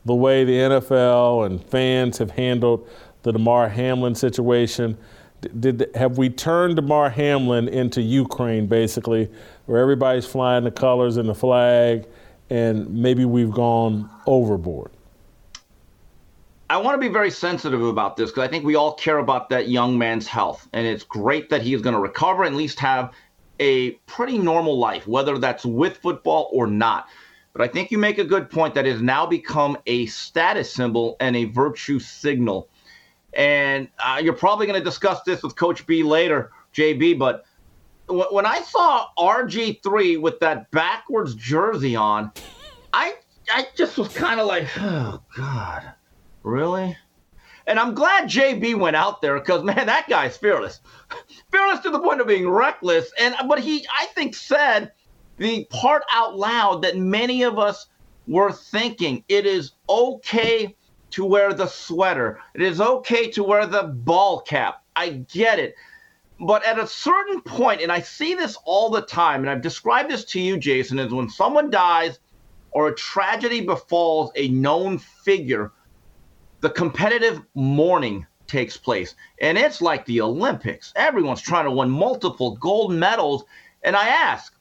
the 0.06 0.16
way 0.16 0.44
the 0.44 0.54
NFL 0.54 1.46
and 1.46 1.64
fans 1.64 2.18
have 2.18 2.32
handled 2.32 2.90
the 3.22 3.32
Damar 3.32 3.70
Hamlin 3.70 4.16
situation? 4.16 4.98
Did, 5.42 5.62
did 5.62 5.96
have 5.96 6.18
we 6.18 6.30
turned 6.30 6.76
Damar 6.76 7.12
Hamlin 7.12 7.68
into 7.68 8.02
Ukraine, 8.02 8.66
basically, 8.66 9.30
where 9.68 9.80
everybody's 9.80 10.26
flying 10.26 10.64
the 10.64 10.72
colors 10.72 11.18
and 11.18 11.30
the 11.30 11.36
flag, 11.36 12.08
and 12.50 12.90
maybe 12.92 13.26
we've 13.26 13.52
gone 13.52 14.10
overboard? 14.26 14.92
I 16.72 16.78
want 16.78 16.94
to 16.94 17.00
be 17.00 17.12
very 17.12 17.32
sensitive 17.32 17.82
about 17.82 18.16
this 18.16 18.30
because 18.30 18.44
I 18.44 18.48
think 18.48 18.64
we 18.64 18.76
all 18.76 18.94
care 18.94 19.18
about 19.18 19.50
that 19.50 19.70
young 19.70 19.98
man's 19.98 20.28
health. 20.28 20.68
And 20.72 20.86
it's 20.86 21.04
great 21.04 21.50
that 21.50 21.64
he 21.64 21.74
is 21.74 21.82
going 21.82 21.96
to 21.96 22.00
recover 22.00 22.44
and 22.44 22.54
at 22.54 22.58
least 22.58 22.80
have 22.80 23.12
a 23.60 23.92
pretty 24.06 24.38
normal 24.38 24.78
life, 24.78 25.08
whether 25.08 25.40
that's 25.40 25.66
with 25.66 25.98
football 25.98 26.48
or 26.54 26.68
not. 26.68 27.08
But 27.54 27.64
I 27.64 27.68
think 27.68 27.90
you 27.90 27.98
make 27.98 28.20
a 28.20 28.24
good 28.24 28.52
point 28.52 28.76
that 28.76 28.86
has 28.86 29.02
now 29.02 29.26
become 29.26 29.80
a 29.88 30.06
status 30.06 30.72
symbol 30.72 31.18
and 31.20 31.36
a 31.36 31.46
virtue 31.46 31.98
signal. 31.98 32.70
And 33.34 33.90
uh, 33.98 34.22
you're 34.24 34.34
probably 34.34 34.68
going 34.68 34.80
to 34.80 34.86
discuss 34.86 35.24
this 35.24 35.42
with 35.42 35.56
Coach 35.56 35.88
B 35.88 36.04
later, 36.04 36.52
JB. 36.76 37.18
But 37.18 37.46
w- 38.08 38.28
when 38.30 38.46
I 38.46 38.62
saw 38.62 39.08
RG3 39.18 40.22
with 40.22 40.40
that 40.42 40.70
backwards 40.70 41.34
jersey 41.34 41.96
on, 41.96 42.32
I 42.94 43.16
I 43.52 43.68
just 43.76 43.98
was 43.98 44.10
kind 44.10 44.40
of 44.40 44.46
like, 44.46 44.68
oh 44.78 45.20
God. 45.36 45.94
Really? 46.50 46.98
And 47.68 47.80
I'm 47.80 47.94
glad 47.94 48.28
JB 48.28 48.80
went 48.80 48.96
out 48.96 49.22
there 49.22 49.40
because 49.40 49.64
man, 49.64 49.86
that 49.86 50.10
guy's 50.10 50.36
fearless. 50.36 50.80
fearless 51.52 51.80
to 51.82 51.92
the 51.92 52.00
point 52.00 52.22
of 52.22 52.28
being 52.28 52.50
reckless. 52.50 53.12
And 53.20 53.36
uh, 53.36 53.48
but 53.48 53.60
he 53.60 53.86
I 53.96 54.06
think 54.08 54.36
said 54.36 54.92
the 55.38 55.66
part 55.66 56.04
out 56.12 56.38
loud 56.38 56.82
that 56.82 56.98
many 56.98 57.44
of 57.44 57.60
us 57.60 57.88
were 58.28 58.52
thinking. 58.52 59.24
It 59.28 59.46
is 59.46 59.74
okay 59.88 60.76
to 61.12 61.26
wear 61.26 61.54
the 61.54 61.68
sweater. 61.68 62.40
It 62.56 62.62
is 62.62 62.82
okay 62.82 63.30
to 63.32 63.44
wear 63.44 63.66
the 63.66 63.84
ball 63.84 64.42
cap. 64.42 64.84
I 64.96 65.10
get 65.32 65.60
it. 65.60 65.76
But 66.40 66.64
at 66.66 66.80
a 66.80 66.88
certain 66.88 67.42
point, 67.42 67.82
and 67.82 67.92
I 67.92 68.00
see 68.00 68.34
this 68.34 68.58
all 68.64 68.90
the 68.90 69.02
time, 69.02 69.42
and 69.42 69.50
I've 69.50 69.62
described 69.62 70.10
this 70.10 70.24
to 70.26 70.40
you, 70.40 70.58
Jason, 70.58 70.98
is 71.00 71.14
when 71.14 71.30
someone 71.30 71.70
dies 71.70 72.20
or 72.72 72.88
a 72.88 72.96
tragedy 72.96 73.62
befalls 73.62 74.32
a 74.36 74.48
known 74.50 74.98
figure, 74.98 75.72
the 76.62 76.70
competitive 76.70 77.42
mourning 77.56 78.26
takes 78.48 78.76
place. 78.76 79.16
And 79.42 79.58
it's 79.58 79.82
like 79.82 80.06
the 80.06 80.22
Olympics. 80.22 80.92
Everyone's 80.96 81.42
trying 81.42 81.66
to 81.66 81.72
win 81.72 81.90
multiple 81.90 82.56
gold 82.58 82.94
medals. 82.94 83.46
And 83.84 83.96
I 83.96 84.10
ask, 84.10 84.54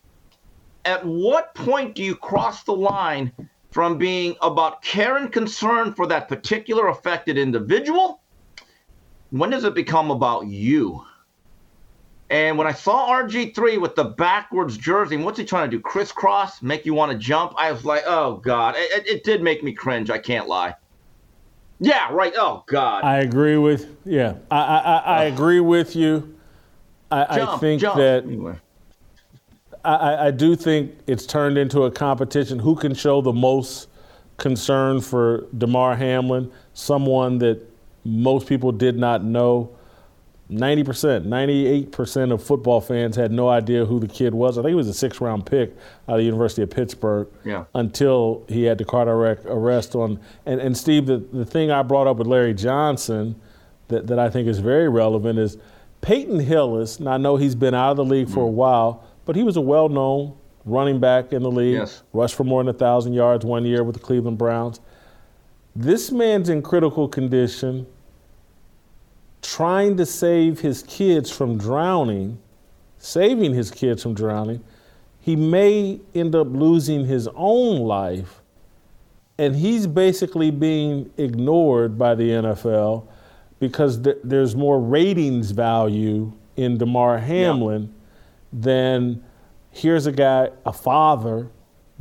at 0.84 1.04
what 1.04 1.54
point 1.54 1.94
do 1.94 2.02
you 2.02 2.14
cross 2.14 2.62
the 2.62 2.74
line 2.74 3.32
from 3.70 3.98
being 3.98 4.36
about 4.42 4.82
care 4.82 5.16
and 5.16 5.32
concern 5.32 5.92
for 5.92 6.06
that 6.06 6.28
particular 6.28 6.88
affected 6.88 7.36
individual? 7.36 8.20
When 9.30 9.50
does 9.50 9.64
it 9.64 9.74
become 9.74 10.10
about 10.10 10.46
you? 10.46 11.04
And 12.30 12.58
when 12.58 12.66
I 12.66 12.72
saw 12.72 13.10
RG3 13.10 13.80
with 13.80 13.94
the 13.94 14.04
backwards 14.04 14.76
jersey, 14.76 15.16
what's 15.16 15.38
he 15.38 15.44
trying 15.44 15.70
to 15.70 15.76
do? 15.76 15.80
Crisscross, 15.82 16.62
make 16.62 16.84
you 16.84 16.92
want 16.92 17.10
to 17.10 17.18
jump? 17.18 17.54
I 17.56 17.72
was 17.72 17.86
like, 17.86 18.02
oh 18.06 18.36
God, 18.36 18.74
it, 18.76 19.06
it 19.06 19.24
did 19.24 19.42
make 19.42 19.64
me 19.64 19.72
cringe. 19.72 20.10
I 20.10 20.18
can't 20.18 20.46
lie. 20.46 20.74
Yeah, 21.80 22.12
right. 22.12 22.32
Oh 22.36 22.64
God. 22.66 23.04
I 23.04 23.18
agree 23.18 23.56
with 23.56 23.96
yeah. 24.04 24.34
I 24.50 24.58
I, 24.58 24.96
I 24.98 25.24
agree 25.24 25.60
with 25.60 25.94
you. 25.94 26.34
I, 27.10 27.36
jump, 27.36 27.50
I 27.50 27.58
think 27.58 27.80
jump. 27.80 27.96
that 27.96 28.24
anyway. 28.24 28.56
I, 29.84 30.26
I 30.26 30.30
do 30.30 30.56
think 30.56 30.98
it's 31.06 31.24
turned 31.24 31.56
into 31.56 31.84
a 31.84 31.90
competition. 31.90 32.58
Who 32.58 32.74
can 32.74 32.94
show 32.94 33.20
the 33.20 33.32
most 33.32 33.88
concern 34.36 35.00
for 35.00 35.46
Damar 35.56 35.96
Hamlin? 35.96 36.50
Someone 36.74 37.38
that 37.38 37.64
most 38.04 38.46
people 38.46 38.72
did 38.72 38.98
not 38.98 39.24
know. 39.24 39.70
90%, 40.50 41.26
98% 41.26 42.32
of 42.32 42.42
football 42.42 42.80
fans 42.80 43.16
had 43.16 43.30
no 43.30 43.48
idea 43.48 43.84
who 43.84 44.00
the 44.00 44.08
kid 44.08 44.32
was. 44.32 44.56
I 44.56 44.62
think 44.62 44.70
he 44.70 44.74
was 44.74 44.88
a 44.88 44.94
six 44.94 45.20
round 45.20 45.44
pick 45.44 45.76
out 46.08 46.14
of 46.14 46.18
the 46.18 46.24
University 46.24 46.62
of 46.62 46.70
Pittsburgh 46.70 47.28
yeah. 47.44 47.64
until 47.74 48.44
he 48.48 48.64
had 48.64 48.78
the 48.78 48.84
cardiac 48.84 49.44
arrest 49.44 49.94
on. 49.94 50.18
And, 50.46 50.60
and 50.60 50.76
Steve, 50.76 51.06
the, 51.06 51.18
the 51.18 51.44
thing 51.44 51.70
I 51.70 51.82
brought 51.82 52.06
up 52.06 52.16
with 52.16 52.26
Larry 52.26 52.54
Johnson 52.54 53.38
that, 53.88 54.06
that 54.06 54.18
I 54.18 54.30
think 54.30 54.48
is 54.48 54.58
very 54.58 54.88
relevant 54.88 55.38
is 55.38 55.58
Peyton 56.00 56.40
Hillis, 56.40 56.98
and 56.98 57.08
I 57.08 57.18
know 57.18 57.36
he's 57.36 57.54
been 57.54 57.74
out 57.74 57.90
of 57.90 57.96
the 57.98 58.04
league 58.04 58.28
for 58.28 58.44
a 58.44 58.46
mm-hmm. 58.46 58.56
while, 58.56 59.04
but 59.26 59.36
he 59.36 59.42
was 59.42 59.56
a 59.56 59.60
well 59.60 59.88
known 59.88 60.34
running 60.64 61.00
back 61.00 61.32
in 61.32 61.42
the 61.42 61.50
league, 61.50 61.74
yes. 61.74 62.02
rushed 62.12 62.34
for 62.34 62.44
more 62.44 62.60
than 62.60 62.68
1,000 62.68 63.12
yards 63.12 63.44
one 63.44 63.64
year 63.64 63.82
with 63.82 63.96
the 63.96 64.00
Cleveland 64.00 64.38
Browns. 64.38 64.80
This 65.74 66.10
man's 66.10 66.48
in 66.48 66.62
critical 66.62 67.08
condition 67.08 67.86
trying 69.42 69.96
to 69.96 70.06
save 70.06 70.60
his 70.60 70.82
kids 70.82 71.30
from 71.30 71.58
drowning, 71.58 72.38
saving 72.98 73.54
his 73.54 73.70
kids 73.70 74.02
from 74.02 74.14
drowning, 74.14 74.62
he 75.20 75.36
may 75.36 76.00
end 76.14 76.34
up 76.34 76.48
losing 76.50 77.06
his 77.06 77.28
own 77.34 77.80
life. 77.80 78.42
And 79.38 79.54
he's 79.54 79.86
basically 79.86 80.50
being 80.50 81.10
ignored 81.16 81.96
by 81.96 82.14
the 82.14 82.30
NFL 82.30 83.06
because 83.60 84.02
th- 84.02 84.16
there's 84.24 84.56
more 84.56 84.80
ratings 84.80 85.52
value 85.52 86.32
in 86.56 86.78
Damar 86.78 87.18
Hamlin 87.18 87.82
yeah. 87.82 88.58
than 88.60 89.24
here's 89.70 90.06
a 90.06 90.12
guy, 90.12 90.50
a 90.66 90.72
father, 90.72 91.48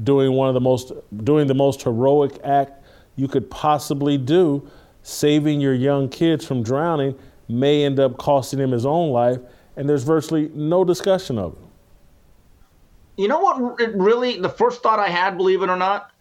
doing 0.04 0.34
one 0.34 0.48
of 0.48 0.54
the 0.54 0.62
most 0.62 0.92
doing 1.24 1.48
the 1.48 1.56
most 1.56 1.82
heroic 1.84 2.40
act 2.44 2.84
you 3.16 3.28
could 3.28 3.50
possibly 3.50 4.18
do 4.18 4.70
saving 5.08 5.62
your 5.62 5.74
young 5.74 6.10
kids 6.10 6.46
from 6.46 6.62
drowning 6.62 7.18
may 7.48 7.86
end 7.86 7.98
up 7.98 8.18
costing 8.18 8.60
him 8.60 8.72
his 8.72 8.86
own 8.86 9.10
life, 9.10 9.40
and 9.78 9.88
there's 9.88 10.04
virtually 10.04 10.52
no 10.54 10.84
discussion 10.84 11.40
of 11.40 11.54
it. 11.54 11.60
You 13.16 13.30
know 13.30 13.40
what? 13.40 13.80
It 13.80 13.96
really, 13.96 14.38
the 14.38 14.50
first 14.50 14.84
thought 14.84 15.00
I 15.00 15.08
had, 15.08 15.38
believe 15.38 15.64
it 15.64 15.70
or 15.70 15.78
not, 15.78 16.12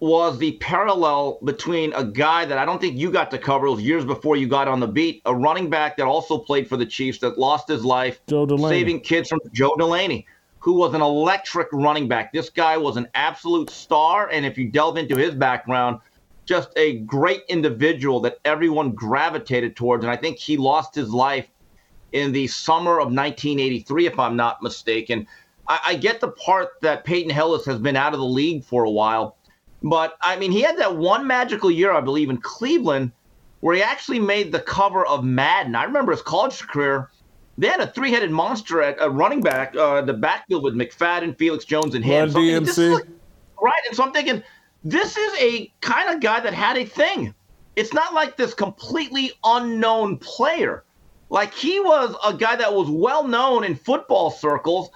was 0.00 0.38
the 0.38 0.52
parallel 0.52 1.40
between 1.44 1.92
a 1.92 2.02
guy 2.02 2.46
that 2.46 2.56
I 2.56 2.64
don't 2.64 2.80
think 2.80 2.96
you 2.96 3.12
got 3.12 3.30
to 3.32 3.38
cover. 3.38 3.66
It 3.66 3.72
was 3.72 3.82
years 3.82 4.04
before 4.04 4.36
you 4.36 4.48
got 4.48 4.66
on 4.66 4.80
the 4.80 4.88
beat, 4.88 5.20
a 5.26 5.34
running 5.34 5.68
back 5.68 5.98
that 5.98 6.06
also 6.06 6.38
played 6.38 6.66
for 6.66 6.78
the 6.78 6.86
Chiefs 6.86 7.18
that 7.18 7.38
lost 7.38 7.68
his 7.68 7.84
life 7.84 8.18
saving 8.28 9.00
kids 9.00 9.28
from 9.28 9.40
Joe 9.52 9.76
Delaney, 9.76 10.26
who 10.58 10.72
was 10.72 10.94
an 10.94 11.02
electric 11.02 11.68
running 11.70 12.08
back. 12.08 12.32
This 12.32 12.48
guy 12.48 12.78
was 12.78 12.96
an 12.96 13.08
absolute 13.14 13.68
star, 13.68 14.30
and 14.30 14.46
if 14.46 14.56
you 14.56 14.70
delve 14.70 14.96
into 14.96 15.16
his 15.16 15.34
background, 15.34 16.00
just 16.44 16.70
a 16.76 16.98
great 17.00 17.42
individual 17.48 18.20
that 18.20 18.38
everyone 18.44 18.92
gravitated 18.92 19.76
towards. 19.76 20.04
And 20.04 20.10
I 20.10 20.16
think 20.16 20.38
he 20.38 20.56
lost 20.56 20.94
his 20.94 21.10
life 21.10 21.48
in 22.12 22.32
the 22.32 22.46
summer 22.46 22.92
of 22.92 23.06
1983, 23.06 24.06
if 24.06 24.18
I'm 24.18 24.36
not 24.36 24.62
mistaken. 24.62 25.26
I, 25.68 25.80
I, 25.86 25.94
get 25.94 26.20
the 26.20 26.28
part 26.28 26.80
that 26.82 27.04
Peyton 27.04 27.30
Hillis 27.30 27.64
has 27.66 27.78
been 27.78 27.96
out 27.96 28.12
of 28.12 28.18
the 28.18 28.26
league 28.26 28.64
for 28.64 28.84
a 28.84 28.90
while. 28.90 29.36
But 29.82 30.16
I 30.20 30.36
mean, 30.36 30.52
he 30.52 30.60
had 30.60 30.76
that 30.78 30.96
one 30.96 31.26
magical 31.26 31.70
year, 31.70 31.92
I 31.92 32.00
believe, 32.00 32.30
in 32.30 32.38
Cleveland, 32.38 33.12
where 33.60 33.74
he 33.74 33.82
actually 33.82 34.20
made 34.20 34.52
the 34.52 34.60
cover 34.60 35.06
of 35.06 35.24
Madden. 35.24 35.74
I 35.74 35.84
remember 35.84 36.12
his 36.12 36.22
college 36.22 36.60
career. 36.62 37.10
They 37.58 37.68
had 37.68 37.80
a 37.80 37.86
three-headed 37.86 38.30
monster 38.30 38.82
at 38.82 38.96
a 38.98 39.10
running 39.10 39.40
back, 39.40 39.76
uh, 39.76 40.02
the 40.02 40.14
backfield 40.14 40.64
with 40.64 40.74
McFadden, 40.74 41.36
Felix 41.36 41.64
Jones, 41.64 41.94
and 41.94 42.04
him. 42.04 42.32
Run 42.32 42.44
DMC. 42.44 42.94
Like, 42.94 43.04
right, 43.60 43.80
and 43.86 43.96
so 43.96 44.04
I'm 44.04 44.12
thinking, 44.12 44.42
this 44.84 45.16
is 45.16 45.32
a 45.38 45.72
kind 45.80 46.14
of 46.14 46.20
guy 46.20 46.40
that 46.40 46.54
had 46.54 46.76
a 46.76 46.84
thing 46.84 47.34
it's 47.76 47.92
not 47.92 48.14
like 48.14 48.36
this 48.36 48.54
completely 48.54 49.32
unknown 49.44 50.18
player. 50.18 50.84
Like 51.30 51.54
he 51.54 51.80
was 51.80 52.14
a 52.24 52.34
guy 52.34 52.56
that 52.56 52.74
was 52.74 52.90
well 52.90 53.26
known 53.26 53.64
in 53.64 53.74
football 53.74 54.30
circles. 54.30 54.90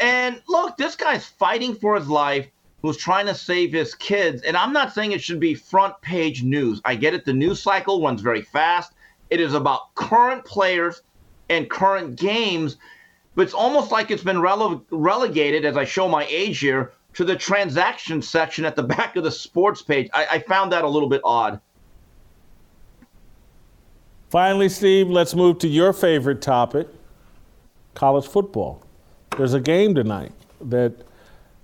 And 0.00 0.40
look, 0.48 0.76
this 0.76 0.94
guy's 0.94 1.26
fighting 1.26 1.74
for 1.74 1.96
his 1.96 2.08
life, 2.08 2.46
who's 2.82 2.96
trying 2.96 3.26
to 3.26 3.34
save 3.34 3.72
his 3.72 3.94
kids. 3.94 4.42
And 4.42 4.56
I'm 4.56 4.72
not 4.72 4.92
saying 4.92 5.12
it 5.12 5.22
should 5.22 5.40
be 5.40 5.54
front 5.54 6.00
page 6.02 6.42
news. 6.42 6.80
I 6.84 6.94
get 6.94 7.14
it. 7.14 7.24
The 7.24 7.32
news 7.32 7.60
cycle 7.60 8.02
runs 8.02 8.20
very 8.20 8.42
fast. 8.42 8.92
It 9.30 9.40
is 9.40 9.54
about 9.54 9.94
current 9.94 10.44
players 10.44 11.02
and 11.48 11.68
current 11.70 12.16
games. 12.16 12.76
But 13.34 13.42
it's 13.42 13.54
almost 13.54 13.90
like 13.90 14.10
it's 14.10 14.22
been 14.22 14.36
rele- 14.36 14.84
relegated, 14.90 15.64
as 15.64 15.76
I 15.76 15.84
show 15.84 16.08
my 16.08 16.26
age 16.28 16.58
here, 16.58 16.92
to 17.18 17.24
the 17.24 17.34
transaction 17.34 18.22
section 18.22 18.64
at 18.64 18.76
the 18.76 18.82
back 18.94 19.16
of 19.16 19.24
the 19.24 19.30
sports 19.30 19.82
page. 19.82 20.08
I, 20.14 20.26
I 20.26 20.38
found 20.38 20.70
that 20.70 20.84
a 20.84 20.88
little 20.88 21.08
bit 21.08 21.20
odd. 21.24 21.60
Finally, 24.30 24.68
Steve, 24.68 25.08
let's 25.08 25.34
move 25.34 25.58
to 25.58 25.66
your 25.66 25.92
favorite 25.92 26.40
topic 26.40 26.86
college 27.94 28.28
football. 28.28 28.84
There's 29.36 29.54
a 29.54 29.58
game 29.58 29.96
tonight 29.96 30.30
that 30.60 30.92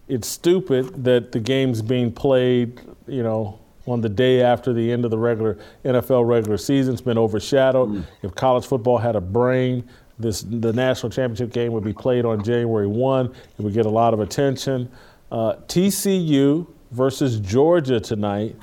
it's 0.09 0.27
stupid 0.27 1.05
that 1.05 1.31
the 1.31 1.39
game's 1.39 1.83
being 1.83 2.11
played, 2.11 2.81
you 3.07 3.23
know, 3.23 3.61
on 3.87 4.01
the 4.01 4.09
day 4.09 4.43
after 4.43 4.73
the 4.73 4.91
end 4.91 5.05
of 5.05 5.13
the 5.13 5.19
regular 5.19 5.57
NFL 5.85 6.27
regular 6.27 6.57
season. 6.57 6.95
It's 6.95 7.01
been 7.01 7.17
overshadowed. 7.19 7.91
Mm. 7.91 8.05
If 8.23 8.35
college 8.35 8.67
football 8.67 8.99
had 8.99 9.15
a 9.15 9.21
brain, 9.21 9.89
this 10.19 10.43
the 10.43 10.73
national 10.73 11.11
championship 11.11 11.53
game 11.53 11.71
would 11.73 11.85
be 11.85 11.93
played 11.93 12.25
on 12.25 12.43
January 12.43 12.89
1. 12.89 13.27
It 13.27 13.63
would 13.63 13.75
get 13.75 13.87
a 13.87 13.91
lot 13.91 14.15
of 14.15 14.19
attention. 14.19 14.91
Uh, 15.35 15.57
TCU 15.67 16.65
versus 16.93 17.41
Georgia 17.41 17.99
tonight. 17.99 18.55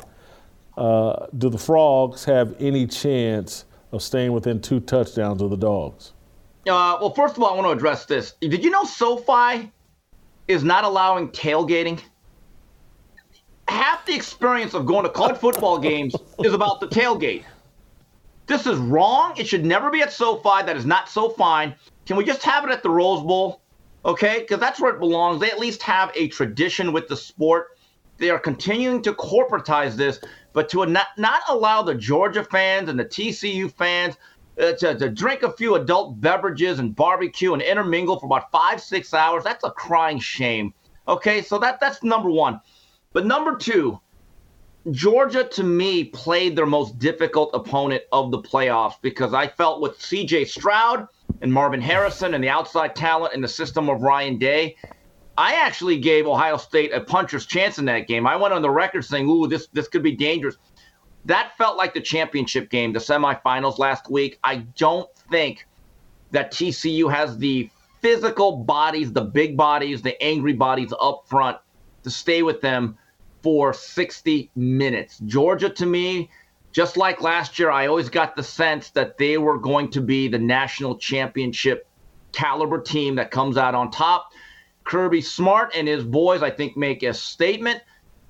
Uh, 0.77 1.27
do 1.37 1.49
the 1.49 1.57
Frogs 1.57 2.23
have 2.23 2.55
any 2.61 2.87
chance 2.87 3.65
of 3.91 4.01
staying 4.01 4.31
within 4.31 4.61
two 4.61 4.79
touchdowns 4.79 5.41
of 5.41 5.49
the 5.49 5.57
Dogs? 5.57 6.13
Uh, 6.65 6.95
well, 7.01 7.13
first 7.13 7.35
of 7.35 7.43
all, 7.43 7.51
I 7.51 7.55
want 7.55 7.67
to 7.67 7.71
address 7.71 8.05
this. 8.05 8.35
Did 8.39 8.63
you 8.63 8.69
know 8.69 8.85
SoFi 8.85 9.69
is 10.47 10.63
not 10.63 10.85
allowing 10.85 11.27
tailgating? 11.31 11.99
Half 13.67 14.05
the 14.05 14.15
experience 14.15 14.73
of 14.73 14.85
going 14.85 15.03
to 15.03 15.09
college 15.09 15.39
football 15.39 15.77
games 15.89 16.15
is 16.41 16.53
about 16.53 16.79
the 16.79 16.87
tailgate. 16.87 17.43
This 18.47 18.65
is 18.65 18.77
wrong. 18.77 19.33
It 19.35 19.45
should 19.45 19.65
never 19.65 19.91
be 19.91 20.01
at 20.03 20.13
SoFi. 20.13 20.63
That 20.65 20.77
is 20.77 20.85
not 20.85 21.09
so 21.09 21.27
fine. 21.27 21.75
Can 22.05 22.15
we 22.15 22.23
just 22.23 22.43
have 22.43 22.63
it 22.63 22.71
at 22.71 22.81
the 22.81 22.89
Rose 22.89 23.23
Bowl? 23.23 23.60
Okay, 24.03 24.39
because 24.39 24.59
that's 24.59 24.79
where 24.79 24.93
it 24.93 24.99
belongs. 24.99 25.39
They 25.39 25.51
at 25.51 25.59
least 25.59 25.83
have 25.83 26.11
a 26.15 26.27
tradition 26.27 26.91
with 26.91 27.07
the 27.07 27.15
sport. 27.15 27.77
They 28.17 28.29
are 28.29 28.39
continuing 28.39 29.01
to 29.03 29.13
corporatize 29.13 29.95
this, 29.95 30.19
but 30.53 30.69
to 30.69 30.85
not, 30.85 31.07
not 31.17 31.41
allow 31.49 31.81
the 31.83 31.95
Georgia 31.95 32.43
fans 32.43 32.89
and 32.89 32.99
the 32.99 33.05
TCU 33.05 33.71
fans 33.71 34.15
uh, 34.59 34.73
to, 34.73 34.97
to 34.97 35.09
drink 35.09 35.43
a 35.43 35.51
few 35.53 35.75
adult 35.75 36.19
beverages 36.19 36.79
and 36.79 36.95
barbecue 36.95 37.53
and 37.53 37.61
intermingle 37.61 38.19
for 38.19 38.25
about 38.25 38.51
five, 38.51 38.81
six 38.81 39.13
hours, 39.13 39.43
that's 39.43 39.63
a 39.63 39.71
crying 39.71 40.19
shame. 40.19 40.73
Okay, 41.07 41.41
so 41.41 41.57
that 41.59 41.79
that's 41.79 42.03
number 42.03 42.29
one. 42.29 42.59
But 43.13 43.25
number 43.25 43.55
two, 43.55 43.99
Georgia 44.91 45.43
to 45.43 45.63
me 45.63 46.05
played 46.05 46.55
their 46.55 46.65
most 46.65 46.97
difficult 46.97 47.51
opponent 47.53 48.03
of 48.11 48.31
the 48.31 48.39
playoffs 48.39 48.95
because 49.01 49.33
I 49.33 49.47
felt 49.47 49.81
with 49.81 49.99
CJ 49.99 50.47
Stroud 50.47 51.07
and 51.41 51.51
Marvin 51.51 51.81
Harrison 51.81 52.33
and 52.33 52.43
the 52.43 52.49
outside 52.49 52.95
talent 52.95 53.33
and 53.33 53.43
the 53.43 53.47
system 53.47 53.89
of 53.89 54.01
Ryan 54.01 54.37
Day, 54.37 54.75
I 55.37 55.55
actually 55.55 55.97
gave 55.97 56.27
Ohio 56.27 56.57
State 56.57 56.93
a 56.93 57.01
puncher's 57.01 57.45
chance 57.45 57.79
in 57.79 57.85
that 57.85 58.07
game. 58.07 58.27
I 58.27 58.35
went 58.35 58.53
on 58.53 58.61
the 58.61 58.69
record 58.69 59.03
saying, 59.03 59.27
"Ooh, 59.27 59.47
this 59.47 59.67
this 59.73 59.87
could 59.87 60.03
be 60.03 60.15
dangerous." 60.15 60.57
That 61.25 61.55
felt 61.57 61.77
like 61.77 61.93
the 61.93 62.01
championship 62.01 62.69
game, 62.69 62.93
the 62.93 62.99
semifinals 62.99 63.77
last 63.77 64.09
week. 64.09 64.39
I 64.43 64.57
don't 64.77 65.09
think 65.29 65.67
that 66.31 66.51
TCU 66.51 67.11
has 67.11 67.37
the 67.37 67.69
physical 68.01 68.57
bodies, 68.57 69.13
the 69.13 69.21
big 69.21 69.55
bodies, 69.55 70.01
the 70.01 70.21
angry 70.21 70.53
bodies 70.53 70.93
up 70.99 71.23
front 71.27 71.57
to 72.03 72.09
stay 72.09 72.41
with 72.41 72.61
them 72.61 72.97
for 73.43 73.73
60 73.73 74.49
minutes. 74.55 75.19
Georgia, 75.25 75.69
to 75.69 75.85
me, 75.85 76.29
just 76.71 76.97
like 76.97 77.21
last 77.21 77.59
year, 77.59 77.69
I 77.69 77.87
always 77.87 78.09
got 78.09 78.35
the 78.35 78.43
sense 78.43 78.89
that 78.91 79.17
they 79.17 79.37
were 79.37 79.57
going 79.57 79.89
to 79.91 80.01
be 80.01 80.27
the 80.27 80.39
national 80.39 80.97
championship 80.97 81.87
caliber 82.31 82.79
team 82.79 83.15
that 83.15 83.31
comes 83.31 83.57
out 83.57 83.75
on 83.75 83.91
top. 83.91 84.31
Kirby 84.83 85.21
Smart 85.21 85.71
and 85.75 85.87
his 85.87 86.03
boys, 86.03 86.41
I 86.41 86.49
think, 86.49 86.77
make 86.77 87.03
a 87.03 87.13
statement 87.13 87.81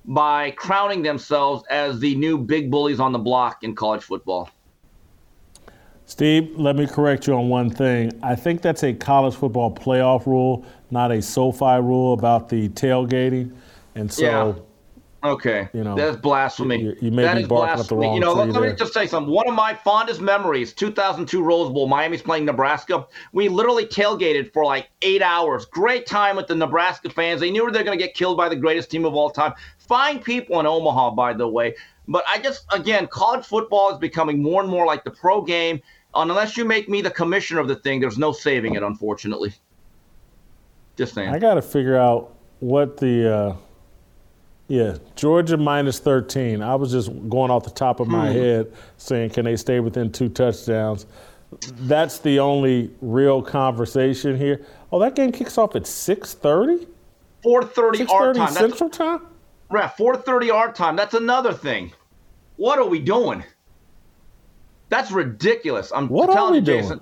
by 0.04 0.50
crowning 0.52 1.02
themselves 1.02 1.64
as 1.70 2.00
the 2.00 2.14
new 2.16 2.36
big 2.36 2.70
bullies 2.70 3.00
on 3.00 3.12
the 3.12 3.18
block 3.18 3.62
in 3.62 3.74
college 3.74 4.02
football. 4.02 4.50
Steve, 6.06 6.52
let 6.56 6.76
me 6.76 6.86
correct 6.86 7.26
you 7.26 7.34
on 7.34 7.48
one 7.48 7.70
thing. 7.70 8.12
I 8.22 8.34
think 8.34 8.60
that's 8.60 8.82
a 8.82 8.92
college 8.92 9.34
football 9.34 9.72
playoff 9.72 10.26
rule, 10.26 10.66
not 10.90 11.12
a 11.12 11.22
SoFi 11.22 11.80
rule 11.80 12.12
about 12.12 12.48
the 12.48 12.68
tailgating. 12.70 13.54
And 13.94 14.12
so 14.12 14.24
yeah. 14.24 14.52
Okay, 15.24 15.68
you 15.72 15.84
know 15.84 15.94
that's 15.94 16.16
blasphemy. 16.16 16.82
You, 16.82 16.96
you 17.00 17.12
may 17.12 17.22
that 17.22 17.36
be 17.36 17.42
is 17.42 17.48
barking 17.48 17.80
up 17.80 17.86
the 17.86 17.94
wrong 17.94 18.14
You 18.14 18.20
know, 18.20 18.32
let, 18.32 18.48
let 18.48 18.70
me 18.70 18.76
just 18.76 18.92
say 18.92 19.06
something. 19.06 19.32
One 19.32 19.48
of 19.48 19.54
my 19.54 19.72
fondest 19.72 20.20
memories: 20.20 20.72
2002 20.72 21.42
Rose 21.42 21.72
Bowl. 21.72 21.86
Miami's 21.86 22.22
playing 22.22 22.44
Nebraska. 22.44 23.06
We 23.32 23.48
literally 23.48 23.86
tailgated 23.86 24.52
for 24.52 24.64
like 24.64 24.90
eight 25.02 25.22
hours. 25.22 25.64
Great 25.66 26.06
time 26.06 26.34
with 26.34 26.48
the 26.48 26.56
Nebraska 26.56 27.08
fans. 27.08 27.40
They 27.40 27.52
knew 27.52 27.70
they're 27.70 27.84
going 27.84 27.96
to 27.96 28.04
get 28.04 28.14
killed 28.14 28.36
by 28.36 28.48
the 28.48 28.56
greatest 28.56 28.90
team 28.90 29.04
of 29.04 29.14
all 29.14 29.30
time. 29.30 29.52
Fine 29.78 30.24
people 30.24 30.58
in 30.58 30.66
Omaha, 30.66 31.12
by 31.12 31.32
the 31.34 31.46
way. 31.46 31.76
But 32.08 32.24
I 32.26 32.40
just, 32.40 32.64
again, 32.72 33.06
college 33.06 33.46
football 33.46 33.92
is 33.92 33.98
becoming 33.98 34.42
more 34.42 34.60
and 34.60 34.68
more 34.68 34.86
like 34.86 35.04
the 35.04 35.12
pro 35.12 35.40
game. 35.40 35.80
Unless 36.14 36.56
you 36.56 36.64
make 36.64 36.88
me 36.88 37.00
the 37.00 37.10
commissioner 37.10 37.60
of 37.60 37.68
the 37.68 37.76
thing, 37.76 38.00
there's 38.00 38.18
no 38.18 38.32
saving 38.32 38.74
it, 38.74 38.82
unfortunately. 38.82 39.54
Just 40.96 41.14
saying. 41.14 41.32
I 41.32 41.38
got 41.38 41.54
to 41.54 41.62
figure 41.62 41.96
out 41.96 42.34
what 42.58 42.96
the. 42.96 43.32
Uh 43.32 43.56
yeah, 44.72 44.96
Georgia 45.16 45.58
minus 45.58 45.98
13. 45.98 46.62
I 46.62 46.74
was 46.76 46.92
just 46.92 47.10
going 47.28 47.50
off 47.50 47.62
the 47.62 47.70
top 47.70 48.00
of 48.00 48.08
my 48.08 48.32
hmm. 48.32 48.38
head 48.38 48.72
saying, 48.96 49.28
can 49.28 49.44
they 49.44 49.54
stay 49.56 49.80
within 49.80 50.10
two 50.10 50.30
touchdowns? 50.30 51.04
That's 51.74 52.20
the 52.20 52.40
only 52.40 52.90
real 53.02 53.42
conversation 53.42 54.34
here. 54.34 54.64
Oh, 54.90 54.98
that 55.00 55.14
game 55.14 55.30
kicks 55.30 55.58
off 55.58 55.76
at 55.76 55.82
6.30? 55.82 56.86
4.30 57.44 58.08
our 58.08 58.32
time. 58.32 58.50
Central 58.50 58.88
That's, 58.88 58.96
time? 58.96 59.26
Right, 59.68 59.90
4.30 59.94 60.54
our 60.54 60.72
time. 60.72 60.96
That's 60.96 61.12
another 61.12 61.52
thing. 61.52 61.92
What 62.56 62.78
are 62.78 62.88
we 62.88 62.98
doing? 62.98 63.44
That's 64.88 65.10
ridiculous. 65.10 65.92
I'm 65.94 66.08
what 66.08 66.32
telling 66.32 66.54
you, 66.54 66.60
Jason. 66.62 66.98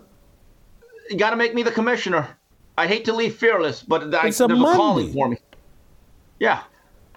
You 1.09 1.17
got 1.17 1.31
to 1.31 1.37
make 1.37 1.55
me 1.55 1.63
the 1.63 1.71
commissioner. 1.71 2.37
I 2.77 2.89
hate 2.89 3.05
to 3.05 3.13
leave 3.13 3.37
fearless, 3.37 3.81
but 3.81 4.13
I, 4.13 4.27
it's 4.27 4.41
a 4.41 4.49
there's 4.49 4.59
Monday. 4.59 4.75
a 4.75 4.77
calling 4.77 5.13
for 5.13 5.29
me. 5.29 5.37
Yeah, 6.41 6.63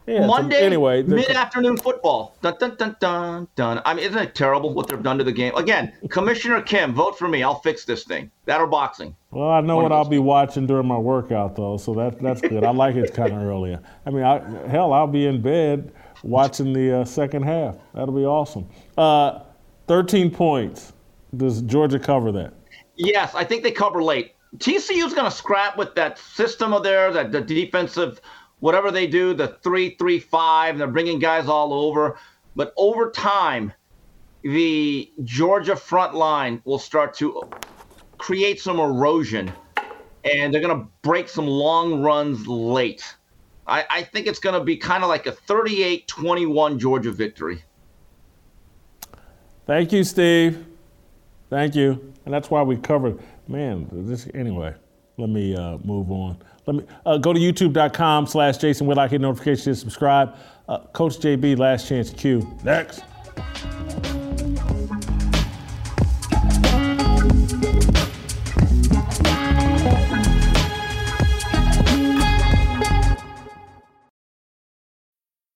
yeah, 0.05 0.27
Monday, 0.27 0.61
anyway, 0.61 1.01
mid-afternoon 1.01 1.77
football. 1.77 2.35
Dun, 2.41 2.55
dun, 2.59 2.75
dun, 2.75 2.95
dun, 2.99 3.47
dun. 3.55 3.81
I 3.85 3.93
mean, 3.93 4.03
isn't 4.03 4.17
it 4.17 4.35
terrible 4.35 4.73
what 4.73 4.87
they've 4.87 5.01
done 5.01 5.17
to 5.17 5.23
the 5.23 5.31
game? 5.31 5.55
Again, 5.55 5.93
Commissioner 6.09 6.61
Kim, 6.61 6.93
vote 6.93 7.17
for 7.17 7.27
me. 7.27 7.41
I'll 7.41 7.59
fix 7.59 7.85
this 7.85 8.03
thing. 8.03 8.29
That 8.45 8.59
or 8.59 8.67
boxing. 8.67 9.15
Well, 9.31 9.49
I 9.49 9.61
know 9.61 9.77
One 9.77 9.83
what 9.83 9.91
I'll 9.93 10.07
be 10.07 10.19
watching 10.19 10.67
during 10.67 10.87
my 10.87 10.97
workout, 10.97 11.55
though, 11.55 11.77
so 11.77 11.93
that 11.93 12.19
that's 12.19 12.41
good. 12.41 12.63
I 12.65 12.71
like 12.71 12.95
it 12.95 13.13
kind 13.13 13.31
of 13.31 13.41
earlier. 13.41 13.79
I 14.05 14.09
mean, 14.09 14.23
I, 14.23 14.39
hell, 14.67 14.91
I'll 14.91 15.07
be 15.07 15.25
in 15.25 15.41
bed 15.41 15.93
watching 16.23 16.73
the 16.73 17.01
uh, 17.01 17.05
second 17.05 17.43
half. 17.43 17.77
That'll 17.93 18.15
be 18.15 18.25
awesome. 18.25 18.67
Uh, 18.97 19.39
13 19.87 20.31
points. 20.31 20.93
Does 21.37 21.61
Georgia 21.61 21.99
cover 21.99 22.31
that? 22.33 22.53
Yes, 22.95 23.33
I 23.33 23.43
think 23.43 23.63
they 23.63 23.71
cover 23.71 24.03
late. 24.03 24.35
TCU's 24.57 25.15
going 25.15 25.29
to 25.29 25.35
scrap 25.35 25.77
with 25.77 25.95
that 25.95 26.19
system 26.19 26.73
of 26.73 26.83
theirs, 26.83 27.15
that 27.15 27.31
the 27.31 27.41
defensive– 27.41 28.19
whatever 28.63 28.91
they 28.91 29.05
do, 29.05 29.33
the 29.33 29.49
three, 29.61 29.93
three, 29.95 30.17
five, 30.17 30.77
they're 30.77 30.87
bringing 30.87 31.19
guys 31.19 31.49
all 31.49 31.73
over. 31.73 32.17
But 32.55 32.73
over 32.77 33.11
time, 33.11 33.73
the 34.41 35.11
Georgia 35.25 35.75
front 35.75 36.15
line 36.15 36.61
will 36.63 36.79
start 36.79 37.13
to 37.15 37.43
create 38.17 38.61
some 38.61 38.79
erosion, 38.79 39.51
and 40.23 40.53
they're 40.53 40.61
going 40.61 40.79
to 40.79 40.87
break 41.01 41.27
some 41.27 41.45
long 41.45 42.01
runs 42.01 42.47
late. 42.47 43.03
I, 43.67 43.83
I 43.89 44.03
think 44.03 44.27
it's 44.27 44.39
going 44.39 44.57
to 44.57 44.63
be 44.63 44.77
kind 44.77 45.03
of 45.03 45.09
like 45.09 45.25
a 45.25 45.33
38 45.33 46.07
21 46.07 46.79
Georgia 46.79 47.11
victory. 47.11 47.65
Thank 49.67 49.91
you, 49.91 50.05
Steve. 50.05 50.65
Thank 51.49 51.75
you. 51.75 52.13
And 52.23 52.33
that's 52.33 52.49
why 52.49 52.61
we 52.61 52.77
covered, 52.77 53.19
man, 53.45 53.89
this, 53.91 54.29
anyway, 54.33 54.73
let 55.17 55.27
me 55.27 55.53
uh, 55.53 55.79
move 55.83 56.09
on. 56.11 56.37
Let 56.65 56.75
me 56.75 56.83
uh, 57.05 57.17
go 57.17 57.33
to 57.33 57.39
youtube.com 57.39 58.27
slash 58.27 58.57
Jason 58.57 58.87
Whitlock, 58.87 59.11
hit 59.11 59.21
notifications, 59.21 59.79
subscribe. 59.79 60.35
Uh, 60.67 60.79
Coach 60.93 61.17
JB, 61.19 61.57
last 61.57 61.87
chance 61.87 62.09
Q. 62.09 62.57
Next. 62.63 63.03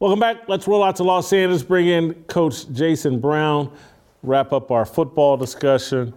Welcome 0.00 0.18
back. 0.18 0.48
Let's 0.48 0.66
roll 0.66 0.82
out 0.82 0.96
to 0.96 1.04
Los 1.04 1.30
Angeles, 1.30 1.62
bring 1.62 1.88
in 1.88 2.14
Coach 2.24 2.66
Jason 2.72 3.20
Brown, 3.20 3.70
wrap 4.22 4.50
up 4.50 4.70
our 4.70 4.86
football 4.86 5.36
discussion. 5.36 6.14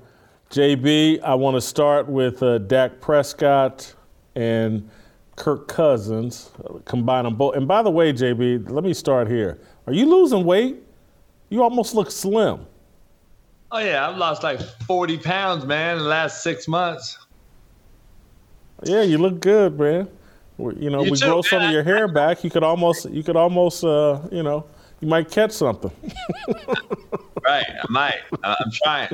JB, 0.52 1.22
I 1.22 1.36
want 1.36 1.56
to 1.56 1.62
start 1.62 2.08
with 2.08 2.42
uh, 2.42 2.60
Dak 2.60 3.02
Prescott 3.02 3.94
and 4.36 4.90
Kirk 5.36 5.68
Cousins, 5.68 6.52
combine 6.86 7.26
them 7.26 7.36
both. 7.36 7.58
And 7.58 7.68
by 7.68 7.82
the 7.84 7.90
way, 7.90 8.14
JB, 8.14 8.70
let 8.70 8.86
me 8.86 8.94
start 8.94 9.28
here. 9.28 9.60
Are 9.86 9.92
you 9.92 10.06
losing 10.06 10.46
weight? 10.46 10.82
You 11.50 11.62
almost 11.62 11.94
look 11.94 12.10
slim. 12.10 12.66
Oh, 13.70 13.80
yeah, 13.80 14.08
I've 14.08 14.16
lost 14.16 14.44
like 14.44 14.62
40 14.88 15.18
pounds, 15.18 15.66
man, 15.66 15.98
in 15.98 16.04
the 16.04 16.10
last 16.10 16.42
six 16.42 16.70
months. 16.70 17.18
Yeah, 18.86 19.02
you 19.02 19.18
look 19.18 19.42
good, 19.42 19.78
man. 19.78 20.08
You 20.58 20.90
know, 20.90 21.04
You 21.04 21.12
we 21.12 21.18
too, 21.18 21.26
grow 21.26 21.42
some 21.42 21.64
of 21.64 21.72
your 21.72 21.84
hair 21.84 22.08
back. 22.08 22.44
You 22.44 22.50
could 22.50 22.64
almost, 22.64 23.10
you 23.10 23.24
could 23.24 23.36
almost, 23.36 23.84
uh, 23.84 24.22
you 24.32 24.44
know, 24.44 24.66
you 25.02 25.08
might 25.08 25.30
catch 25.30 25.52
something. 25.52 25.92
Right, 27.44 27.66
I 27.68 27.86
might. 27.90 28.20
I'm 28.44 28.72
trying. 28.72 29.10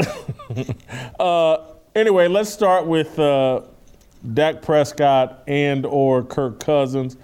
uh, 1.20 1.58
anyway, 1.94 2.26
let's 2.26 2.48
start 2.50 2.86
with 2.86 3.18
uh, 3.18 3.60
Dak 4.32 4.62
Prescott 4.62 5.42
and 5.46 5.84
or 5.84 6.22
Kirk 6.22 6.58
Cousins. 6.60 7.18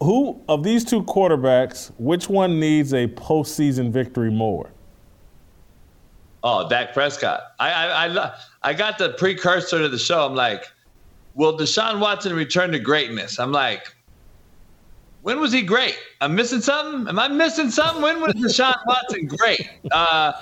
Who 0.00 0.40
of 0.48 0.62
these 0.62 0.84
two 0.84 1.02
quarterbacks, 1.02 1.90
which 1.98 2.28
one 2.28 2.60
needs 2.60 2.92
a 2.92 3.08
postseason 3.08 3.90
victory 3.90 4.30
more? 4.30 4.70
Oh, 6.44 6.68
Dak 6.68 6.92
Prescott. 6.92 7.42
I, 7.58 7.72
I, 7.72 8.06
I, 8.06 8.34
I 8.62 8.72
got 8.74 8.98
the 8.98 9.14
precursor 9.14 9.78
to 9.78 9.88
the 9.88 9.98
show. 9.98 10.26
I'm 10.26 10.34
like, 10.34 10.70
will 11.34 11.56
Deshaun 11.58 12.00
Watson 12.00 12.34
return 12.34 12.72
to 12.72 12.78
greatness? 12.78 13.38
I'm 13.38 13.52
like, 13.52 13.94
when 15.22 15.40
was 15.40 15.52
he 15.52 15.62
great? 15.62 15.98
I'm 16.20 16.34
missing 16.34 16.60
something. 16.60 17.08
Am 17.08 17.18
I 17.18 17.28
missing 17.28 17.70
something? 17.70 18.02
When 18.02 18.20
was 18.20 18.34
Deshaun 18.34 18.76
Watson 18.86 19.26
great? 19.26 19.68
Uh, 19.90 20.32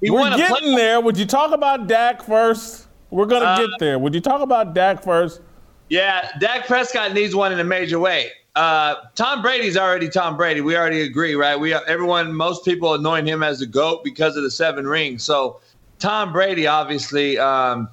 he 0.00 0.10
We're 0.10 0.32
a 0.32 0.36
getting 0.36 0.74
there. 0.76 1.00
Would 1.00 1.16
you 1.16 1.26
talk 1.26 1.52
about 1.52 1.86
Dak 1.86 2.22
first? 2.22 2.86
We're 3.10 3.26
gonna 3.26 3.46
Uh, 3.46 3.66
get 3.66 3.70
there. 3.78 3.98
Would 3.98 4.14
you 4.14 4.20
talk 4.20 4.40
about 4.42 4.74
Dak 4.74 5.02
first? 5.02 5.40
Yeah, 5.88 6.30
Dak 6.40 6.66
Prescott 6.66 7.14
needs 7.14 7.34
one 7.34 7.52
in 7.52 7.60
a 7.60 7.64
major 7.64 7.98
way. 7.98 8.30
Uh, 8.56 8.96
Tom 9.14 9.42
Brady's 9.42 9.76
already 9.76 10.08
Tom 10.08 10.36
Brady. 10.36 10.60
We 10.60 10.76
already 10.76 11.02
agree, 11.02 11.34
right? 11.34 11.58
We 11.58 11.74
everyone, 11.74 12.34
most 12.34 12.64
people 12.64 12.94
anoint 12.94 13.28
him 13.28 13.42
as 13.42 13.60
the 13.60 13.66
goat 13.66 14.02
because 14.02 14.36
of 14.36 14.42
the 14.42 14.50
seven 14.50 14.86
rings. 14.86 15.22
So 15.22 15.60
Tom 15.98 16.32
Brady 16.32 16.66
obviously 16.66 17.38
um, 17.38 17.88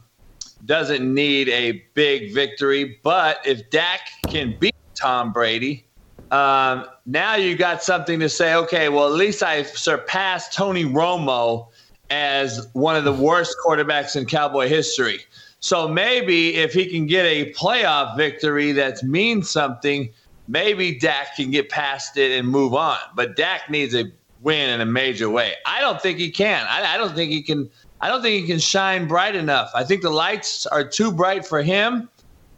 doesn't 0.65 1.13
need 1.13 1.49
a 1.49 1.83
big 1.93 2.33
victory, 2.33 2.99
but 3.03 3.39
if 3.45 3.69
Dak 3.69 4.01
can 4.27 4.55
beat 4.59 4.75
Tom 4.95 5.33
Brady, 5.33 5.85
um, 6.31 6.85
now 7.05 7.35
you 7.35 7.55
got 7.55 7.83
something 7.83 8.19
to 8.19 8.29
say. 8.29 8.55
Okay, 8.55 8.89
well 8.89 9.07
at 9.07 9.13
least 9.13 9.43
I 9.43 9.63
surpassed 9.63 10.53
Tony 10.53 10.83
Romo 10.85 11.67
as 12.09 12.67
one 12.73 12.95
of 12.95 13.03
the 13.03 13.13
worst 13.13 13.55
quarterbacks 13.65 14.15
in 14.15 14.25
Cowboy 14.25 14.67
history. 14.67 15.19
So 15.59 15.87
maybe 15.87 16.55
if 16.55 16.73
he 16.73 16.87
can 16.87 17.07
get 17.07 17.25
a 17.25 17.53
playoff 17.53 18.17
victory 18.17 18.71
that 18.73 19.01
means 19.03 19.49
something, 19.49 20.09
maybe 20.47 20.99
Dak 20.99 21.35
can 21.35 21.51
get 21.51 21.69
past 21.69 22.17
it 22.17 22.37
and 22.37 22.47
move 22.47 22.73
on. 22.73 22.97
But 23.15 23.35
Dak 23.35 23.69
needs 23.69 23.95
a 23.95 24.11
win 24.41 24.69
in 24.69 24.81
a 24.81 24.85
major 24.85 25.29
way. 25.29 25.53
I 25.65 25.81
don't 25.81 26.01
think 26.01 26.19
he 26.19 26.29
can. 26.29 26.65
I, 26.69 26.95
I 26.95 26.97
don't 26.97 27.15
think 27.15 27.31
he 27.31 27.41
can. 27.41 27.69
I 28.03 28.09
don't 28.09 28.21
think 28.21 28.41
he 28.41 28.45
can 28.45 28.59
shine 28.59 29.07
bright 29.07 29.33
enough. 29.33 29.71
I 29.73 29.85
think 29.85 30.01
the 30.01 30.09
lights 30.09 30.65
are 30.65 30.83
too 30.83 31.09
bright 31.09 31.47
for 31.47 31.63
him, 31.63 32.09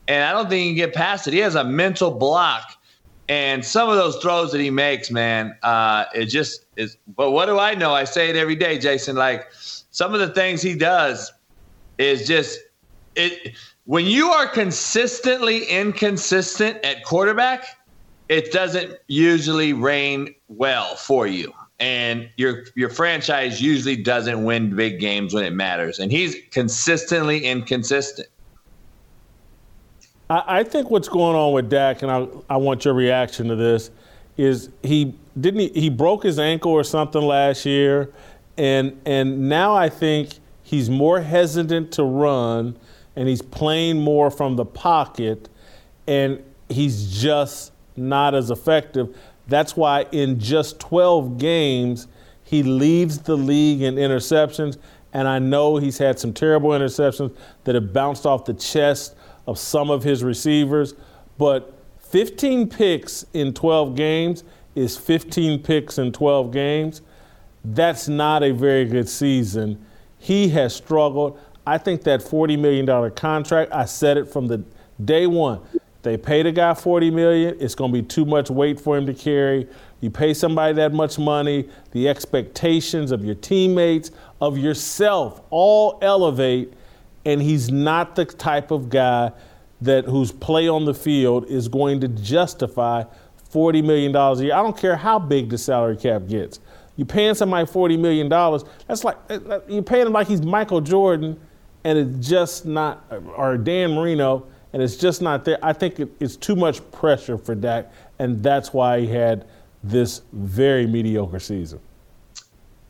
and 0.07 0.23
I 0.23 0.31
don't 0.31 0.49
think 0.49 0.59
he 0.63 0.69
can 0.69 0.75
get 0.75 0.95
past 0.95 1.27
it. 1.27 1.33
He 1.33 1.39
has 1.41 1.53
a 1.53 1.63
mental 1.63 2.09
block, 2.09 2.75
and 3.29 3.63
some 3.63 3.87
of 3.87 3.95
those 3.95 4.15
throws 4.15 4.51
that 4.53 4.59
he 4.59 4.71
makes, 4.71 5.11
man, 5.11 5.55
uh, 5.61 6.05
it 6.15 6.25
just 6.29 6.65
is. 6.77 6.97
But 7.15 7.29
what 7.29 7.45
do 7.45 7.59
I 7.59 7.75
know? 7.75 7.93
I 7.93 8.05
say 8.05 8.31
it 8.31 8.35
every 8.35 8.55
day, 8.55 8.79
Jason. 8.79 9.15
Like 9.17 9.45
some 9.51 10.15
of 10.15 10.19
the 10.19 10.29
things 10.29 10.63
he 10.63 10.73
does 10.73 11.31
is 11.99 12.25
just 12.25 12.57
it 13.15 13.55
when 13.83 14.05
you 14.05 14.29
are 14.29 14.47
consistently 14.47 15.65
inconsistent 15.65 16.83
at 16.83 17.03
quarterback, 17.03 17.67
it 18.29 18.51
doesn't 18.51 18.97
usually 19.05 19.73
rain 19.73 20.33
well 20.47 20.95
for 20.95 21.27
you. 21.27 21.53
And 21.79 22.29
your 22.37 22.63
your 22.75 22.89
franchise 22.89 23.61
usually 23.61 23.97
doesn't 23.97 24.43
win 24.45 24.75
big 24.75 24.99
games 24.99 25.33
when 25.33 25.43
it 25.43 25.53
matters. 25.53 25.99
And 25.99 26.11
he's 26.11 26.35
consistently 26.51 27.45
inconsistent. 27.45 28.29
I, 30.29 30.59
I 30.59 30.63
think 30.63 30.89
what's 30.89 31.09
going 31.09 31.35
on 31.35 31.53
with 31.53 31.69
Dak, 31.69 32.01
and 32.01 32.11
I, 32.11 32.27
I 32.49 32.57
want 32.57 32.85
your 32.85 32.93
reaction 32.93 33.47
to 33.49 33.55
this, 33.55 33.91
is 34.37 34.69
he 34.83 35.15
didn't 35.39 35.59
he, 35.59 35.81
he 35.81 35.89
broke 35.89 36.23
his 36.23 36.39
ankle 36.39 36.71
or 36.71 36.83
something 36.83 37.21
last 37.21 37.65
year, 37.65 38.09
and 38.57 38.99
and 39.05 39.49
now 39.49 39.75
I 39.75 39.89
think 39.89 40.39
he's 40.63 40.89
more 40.89 41.21
hesitant 41.21 41.91
to 41.93 42.03
run, 42.03 42.77
and 43.15 43.27
he's 43.27 43.41
playing 43.41 43.99
more 43.99 44.31
from 44.31 44.55
the 44.55 44.65
pocket, 44.65 45.49
and 46.07 46.41
he's 46.69 47.21
just 47.21 47.71
not 47.97 48.33
as 48.33 48.49
effective. 48.49 49.15
That's 49.47 49.75
why 49.75 50.05
in 50.11 50.39
just 50.39 50.79
12 50.79 51.37
games 51.37 52.07
he 52.43 52.63
leads 52.63 53.19
the 53.19 53.35
league 53.35 53.81
in 53.81 53.95
interceptions, 53.95 54.77
and 55.13 55.27
I 55.27 55.39
know 55.39 55.77
he's 55.77 55.97
had 55.97 56.19
some 56.19 56.33
terrible 56.33 56.71
interceptions 56.71 57.35
that 57.63 57.75
have 57.75 57.93
bounced 57.93 58.25
off 58.25 58.45
the 58.45 58.53
chest 58.53 59.15
of 59.47 59.57
some 59.57 59.89
of 59.89 60.03
his 60.03 60.23
receivers, 60.23 60.93
but 61.37 61.73
15 61.99 62.69
picks 62.69 63.25
in 63.33 63.53
12 63.53 63.95
games 63.95 64.43
is 64.75 64.97
15 64.97 65.63
picks 65.63 65.97
in 65.97 66.11
12 66.11 66.51
games. 66.51 67.01
That's 67.63 68.07
not 68.07 68.43
a 68.43 68.51
very 68.51 68.85
good 68.85 69.09
season. 69.09 69.83
He 70.19 70.49
has 70.49 70.75
struggled. 70.75 71.39
I 71.65 71.77
think 71.77 72.03
that 72.03 72.21
$40 72.21 72.59
million 72.59 73.11
contract, 73.11 73.73
I 73.73 73.85
said 73.85 74.17
it 74.17 74.31
from 74.31 74.47
the 74.47 74.63
day 75.03 75.27
one. 75.27 75.61
They 76.05 76.17
paid 76.17 76.45
a 76.45 76.51
guy 76.51 76.75
40 76.75 77.09
million, 77.09 77.57
it's 77.59 77.73
going 77.73 77.91
to 77.91 78.01
be 78.01 78.07
too 78.07 78.25
much 78.25 78.51
weight 78.51 78.79
for 78.79 78.95
him 78.95 79.07
to 79.07 79.13
carry. 79.13 79.67
You 80.01 80.11
pay 80.11 80.35
somebody 80.35 80.73
that 80.75 80.93
much 80.93 81.17
money, 81.17 81.67
the 81.93 82.07
expectations 82.07 83.11
of 83.11 83.25
your 83.25 83.33
teammates, 83.33 84.11
of 84.39 84.55
yourself 84.55 85.41
all 85.49 85.97
elevate 86.03 86.73
and 87.25 87.41
he's 87.41 87.71
not 87.71 88.15
the 88.15 88.25
type 88.25 88.69
of 88.69 88.89
guy 88.89 89.31
that 89.81 90.05
whose 90.05 90.31
play 90.31 90.67
on 90.67 90.85
the 90.85 90.93
field 90.93 91.47
is 91.47 91.67
going 91.67 91.99
to 92.01 92.07
justify 92.07 93.03
$40 93.51 93.83
million 93.83 94.15
a 94.15 94.35
year. 94.35 94.53
I 94.53 94.61
don't 94.61 94.77
care 94.77 94.95
how 94.95 95.17
big 95.17 95.49
the 95.49 95.57
salary 95.57 95.97
cap 95.97 96.27
gets. 96.27 96.59
You're 96.97 97.07
paying 97.07 97.33
somebody 97.33 97.65
$40 97.65 97.99
million, 97.99 98.29
that's 98.87 99.03
like, 99.03 99.17
uh, 99.31 99.39
uh, 99.49 99.59
you're 99.67 99.81
paying 99.81 100.05
him 100.05 100.13
like 100.13 100.27
he's 100.27 100.43
Michael 100.43 100.81
Jordan, 100.81 101.39
and 101.83 101.97
it's 101.97 102.29
just 102.29 102.67
not, 102.67 103.11
or 103.35 103.57
Dan 103.57 103.95
Marino, 103.95 104.45
and 104.75 104.83
it's 104.83 104.97
just 104.97 105.21
not 105.21 105.45
there. 105.45 105.57
I 105.63 105.71
think 105.71 106.01
it, 106.01 106.09
it's 106.19 106.35
too 106.35 106.53
much 106.53 106.81
pressure 106.91 107.37
for 107.37 107.55
Dak, 107.55 107.93
and 108.19 108.43
that's 108.43 108.73
why 108.73 108.99
he 108.99 109.07
had 109.07 109.45
this 109.81 110.21
very 110.33 110.85
mediocre 110.85 111.39
season. 111.39 111.79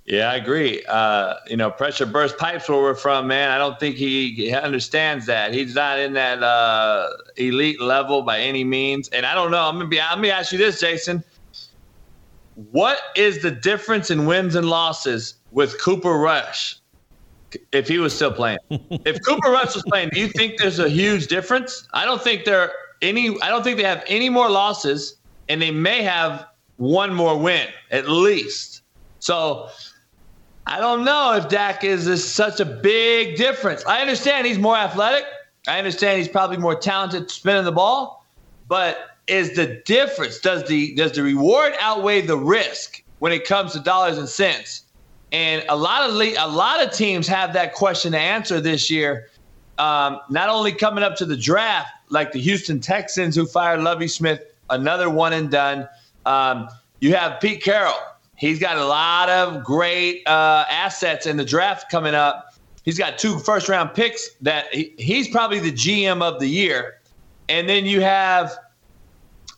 Yeah, 0.05 0.31
I 0.31 0.37
agree. 0.37 0.83
Uh, 0.87 1.35
you 1.45 1.57
know, 1.57 1.69
pressure 1.69 2.07
burst 2.07 2.39
pipes 2.39 2.67
where 2.67 2.81
we're 2.81 2.95
from, 2.95 3.27
man. 3.27 3.51
I 3.51 3.59
don't 3.59 3.79
think 3.79 3.97
he, 3.97 4.33
he 4.33 4.51
understands 4.51 5.27
that. 5.27 5.53
He's 5.53 5.75
not 5.75 5.99
in 5.99 6.13
that 6.13 6.41
uh, 6.41 7.07
elite 7.37 7.79
level 7.79 8.23
by 8.23 8.39
any 8.39 8.63
means. 8.63 9.07
And 9.09 9.23
I 9.23 9.35
don't 9.35 9.51
know. 9.51 9.61
I'm 9.61 9.75
gonna 9.75 9.87
be. 9.87 9.97
Let 9.97 10.19
me 10.19 10.31
ask 10.31 10.51
you 10.51 10.57
this, 10.57 10.79
Jason. 10.79 11.23
What 12.71 12.97
is 13.15 13.43
the 13.43 13.51
difference 13.51 14.09
in 14.09 14.25
wins 14.25 14.55
and 14.55 14.67
losses 14.67 15.35
with 15.51 15.79
Cooper 15.79 16.17
Rush 16.17 16.77
if 17.71 17.87
he 17.87 17.97
was 17.97 18.15
still 18.15 18.31
playing? 18.31 18.59
if 18.69 19.21
Cooper 19.25 19.49
Rush 19.49 19.75
was 19.75 19.83
playing, 19.83 20.09
do 20.13 20.19
you 20.19 20.27
think 20.29 20.57
there's 20.57 20.79
a 20.79 20.89
huge 20.89 21.27
difference? 21.27 21.87
I 21.93 22.05
don't 22.05 22.21
think 22.21 22.45
there 22.45 22.71
any. 23.01 23.39
I 23.41 23.49
don't 23.49 23.63
think 23.63 23.77
they 23.77 23.83
have 23.83 24.03
any 24.07 24.29
more 24.29 24.49
losses, 24.49 25.17
and 25.49 25.61
they 25.61 25.71
may 25.71 26.03
have 26.03 26.45
one 26.77 27.13
more 27.13 27.37
win 27.37 27.67
at 27.91 28.09
least. 28.09 28.81
So 29.19 29.69
I 30.67 30.79
don't 30.79 31.03
know 31.03 31.33
if 31.33 31.47
Dak 31.49 31.83
is, 31.83 32.07
is 32.07 32.23
such 32.23 32.59
a 32.59 32.65
big 32.65 33.37
difference. 33.37 33.85
I 33.85 34.01
understand 34.01 34.47
he's 34.47 34.59
more 34.59 34.75
athletic. 34.75 35.25
I 35.67 35.77
understand 35.77 36.19
he's 36.19 36.27
probably 36.27 36.57
more 36.57 36.75
talented 36.75 37.29
spinning 37.31 37.65
the 37.65 37.71
ball, 37.71 38.25
but 38.67 39.17
is 39.27 39.55
the 39.55 39.81
difference? 39.85 40.39
Does 40.39 40.67
the 40.67 40.93
does 40.95 41.13
the 41.13 41.23
reward 41.23 41.73
outweigh 41.79 42.21
the 42.21 42.37
risk 42.37 43.03
when 43.19 43.31
it 43.31 43.45
comes 43.45 43.73
to 43.73 43.79
dollars 43.79 44.17
and 44.17 44.29
cents? 44.29 44.84
And 45.31 45.65
a 45.69 45.75
lot 45.75 46.09
of 46.09 46.15
a 46.15 46.47
lot 46.47 46.83
of 46.83 46.91
teams 46.91 47.27
have 47.27 47.53
that 47.53 47.73
question 47.73 48.11
to 48.13 48.19
answer 48.19 48.61
this 48.61 48.89
year. 48.89 49.29
Um, 49.77 50.19
not 50.29 50.49
only 50.49 50.71
coming 50.71 51.03
up 51.03 51.15
to 51.17 51.25
the 51.25 51.35
draft, 51.35 51.91
like 52.09 52.31
the 52.31 52.39
Houston 52.39 52.79
Texans 52.79 53.35
who 53.35 53.45
fired 53.45 53.81
Lovie 53.81 54.07
Smith, 54.07 54.41
another 54.69 55.09
one 55.09 55.33
and 55.33 55.51
done. 55.51 55.87
Um, 56.25 56.69
you 57.01 57.13
have 57.15 57.41
Pete 57.41 57.61
Carroll. 57.61 57.93
He's 58.37 58.59
got 58.59 58.77
a 58.77 58.85
lot 58.85 59.29
of 59.29 59.63
great 59.63 60.27
uh, 60.27 60.65
assets 60.69 61.25
in 61.25 61.37
the 61.37 61.45
draft 61.45 61.89
coming 61.89 62.13
up. 62.13 62.53
He's 62.83 62.97
got 62.97 63.17
two 63.17 63.39
first 63.39 63.67
round 63.67 63.93
picks 63.93 64.29
that 64.41 64.73
he, 64.73 64.93
he's 64.97 65.27
probably 65.27 65.59
the 65.59 65.71
GM 65.71 66.21
of 66.21 66.39
the 66.39 66.47
year. 66.47 66.99
And 67.49 67.67
then 67.67 67.85
you 67.85 68.01
have 68.01 68.53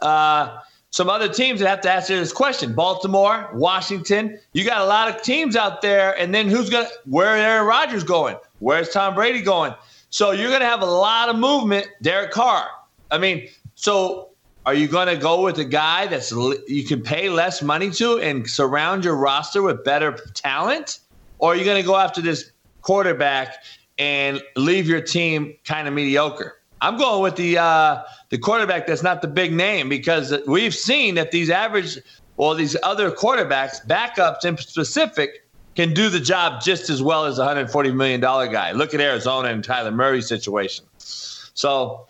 uh, 0.01 0.59
some 0.97 1.11
other 1.11 1.29
teams 1.29 1.59
that 1.59 1.69
have 1.69 1.81
to 1.81 1.91
answer 1.91 2.17
this 2.17 2.33
question 2.33 2.73
Baltimore, 2.73 3.51
Washington. 3.53 4.39
You 4.53 4.65
got 4.65 4.81
a 4.81 4.85
lot 4.85 5.07
of 5.07 5.21
teams 5.21 5.55
out 5.55 5.83
there. 5.83 6.19
And 6.19 6.33
then 6.33 6.49
who's 6.49 6.71
going 6.71 6.87
to, 6.87 6.91
where 7.05 7.37
Aaron 7.37 7.67
Rodgers 7.67 8.03
going? 8.03 8.35
Where's 8.57 8.89
Tom 8.89 9.13
Brady 9.13 9.43
going? 9.43 9.75
So 10.09 10.31
you're 10.31 10.49
going 10.49 10.61
to 10.61 10.65
have 10.65 10.81
a 10.81 10.87
lot 10.87 11.29
of 11.29 11.35
movement. 11.35 11.87
Derek 12.01 12.31
Carr. 12.31 12.67
I 13.11 13.19
mean, 13.19 13.47
so 13.75 14.29
are 14.65 14.73
you 14.73 14.87
going 14.87 15.05
to 15.07 15.15
go 15.15 15.43
with 15.43 15.59
a 15.59 15.65
guy 15.65 16.07
that's 16.07 16.31
you 16.31 16.83
can 16.83 17.03
pay 17.03 17.29
less 17.29 17.61
money 17.61 17.91
to 17.91 18.17
and 18.17 18.49
surround 18.49 19.05
your 19.05 19.17
roster 19.17 19.61
with 19.61 19.83
better 19.83 20.13
talent, 20.33 20.97
or 21.37 21.53
are 21.53 21.55
you 21.55 21.63
going 21.63 21.79
to 21.79 21.85
go 21.85 21.95
after 21.95 22.21
this 22.21 22.51
quarterback 22.81 23.63
and 23.99 24.41
leave 24.55 24.87
your 24.87 25.01
team 25.01 25.53
kind 25.63 25.87
of 25.87 25.93
mediocre? 25.93 26.56
I'm 26.81 26.97
going 26.97 27.21
with 27.23 27.35
the 27.35 27.57
uh, 27.57 28.03
the 28.29 28.37
quarterback 28.37 28.87
that's 28.87 29.03
not 29.03 29.21
the 29.21 29.27
big 29.27 29.53
name 29.53 29.89
because 29.89 30.33
we've 30.47 30.75
seen 30.75 31.15
that 31.15 31.31
these 31.31 31.49
average 31.49 31.97
or 32.37 32.53
these 32.55 32.75
other 32.83 33.09
quarterbacks, 33.11 33.85
backups 33.85 34.45
in 34.45 34.57
specific, 34.57 35.47
can 35.75 35.93
do 35.93 36.09
the 36.09 36.19
job 36.19 36.61
just 36.61 36.89
as 36.89 37.01
well 37.01 37.25
as 37.25 37.37
a 37.37 37.41
140 37.41 37.91
million 37.91 38.19
dollar 38.19 38.47
guy. 38.47 38.71
Look 38.71 38.93
at 38.93 39.01
Arizona 39.01 39.49
and 39.49 39.63
Kyler 39.63 39.93
Murray's 39.93 40.27
situation. 40.27 40.85
So 40.97 42.07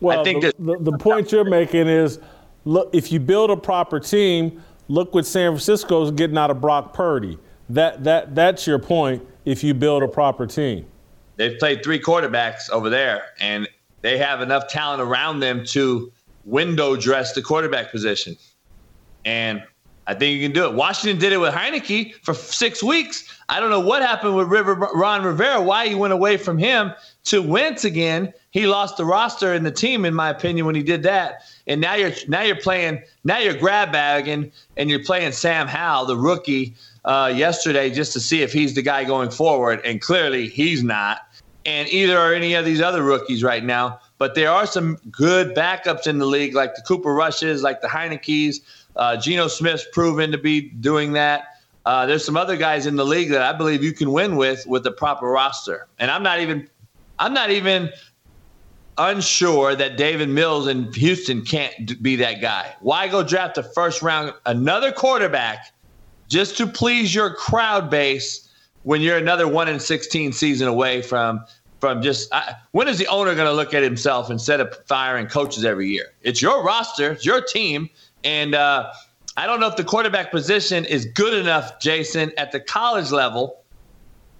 well, 0.00 0.20
I 0.20 0.24
think 0.24 0.42
the, 0.42 0.54
the, 0.58 0.90
the 0.90 0.98
point 0.98 1.32
you're 1.32 1.44
making 1.44 1.86
is, 1.88 2.18
look, 2.64 2.90
if 2.94 3.12
you 3.12 3.20
build 3.20 3.50
a 3.50 3.56
proper 3.56 4.00
team, 4.00 4.62
look 4.88 5.14
what 5.14 5.26
San 5.26 5.52
Francisco's 5.52 6.10
getting 6.10 6.38
out 6.38 6.50
of 6.50 6.60
Brock 6.60 6.92
Purdy. 6.92 7.38
That 7.68 8.04
that 8.04 8.34
that's 8.34 8.66
your 8.66 8.78
point. 8.78 9.26
If 9.44 9.64
you 9.64 9.74
build 9.74 10.02
a 10.02 10.08
proper 10.08 10.46
team, 10.46 10.86
they've 11.36 11.58
played 11.58 11.82
three 11.82 12.00
quarterbacks 12.00 12.68
over 12.70 12.90
there, 12.90 13.22
and 13.38 13.68
they 14.02 14.18
have 14.18 14.40
enough 14.40 14.68
talent 14.68 15.02
around 15.02 15.40
them 15.40 15.64
to 15.66 16.12
window 16.44 16.96
dress 16.96 17.34
the 17.34 17.42
quarterback 17.42 17.90
position. 17.90 18.36
And 19.24 19.62
I 20.06 20.14
think 20.14 20.36
you 20.36 20.42
can 20.44 20.52
do 20.52 20.64
it. 20.64 20.74
Washington 20.74 21.20
did 21.20 21.32
it 21.32 21.36
with 21.36 21.54
Heinicke 21.54 22.14
for 22.24 22.34
six 22.34 22.82
weeks. 22.82 23.32
I 23.48 23.60
don't 23.60 23.70
know 23.70 23.80
what 23.80 24.02
happened 24.02 24.34
with 24.34 24.48
River, 24.48 24.74
Ron 24.74 25.22
Rivera, 25.22 25.62
why 25.62 25.86
he 25.86 25.94
went 25.94 26.12
away 26.12 26.36
from 26.36 26.58
him 26.58 26.92
to 27.24 27.40
Wentz 27.40 27.84
again. 27.84 28.32
He 28.50 28.66
lost 28.66 28.96
the 28.96 29.04
roster 29.04 29.52
and 29.52 29.64
the 29.64 29.70
team, 29.70 30.04
in 30.04 30.14
my 30.14 30.30
opinion, 30.30 30.66
when 30.66 30.74
he 30.74 30.82
did 30.82 31.04
that. 31.04 31.42
And 31.68 31.80
now 31.80 31.94
you're 31.94 32.12
now 32.26 32.42
you're 32.42 32.56
playing 32.56 33.02
now 33.22 33.38
you're 33.38 33.54
grab 33.54 33.92
bagging 33.92 34.50
and 34.76 34.90
you're 34.90 35.04
playing 35.04 35.30
Sam 35.30 35.68
Howell, 35.68 36.06
the 36.06 36.16
rookie, 36.16 36.74
uh, 37.04 37.32
yesterday 37.32 37.90
just 37.90 38.12
to 38.14 38.20
see 38.20 38.42
if 38.42 38.52
he's 38.52 38.74
the 38.74 38.82
guy 38.82 39.04
going 39.04 39.30
forward. 39.30 39.80
And 39.84 40.00
clearly 40.00 40.48
he's 40.48 40.82
not. 40.82 41.18
And 41.66 41.88
either 41.88 42.18
are 42.18 42.32
any 42.32 42.54
of 42.54 42.64
these 42.64 42.80
other 42.80 43.02
rookies 43.02 43.42
right 43.42 43.62
now. 43.62 44.00
But 44.18 44.34
there 44.34 44.50
are 44.50 44.66
some 44.66 44.98
good 45.10 45.54
backups 45.54 46.06
in 46.06 46.18
the 46.18 46.26
league, 46.26 46.54
like 46.54 46.74
the 46.74 46.82
Cooper 46.82 47.12
Rushes, 47.14 47.62
like 47.62 47.80
the 47.80 47.88
Heinickes. 47.88 48.60
Uh, 48.96 49.16
Geno 49.16 49.46
Smith's 49.48 49.86
proven 49.92 50.32
to 50.32 50.38
be 50.38 50.60
doing 50.60 51.12
that. 51.12 51.60
Uh, 51.86 52.06
there's 52.06 52.24
some 52.24 52.36
other 52.36 52.56
guys 52.56 52.86
in 52.86 52.96
the 52.96 53.04
league 53.04 53.30
that 53.30 53.42
I 53.42 53.56
believe 53.56 53.82
you 53.82 53.92
can 53.92 54.12
win 54.12 54.36
with 54.36 54.66
with 54.66 54.84
the 54.84 54.92
proper 54.92 55.26
roster. 55.26 55.86
And 55.98 56.10
I'm 56.10 56.22
not 56.22 56.40
even 56.40 56.68
I'm 57.18 57.34
not 57.34 57.50
even 57.50 57.90
unsure 58.98 59.74
that 59.74 59.96
Davis 59.96 60.28
Mills 60.28 60.66
in 60.66 60.92
Houston 60.92 61.42
can't 61.44 62.02
be 62.02 62.16
that 62.16 62.40
guy. 62.40 62.74
Why 62.80 63.08
go 63.08 63.22
draft 63.22 63.56
a 63.58 63.62
first 63.62 64.02
round 64.02 64.34
another 64.44 64.92
quarterback 64.92 65.72
just 66.28 66.56
to 66.58 66.66
please 66.66 67.14
your 67.14 67.34
crowd 67.34 67.90
base 67.90 68.48
when 68.82 69.00
you're 69.00 69.18
another 69.18 69.46
one 69.46 69.68
in 69.68 69.78
16 69.78 70.32
season 70.32 70.68
away 70.68 71.02
from 71.02 71.44
from 71.80 72.02
just 72.02 72.32
I, 72.32 72.54
when 72.72 72.88
is 72.88 72.98
the 72.98 73.06
owner 73.06 73.34
going 73.34 73.46
to 73.46 73.54
look 73.54 73.72
at 73.72 73.82
himself 73.82 74.30
instead 74.30 74.60
of 74.60 74.76
firing 74.86 75.26
coaches 75.26 75.64
every 75.64 75.88
year? 75.88 76.12
It's 76.22 76.42
your 76.42 76.62
roster, 76.62 77.12
it's 77.12 77.24
your 77.24 77.40
team, 77.40 77.88
and 78.22 78.54
uh, 78.54 78.92
I 79.36 79.46
don't 79.46 79.60
know 79.60 79.68
if 79.68 79.76
the 79.76 79.84
quarterback 79.84 80.30
position 80.30 80.84
is 80.84 81.06
good 81.06 81.34
enough, 81.34 81.80
Jason, 81.80 82.32
at 82.36 82.52
the 82.52 82.60
college 82.60 83.10
level, 83.10 83.62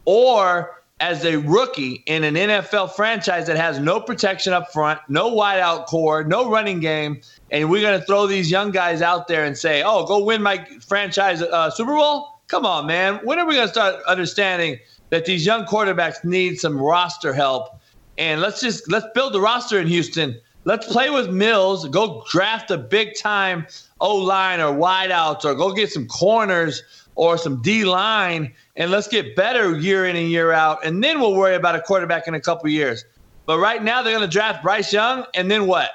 or 0.04 0.82
as 1.00 1.24
a 1.24 1.36
rookie 1.36 2.02
in 2.06 2.24
an 2.24 2.34
NFL 2.34 2.92
franchise 2.92 3.46
that 3.46 3.56
has 3.56 3.78
no 3.78 4.00
protection 4.00 4.52
up 4.52 4.70
front, 4.70 5.00
no 5.08 5.30
wideout 5.30 5.86
core, 5.86 6.22
no 6.24 6.50
running 6.50 6.78
game, 6.78 7.22
and 7.50 7.70
we're 7.70 7.80
going 7.80 7.98
to 7.98 8.04
throw 8.04 8.26
these 8.26 8.50
young 8.50 8.70
guys 8.70 9.00
out 9.00 9.26
there 9.26 9.44
and 9.44 9.56
say, 9.56 9.82
"Oh, 9.82 10.04
go 10.04 10.22
win 10.22 10.42
my 10.42 10.62
franchise 10.86 11.40
uh, 11.40 11.70
Super 11.70 11.94
Bowl." 11.94 12.39
Come 12.50 12.66
on, 12.66 12.84
man. 12.84 13.20
When 13.22 13.38
are 13.38 13.46
we 13.46 13.54
going 13.54 13.68
to 13.68 13.72
start 13.72 14.02
understanding 14.08 14.80
that 15.10 15.24
these 15.24 15.46
young 15.46 15.66
quarterbacks 15.66 16.24
need 16.24 16.58
some 16.58 16.76
roster 16.76 17.32
help? 17.32 17.80
And 18.18 18.40
let's 18.40 18.60
just 18.60 18.90
let's 18.90 19.06
build 19.14 19.34
the 19.34 19.40
roster 19.40 19.78
in 19.78 19.86
Houston. 19.86 20.36
Let's 20.64 20.92
play 20.92 21.10
with 21.10 21.30
Mills. 21.30 21.88
Go 21.88 22.24
draft 22.28 22.72
a 22.72 22.76
big 22.76 23.16
time 23.16 23.68
O 24.00 24.16
line 24.16 24.60
or 24.60 24.74
wideouts, 24.74 25.44
or 25.44 25.54
go 25.54 25.72
get 25.72 25.92
some 25.92 26.08
corners 26.08 26.82
or 27.14 27.38
some 27.38 27.62
D 27.62 27.84
line, 27.84 28.52
and 28.74 28.90
let's 28.90 29.06
get 29.06 29.36
better 29.36 29.78
year 29.78 30.06
in 30.06 30.16
and 30.16 30.28
year 30.28 30.50
out, 30.50 30.84
and 30.84 31.04
then 31.04 31.20
we'll 31.20 31.36
worry 31.36 31.54
about 31.54 31.76
a 31.76 31.80
quarterback 31.80 32.26
in 32.26 32.34
a 32.34 32.40
couple 32.40 32.68
years. 32.68 33.04
But 33.46 33.58
right 33.58 33.82
now, 33.82 34.02
they're 34.02 34.12
going 34.12 34.28
to 34.28 34.32
draft 34.32 34.62
Bryce 34.62 34.92
Young, 34.92 35.24
and 35.34 35.50
then 35.50 35.66
what? 35.66 35.90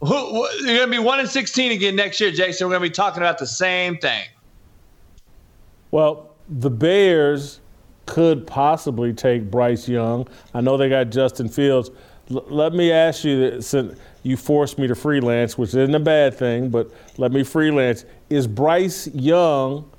Who, 0.00 0.06
who, 0.06 0.48
you're 0.64 0.76
going 0.76 0.90
to 0.92 0.98
be 0.98 1.02
one 1.02 1.18
in 1.18 1.26
sixteen 1.26 1.72
again 1.72 1.96
next 1.96 2.20
year, 2.20 2.30
Jason. 2.30 2.68
We're 2.68 2.78
going 2.78 2.84
to 2.84 2.90
be 2.90 2.94
talking 2.94 3.22
about 3.22 3.38
the 3.38 3.46
same 3.46 3.98
thing. 3.98 4.26
Well, 5.96 6.34
the 6.50 6.68
Bears 6.68 7.60
could 8.04 8.46
possibly 8.46 9.14
take 9.14 9.50
Bryce 9.50 9.88
Young. 9.88 10.28
I 10.52 10.60
know 10.60 10.76
they 10.76 10.90
got 10.90 11.04
Justin 11.04 11.48
Fields. 11.48 11.90
L- 12.30 12.44
let 12.50 12.74
me 12.74 12.92
ask 12.92 13.24
you, 13.24 13.62
since 13.62 13.98
you 14.22 14.36
forced 14.36 14.78
me 14.78 14.88
to 14.88 14.94
freelance, 14.94 15.56
which 15.56 15.70
isn't 15.70 15.94
a 15.94 15.98
bad 15.98 16.34
thing, 16.34 16.68
but 16.68 16.90
let 17.16 17.32
me 17.32 17.42
freelance. 17.42 18.04
Is 18.28 18.46
Bryce 18.46 19.08
Young 19.14 19.90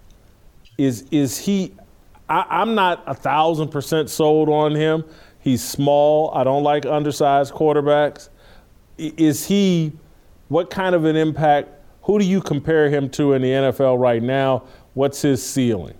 is 0.77 1.07
is 1.09 1.39
he? 1.39 1.73
I, 2.29 2.61
am 2.61 2.75
not 2.75 3.03
a 3.07 3.15
thousand 3.15 3.69
percent 3.69 4.11
sold 4.11 4.49
on 4.49 4.75
him. 4.75 5.03
He's 5.39 5.63
small. 5.63 6.29
I 6.35 6.43
don't 6.43 6.61
like 6.61 6.85
undersized 6.85 7.55
quarterbacks. 7.55 8.29
Is 8.99 9.47
he? 9.47 9.93
What 10.49 10.69
kind 10.69 10.93
of 10.93 11.05
an 11.05 11.15
impact? 11.15 11.69
Who 12.03 12.19
do 12.19 12.25
you 12.25 12.39
compare 12.39 12.87
him 12.87 13.09
to 13.09 13.33
in 13.33 13.41
the 13.41 13.49
NFL 13.49 13.99
right 13.99 14.21
now? 14.21 14.63
What's 14.97 15.21
his 15.21 15.45
ceiling? 15.45 15.93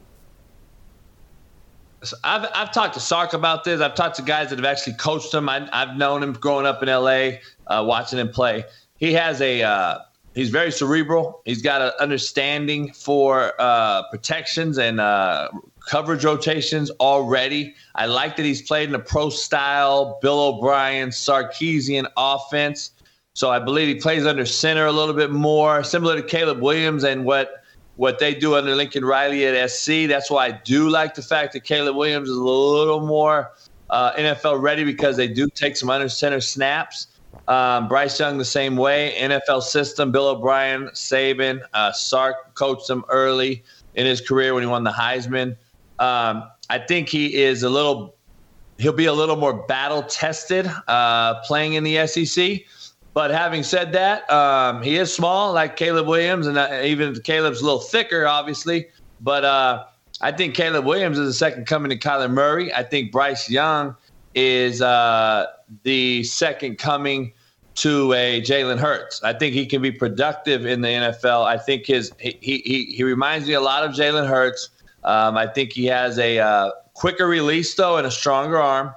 So 2.02 2.18
I've, 2.24 2.50
I've 2.56 2.74
talked 2.74 2.96
to 2.96 3.00
Sark 3.00 3.34
about 3.34 3.64
this. 3.64 3.80
I've 3.80 3.94
talked 3.94 4.16
to 4.16 4.24
guys 4.24 4.50
that 4.50 4.58
have 4.58 4.66
actually 4.66 4.96
coached 4.96 5.32
him. 5.32 5.48
I, 5.48 5.70
have 5.72 5.98
known 5.98 6.24
him 6.24 6.34
growing 6.34 6.66
up 6.66 6.82
in 6.82 6.90
LA, 6.90 7.38
uh, 7.68 7.84
watching 7.86 8.18
him 8.18 8.30
play. 8.30 8.64
He 8.98 9.14
has 9.14 9.40
a 9.40 9.62
uh, 9.62 10.00
he's 10.34 10.50
very 10.50 10.72
cerebral. 10.72 11.44
He's 11.46 11.62
got 11.62 11.84
an 11.84 11.92
understanding 12.00 12.92
for 12.92 13.54
uh, 13.60 14.02
protections 14.10 14.80
and 14.80 15.00
uh, 15.00 15.50
coverage 15.88 16.26
rotations 16.26 16.90
already. 17.00 17.76
I 17.94 18.08
like 18.08 18.36
that 18.38 18.48
he's 18.48 18.64
played 18.64 18.90
in 18.90 18.96
a 18.96 19.00
pro 19.00 19.30
style 19.30 20.18
Bill 20.24 20.40
O'Brien 20.40 21.10
Sarkisian 21.10 22.08
offense. 22.18 22.94
So 23.36 23.52
I 23.52 23.60
believe 23.60 23.90
he 23.90 24.02
plays 24.02 24.26
under 24.26 24.48
center 24.48 24.88
a 24.88 24.92
little 24.92 25.14
bit 25.14 25.30
more, 25.30 25.84
similar 25.84 26.20
to 26.20 26.28
Caleb 26.28 26.64
Williams 26.64 27.04
and 27.04 27.26
what 27.26 27.64
what 27.98 28.20
they 28.20 28.34
do 28.34 28.56
under 28.56 28.76
Lincoln 28.76 29.04
Riley 29.04 29.46
at 29.46 29.70
SC. 29.70 30.08
That's 30.08 30.32
why 30.32 30.46
I 30.46 30.52
do 30.52 30.90
like 30.90 31.16
the 31.16 31.22
fact 31.22 31.54
that 31.54 31.64
Caleb 31.64 31.96
Williams 31.96 32.30
is 32.30 32.38
a 32.38 32.42
little 32.42 33.06
more 33.06 33.52
uh, 33.90 34.14
NFL 34.14 34.62
ready 34.62 34.84
because 34.84 35.18
they 35.18 35.28
do 35.28 35.48
take 35.50 35.76
some 35.76 35.90
under 35.90 36.08
center 36.08 36.40
snaps. 36.40 37.08
Um, 37.48 37.88
Bryce 37.88 38.20
Young 38.20 38.38
the 38.38 38.46
same 38.46 38.78
way. 38.78 39.16
NFL 39.18 39.64
system. 39.64 40.12
Bill 40.12 40.28
O'Brien, 40.28 40.88
Saban, 40.90 41.62
uh, 41.74 41.92
Sark 41.92 42.54
coached 42.56 42.90
him 42.90 43.04
early 43.10 43.64
in 43.96 44.06
his 44.06 44.22
career 44.22 44.54
when 44.54 44.64
he 44.64 44.68
won 44.68 44.84
the 44.84 44.92
Heisman. 44.92 45.56
Um, 46.00 46.44
I 46.70 46.80
think 46.80 47.10
he 47.10 47.36
is 47.36 47.64
a 47.64 47.70
little. 47.70 48.16
He'll 48.78 48.94
be 48.94 49.06
a 49.06 49.14
little 49.14 49.38
more 49.38 49.66
battle 49.66 50.04
tested 50.04 50.70
uh, 50.88 51.42
playing 51.42 51.74
in 51.74 51.84
the 51.84 52.06
SEC. 52.06 52.62
But 53.18 53.32
having 53.32 53.64
said 53.64 53.94
that, 53.94 54.30
um, 54.32 54.84
he 54.84 54.98
is 54.98 55.12
small, 55.12 55.52
like 55.52 55.76
Caleb 55.76 56.06
Williams, 56.06 56.46
and 56.46 56.56
uh, 56.56 56.82
even 56.84 57.20
Caleb's 57.22 57.62
a 57.62 57.64
little 57.64 57.80
thicker, 57.80 58.28
obviously. 58.28 58.90
But 59.22 59.44
uh, 59.44 59.86
I 60.22 60.32
think 60.32 60.54
Caleb 60.54 60.86
Williams 60.86 61.18
is 61.18 61.26
the 61.26 61.34
second 61.34 61.66
coming 61.66 61.90
to 61.90 61.98
Kyler 61.98 62.30
Murray. 62.30 62.72
I 62.72 62.84
think 62.84 63.12
Bryce 63.12 63.50
Young 63.50 63.96
is 64.36 64.84
uh, 64.84 65.48
the 65.82 66.26
second 66.26 66.78
coming 66.78 67.34
to 67.78 68.14
a 68.14 68.40
Jalen 68.40 68.78
Hurts. 68.78 69.24
I 69.24 69.34
think 69.34 69.56
he 69.56 69.66
can 69.66 69.82
be 69.82 69.92
productive 69.92 70.68
in 70.68 70.82
the 70.82 70.90
NFL. 70.90 71.44
I 71.44 71.58
think 71.58 71.88
his 71.88 72.14
he 72.20 72.38
he, 72.44 72.94
he 72.96 73.04
reminds 73.04 73.48
me 73.48 73.56
a 73.56 73.62
lot 73.62 73.84
of 73.84 73.96
Jalen 73.96 74.28
Hurts. 74.28 74.70
Um, 75.04 75.38
I 75.38 75.48
think 75.48 75.74
he 75.74 75.86
has 75.86 76.20
a 76.20 76.38
uh, 76.38 76.70
quicker 76.94 77.26
release 77.26 77.74
though 77.74 77.98
and 77.98 78.06
a 78.06 78.12
stronger 78.12 78.62
arm, 78.62 78.94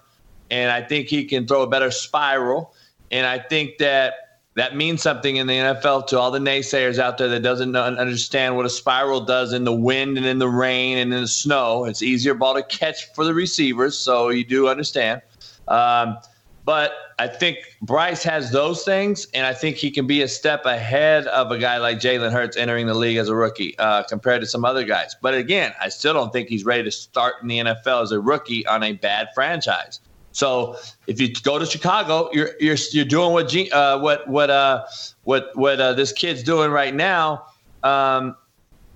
and 0.51 0.71
I 0.71 0.83
think 0.83 1.09
he 1.09 1.25
can 1.25 1.47
throw 1.47 1.63
a 1.63 1.67
better 1.67 1.91
spiral. 1.91 2.75
And 3.11 3.27
I 3.27 3.39
think 3.39 3.79
that 3.79 4.15
that 4.55 4.77
means 4.77 5.01
something 5.01 5.37
in 5.37 5.47
the 5.47 5.55
NFL 5.55 6.09
to 6.09 6.19
all 6.19 6.31
the 6.31 6.39
naysayers 6.39 6.99
out 6.99 7.19
there 7.19 7.29
that 7.29 7.43
doesn't 7.43 7.77
understand 7.77 8.57
what 8.57 8.67
a 8.67 8.71
spiral 8.71 9.21
does 9.21 9.53
in 9.53 9.65
the 9.65 9.73
wind 9.73 10.17
and 10.19 10.27
in 10.27 10.39
the 10.39 10.49
rain 10.49 10.99
and 10.99 11.15
in 11.15 11.23
the 11.23 11.29
snow. 11.29 11.85
It's 11.85 12.03
easier 12.03 12.35
ball 12.35 12.55
to 12.55 12.63
catch 12.65 13.13
for 13.15 13.25
the 13.25 13.33
receivers, 13.33 13.97
so 13.97 14.29
you 14.29 14.45
do 14.45 14.69
understand. 14.69 15.23
Um, 15.69 16.19
but 16.65 16.93
I 17.19 17.27
think 17.27 17.59
Bryce 17.83 18.23
has 18.25 18.51
those 18.51 18.85
things, 18.85 19.27
and 19.35 19.47
I 19.47 19.55
think 19.55 19.77
he 19.77 19.91
can 19.91 20.07
be 20.07 20.23
a 20.23 20.29
step 20.29 20.67
ahead 20.67 21.27
of 21.29 21.51
a 21.51 21.59
guy 21.59 21.79
like 21.79 21.99
Jalen 21.99 22.33
Hurts 22.33 22.57
entering 22.57 22.87
the 22.87 22.95
league 22.95 23.17
as 23.17 23.29
a 23.29 23.35
rookie 23.35 23.79
uh, 23.79 24.03
compared 24.05 24.41
to 24.43 24.47
some 24.47 24.65
other 24.65 24.85
guys. 24.85 25.15
But 25.21 25.35
again, 25.35 25.73
I 25.81 25.89
still 25.89 26.13
don't 26.13 26.33
think 26.33 26.49
he's 26.49 26.65
ready 26.65 26.83
to 26.83 26.91
start 26.91 27.37
in 27.43 27.49
the 27.49 27.59
NFL 27.59 28.03
as 28.03 28.13
a 28.13 28.21
rookie 28.21 28.67
on 28.67 28.83
a 28.83 28.93
bad 28.93 29.29
franchise. 29.35 30.01
So 30.33 30.77
if 31.07 31.21
you 31.21 31.33
go 31.43 31.59
to 31.59 31.67
Chicago, 31.67 32.31
you're 32.33 32.51
you're 32.61 32.77
you're 32.93 33.05
doing 33.05 33.33
what 33.33 33.49
G, 33.49 33.71
uh, 33.71 33.99
what 33.99 34.29
what 34.29 34.51
uh, 34.51 34.87
what 35.25 35.51
what 35.55 35.81
uh, 35.81 35.93
this 35.95 36.13
kid's 36.13 36.43
doing 36.43 36.71
right 36.71 36.95
now. 36.95 37.47
Um, 37.83 38.37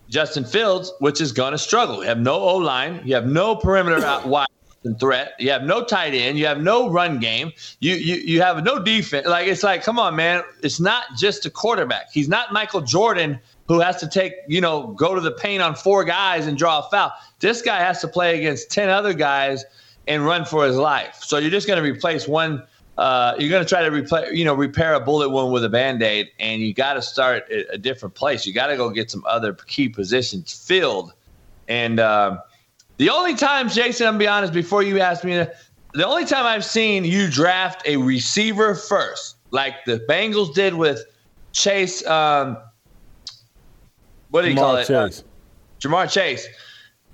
Justin 0.08 0.44
Fields, 0.44 0.92
which 1.00 1.20
is 1.20 1.32
going 1.32 1.52
to 1.52 1.58
struggle. 1.58 2.02
You 2.02 2.08
have 2.08 2.20
no 2.20 2.34
O 2.34 2.56
line. 2.56 3.00
You 3.04 3.14
have 3.14 3.26
no 3.26 3.56
perimeter 3.56 4.04
out 4.04 4.26
wide 4.26 4.46
threat. 5.00 5.32
You 5.38 5.50
have 5.50 5.62
no 5.62 5.82
tight 5.82 6.14
end. 6.14 6.38
You 6.38 6.46
have 6.46 6.60
no 6.60 6.90
run 6.90 7.18
game. 7.18 7.52
You 7.80 7.94
you 7.94 8.16
you 8.16 8.42
have 8.42 8.62
no 8.62 8.82
defense. 8.82 9.26
Like 9.26 9.48
it's 9.48 9.62
like, 9.62 9.82
come 9.82 9.98
on, 9.98 10.14
man. 10.14 10.42
It's 10.62 10.78
not 10.78 11.04
just 11.16 11.46
a 11.46 11.50
quarterback. 11.50 12.12
He's 12.12 12.28
not 12.28 12.52
Michael 12.52 12.82
Jordan 12.82 13.40
who 13.66 13.80
has 13.80 13.96
to 13.96 14.08
take 14.08 14.34
you 14.46 14.60
know 14.60 14.88
go 14.88 15.14
to 15.14 15.20
the 15.20 15.32
paint 15.32 15.62
on 15.62 15.74
four 15.74 16.04
guys 16.04 16.46
and 16.46 16.56
draw 16.56 16.80
a 16.80 16.82
foul. 16.90 17.12
This 17.40 17.62
guy 17.62 17.78
has 17.78 18.00
to 18.02 18.08
play 18.08 18.38
against 18.38 18.70
ten 18.70 18.90
other 18.90 19.14
guys 19.14 19.64
and 20.06 20.24
run 20.24 20.44
for 20.44 20.66
his 20.66 20.76
life. 20.76 21.18
So 21.20 21.38
you're 21.38 21.50
just 21.50 21.66
going 21.66 21.82
to 21.82 21.88
replace 21.88 22.28
one. 22.28 22.62
Uh, 22.96 23.34
you're 23.38 23.50
going 23.50 23.62
to 23.62 23.68
try 23.68 23.82
to 23.82 23.90
replace, 23.90 24.32
you 24.32 24.44
know, 24.44 24.54
repair 24.54 24.94
a 24.94 25.00
bullet 25.00 25.30
wound 25.30 25.52
with 25.52 25.64
a 25.64 25.68
band 25.68 26.02
aid, 26.02 26.30
and 26.38 26.62
you 26.62 26.72
got 26.72 26.94
to 26.94 27.02
start 27.02 27.50
at 27.50 27.66
a 27.72 27.78
different 27.78 28.14
place. 28.14 28.46
You 28.46 28.52
got 28.52 28.68
to 28.68 28.76
go 28.76 28.90
get 28.90 29.10
some 29.10 29.24
other 29.26 29.52
key 29.52 29.88
positions 29.88 30.52
filled. 30.52 31.12
And 31.66 31.98
uh, 31.98 32.38
the 32.98 33.10
only 33.10 33.34
time, 33.34 33.68
Jason, 33.68 34.06
I'm 34.06 34.18
be 34.18 34.28
honest, 34.28 34.52
before 34.52 34.82
you 34.82 35.00
ask 35.00 35.24
me, 35.24 35.44
the 35.94 36.06
only 36.06 36.24
time 36.24 36.44
I've 36.44 36.64
seen 36.64 37.04
you 37.04 37.28
draft 37.28 37.82
a 37.86 37.96
receiver 37.96 38.74
first, 38.74 39.36
like 39.50 39.84
the 39.86 39.98
Bengals 40.08 40.54
did 40.54 40.74
with 40.74 41.04
Chase. 41.52 42.04
Um, 42.06 42.58
what 44.30 44.42
do 44.42 44.50
you 44.50 44.54
Ja'Marr 44.54 44.58
call 44.58 44.76
it? 44.76 44.86
Chase. 44.86 45.20
Uh, 45.20 45.88
Ja'Marr 45.88 46.12
Chase. 46.12 46.46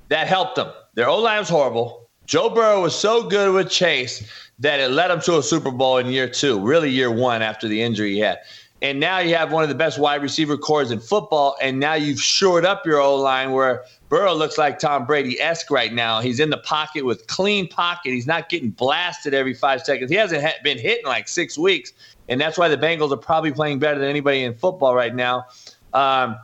That 0.08 0.26
helped 0.26 0.56
them. 0.56 0.72
Their 0.94 1.08
O 1.08 1.18
line 1.18 1.38
was 1.38 1.48
horrible. 1.48 1.99
Joe 2.30 2.48
Burrow 2.48 2.80
was 2.80 2.96
so 2.96 3.24
good 3.24 3.52
with 3.52 3.68
Chase 3.68 4.22
that 4.60 4.78
it 4.78 4.92
led 4.92 5.10
him 5.10 5.20
to 5.22 5.38
a 5.38 5.42
Super 5.42 5.72
Bowl 5.72 5.98
in 5.98 6.06
year 6.06 6.28
two, 6.28 6.60
really 6.60 6.88
year 6.88 7.10
one 7.10 7.42
after 7.42 7.66
the 7.66 7.82
injury 7.82 8.12
he 8.12 8.20
had. 8.20 8.38
And 8.82 9.00
now 9.00 9.18
you 9.18 9.34
have 9.34 9.50
one 9.50 9.64
of 9.64 9.68
the 9.68 9.74
best 9.74 9.98
wide 9.98 10.22
receiver 10.22 10.56
cores 10.56 10.92
in 10.92 11.00
football, 11.00 11.56
and 11.60 11.80
now 11.80 11.94
you've 11.94 12.20
shored 12.20 12.64
up 12.64 12.86
your 12.86 13.00
O 13.00 13.16
line 13.16 13.50
where 13.50 13.82
Burrow 14.10 14.32
looks 14.32 14.58
like 14.58 14.78
Tom 14.78 15.06
Brady 15.06 15.40
esque 15.40 15.72
right 15.72 15.92
now. 15.92 16.20
He's 16.20 16.38
in 16.38 16.50
the 16.50 16.58
pocket 16.58 17.04
with 17.04 17.26
clean 17.26 17.66
pocket. 17.66 18.12
He's 18.12 18.28
not 18.28 18.48
getting 18.48 18.70
blasted 18.70 19.34
every 19.34 19.52
five 19.52 19.80
seconds. 19.80 20.08
He 20.08 20.16
hasn't 20.16 20.40
ha- 20.40 20.54
been 20.62 20.78
hit 20.78 21.00
in 21.00 21.06
like 21.06 21.26
six 21.26 21.58
weeks, 21.58 21.92
and 22.28 22.40
that's 22.40 22.56
why 22.56 22.68
the 22.68 22.78
Bengals 22.78 23.10
are 23.10 23.16
probably 23.16 23.50
playing 23.50 23.80
better 23.80 23.98
than 23.98 24.08
anybody 24.08 24.44
in 24.44 24.54
football 24.54 24.94
right 24.94 25.16
now. 25.16 25.46
Um, 25.92 26.36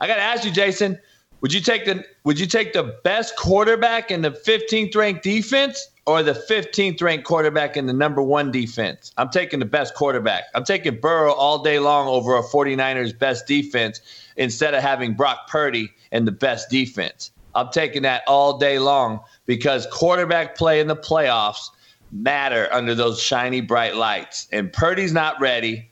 I 0.00 0.06
got 0.06 0.14
to 0.14 0.22
ask 0.22 0.44
you, 0.44 0.52
Jason. 0.52 0.96
Would 1.44 1.52
you 1.52 1.60
take 1.60 1.84
the 1.84 2.02
Would 2.24 2.40
you 2.40 2.46
take 2.46 2.72
the 2.72 2.98
best 3.04 3.36
quarterback 3.36 4.10
in 4.10 4.22
the 4.22 4.30
15th 4.30 4.96
ranked 4.96 5.22
defense 5.22 5.90
or 6.06 6.22
the 6.22 6.32
15th 6.32 7.02
ranked 7.02 7.26
quarterback 7.26 7.76
in 7.76 7.84
the 7.84 7.92
number 7.92 8.22
one 8.22 8.50
defense? 8.50 9.12
I'm 9.18 9.28
taking 9.28 9.58
the 9.58 9.66
best 9.66 9.94
quarterback. 9.94 10.44
I'm 10.54 10.64
taking 10.64 10.98
Burrow 10.98 11.34
all 11.34 11.62
day 11.62 11.78
long 11.78 12.08
over 12.08 12.34
a 12.38 12.42
49ers 12.42 13.18
best 13.18 13.46
defense 13.46 14.00
instead 14.38 14.72
of 14.72 14.82
having 14.82 15.12
Brock 15.12 15.46
Purdy 15.46 15.92
and 16.12 16.26
the 16.26 16.32
best 16.32 16.70
defense. 16.70 17.30
I'm 17.54 17.68
taking 17.68 18.00
that 18.04 18.22
all 18.26 18.56
day 18.56 18.78
long 18.78 19.20
because 19.44 19.86
quarterback 19.92 20.56
play 20.56 20.80
in 20.80 20.86
the 20.86 20.96
playoffs 20.96 21.68
matter 22.10 22.70
under 22.72 22.94
those 22.94 23.20
shiny 23.20 23.60
bright 23.60 23.96
lights. 23.96 24.48
And 24.50 24.72
Purdy's 24.72 25.12
not 25.12 25.38
ready. 25.42 25.90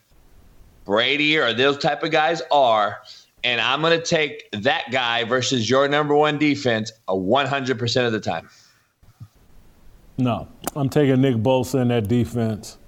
Brady 0.86 1.36
or 1.36 1.52
those 1.52 1.76
type 1.76 2.02
of 2.02 2.10
guys 2.10 2.40
are 2.50 3.02
and 3.44 3.60
I'm 3.60 3.80
going 3.80 3.98
to 3.98 4.04
take 4.04 4.48
that 4.52 4.90
guy 4.90 5.24
versus 5.24 5.68
your 5.68 5.88
number 5.88 6.14
one 6.14 6.38
defense 6.38 6.92
a 7.08 7.14
100% 7.14 8.06
of 8.06 8.12
the 8.12 8.20
time. 8.20 8.48
No, 10.18 10.48
I'm 10.76 10.88
taking 10.88 11.20
Nick 11.20 11.36
Bosa 11.36 11.82
in 11.82 11.88
that 11.88 12.08
defense 12.08 12.78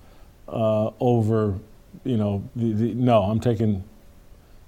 uh, 0.48 0.90
over, 1.00 1.58
you 2.04 2.16
know, 2.16 2.48
the, 2.54 2.72
the, 2.72 2.94
no, 2.94 3.22
I'm 3.22 3.40
taking, 3.40 3.82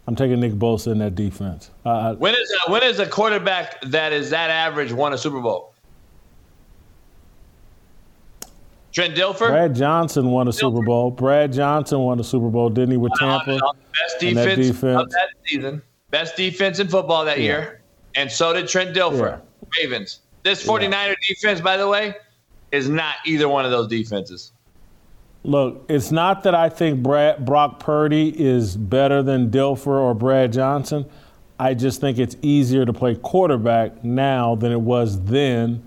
I'm 0.07 0.17
taking 0.17 0.41
Nick 0.41 0.55
Bosa 0.55 0.93
in 0.93 0.99
that 0.99 1.15
defense. 1.15 1.71
Uh, 1.85 2.15
when 2.15 2.35
is 2.35 2.53
a, 2.67 2.71
when 2.71 2.83
is 2.83 2.99
a 2.99 3.07
quarterback 3.07 3.81
that 3.83 4.13
is 4.13 4.31
that 4.31 4.51
average 4.51 4.93
won 4.93 5.13
a 5.13 5.19
Super 5.19 5.41
Bowl? 5.41 5.75
Trent 8.97 9.15
Dilfer. 9.15 9.49
Brad 9.49 9.75
Johnson 9.75 10.31
won 10.31 10.49
a 10.49 10.51
Dilfer. 10.51 10.55
Super 10.55 10.83
Bowl. 10.83 11.11
Brad 11.11 11.53
Johnson 11.53 11.99
won 11.99 12.19
a 12.19 12.25
Super 12.25 12.49
Bowl, 12.49 12.71
didn't 12.71 12.93
he, 12.93 12.97
with 12.97 13.13
Tampa? 13.19 13.59
best 13.93 14.19
defense, 14.19 14.69
defense, 14.69 15.03
of 15.03 15.11
that 15.11 15.29
season. 15.45 15.83
Best 16.11 16.35
defense 16.35 16.79
in 16.79 16.89
football 16.89 17.23
that 17.27 17.37
yeah. 17.37 17.45
year. 17.45 17.83
And 18.15 18.33
so 18.33 18.55
did 18.55 18.69
Trent 18.69 18.97
Dilfer. 18.97 19.39
Yeah. 19.39 19.83
Ravens. 19.83 20.21
This 20.45 20.67
49er 20.67 20.91
yeah. 20.91 21.15
defense, 21.29 21.61
by 21.61 21.77
the 21.77 21.87
way, 21.87 22.15
is 22.73 22.89
not 22.89 23.17
either 23.27 23.51
one 23.51 23.67
of 23.67 23.71
those 23.71 23.87
defenses. 23.87 24.53
Look, 25.45 25.85
it's 25.91 26.11
not 26.11 26.43
that 26.45 26.55
I 26.55 26.71
think 26.71 27.03
Brad, 27.03 27.45
Brock 27.45 27.79
Purdy 27.79 28.31
is 28.31 28.79
better 28.79 29.23
than 29.23 29.51
Dilfer 29.51 29.89
or 29.89 30.15
Brad 30.15 30.55
Johnson. 30.55 31.05
I 31.59 31.75
just 31.75 32.01
think 32.01 32.19
it's 32.19 32.39
easier 32.41 32.87
to 32.87 32.95
play 32.95 33.15
quarterback 33.17 34.03
now 34.03 34.55
than 34.55 34.73
it 34.73 34.81
was 34.81 35.23
then. 35.25 35.83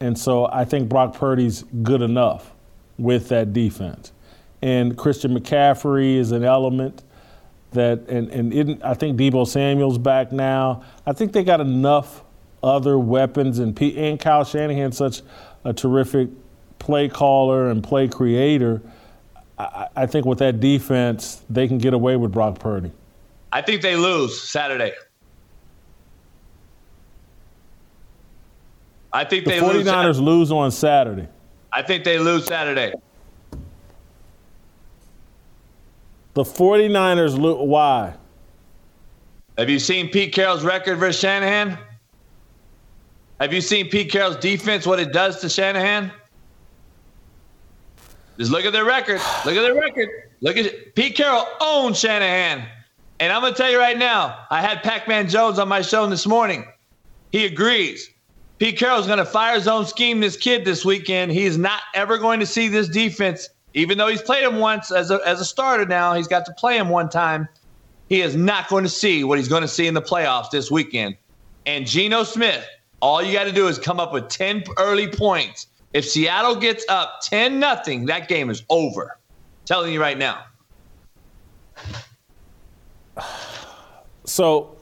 And 0.00 0.18
so 0.18 0.46
I 0.46 0.64
think 0.64 0.88
Brock 0.88 1.12
Purdy's 1.12 1.62
good 1.82 2.00
enough 2.00 2.53
with 2.98 3.28
that 3.28 3.52
defense. 3.52 4.12
And 4.62 4.96
Christian 4.96 5.38
McCaffrey 5.38 6.16
is 6.16 6.32
an 6.32 6.44
element 6.44 7.02
that, 7.72 8.08
and, 8.08 8.30
and 8.30 8.54
it, 8.54 8.82
I 8.82 8.94
think 8.94 9.18
Deebo 9.18 9.46
Samuel's 9.46 9.98
back 9.98 10.32
now. 10.32 10.82
I 11.06 11.12
think 11.12 11.32
they 11.32 11.44
got 11.44 11.60
enough 11.60 12.22
other 12.62 12.98
weapons, 12.98 13.58
and, 13.58 13.76
P, 13.76 13.96
and 13.98 14.18
Kyle 14.18 14.44
Shanahan's 14.44 14.96
such 14.96 15.20
a 15.64 15.72
terrific 15.72 16.30
play 16.78 17.08
caller 17.08 17.70
and 17.70 17.84
play 17.84 18.08
creator. 18.08 18.80
I, 19.58 19.88
I 19.94 20.06
think 20.06 20.24
with 20.24 20.38
that 20.38 20.60
defense, 20.60 21.42
they 21.50 21.68
can 21.68 21.78
get 21.78 21.92
away 21.92 22.16
with 22.16 22.32
Brock 22.32 22.58
Purdy. 22.58 22.92
I 23.52 23.60
think 23.62 23.82
they 23.82 23.96
lose 23.96 24.40
Saturday. 24.40 24.92
I 29.12 29.24
think 29.24 29.44
the 29.44 29.52
they 29.52 29.60
49ers 29.60 30.06
lose, 30.06 30.20
lose 30.20 30.52
on 30.52 30.70
Saturday. 30.72 31.28
I 31.74 31.82
think 31.82 32.04
they 32.04 32.18
lose 32.18 32.46
Saturday. 32.46 32.94
The 36.34 36.44
49ers 36.44 37.36
lose. 37.36 37.56
Why? 37.68 38.14
Have 39.58 39.68
you 39.68 39.78
seen 39.78 40.08
Pete 40.08 40.32
Carroll's 40.32 40.64
record 40.64 40.98
versus 40.98 41.20
Shanahan? 41.20 41.76
Have 43.40 43.52
you 43.52 43.60
seen 43.60 43.88
Pete 43.88 44.10
Carroll's 44.10 44.36
defense, 44.36 44.86
what 44.86 45.00
it 45.00 45.12
does 45.12 45.40
to 45.40 45.48
Shanahan? 45.48 46.12
Just 48.38 48.50
look 48.50 48.64
at 48.64 48.72
their 48.72 48.84
record. 48.84 49.20
Look 49.44 49.54
at 49.56 49.62
their 49.62 49.74
record. 49.74 50.08
Look 50.40 50.56
at. 50.56 50.94
Pete 50.94 51.16
Carroll 51.16 51.44
owns 51.60 51.98
Shanahan. 51.98 52.66
And 53.20 53.32
I'm 53.32 53.40
going 53.40 53.52
to 53.52 53.56
tell 53.56 53.70
you 53.70 53.78
right 53.78 53.98
now, 53.98 54.46
I 54.50 54.60
had 54.60 54.82
Pac 54.82 55.06
Man 55.06 55.28
Jones 55.28 55.58
on 55.58 55.68
my 55.68 55.82
show 55.82 56.06
this 56.06 56.26
morning. 56.26 56.66
He 57.30 57.46
agrees. 57.46 58.10
Pete 58.58 58.78
Carroll's 58.78 59.06
going 59.06 59.18
to 59.18 59.24
fire 59.24 59.54
his 59.54 59.66
own 59.66 59.84
scheme 59.84 60.20
this 60.20 60.36
kid 60.36 60.64
this 60.64 60.84
weekend. 60.84 61.32
He's 61.32 61.58
not 61.58 61.82
ever 61.94 62.18
going 62.18 62.40
to 62.40 62.46
see 62.46 62.68
this 62.68 62.88
defense, 62.88 63.48
even 63.74 63.98
though 63.98 64.06
he's 64.06 64.22
played 64.22 64.44
him 64.44 64.58
once 64.58 64.92
as 64.92 65.10
a, 65.10 65.20
as 65.26 65.40
a 65.40 65.44
starter 65.44 65.84
now. 65.84 66.14
He's 66.14 66.28
got 66.28 66.46
to 66.46 66.52
play 66.52 66.76
him 66.76 66.88
one 66.88 67.08
time. 67.08 67.48
He 68.08 68.20
is 68.20 68.36
not 68.36 68.68
going 68.68 68.84
to 68.84 68.90
see 68.90 69.24
what 69.24 69.38
he's 69.38 69.48
going 69.48 69.62
to 69.62 69.68
see 69.68 69.86
in 69.86 69.94
the 69.94 70.02
playoffs 70.02 70.50
this 70.50 70.70
weekend. 70.70 71.16
And 71.66 71.86
Geno 71.86 72.22
Smith, 72.22 72.64
all 73.00 73.22
you 73.22 73.32
got 73.32 73.44
to 73.44 73.52
do 73.52 73.66
is 73.66 73.78
come 73.78 73.98
up 73.98 74.12
with 74.12 74.28
10 74.28 74.64
early 74.78 75.08
points. 75.08 75.66
If 75.92 76.04
Seattle 76.04 76.56
gets 76.56 76.84
up 76.88 77.20
10 77.22 77.58
nothing, 77.58 78.06
that 78.06 78.28
game 78.28 78.50
is 78.50 78.62
over. 78.68 79.02
I'm 79.04 79.64
telling 79.64 79.92
you 79.92 80.00
right 80.00 80.18
now. 80.18 80.44
So 84.24 84.73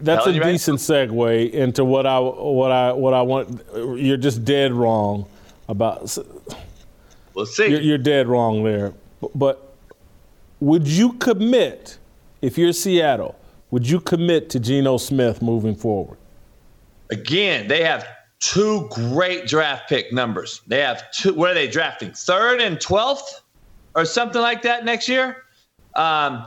that's 0.00 0.26
a 0.26 0.32
decent 0.32 0.78
segue 0.78 1.50
into 1.50 1.84
what 1.84 2.06
I 2.06 2.18
what 2.18 2.70
I 2.70 2.92
what 2.92 3.14
I 3.14 3.22
want. 3.22 3.62
You're 3.74 4.16
just 4.16 4.44
dead 4.44 4.72
wrong 4.72 5.26
about. 5.68 6.16
We'll 7.34 7.46
see. 7.46 7.68
You're, 7.68 7.80
you're 7.80 7.98
dead 7.98 8.28
wrong 8.28 8.62
there. 8.64 8.94
but 9.34 9.74
would 10.60 10.86
you 10.86 11.12
commit 11.14 11.98
if 12.42 12.56
you're 12.56 12.72
Seattle? 12.72 13.38
Would 13.70 13.88
you 13.88 14.00
commit 14.00 14.48
to 14.50 14.60
Geno 14.60 14.96
Smith 14.96 15.42
moving 15.42 15.74
forward? 15.74 16.18
Again, 17.10 17.68
they 17.68 17.82
have 17.82 18.06
two 18.38 18.88
great 18.90 19.46
draft 19.46 19.88
pick 19.88 20.12
numbers. 20.12 20.62
They 20.66 20.80
have 20.80 21.10
two. 21.10 21.34
What 21.34 21.50
are 21.50 21.54
they 21.54 21.68
drafting? 21.68 22.12
Third 22.12 22.60
and 22.60 22.80
twelfth, 22.80 23.42
or 23.94 24.04
something 24.04 24.40
like 24.40 24.62
that 24.62 24.84
next 24.84 25.08
year. 25.08 25.44
Um, 25.94 26.46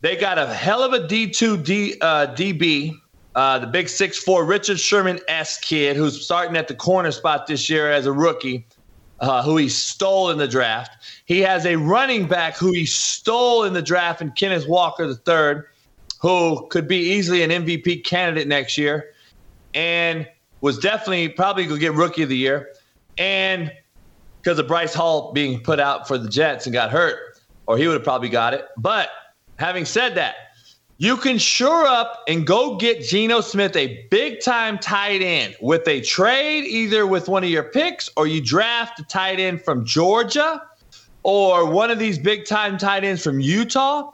they 0.00 0.16
got 0.16 0.38
a 0.38 0.46
hell 0.46 0.82
of 0.82 0.92
a 0.92 1.06
D 1.06 1.28
two 1.28 1.56
D 1.56 1.96
uh, 2.00 2.28
DB, 2.28 2.98
uh, 3.34 3.58
the 3.58 3.66
big 3.66 3.88
six 3.88 4.18
four 4.18 4.44
Richard 4.44 4.78
Sherman 4.78 5.20
S 5.28 5.58
kid 5.58 5.96
who's 5.96 6.24
starting 6.24 6.56
at 6.56 6.68
the 6.68 6.74
corner 6.74 7.10
spot 7.10 7.46
this 7.46 7.68
year 7.68 7.90
as 7.90 8.06
a 8.06 8.12
rookie, 8.12 8.66
uh, 9.20 9.42
who 9.42 9.56
he 9.56 9.68
stole 9.68 10.30
in 10.30 10.38
the 10.38 10.48
draft. 10.48 11.04
He 11.24 11.40
has 11.40 11.66
a 11.66 11.76
running 11.76 12.26
back 12.26 12.56
who 12.56 12.72
he 12.72 12.86
stole 12.86 13.64
in 13.64 13.72
the 13.72 13.82
draft, 13.82 14.20
and 14.20 14.34
Kenneth 14.34 14.68
Walker 14.68 15.06
the 15.06 15.16
third, 15.16 15.66
who 16.20 16.66
could 16.68 16.86
be 16.86 16.98
easily 16.98 17.42
an 17.42 17.50
MVP 17.50 18.04
candidate 18.04 18.46
next 18.46 18.78
year, 18.78 19.12
and 19.74 20.28
was 20.60 20.78
definitely 20.78 21.28
probably 21.28 21.64
going 21.64 21.80
to 21.80 21.80
get 21.80 21.94
rookie 21.94 22.22
of 22.22 22.28
the 22.28 22.36
year. 22.36 22.72
And 23.16 23.72
because 24.40 24.58
of 24.58 24.66
Breece 24.66 24.94
Hall 24.94 25.32
being 25.32 25.60
put 25.60 25.80
out 25.80 26.06
for 26.06 26.18
the 26.18 26.28
Jets 26.28 26.66
and 26.66 26.72
got 26.72 26.90
hurt, 26.90 27.40
or 27.66 27.76
he 27.76 27.86
would 27.86 27.94
have 27.94 28.04
probably 28.04 28.28
got 28.28 28.54
it. 28.54 28.66
But 28.76 29.10
having 29.58 29.84
said 29.84 30.14
that, 30.14 30.36
you 31.00 31.16
can 31.16 31.38
sure 31.38 31.86
up 31.86 32.24
and 32.26 32.44
go 32.44 32.76
get 32.76 33.02
Geno 33.02 33.40
Smith 33.40 33.76
a 33.76 34.04
big 34.10 34.40
time 34.40 34.78
tight 34.78 35.22
end 35.22 35.56
with 35.60 35.86
a 35.86 36.00
trade, 36.00 36.64
either 36.64 37.06
with 37.06 37.28
one 37.28 37.44
of 37.44 37.50
your 37.50 37.64
picks 37.64 38.10
or 38.16 38.26
you 38.26 38.40
draft 38.40 38.98
a 38.98 39.04
tight 39.04 39.38
end 39.38 39.62
from 39.62 39.84
Georgia 39.84 40.60
or 41.22 41.70
one 41.70 41.90
of 41.90 42.00
these 42.00 42.18
big 42.18 42.46
time 42.46 42.78
tight 42.78 43.04
ends 43.04 43.22
from 43.22 43.38
Utah. 43.38 44.10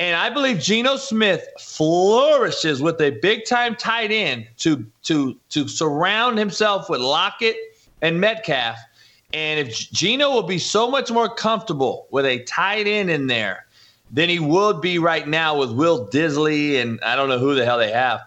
And 0.00 0.16
I 0.16 0.28
believe 0.28 0.58
Geno 0.58 0.96
Smith 0.96 1.46
flourishes 1.60 2.82
with 2.82 3.00
a 3.00 3.10
big 3.10 3.44
time 3.44 3.76
tight 3.76 4.10
end 4.10 4.48
to 4.58 4.84
to 5.04 5.38
to 5.50 5.68
surround 5.68 6.36
himself 6.36 6.90
with 6.90 7.00
Lockett 7.00 7.56
and 8.02 8.20
Metcalf. 8.20 8.76
And 9.32 9.60
if 9.60 9.90
Geno 9.92 10.30
will 10.30 10.42
be 10.42 10.58
so 10.58 10.90
much 10.90 11.12
more 11.12 11.28
comfortable 11.28 12.08
with 12.10 12.26
a 12.26 12.42
tight 12.42 12.88
end 12.88 13.08
in 13.08 13.28
there 13.28 13.63
than 14.14 14.28
he 14.28 14.38
would 14.38 14.80
be 14.80 14.98
right 14.98 15.26
now 15.26 15.58
with 15.58 15.72
Will 15.72 16.06
Dissly 16.06 16.80
and 16.80 17.00
I 17.02 17.16
don't 17.16 17.28
know 17.28 17.38
who 17.38 17.54
the 17.54 17.64
hell 17.64 17.78
they 17.78 17.90
have. 17.90 18.20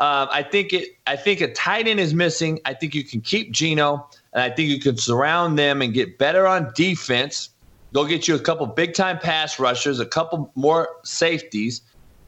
Um, 0.00 0.28
I 0.32 0.42
think 0.42 0.72
it. 0.72 0.96
I 1.06 1.14
think 1.14 1.40
a 1.40 1.52
tight 1.52 1.86
end 1.86 2.00
is 2.00 2.14
missing. 2.14 2.58
I 2.64 2.74
think 2.74 2.96
you 2.96 3.04
can 3.04 3.20
keep 3.20 3.52
Geno, 3.52 4.08
and 4.32 4.42
I 4.42 4.50
think 4.50 4.68
you 4.68 4.80
can 4.80 4.96
surround 4.96 5.56
them 5.56 5.82
and 5.82 5.94
get 5.94 6.18
better 6.18 6.48
on 6.48 6.72
defense. 6.74 7.50
Go 7.92 8.04
get 8.04 8.26
you 8.26 8.34
a 8.34 8.40
couple 8.40 8.66
big 8.66 8.94
time 8.94 9.20
pass 9.20 9.60
rushers, 9.60 10.00
a 10.00 10.06
couple 10.06 10.50
more 10.56 10.88
safeties, 11.04 11.82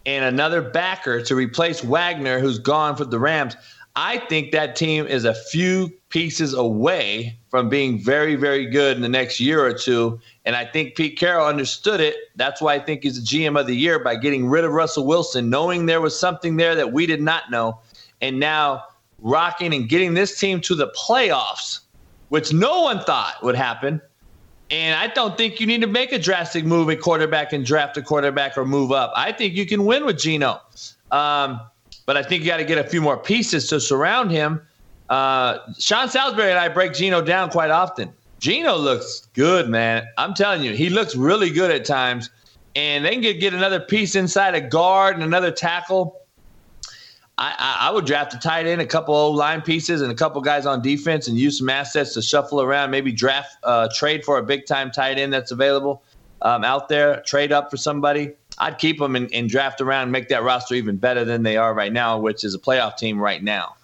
and 0.05 0.25
another 0.25 0.63
backer 0.63 1.21
to 1.23 1.35
replace 1.35 1.83
Wagner, 1.83 2.39
who's 2.39 2.61
gone 2.61 2.95
for 2.95 3.05
the 3.05 3.19
Rams. 3.19 3.57
I 3.97 4.19
think 4.19 4.53
that 4.53 4.77
team 4.77 5.07
is 5.07 5.25
a 5.25 5.33
few 5.33 5.91
pieces 6.11 6.53
away 6.53 7.39
from 7.51 7.71
being 7.71 7.99
very, 7.99 8.37
very 8.37 8.67
good 8.67 8.95
in 8.95 9.03
the 9.03 9.09
next 9.09 9.41
year 9.41 9.65
or 9.65 9.73
two. 9.73 10.21
And 10.45 10.55
I 10.55 10.67
think 10.67 10.97
Pete 10.97 11.19
Carroll 11.19 11.47
understood 11.47 12.01
it. 12.01 12.15
That's 12.37 12.61
why 12.61 12.75
I 12.75 12.79
think 12.79 13.05
he's 13.05 13.17
the 13.19 13.27
GM 13.27 13.59
of 13.59 13.67
the 13.67 13.75
year 13.75 13.99
by 13.99 14.17
getting 14.17 14.47
rid 14.47 14.65
of 14.65 14.73
Russell 14.73 15.07
Wilson, 15.07 15.49
knowing 15.49 15.87
there 15.87 16.03
was 16.03 16.19
something 16.19 16.57
there 16.57 16.75
that 16.75 16.93
we 16.93 17.07
did 17.07 17.23
not 17.23 17.51
know. 17.51 17.81
And 18.21 18.39
now 18.39 18.85
rocking 19.21 19.73
and 19.73 19.89
getting 19.89 20.13
this 20.13 20.39
team 20.39 20.61
to 20.63 20.75
the 20.75 20.89
playoffs, 20.89 21.81
which 22.29 22.53
no 22.53 22.83
one 22.83 23.01
thought 23.01 23.43
would 23.43 23.57
happen. 23.57 24.03
And 24.71 24.95
I 24.99 25.07
don't 25.07 25.39
think 25.39 25.59
you 25.59 25.67
need 25.67 25.81
to 25.81 25.87
make 25.87 26.13
a 26.13 26.19
drastic 26.19 26.67
move 26.67 26.91
at 26.91 27.01
quarterback 27.01 27.55
and 27.55 27.65
draft 27.65 27.97
a 27.97 28.03
quarterback 28.03 28.59
or 28.59 28.67
move 28.67 28.93
up. 28.93 29.13
I 29.17 29.33
think 29.33 29.55
you 29.55 29.65
can 29.65 29.87
win 29.87 30.05
with 30.05 30.19
Geno. 30.19 30.61
Um, 31.11 31.61
but 32.07 32.17
I 32.17 32.23
think 32.23 32.43
you 32.43 32.49
got 32.49 32.57
to 32.59 32.65
get 32.65 32.79
a 32.79 32.89
few 32.89 33.03
more 33.03 33.17
pieces 33.17 33.69
to 33.69 33.81
surround 33.81 34.31
him. 34.31 34.63
Uh, 35.11 35.59
Sean 35.79 36.09
Salisbury 36.09 36.51
and 36.51 36.59
I 36.59 36.69
break 36.69 36.95
Geno 36.95 37.21
down 37.21 37.51
quite 37.51 37.71
often. 37.71 38.13
Geno 38.39 38.77
looks 38.77 39.29
good, 39.35 39.69
man. 39.69 40.07
I'm 40.19 40.35
telling 40.35 40.63
you, 40.63 40.73
he 40.73 40.89
looks 40.89 41.17
really 41.17 41.51
good 41.51 41.71
at 41.71 41.85
times. 41.85 42.31
And 42.75 43.05
they 43.05 43.13
can 43.13 43.23
get 43.39 43.55
another 43.55 43.81
piece 43.81 44.15
inside 44.15 44.55
a 44.55 44.61
guard 44.61 45.15
and 45.15 45.25
another 45.25 45.51
tackle. 45.51 46.21
I, 47.39 47.55
I, 47.59 47.89
I 47.89 47.91
would 47.91 48.05
draft 48.05 48.35
a 48.35 48.39
tight 48.39 48.67
end, 48.67 48.83
a 48.83 48.87
couple 48.87 49.15
old 49.15 49.37
line 49.37 49.63
pieces, 49.63 50.03
and 50.03 50.13
a 50.13 50.15
couple 50.15 50.41
guys 50.43 50.67
on 50.67 50.83
defense, 50.83 51.27
and 51.27 51.39
use 51.39 51.59
some 51.59 51.71
assets 51.71 52.13
to 52.15 52.23
shuffle 52.23 52.61
around. 52.61 52.91
Maybe 52.91 53.13
draft, 53.13 53.57
uh, 53.63 53.89
trade 53.95 54.25
for 54.25 54.39
a 54.39 54.43
big 54.43 54.67
time 54.67 54.91
tight 54.91 55.19
end 55.19 55.33
that's 55.33 55.53
available 55.53 56.03
um, 56.43 56.65
out 56.65 56.89
there. 56.91 57.23
Trade 57.27 57.51
up 57.51 57.71
for 57.71 57.79
somebody. 57.79 58.33
I'd 58.59 58.79
keep 58.79 58.99
them 58.99 59.17
and, 59.17 59.33
and 59.33 59.49
draft 59.49 59.81
around 59.81 60.11
make 60.11 60.29
that 60.29 60.43
roster 60.43 60.75
even 60.75 60.97
better 60.97 61.25
than 61.25 61.43
they 61.43 61.57
are 61.57 61.75
right 61.75 61.93
now, 61.93 62.19
which 62.19 62.45
is 62.45 62.55
a 62.55 62.59
playoff 62.59 62.97
team 62.97 63.19
right 63.19 63.43
now. 63.43 63.77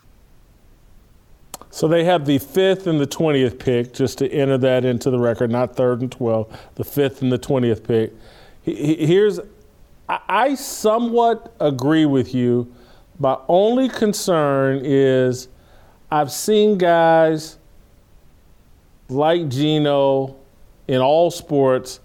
So 1.70 1.89
they 1.89 2.05
have 2.05 2.27
the 2.27 2.39
fifth 2.39 2.86
and 2.86 3.01
the 3.01 3.07
20th 3.07 3.59
pick, 3.59 3.94
just 3.94 4.19
to 4.19 4.31
enter 4.31 4.59
that 4.59 4.85
into 4.85 5.11
the 5.11 5.19
record, 5.19 5.51
not 5.51 5.74
third 5.74 6.03
and 6.03 6.12
12, 6.12 6.61
the 6.74 6.85
fifth 6.85 7.23
and 7.23 7.32
the 7.32 7.39
20th 7.39 7.82
pick. 7.82 8.12
Here's, 8.62 9.40
I 10.09 10.55
somewhat 10.55 11.55
agree 11.61 12.05
with 12.05 12.35
you. 12.35 12.73
My 13.19 13.39
only 13.49 13.89
concern 13.89 14.82
is 14.85 15.49
I've 16.11 16.31
seen 16.31 16.77
guys 16.77 17.57
like 19.09 19.49
Geno 19.49 20.36
in 20.89 21.01
all 21.01 21.31
sports 21.31 22.01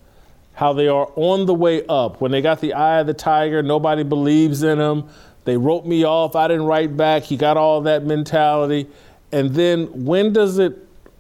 how 0.58 0.74
they 0.74 0.88
are 0.88 1.08
on 1.16 1.46
the 1.46 1.54
way 1.54 1.86
up. 1.86 2.20
When 2.20 2.32
they 2.32 2.42
got 2.42 2.62
the 2.62 2.74
eye 2.74 3.00
of 3.02 3.06
the 3.06 3.14
tiger, 3.14 3.62
nobody 3.62 4.02
believes 4.02 4.64
in 4.64 4.80
them. 4.80 5.08
They 5.46 5.56
wrote 5.56 5.86
me 5.86 6.04
off. 6.04 6.36
I 6.36 6.48
didn't 6.48 6.66
write 6.66 6.98
back. 6.98 7.22
He 7.22 7.38
got 7.38 7.58
all 7.58 7.82
that 7.82 8.04
mentality. 8.04 8.88
And 9.32 9.52
then 9.52 10.04
when 10.04 10.34
does 10.34 10.58
it 10.58 10.76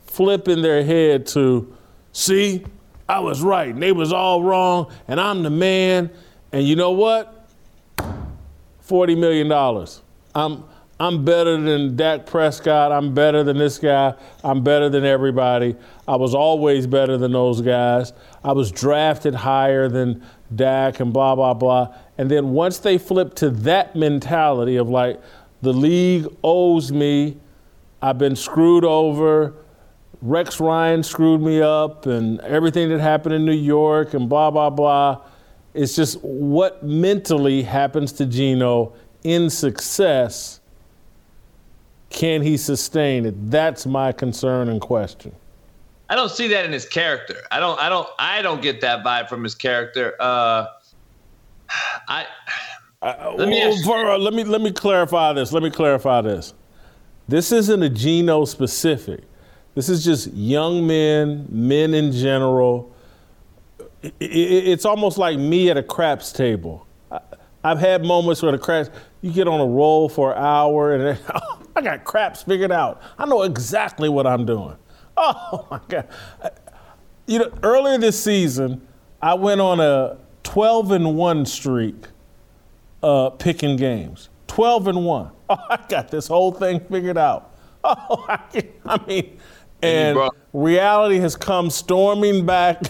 flip 0.07 0.47
in 0.47 0.63
their 0.63 0.83
head 0.83 1.27
to, 1.27 1.71
see, 2.13 2.65
I 3.07 3.19
was 3.19 3.43
right 3.43 3.69
and 3.69 3.81
they 3.81 3.91
was 3.91 4.11
all 4.11 4.41
wrong 4.41 4.91
and 5.07 5.21
I'm 5.21 5.43
the 5.43 5.51
man. 5.51 6.09
And 6.51 6.67
you 6.67 6.75
know 6.75 6.91
what? 6.91 7.47
$40 8.87 9.19
million. 9.19 9.51
I'm, 10.33 10.63
I'm 10.99 11.23
better 11.23 11.61
than 11.61 11.95
Dak 11.95 12.25
Prescott. 12.25 12.91
I'm 12.91 13.13
better 13.13 13.43
than 13.43 13.57
this 13.57 13.77
guy. 13.77 14.15
I'm 14.43 14.63
better 14.63 14.89
than 14.89 15.05
everybody. 15.05 15.75
I 16.07 16.15
was 16.15 16.33
always 16.33 16.87
better 16.87 17.17
than 17.17 17.33
those 17.33 17.61
guys. 17.61 18.13
I 18.43 18.53
was 18.53 18.71
drafted 18.71 19.35
higher 19.35 19.89
than 19.89 20.23
Dak 20.55 20.99
and 20.99 21.13
blah, 21.13 21.35
blah, 21.35 21.53
blah. 21.53 21.93
And 22.17 22.31
then 22.31 22.49
once 22.49 22.79
they 22.79 22.97
flip 22.97 23.35
to 23.35 23.51
that 23.51 23.95
mentality 23.95 24.77
of 24.77 24.89
like, 24.89 25.21
the 25.61 25.73
league 25.73 26.25
owes 26.43 26.91
me, 26.91 27.37
I've 28.01 28.17
been 28.17 28.35
screwed 28.35 28.83
over, 28.83 29.53
Rex 30.23 30.59
Ryan 30.59 31.03
screwed 31.03 31.41
me 31.41 31.61
up, 31.61 32.07
and 32.07 32.39
everything 32.41 32.89
that 32.89 32.99
happened 32.99 33.35
in 33.35 33.45
New 33.45 33.51
York 33.51 34.15
and 34.15 34.27
blah, 34.27 34.49
blah, 34.49 34.71
blah. 34.71 35.21
It's 35.75 35.95
just 35.95 36.19
what 36.23 36.83
mentally 36.83 37.61
happens 37.61 38.11
to 38.13 38.25
Geno 38.25 38.93
in 39.23 39.51
success 39.51 40.56
can 42.09 42.41
he 42.41 42.57
sustain 42.57 43.25
it? 43.25 43.51
That's 43.51 43.85
my 43.85 44.11
concern 44.11 44.69
and 44.69 44.79
question. 44.79 45.35
I 46.09 46.15
don't 46.15 46.31
see 46.31 46.47
that 46.49 46.65
in 46.65 46.71
his 46.71 46.85
character. 46.85 47.35
I 47.51 47.59
don't. 47.59 47.79
I 47.79 47.89
don't. 47.89 48.07
I 48.17 48.41
don't 48.41 48.61
get 48.61 48.81
that 48.81 49.03
vibe 49.03 49.27
from 49.27 49.43
his 49.43 49.55
character. 49.55 50.15
Uh, 50.19 50.67
I. 52.07 52.25
Uh, 53.01 53.33
let, 53.37 53.47
me 53.47 53.81
well, 53.85 54.17
let 54.17 54.33
me 54.33 54.43
let 54.43 54.61
me 54.61 54.71
clarify 54.71 55.33
this. 55.33 55.51
Let 55.51 55.63
me 55.63 55.69
clarify 55.69 56.21
this. 56.21 56.53
This 57.27 57.51
isn't 57.51 57.83
a 57.83 57.89
Geno 57.89 58.45
specific. 58.45 59.23
This 59.75 59.89
is 59.89 60.03
just 60.03 60.33
young 60.33 60.87
men, 60.87 61.45
men 61.51 61.93
in 61.93 62.11
general. 62.11 62.95
It, 64.01 64.13
it, 64.19 64.67
it's 64.67 64.85
almost 64.85 65.17
like 65.17 65.37
me 65.37 65.69
at 65.69 65.77
a 65.77 65.83
craps 65.83 66.31
table. 66.31 66.87
I, 67.11 67.19
I've 67.63 67.79
had 67.79 68.03
moments 68.03 68.41
where 68.41 68.51
the 68.51 68.57
craps, 68.57 68.89
you 69.21 69.31
get 69.31 69.47
on 69.47 69.59
a 69.59 69.65
roll 69.65 70.09
for 70.09 70.31
an 70.31 70.43
hour 70.43 70.95
and 70.95 71.19
I 71.77 71.81
got 71.81 72.03
craps 72.03 72.41
figured 72.41 72.71
out. 72.71 72.99
I 73.19 73.27
know 73.27 73.43
exactly 73.43 74.09
what 74.09 74.27
I'm 74.27 74.45
doing. 74.45 74.75
Oh 75.19 75.65
my 75.71 75.79
God. 75.87 76.07
You 77.25 77.39
know, 77.39 77.51
earlier 77.63 77.97
this 77.97 78.23
season, 78.23 78.87
I 79.19 79.33
went 79.33 79.59
on 79.59 79.79
a 79.79 80.17
12 80.43 80.91
and 80.91 81.17
1 81.17 81.45
streak 81.47 81.95
uh, 83.01 83.31
picking 83.31 83.77
games. 83.77 84.29
12 84.45 84.89
and 84.89 85.05
1. 85.05 85.31
Oh, 85.49 85.57
I 85.69 85.79
got 85.87 86.09
this 86.09 86.27
whole 86.27 86.51
thing 86.51 86.79
figured 86.81 87.17
out. 87.17 87.55
Oh, 87.83 88.25
I, 88.29 88.39
I 88.85 89.05
mean, 89.07 89.39
and 89.81 90.19
reality 90.53 91.17
has 91.19 91.35
come 91.35 91.69
storming 91.69 92.45
back 92.45 92.81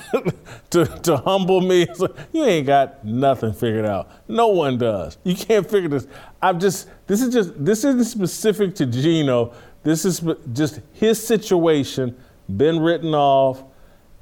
to, 0.72 0.86
to 0.86 1.18
humble 1.18 1.62
me. 1.62 1.88
you 2.34 2.44
ain't 2.44 2.68
got 2.68 3.06
nothing 3.06 3.54
figured 3.54 3.86
out. 3.86 4.10
No 4.28 4.48
one 4.48 4.78
does. 4.78 5.18
You 5.24 5.36
can't 5.36 5.70
figure 5.70 5.90
this. 5.90 6.08
I'm 6.42 6.60
just. 6.60 6.90
This 7.08 7.22
is 7.22 7.34
just. 7.34 7.64
This 7.66 7.84
isn't 7.84 8.04
specific 8.06 8.76
to 8.76 8.86
Geno. 8.86 9.54
This 9.84 10.04
is 10.06 10.22
just 10.54 10.82
his 10.94 11.26
situation. 11.26 12.16
Been 12.56 12.80
written 12.80 13.14
off. 13.16 13.64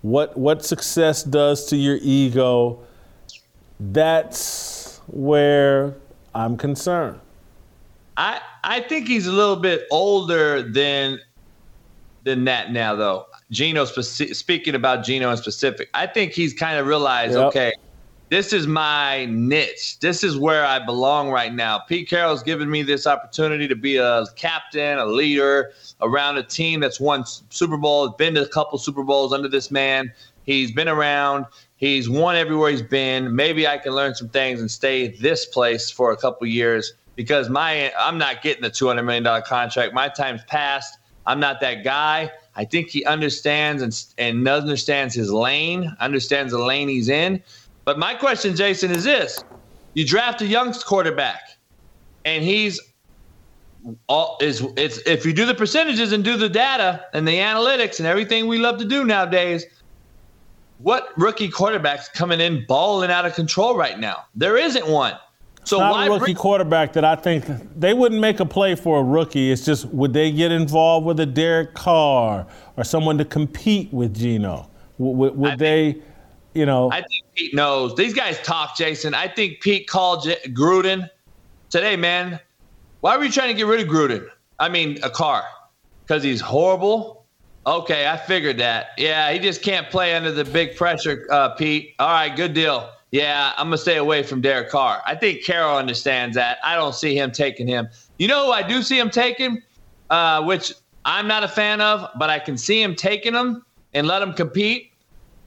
what 0.01 0.37
what 0.37 0.63
success 0.63 1.23
does 1.23 1.65
to 1.67 1.75
your 1.75 1.97
ego. 2.01 2.79
That's 3.79 4.99
where 5.07 5.95
I'm 6.33 6.57
concerned. 6.57 7.19
I 8.17 8.39
I 8.63 8.81
think 8.81 9.07
he's 9.07 9.27
a 9.27 9.31
little 9.31 9.55
bit 9.55 9.83
older 9.91 10.61
than 10.61 11.19
than 12.23 12.45
that 12.45 12.71
now, 12.71 12.95
though. 12.95 13.25
Geno, 13.51 13.85
speci- 13.85 14.35
speaking 14.35 14.73
about 14.73 15.03
Geno 15.03 15.29
in 15.29 15.37
specific, 15.37 15.89
I 15.93 16.07
think 16.07 16.31
he's 16.31 16.53
kind 16.53 16.79
of 16.79 16.87
realized, 16.87 17.33
Yep. 17.33 17.43
okay, 17.49 17.73
this 18.29 18.53
is 18.53 18.65
my 18.65 19.25
niche. 19.25 19.99
This 19.99 20.23
is 20.23 20.37
where 20.37 20.65
I 20.65 20.83
belong 20.83 21.29
right 21.29 21.53
now. 21.53 21.79
Pete 21.79 22.09
Carroll's 22.09 22.41
given 22.41 22.69
me 22.69 22.81
this 22.81 23.05
opportunity 23.05 23.67
to 23.67 23.75
be 23.75 23.97
a 23.97 24.25
captain, 24.35 24.97
a 24.97 25.05
leader 25.05 25.71
around 26.01 26.37
a 26.37 26.43
team 26.43 26.79
that's 26.79 26.99
won 26.99 27.23
Super 27.49 27.77
Bowl, 27.77 28.09
been 28.09 28.33
to 28.35 28.43
a 28.43 28.47
couple 28.47 28.77
Super 28.79 29.03
Bowls 29.03 29.31
under 29.31 29.47
this 29.47 29.69
man. 29.69 30.11
He's 30.43 30.71
been 30.71 30.87
around. 30.87 31.45
He's 31.77 32.09
won 32.09 32.35
everywhere 32.35 32.71
he's 32.71 32.81
been. 32.81 33.35
Maybe 33.35 33.67
I 33.67 33.77
can 33.77 33.93
learn 33.93 34.15
some 34.15 34.29
things 34.29 34.59
and 34.59 34.71
stay 34.71 35.07
this 35.07 35.45
place 35.45 35.91
for 35.91 36.11
a 36.11 36.17
couple 36.17 36.47
years 36.47 36.93
because 37.15 37.49
my 37.49 37.91
I'm 37.97 38.17
not 38.17 38.41
getting 38.41 38.63
the 38.63 38.69
200 38.69 39.03
million 39.03 39.23
dollar 39.23 39.41
contract. 39.41 39.93
My 39.93 40.09
time's 40.09 40.43
passed. 40.45 40.97
I'm 41.27 41.39
not 41.39 41.59
that 41.61 41.83
guy. 41.83 42.31
I 42.55 42.65
think 42.65 42.89
he 42.89 43.03
understands 43.05 43.81
and 43.81 44.05
and 44.17 44.47
understands 44.47 45.13
his 45.13 45.31
lane, 45.31 45.95
understands 45.99 46.53
the 46.53 46.63
lane 46.63 46.87
he's 46.87 47.09
in. 47.09 47.43
But 47.85 47.99
my 47.99 48.15
question, 48.15 48.55
Jason, 48.55 48.91
is 48.91 49.03
this: 49.03 49.43
You 49.93 50.05
draft 50.05 50.41
a 50.41 50.45
young 50.45 50.73
quarterback, 50.73 51.57
and 52.25 52.43
he's 52.43 52.81
all 54.07 54.37
is 54.41 54.65
it's 54.75 54.97
if 55.05 55.25
you 55.25 55.33
do 55.33 55.45
the 55.45 55.53
percentages 55.53 56.11
and 56.11 56.23
do 56.23 56.37
the 56.37 56.49
data 56.49 57.05
and 57.13 57.27
the 57.27 57.37
analytics 57.37 57.99
and 57.99 58.07
everything 58.07 58.47
we 58.47 58.57
love 58.57 58.79
to 58.79 58.85
do 58.85 59.05
nowadays. 59.05 59.65
What 60.79 61.13
rookie 61.15 61.49
quarterbacks 61.49 62.11
coming 62.11 62.41
in 62.41 62.65
balling 62.67 63.09
out 63.09 63.25
of 63.25 63.33
control 63.33 63.77
right 63.77 63.97
now? 63.97 64.25
There 64.35 64.57
isn't 64.57 64.85
one. 64.85 65.13
So 65.63 65.79
not 65.79 65.91
why 65.91 66.05
a 66.05 66.09
rookie 66.09 66.25
bring- 66.25 66.35
quarterback 66.35 66.93
that 66.93 67.05
I 67.05 67.15
think 67.15 67.45
they 67.79 67.93
wouldn't 67.93 68.19
make 68.19 68.39
a 68.39 68.45
play 68.45 68.75
for 68.75 68.99
a 68.99 69.03
rookie. 69.03 69.51
It's 69.51 69.63
just 69.63 69.85
would 69.85 70.11
they 70.11 70.31
get 70.31 70.51
involved 70.51 71.05
with 71.05 71.19
a 71.19 71.25
Derek 71.25 71.75
Carr 71.75 72.45
or 72.75 72.83
someone 72.83 73.17
to 73.19 73.25
compete 73.25 73.91
with 73.93 74.13
Geno? 74.15 74.69
Would, 74.97 75.17
would, 75.17 75.37
would 75.37 75.59
they, 75.59 76.01
you 76.53 76.65
know? 76.65 76.91
I 76.91 77.01
think 77.01 77.24
Pete 77.35 77.53
knows. 77.53 77.95
These 77.95 78.13
guys 78.13 78.41
talk, 78.41 78.77
Jason. 78.77 79.13
I 79.13 79.27
think 79.27 79.61
Pete 79.61 79.87
called 79.87 80.23
J- 80.23 80.39
Gruden 80.47 81.09
today, 81.69 81.95
man. 81.95 82.39
Why 83.01 83.17
were 83.17 83.25
you 83.25 83.31
trying 83.31 83.49
to 83.49 83.53
get 83.53 83.67
rid 83.67 83.81
of 83.81 83.87
Gruden? 83.87 84.27
I 84.59 84.69
mean, 84.69 84.99
a 85.03 85.09
car. 85.09 85.43
Because 86.05 86.23
he's 86.23 86.41
horrible? 86.41 87.25
Okay, 87.67 88.07
I 88.07 88.15
figured 88.15 88.59
that. 88.59 88.89
Yeah, 88.97 89.31
he 89.31 89.39
just 89.39 89.61
can't 89.61 89.89
play 89.89 90.15
under 90.15 90.31
the 90.31 90.45
big 90.45 90.75
pressure, 90.75 91.27
uh, 91.31 91.49
Pete. 91.49 91.95
All 91.99 92.07
right, 92.07 92.35
good 92.35 92.53
deal. 92.53 92.89
Yeah, 93.11 93.53
I'm 93.57 93.67
going 93.67 93.77
to 93.77 93.77
stay 93.79 93.97
away 93.97 94.23
from 94.23 94.41
Derek 94.41 94.69
Carr. 94.69 95.01
I 95.05 95.15
think 95.15 95.43
Carroll 95.43 95.77
understands 95.77 96.35
that. 96.35 96.59
I 96.63 96.75
don't 96.75 96.93
see 96.93 97.17
him 97.17 97.31
taking 97.31 97.67
him. 97.67 97.87
You 98.17 98.27
know 98.27 98.47
who 98.47 98.51
I 98.51 98.61
do 98.61 98.81
see 98.81 98.99
him 98.99 99.09
taking, 99.09 99.61
uh, 100.09 100.43
which 100.43 100.73
I'm 101.05 101.27
not 101.27 101.43
a 101.43 101.47
fan 101.47 101.81
of, 101.81 102.09
but 102.17 102.29
I 102.29 102.39
can 102.39 102.57
see 102.57 102.81
him 102.81 102.95
taking 102.95 103.33
him 103.33 103.65
and 103.93 104.05
let 104.05 104.21
him 104.21 104.33
compete? 104.33 104.91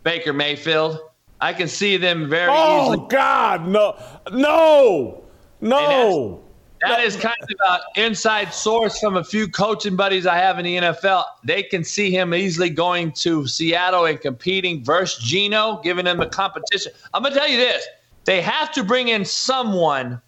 Baker 0.02 0.32
Mayfield. 0.32 0.98
I 1.40 1.52
can 1.52 1.68
see 1.68 1.96
them 1.96 2.28
very 2.28 2.50
oh 2.52 2.92
easily. 2.92 3.06
God, 3.08 3.68
no, 3.68 3.96
no, 4.32 5.24
no. 5.60 6.44
That 6.80 7.00
is 7.00 7.16
kind 7.16 7.34
of 7.42 7.48
an 7.96 8.04
inside 8.04 8.54
source 8.54 9.00
from 9.00 9.16
a 9.16 9.24
few 9.24 9.48
coaching 9.48 9.96
buddies 9.96 10.26
I 10.26 10.36
have 10.36 10.58
in 10.58 10.64
the 10.64 10.76
NFL. 10.76 11.24
They 11.44 11.62
can 11.62 11.82
see 11.82 12.10
him 12.10 12.32
easily 12.34 12.70
going 12.70 13.12
to 13.12 13.46
Seattle 13.48 14.04
and 14.06 14.20
competing 14.20 14.84
versus 14.84 15.22
Geno, 15.24 15.80
giving 15.82 16.06
him 16.06 16.20
a 16.20 16.28
competition. 16.28 16.92
I'm 17.12 17.22
going 17.22 17.34
to 17.34 17.38
tell 17.38 17.48
you 17.48 17.56
this 17.56 17.84
they 18.24 18.40
have 18.42 18.70
to 18.72 18.84
bring 18.84 19.08
in 19.08 19.24
someone 19.24 20.20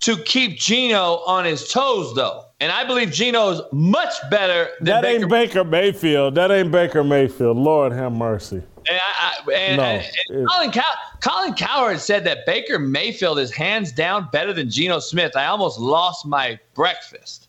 to 0.00 0.16
keep 0.18 0.58
Geno 0.58 1.22
on 1.26 1.44
his 1.44 1.72
toes, 1.72 2.14
though. 2.14 2.44
And 2.60 2.70
I 2.70 2.84
believe 2.84 3.10
Geno 3.10 3.50
is 3.50 3.60
much 3.72 4.12
better 4.30 4.68
than 4.78 4.86
That 4.86 5.02
Baker 5.02 5.22
ain't 5.22 5.30
Baker 5.30 5.64
Mayfield. 5.64 6.34
That 6.34 6.50
ain't 6.50 6.70
Baker 6.70 7.02
Mayfield. 7.02 7.56
Lord 7.56 7.92
have 7.92 8.12
mercy. 8.12 8.62
And, 8.88 8.98
I, 8.98 9.32
I, 9.48 9.52
and, 9.52 9.76
No, 9.78 9.82
and- 9.84 10.06
and 10.28 10.48
Colin, 10.48 10.70
Cow- 10.70 10.82
Colin 11.20 11.54
Cowherd 11.54 12.00
said 12.00 12.24
that 12.24 12.44
Baker 12.46 12.78
Mayfield 12.78 13.38
is 13.38 13.52
hands 13.52 13.92
down 13.92 14.28
better 14.32 14.52
than 14.52 14.68
Geno 14.70 14.98
Smith. 14.98 15.36
I 15.36 15.46
almost 15.46 15.78
lost 15.78 16.26
my 16.26 16.58
breakfast, 16.74 17.48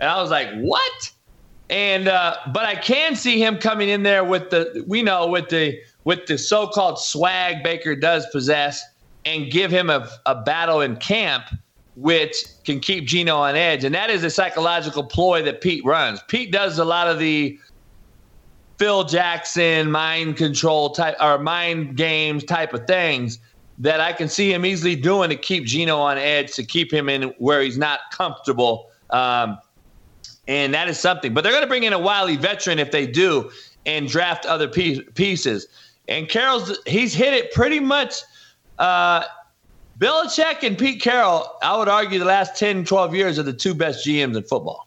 and 0.00 0.08
I 0.08 0.20
was 0.20 0.30
like, 0.30 0.48
"What?" 0.56 1.12
And 1.70 2.06
uh, 2.06 2.36
but 2.52 2.64
I 2.64 2.76
can 2.76 3.16
see 3.16 3.42
him 3.42 3.58
coming 3.58 3.88
in 3.88 4.04
there 4.04 4.22
with 4.24 4.50
the 4.50 4.84
we 4.86 5.02
know 5.02 5.26
with 5.26 5.48
the 5.48 5.80
with 6.04 6.26
the 6.26 6.38
so-called 6.38 7.00
swag 7.00 7.64
Baker 7.64 7.96
does 7.96 8.24
possess, 8.30 8.80
and 9.24 9.50
give 9.50 9.72
him 9.72 9.90
a, 9.90 10.08
a 10.26 10.36
battle 10.36 10.82
in 10.82 10.94
camp, 10.98 11.46
which 11.96 12.44
can 12.64 12.78
keep 12.78 13.06
Geno 13.08 13.36
on 13.38 13.56
edge. 13.56 13.82
And 13.82 13.92
that 13.96 14.08
is 14.10 14.22
a 14.22 14.30
psychological 14.30 15.02
ploy 15.02 15.42
that 15.42 15.60
Pete 15.60 15.84
runs. 15.84 16.20
Pete 16.28 16.52
does 16.52 16.78
a 16.78 16.84
lot 16.84 17.08
of 17.08 17.18
the 17.18 17.58
Phil 18.78 19.04
Jackson 19.04 19.90
mind 19.90 20.36
control 20.36 20.90
type 20.90 21.16
or 21.20 21.38
mind 21.38 21.96
games 21.96 22.44
type 22.44 22.74
of 22.74 22.86
things 22.86 23.38
that 23.78 24.00
I 24.00 24.12
can 24.12 24.28
see 24.28 24.52
him 24.52 24.64
easily 24.64 24.96
doing 24.96 25.30
to 25.30 25.36
keep 25.36 25.64
Geno 25.64 25.98
on 25.98 26.18
edge, 26.18 26.54
to 26.54 26.64
keep 26.64 26.92
him 26.92 27.08
in 27.08 27.34
where 27.38 27.62
he's 27.62 27.78
not 27.78 28.00
comfortable. 28.10 28.90
Um, 29.10 29.58
and 30.48 30.72
that 30.74 30.88
is 30.88 30.98
something. 30.98 31.34
But 31.34 31.42
they're 31.42 31.52
going 31.52 31.64
to 31.64 31.68
bring 31.68 31.84
in 31.84 31.92
a 31.92 31.98
wily 31.98 32.36
veteran 32.36 32.78
if 32.78 32.90
they 32.90 33.06
do 33.06 33.50
and 33.84 34.08
draft 34.08 34.46
other 34.46 34.68
pie- 34.68 35.02
pieces. 35.14 35.66
And 36.08 36.28
Carroll's, 36.28 36.78
he's 36.86 37.14
hit 37.14 37.34
it 37.34 37.52
pretty 37.52 37.80
much. 37.80 38.14
Uh, 38.78 39.24
Belichick 39.98 40.62
and 40.62 40.76
Pete 40.76 41.00
Carroll, 41.00 41.56
I 41.62 41.76
would 41.76 41.88
argue 41.88 42.18
the 42.18 42.26
last 42.26 42.56
10, 42.56 42.84
12 42.84 43.14
years 43.14 43.38
are 43.38 43.42
the 43.42 43.52
two 43.52 43.74
best 43.74 44.06
GMs 44.06 44.36
in 44.36 44.42
football. 44.42 44.85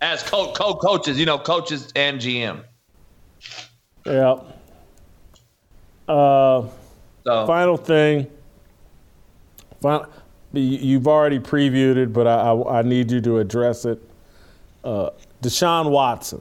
As 0.00 0.22
co- 0.22 0.52
co- 0.52 0.74
coaches, 0.76 1.18
you 1.18 1.26
know, 1.26 1.38
coaches 1.38 1.92
and 1.94 2.20
GM. 2.20 2.62
Yeah. 4.06 4.36
Uh, 6.08 6.64
So- 7.24 7.46
final 7.46 7.76
thing. 7.76 8.26
Final, 9.82 10.06
you- 10.52 10.62
you've 10.78 11.06
already 11.06 11.38
previewed 11.38 11.96
it, 11.96 12.12
but 12.12 12.26
I, 12.26 12.50
I, 12.50 12.78
I 12.78 12.82
need 12.82 13.10
you 13.10 13.20
to 13.20 13.38
address 13.38 13.84
it. 13.84 14.02
Uh, 14.82 15.10
Deshaun 15.42 15.90
Watson. 15.90 16.40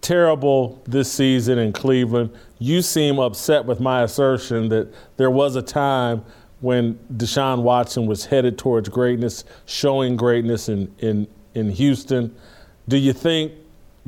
Terrible 0.00 0.80
this 0.86 1.12
season 1.12 1.58
in 1.58 1.72
Cleveland. 1.72 2.30
You 2.58 2.80
seem 2.80 3.18
upset 3.18 3.66
with 3.66 3.80
my 3.80 4.02
assertion 4.02 4.70
that 4.70 4.88
there 5.18 5.30
was 5.30 5.56
a 5.56 5.62
time 5.62 6.24
when 6.60 6.98
Deshaun 7.14 7.62
Watson 7.62 8.06
was 8.06 8.24
headed 8.24 8.56
towards 8.56 8.88
greatness, 8.88 9.44
showing 9.66 10.16
greatness 10.16 10.68
in, 10.70 10.92
in, 10.98 11.26
in 11.54 11.70
Houston. 11.70 12.34
Do 12.88 12.96
you 12.96 13.12
think 13.12 13.52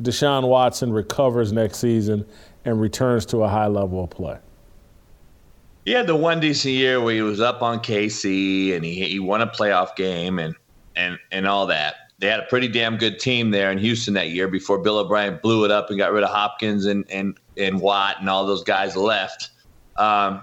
Deshaun 0.01 0.49
Watson 0.49 0.93
recovers 0.93 1.53
next 1.53 1.79
season 1.79 2.27
and 2.65 2.81
returns 2.81 3.27
to 3.27 3.43
a 3.43 3.49
high 3.49 3.67
level 3.67 4.05
of 4.05 4.11
play? 4.11 4.39
He 5.85 5.93
had 5.93 6.07
the 6.07 6.17
one 6.17 6.41
decent 6.41 6.75
year 6.75 7.01
where 7.01 7.15
he 7.15 7.23
was 7.23 7.41
up 7.41 7.63
on 7.63 7.81
KC 7.81 8.77
and 8.77 8.85
he, 8.85 9.05
he 9.05 9.19
won 9.19 9.43
a 9.43 9.47
playoff 9.47 9.97
game 9.97 10.39
and, 10.39 10.55
and, 10.95 11.19
and 11.33 11.47
all 11.47 11.67
that. 11.67 11.95
They 12.19 12.29
had 12.29 12.39
a 12.39 12.45
pretty 12.45 12.69
damn 12.69 12.99
good 12.99 13.19
team 13.19 13.51
there 13.51 13.73
in 13.73 13.79
Houston 13.79 14.15
that 14.15 14.31
year 14.31 14.47
before 14.47 14.79
Bill 14.79 14.99
O'Brien 14.99 15.41
blew 15.43 15.65
it 15.65 15.73
up 15.73 15.91
and 15.91 15.99
got 15.99 16.13
rid 16.13 16.23
of 16.23 16.31
Hopkins 16.31 16.87
and, 16.87 17.05
and, 17.11 17.37
and 17.57 17.81
Watt 17.81 18.21
and 18.21 18.31
all 18.31 18.47
those 18.47 18.63
guys 18.63 18.97
left. 18.97 19.51
Um, 19.97 20.41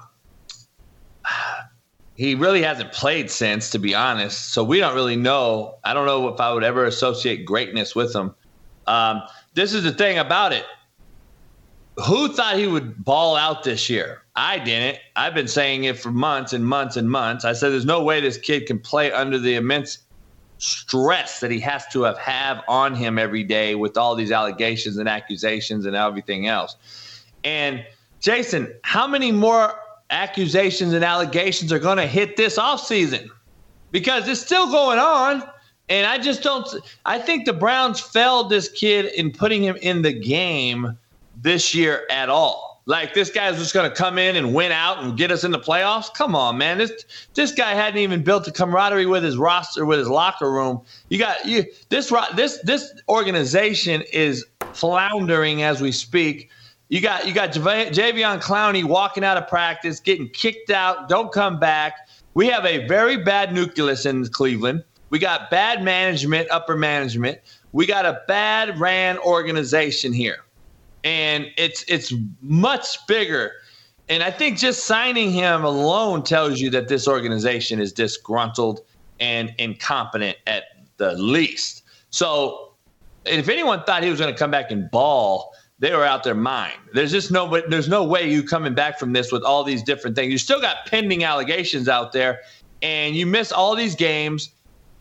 he 2.20 2.36
really 2.36 2.62
hasn't 2.62 2.92
played 2.92 3.32
since, 3.32 3.70
to 3.70 3.80
be 3.80 3.96
honest. 3.96 4.50
So 4.50 4.62
we 4.62 4.82
don't 4.82 4.94
really 4.94 5.16
know. 5.16 5.76
I 5.86 5.94
don't 5.94 6.06
know 6.06 6.28
if 6.28 6.42
I 6.42 6.52
would 6.52 6.66
ever 6.66 6.84
associate 6.84 7.46
greatness 7.46 7.96
with 7.96 8.14
him. 8.14 8.36
Um, 8.88 9.22
this 9.54 9.74
is 9.74 9.86
the 9.86 9.94
thing 9.94 10.18
about 10.18 10.52
it. 10.52 10.66
Who 12.06 12.28
thought 12.28 12.58
he 12.58 12.68
would 12.68 13.06
ball 13.06 13.38
out 13.38 13.64
this 13.64 13.90
year? 13.90 14.24
I 14.36 14.60
didn't. 14.60 15.00
I've 15.16 15.34
been 15.34 15.48
saying 15.48 15.86
it 15.86 15.98
for 15.98 16.12
months 16.12 16.52
and 16.52 16.66
months 16.66 16.98
and 16.98 17.10
months. 17.10 17.46
I 17.46 17.54
said 17.54 17.72
there's 17.72 17.86
no 17.86 18.04
way 18.04 18.20
this 18.20 18.38
kid 18.38 18.66
can 18.66 18.80
play 18.80 19.14
under 19.14 19.40
the 19.40 19.56
immense 19.56 20.00
stress 20.58 21.40
that 21.40 21.52
he 21.52 21.60
has 21.62 21.88
to 21.94 22.02
have 22.02 22.18
have 22.18 22.62
on 22.68 22.96
him 22.96 23.18
every 23.18 23.46
day 23.46 23.76
with 23.76 23.96
all 23.96 24.14
these 24.14 24.34
allegations 24.34 24.98
and 24.98 25.08
accusations 25.08 25.86
and 25.86 25.96
everything 25.96 26.48
else. 26.48 26.76
And 27.46 27.86
Jason, 28.20 28.74
how 28.84 29.08
many 29.08 29.32
more 29.32 29.74
accusations 30.10 30.94
and 30.94 31.04
allegations 31.04 31.72
are 31.72 31.80
going 31.80 31.98
to 31.98 32.08
hit 32.08 32.38
this 32.38 32.58
offseason? 32.58 33.30
Because 33.92 34.28
it's 34.28 34.42
still 34.42 34.70
going 34.72 35.00
on. 35.00 35.44
And 35.90 36.06
I 36.06 36.20
just 36.20 36.44
don't 36.44 36.68
I 37.06 37.18
think 37.18 37.46
the 37.46 37.54
Browns 37.54 38.00
failed 38.00 38.50
this 38.50 38.70
kid 38.70 39.06
in 39.14 39.32
putting 39.32 39.64
him 39.64 39.76
in 39.78 40.04
the 40.04 40.14
game 40.14 40.98
this 41.42 41.74
year 41.74 42.06
at 42.12 42.30
all. 42.30 42.70
Like 42.86 43.14
this 43.14 43.30
guy's 43.30 43.58
just 43.58 43.74
going 43.74 43.88
to 43.88 43.96
come 43.96 44.18
in 44.18 44.36
and 44.36 44.54
win 44.54 44.72
out 44.72 45.04
and 45.04 45.16
get 45.16 45.32
us 45.32 45.44
in 45.44 45.52
the 45.52 45.60
playoffs. 45.60 46.12
Come 46.12 46.36
on, 46.36 46.58
man. 46.58 46.80
This 46.80 47.06
this 47.36 47.52
guy 47.52 47.76
hadn't 47.76 48.00
even 48.00 48.24
built 48.24 48.48
a 48.48 48.52
camaraderie 48.52 49.06
with 49.06 49.24
his 49.24 49.38
roster, 49.38 49.86
with 49.86 50.00
his 50.00 50.08
locker 50.08 50.52
room. 50.52 50.82
You 51.10 51.20
got 51.20 51.46
you 51.46 51.66
this 51.90 52.12
this 52.36 52.60
this 52.64 52.92
organization 53.08 54.04
is 54.12 54.44
floundering 54.74 55.62
as 55.62 55.82
we 55.82 55.92
speak. 55.92 56.50
You 56.90 57.02
got 57.02 57.28
you 57.28 57.34
got 57.34 57.52
Jav- 57.54 57.92
Jadeveon 57.94 58.42
Clowney 58.42 58.84
walking 58.84 59.24
out 59.24 59.38
of 59.38 59.48
practice, 59.48 60.00
getting 60.00 60.28
kicked 60.30 60.72
out, 60.72 61.08
don't 61.08 61.32
come 61.32 61.60
back. 61.60 61.94
We 62.34 62.48
have 62.48 62.66
a 62.66 62.88
very 62.88 63.18
bad 63.18 63.54
nucleus 63.54 64.06
in 64.06 64.26
Cleveland. 64.28 64.84
We 65.12 65.20
got 65.20 65.50
bad 65.50 65.84
management, 65.84 66.50
upper 66.52 66.76
management. 66.76 67.40
We 67.72 67.86
got 67.86 68.06
a 68.06 68.22
bad 68.28 68.80
ran 68.80 69.18
organization 69.20 70.14
here. 70.14 70.38
And 71.04 71.48
it's 71.58 71.84
it's 71.88 72.12
much 72.42 73.06
bigger. 73.08 73.54
And 74.10 74.24
I 74.24 74.32
think 74.32 74.58
just 74.58 74.86
signing 74.86 75.32
him 75.32 75.64
alone 75.64 76.24
tells 76.24 76.60
you 76.60 76.72
that 76.72 76.88
this 76.88 77.08
organization 77.08 77.80
is 77.80 77.94
disgruntled 77.94 78.82
and 79.20 79.54
incompetent 79.60 80.38
at 80.48 80.64
the 80.98 81.14
least. 81.14 81.84
So 82.10 82.74
if 83.26 83.48
anyone 83.48 83.84
thought 83.84 84.04
he 84.04 84.10
was 84.10 84.20
going 84.20 84.34
to 84.34 84.38
come 84.38 84.50
back 84.50 84.72
and 84.72 84.90
ball, 84.90 85.54
they 85.80 85.96
were 85.96 86.06
out 86.06 86.24
their 86.24 86.36
mind. 86.36 86.78
There's 86.94 87.12
just 87.12 87.32
no 87.32 87.62
there's 87.70 87.88
no 87.88 88.04
way 88.04 88.30
you 88.30 88.44
coming 88.44 88.74
back 88.74 89.00
from 89.00 89.14
this 89.14 89.32
with 89.32 89.44
all 89.44 89.64
these 89.64 89.82
different 89.82 90.16
things. 90.16 90.32
You 90.32 90.38
still 90.38 90.62
got 90.62 90.86
pending 90.86 91.24
allegations 91.24 91.88
out 91.88 92.12
there, 92.12 92.42
and 92.82 93.16
you 93.16 93.26
miss 93.26 93.52
all 93.52 93.76
these 93.76 93.96
games. 93.96 94.52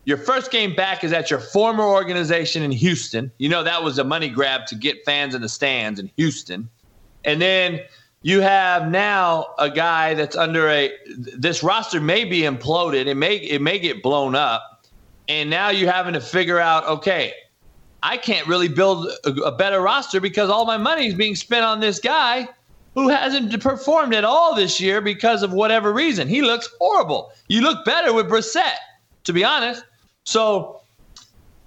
Your 0.04 0.16
first 0.16 0.50
game 0.50 0.74
back 0.74 1.04
is 1.04 1.12
at 1.12 1.30
your 1.30 1.40
former 1.40 1.84
organization 1.84 2.62
in 2.62 2.70
Houston. 2.70 3.30
You 3.38 3.48
know 3.48 3.62
that 3.62 3.82
was 3.82 3.98
a 3.98 4.04
money 4.04 4.28
grab 4.28 4.66
to 4.66 4.74
get 4.74 5.04
fans 5.04 5.34
in 5.34 5.42
the 5.42 5.48
stands 5.48 5.98
in 6.00 6.10
Houston, 6.16 6.68
and 7.24 7.42
then 7.42 7.80
you 8.22 8.40
have 8.40 8.88
now 8.88 9.54
a 9.58 9.68
guy 9.68 10.14
that's 10.14 10.36
under 10.36 10.68
a 10.68 10.92
this 11.16 11.62
roster 11.62 12.00
may 12.00 12.24
be 12.24 12.42
imploded. 12.42 13.06
It 13.06 13.16
may 13.16 13.36
it 13.36 13.60
may 13.60 13.80
get 13.80 14.00
blown 14.00 14.36
up, 14.36 14.86
and 15.28 15.50
now 15.50 15.70
you're 15.70 15.92
having 15.92 16.14
to 16.14 16.20
figure 16.20 16.60
out 16.60 16.86
okay 16.86 17.34
I 18.02 18.16
can't 18.16 18.46
really 18.46 18.68
build 18.68 19.08
a, 19.24 19.30
a 19.42 19.52
better 19.52 19.80
roster 19.80 20.20
because 20.20 20.50
all 20.50 20.64
my 20.64 20.76
money 20.76 21.06
is 21.06 21.14
being 21.14 21.34
spent 21.34 21.64
on 21.64 21.80
this 21.80 21.98
guy 21.98 22.48
who 22.94 23.08
hasn't 23.08 23.60
performed 23.62 24.14
at 24.14 24.24
all 24.24 24.54
this 24.54 24.80
year 24.80 25.00
because 25.00 25.42
of 25.42 25.52
whatever 25.52 25.92
reason. 25.92 26.28
He 26.28 26.42
looks 26.42 26.68
horrible. 26.80 27.32
You 27.48 27.60
look 27.60 27.84
better 27.84 28.12
with 28.12 28.28
Brissett, 28.28 28.76
to 29.24 29.32
be 29.32 29.44
honest. 29.44 29.84
So 30.24 30.80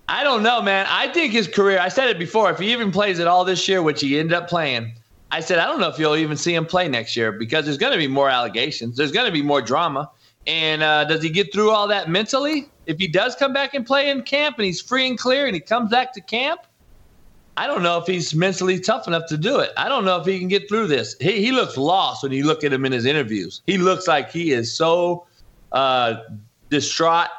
I 0.07 0.23
don't 0.23 0.43
know, 0.43 0.61
man. 0.61 0.87
I 0.89 1.07
think 1.07 1.31
his 1.31 1.47
career, 1.47 1.79
I 1.79 1.87
said 1.87 2.09
it 2.09 2.19
before, 2.19 2.51
if 2.51 2.59
he 2.59 2.71
even 2.71 2.91
plays 2.91 3.19
at 3.19 3.27
all 3.27 3.45
this 3.45 3.67
year, 3.67 3.81
which 3.81 4.01
he 4.01 4.19
ended 4.19 4.33
up 4.33 4.49
playing, 4.49 4.93
I 5.31 5.39
said, 5.39 5.59
I 5.59 5.65
don't 5.65 5.79
know 5.79 5.87
if 5.87 5.97
you'll 5.97 6.17
even 6.17 6.35
see 6.35 6.53
him 6.53 6.65
play 6.65 6.89
next 6.89 7.15
year 7.15 7.31
because 7.31 7.63
there's 7.63 7.77
going 7.77 7.93
to 7.93 7.97
be 7.97 8.07
more 8.07 8.29
allegations. 8.29 8.97
There's 8.97 9.13
going 9.13 9.25
to 9.25 9.31
be 9.31 9.41
more 9.41 9.61
drama. 9.61 10.11
And 10.47 10.83
uh, 10.83 11.05
does 11.05 11.23
he 11.23 11.29
get 11.29 11.53
through 11.53 11.71
all 11.71 11.87
that 11.87 12.09
mentally? 12.09 12.67
If 12.91 12.99
he 12.99 13.07
does 13.07 13.35
come 13.35 13.53
back 13.53 13.73
and 13.73 13.85
play 13.85 14.09
in 14.09 14.21
camp 14.23 14.57
and 14.57 14.65
he's 14.65 14.81
free 14.81 15.07
and 15.07 15.17
clear 15.17 15.45
and 15.45 15.55
he 15.55 15.61
comes 15.61 15.89
back 15.89 16.11
to 16.11 16.19
camp, 16.19 16.59
I 17.55 17.65
don't 17.65 17.83
know 17.83 17.97
if 17.97 18.05
he's 18.05 18.35
mentally 18.35 18.81
tough 18.81 19.07
enough 19.07 19.27
to 19.29 19.37
do 19.37 19.59
it. 19.59 19.71
I 19.77 19.87
don't 19.87 20.03
know 20.03 20.19
if 20.19 20.25
he 20.25 20.37
can 20.37 20.49
get 20.49 20.67
through 20.67 20.87
this. 20.87 21.15
He, 21.21 21.41
he 21.41 21.51
looks 21.53 21.77
lost 21.77 22.21
when 22.21 22.33
you 22.33 22.45
look 22.45 22.65
at 22.65 22.73
him 22.73 22.83
in 22.83 22.91
his 22.91 23.05
interviews. 23.05 23.61
He 23.65 23.77
looks 23.77 24.09
like 24.09 24.29
he 24.29 24.51
is 24.51 24.73
so 24.73 25.25
uh, 25.71 26.15
distraught. 26.69 27.29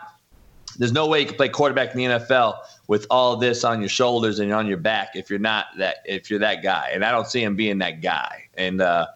There's 0.78 0.92
no 0.92 1.06
way 1.06 1.20
you 1.20 1.26
can 1.26 1.36
play 1.36 1.50
quarterback 1.50 1.94
in 1.94 1.98
the 1.98 2.18
NFL 2.18 2.56
with 2.86 3.06
all 3.10 3.36
this 3.36 3.62
on 3.62 3.80
your 3.80 3.90
shoulders 3.90 4.38
and 4.38 4.54
on 4.54 4.66
your 4.66 4.78
back 4.78 5.10
if 5.16 5.28
you're 5.28 5.38
not 5.38 5.66
that 5.76 5.96
if 6.06 6.30
you're 6.30 6.38
that 6.38 6.62
guy. 6.62 6.90
And 6.94 7.04
I 7.04 7.10
don't 7.10 7.26
see 7.26 7.42
him 7.42 7.56
being 7.56 7.76
that 7.78 8.00
guy. 8.00 8.44
And 8.56 8.80
uh, 8.80 9.08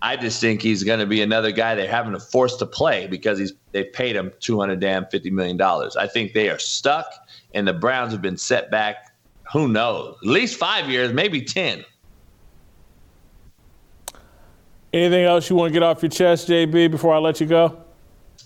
I 0.00 0.16
just 0.16 0.40
think 0.40 0.62
he's 0.62 0.84
going 0.84 1.00
to 1.00 1.06
be 1.06 1.22
another 1.22 1.50
guy 1.50 1.74
they're 1.74 1.90
having 1.90 2.12
to 2.12 2.20
force 2.20 2.56
to 2.56 2.66
play 2.66 3.06
because 3.06 3.38
he's 3.38 3.52
they 3.72 3.84
paid 3.84 4.14
him 4.14 4.32
two 4.40 4.58
hundred 4.58 4.80
damn 4.80 5.06
fifty 5.06 5.30
million 5.30 5.56
dollars. 5.56 5.96
I 5.96 6.06
think 6.06 6.34
they 6.34 6.50
are 6.50 6.58
stuck, 6.58 7.06
and 7.54 7.66
the 7.66 7.72
Browns 7.72 8.12
have 8.12 8.22
been 8.22 8.36
set 8.36 8.70
back. 8.70 9.12
Who 9.52 9.66
knows? 9.66 10.16
At 10.22 10.28
least 10.28 10.56
five 10.56 10.88
years, 10.88 11.12
maybe 11.12 11.42
ten. 11.42 11.84
Anything 14.92 15.24
else 15.24 15.50
you 15.50 15.56
want 15.56 15.70
to 15.70 15.72
get 15.72 15.82
off 15.82 16.02
your 16.02 16.10
chest, 16.10 16.48
JB, 16.48 16.90
before 16.90 17.14
I 17.14 17.18
let 17.18 17.40
you 17.40 17.46
go? 17.46 17.82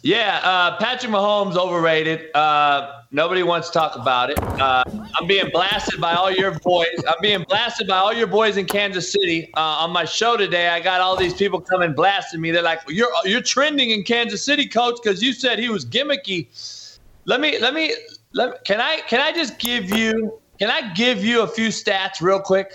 Yeah, 0.03 0.41
uh, 0.43 0.77
Patrick 0.79 1.13
Mahomes 1.13 1.57
overrated. 1.57 2.35
Uh, 2.35 3.02
nobody 3.13 3.43
wants 3.43 3.69
to 3.69 3.79
talk 3.79 3.95
about 3.97 4.31
it. 4.31 4.43
Uh, 4.43 4.83
I'm 5.15 5.27
being 5.27 5.51
blasted 5.53 6.01
by 6.01 6.15
all 6.15 6.31
your 6.31 6.59
boys. 6.59 6.89
I'm 7.07 7.21
being 7.21 7.45
blasted 7.49 7.87
by 7.87 7.99
all 7.99 8.13
your 8.13 8.27
boys 8.27 8.57
in 8.57 8.67
Kansas 8.67 9.13
City. 9.13 9.51
Uh, 9.55 9.61
on 9.61 9.91
my 9.91 10.05
show 10.05 10.37
today, 10.37 10.69
I 10.69 10.81
got 10.81 11.01
all 11.01 11.17
these 11.17 11.35
people 11.35 11.61
coming 11.61 11.93
blasting 11.93 12.41
me. 12.41 12.51
They're 12.51 12.63
like, 12.63 12.81
"You're 12.89 13.11
you're 13.25 13.43
trending 13.43 13.91
in 13.91 14.03
Kansas 14.03 14.43
City, 14.43 14.67
coach, 14.67 14.99
because 15.03 15.23
you 15.23 15.33
said 15.33 15.59
he 15.59 15.69
was 15.69 15.85
gimmicky." 15.85 16.49
Let 17.25 17.41
me 17.41 17.59
let 17.61 17.75
me 17.75 17.95
let 18.33 18.65
can 18.65 18.81
I 18.81 19.01
can 19.07 19.21
I 19.21 19.33
just 19.33 19.59
give 19.59 19.97
you 19.97 20.41
can 20.59 20.71
I 20.71 20.93
give 20.95 21.25
you 21.25 21.43
a 21.43 21.47
few 21.47 21.69
stats 21.69 22.21
real 22.21 22.41
quick? 22.41 22.75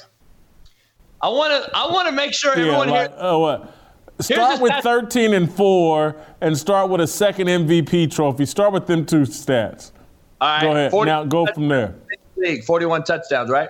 I 1.21 1.29
want 1.29 1.51
to 1.51 1.75
I 1.75 1.91
want 1.91 2.07
to 2.07 2.13
make 2.13 2.33
sure 2.33 2.51
everyone 2.51 2.89
like, 2.89 3.09
here. 3.09 3.17
Oh, 3.19 3.39
what? 3.39 3.73
Start 4.19 4.61
with 4.61 4.73
13 4.81 5.35
and 5.35 5.51
4 5.51 6.15
and 6.41 6.57
start 6.57 6.89
with 6.89 7.01
a 7.01 7.07
second 7.07 7.47
MVP 7.47 8.11
trophy. 8.11 8.47
Start 8.47 8.73
with 8.73 8.87
them 8.87 9.05
two 9.05 9.21
stats. 9.21 9.91
All 10.39 10.47
right. 10.47 10.61
Go 10.61 10.99
ahead. 11.01 11.07
now 11.07 11.23
go 11.23 11.45
from 11.47 11.67
there. 11.67 11.95
League, 12.35 12.63
41 12.63 13.03
touchdowns, 13.03 13.49
right? 13.49 13.69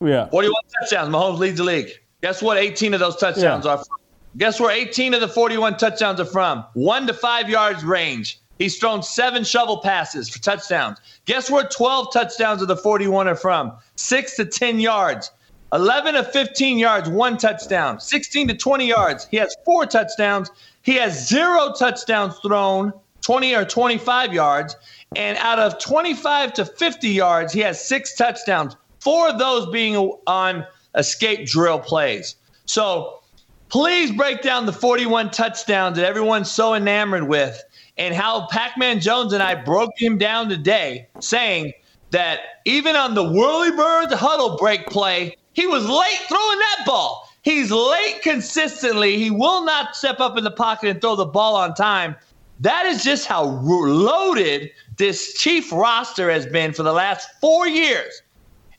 Yeah. 0.00 0.28
41 0.28 0.54
touchdowns. 0.80 1.08
Mahomes 1.12 1.38
leads 1.38 1.58
the 1.58 1.64
league. 1.64 1.90
Guess 2.22 2.42
what? 2.42 2.56
18 2.56 2.94
of 2.94 3.00
those 3.00 3.16
touchdowns 3.16 3.64
yeah. 3.64 3.72
are 3.72 3.78
from? 3.78 3.96
Guess 4.36 4.60
where 4.60 4.70
18 4.70 5.14
of 5.14 5.20
the 5.20 5.28
41 5.28 5.78
touchdowns 5.78 6.20
are 6.20 6.26
from? 6.26 6.64
One 6.74 7.06
to 7.06 7.14
five 7.14 7.48
yards 7.48 7.84
range. 7.84 8.38
He's 8.58 8.78
thrown 8.78 9.02
seven 9.02 9.44
shovel 9.44 9.78
passes 9.78 10.28
for 10.28 10.38
touchdowns. 10.38 10.98
Guess 11.24 11.50
where 11.50 11.64
12 11.64 12.12
touchdowns 12.12 12.62
of 12.62 12.68
the 12.68 12.76
41 12.76 13.28
are 13.28 13.34
from? 13.34 13.72
Six 13.96 14.36
to 14.36 14.44
10 14.44 14.80
yards. 14.80 15.30
11 15.72 16.14
to 16.14 16.24
15 16.24 16.78
yards, 16.78 17.08
one 17.08 17.36
touchdown. 17.36 17.98
16 17.98 18.48
to 18.48 18.54
20 18.54 18.86
yards, 18.86 19.26
he 19.30 19.36
has 19.36 19.54
four 19.64 19.84
touchdowns. 19.84 20.50
He 20.82 20.94
has 20.94 21.28
zero 21.28 21.72
touchdowns 21.76 22.38
thrown, 22.38 22.92
20 23.22 23.54
or 23.54 23.64
25 23.64 24.32
yards. 24.32 24.76
And 25.14 25.38
out 25.38 25.58
of 25.58 25.78
25 25.78 26.54
to 26.54 26.64
50 26.64 27.08
yards, 27.08 27.52
he 27.52 27.60
has 27.60 27.82
six 27.82 28.14
touchdowns, 28.14 28.76
four 29.00 29.28
of 29.28 29.38
those 29.38 29.70
being 29.70 29.96
on 30.26 30.66
escape 30.94 31.46
drill 31.46 31.78
plays. 31.78 32.36
So 32.66 33.20
please 33.68 34.10
break 34.10 34.42
down 34.42 34.66
the 34.66 34.72
41 34.72 35.30
touchdowns 35.30 35.96
that 35.96 36.06
everyone's 36.06 36.50
so 36.50 36.74
enamored 36.74 37.28
with 37.28 37.62
and 37.98 38.14
how 38.14 38.46
Pac 38.48 38.76
Man 38.76 39.00
Jones 39.00 39.32
and 39.32 39.42
I 39.42 39.54
broke 39.54 39.92
him 39.96 40.18
down 40.18 40.48
today, 40.48 41.08
saying 41.18 41.72
that 42.10 42.40
even 42.64 42.96
on 42.96 43.14
the 43.14 43.24
Whirly 43.24 43.70
Birds 43.70 44.14
huddle 44.14 44.56
break 44.58 44.90
play, 44.90 45.36
he 45.52 45.66
was 45.66 45.88
late 45.88 46.20
throwing 46.28 46.58
that 46.58 46.82
ball. 46.84 47.28
He's 47.42 47.70
late 47.70 48.20
consistently. 48.22 49.18
He 49.18 49.30
will 49.30 49.64
not 49.64 49.96
step 49.96 50.20
up 50.20 50.36
in 50.36 50.44
the 50.44 50.50
pocket 50.50 50.90
and 50.90 51.00
throw 51.00 51.16
the 51.16 51.24
ball 51.24 51.54
on 51.56 51.74
time. 51.74 52.16
That 52.60 52.86
is 52.86 53.04
just 53.04 53.26
how 53.26 53.44
loaded 53.44 54.70
this 54.96 55.34
Chief 55.34 55.70
roster 55.72 56.30
has 56.30 56.46
been 56.46 56.72
for 56.72 56.82
the 56.82 56.92
last 56.92 57.28
four 57.40 57.68
years. 57.68 58.22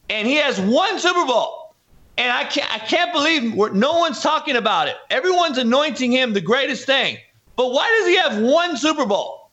And 0.10 0.28
he 0.28 0.36
has 0.36 0.60
one 0.60 1.00
Super 1.00 1.26
Bowl. 1.26 1.76
And 2.18 2.32
I 2.32 2.46
can't, 2.46 2.74
I 2.74 2.80
can't 2.80 3.14
believe 3.14 3.54
no 3.74 4.00
one's 4.00 4.22
talking 4.22 4.56
about 4.56 4.88
it. 4.88 4.96
Everyone's 5.12 5.60
anointing 5.60 6.12
him 6.12 6.34
the 6.34 6.42
greatest 6.42 6.86
thing. 6.86 7.18
But 7.56 7.72
why 7.72 7.88
does 8.00 8.08
he 8.08 8.18
have 8.18 8.42
one 8.42 8.78
Super 8.78 9.06
Bowl? 9.06 9.52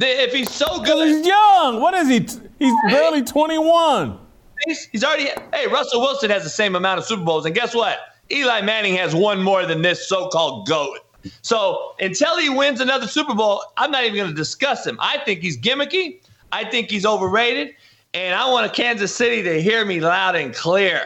If 0.00 0.32
he's 0.32 0.50
so 0.50 0.80
good. 0.80 1.06
He's 1.06 1.26
young. 1.26 1.80
What 1.80 1.94
is 1.94 2.08
he? 2.08 2.20
He's 2.58 2.74
barely 2.88 3.22
21. 3.22 4.18
He's, 4.66 4.84
he's 4.86 5.04
already. 5.04 5.28
Hey, 5.52 5.66
Russell 5.68 6.00
Wilson 6.00 6.30
has 6.30 6.42
the 6.42 6.50
same 6.50 6.74
amount 6.74 6.98
of 6.98 7.04
Super 7.04 7.22
Bowls, 7.22 7.46
and 7.46 7.54
guess 7.54 7.74
what? 7.74 7.98
Eli 8.30 8.62
Manning 8.62 8.94
has 8.94 9.14
one 9.14 9.42
more 9.42 9.66
than 9.66 9.82
this 9.82 10.08
so-called 10.08 10.66
goat. 10.66 10.98
So 11.42 11.94
until 12.00 12.38
he 12.38 12.48
wins 12.48 12.80
another 12.80 13.06
Super 13.06 13.34
Bowl, 13.34 13.62
I'm 13.76 13.90
not 13.90 14.04
even 14.04 14.16
going 14.16 14.30
to 14.30 14.34
discuss 14.34 14.86
him. 14.86 14.98
I 15.00 15.18
think 15.18 15.40
he's 15.40 15.58
gimmicky. 15.58 16.20
I 16.52 16.64
think 16.64 16.90
he's 16.90 17.04
overrated, 17.04 17.74
and 18.12 18.34
I 18.34 18.48
want 18.48 18.66
a 18.66 18.70
Kansas 18.70 19.14
City 19.14 19.42
to 19.42 19.60
hear 19.60 19.84
me 19.84 20.00
loud 20.00 20.36
and 20.36 20.54
clear. 20.54 21.04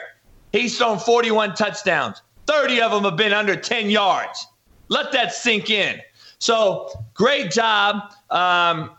He's 0.53 0.77
thrown 0.77 0.99
41 0.99 1.55
touchdowns. 1.55 2.21
30 2.47 2.81
of 2.81 2.93
them 2.93 3.05
have 3.05 3.17
been 3.17 3.33
under 3.33 3.57
10 3.57 3.91
yards. 3.91 4.47
Let 4.89 5.13
that 5.13 5.33
sink 5.33 5.71
in. 5.71 6.01
So 6.39 6.91
great 7.15 7.51
job. 7.51 7.97
Um, 8.31 8.91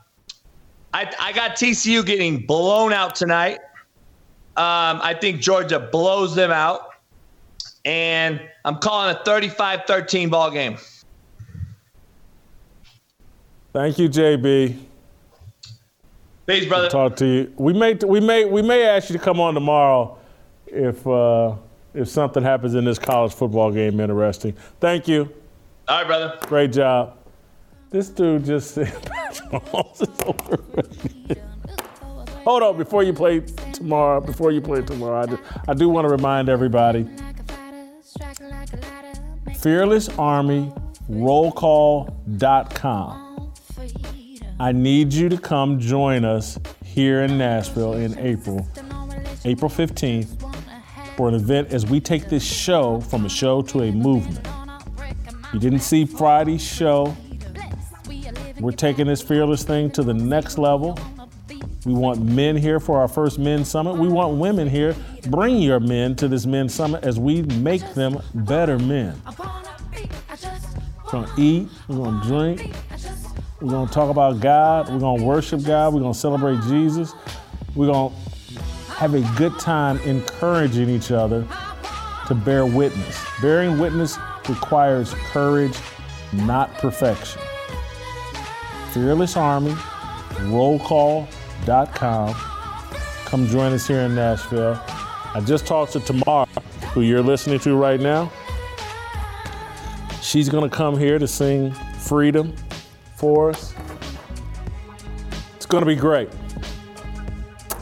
I, 0.94 1.14
I 1.20 1.32
got 1.34 1.52
TCU 1.52 2.06
getting 2.06 2.46
blown 2.46 2.94
out 2.94 3.16
tonight. 3.16 3.60
Um, 4.58 5.00
I 5.02 5.16
think 5.20 5.40
Georgia 5.40 5.80
blows 5.80 6.36
them 6.36 6.52
out. 6.52 6.82
And 7.86 8.41
I'm 8.66 8.78
calling 8.78 9.16
a 9.16 9.24
35 9.24 9.82
13 9.88 10.30
ball 10.30 10.52
game. 10.52 10.78
Thank 13.74 14.00
you, 14.00 14.10
JB. 14.10 14.78
Peace, 16.48 16.66
brother. 16.66 16.90
talk 16.90 17.16
to 17.18 17.26
you. 17.26 17.54
We 17.58 17.74
may 17.74 17.94
we 17.94 18.20
may 18.20 18.46
we 18.46 18.64
may 18.64 18.86
ask 18.86 19.10
you 19.10 19.18
to 19.18 19.24
come 19.24 19.40
on 19.40 19.54
tomorrow 19.54 20.18
if 20.66 21.06
uh, 21.06 21.54
if 21.94 22.08
something 22.08 22.41
happens 22.41 22.74
in 22.74 22.86
this 22.86 22.98
college 22.98 23.34
football 23.34 23.72
game 23.72 24.00
interesting. 24.00 24.56
Thank 24.80 25.08
you. 25.08 25.32
All 25.88 26.00
right, 26.00 26.08
brother. 26.08 26.40
Great 26.48 26.72
job. 26.72 27.18
This 27.91 28.10
dude 28.10 28.46
just 28.46 28.76
said 28.76 28.88
Hold 32.46 32.64
on 32.64 32.78
before 32.78 33.04
you 33.04 33.14
play 33.14 33.41
tomorrow, 33.74 34.22
before 34.22 34.52
you 34.52 34.62
play 34.62 34.82
tomorrow, 34.82 35.22
I 35.22 35.26
do, 35.26 35.40
I 35.68 35.74
do 35.74 35.90
want 35.90 36.06
to 36.06 36.10
remind 36.10 36.50
everybody 36.50 37.08
Fearless 39.60 40.10
Army 40.18 40.72
rollcall.com. 41.10 43.28
I 44.61 44.73
need 44.73 45.14
you 45.14 45.30
to 45.30 45.38
come 45.38 45.80
join 45.80 46.26
us 46.26 46.60
here 46.84 47.23
in 47.23 47.38
Nashville 47.38 47.94
in 47.94 48.19
April, 48.19 48.68
April 49.45 49.72
15th, 49.72 50.27
for 51.15 51.30
an 51.30 51.36
event 51.36 51.72
as 51.72 51.86
we 51.86 52.02
take 52.02 52.27
this 52.27 52.44
show 52.44 52.99
from 52.99 53.26
a 53.26 53.30
show 53.30 53.61
to 53.61 53.84
a 53.84 53.91
movement. 53.94 54.45
You 55.53 55.61
didn't 55.61 55.80
see 55.80 56.03
Friday's 56.03 56.61
show. 56.61 57.15
We're 58.60 58.73
taking 58.73 59.07
this 59.07 59.22
fearless 59.22 59.64
thing 59.64 59.91
to 59.91 60.03
the 60.03 60.14
next 60.14 60.57
level. 60.57 60.99
We 61.86 61.94
want 61.94 62.22
men 62.22 62.57
here 62.57 62.81
for 62.81 62.99
our 62.99 63.07
first 63.07 63.40
men's 63.40 63.69
summit. 63.69 63.95
We 63.95 64.10
want 64.10 64.38
women 64.40 64.68
here. 64.68 64.94
Bring 65.30 65.60
your 65.60 65.80
men 65.80 66.18
to 66.18 66.27
this 66.27 66.45
men's 66.45 66.73
summit 66.73 67.06
as 67.06 67.18
we 67.18 67.44
make 67.44 67.94
them 67.94 68.22
better 68.36 68.77
men. 68.77 69.22
We're 71.06 71.11
gonna 71.11 71.31
eat, 71.38 71.69
we're 71.88 71.95
gonna 71.95 72.23
drink, 72.26 72.76
we're 73.61 73.72
gonna 73.72 73.91
talk 73.91 74.10
about 74.10 74.40
God, 74.40 74.90
we're 74.90 74.99
gonna 74.99 75.23
worship 75.23 75.64
God, 75.64 75.94
we're 75.94 75.99
gonna 75.99 76.14
celebrate 76.14 76.61
Jesus, 76.61 77.14
we're 77.76 77.91
gonna 77.91 78.15
have 78.95 79.14
a 79.15 79.22
good 79.38 79.57
time 79.60 79.98
encouraging 79.99 80.90
each 80.90 81.11
other 81.11 81.45
to 82.27 82.36
bear 82.36 82.65
witness. 82.65 83.26
Bearing 83.41 83.77
witness 83.77 84.18
requires 84.48 85.14
courage, 85.31 85.77
not 86.31 86.73
perfection. 86.76 87.41
Fearless 88.91 89.36
Army, 89.36 89.76
rollcall.com. 90.48 92.36
Come 93.26 93.48
join 93.48 93.73
us 93.73 93.88
here 93.88 94.02
in 94.02 94.15
Nashville. 94.15 94.81
I 95.34 95.41
just 95.45 95.68
talked 95.68 95.94
to 95.94 95.99
Tamara, 95.99 96.48
who 96.94 97.02
you're 97.02 97.22
listening 97.22 97.60
to 97.60 97.76
right 97.76 97.99
now. 97.99 98.31
She's 100.22 100.49
going 100.49 100.68
to 100.68 100.76
come 100.76 100.98
here 100.98 101.19
to 101.19 101.27
sing 101.27 101.72
Freedom 101.99 102.56
for 103.20 103.50
us. 103.50 103.74
It's 105.56 105.66
going 105.66 105.82
to 105.82 105.88
be 105.88 105.96
great. 105.96 106.30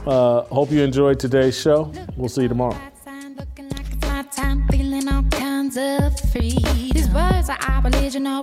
Uh, 0.06 0.42
hope 0.44 0.72
you 0.72 0.82
enjoyed 0.82 1.20
today's 1.20 1.60
show. 1.60 1.92
We'll 2.16 2.30
see 2.30 2.44
you 2.44 2.48
tomorrow. 2.48 2.78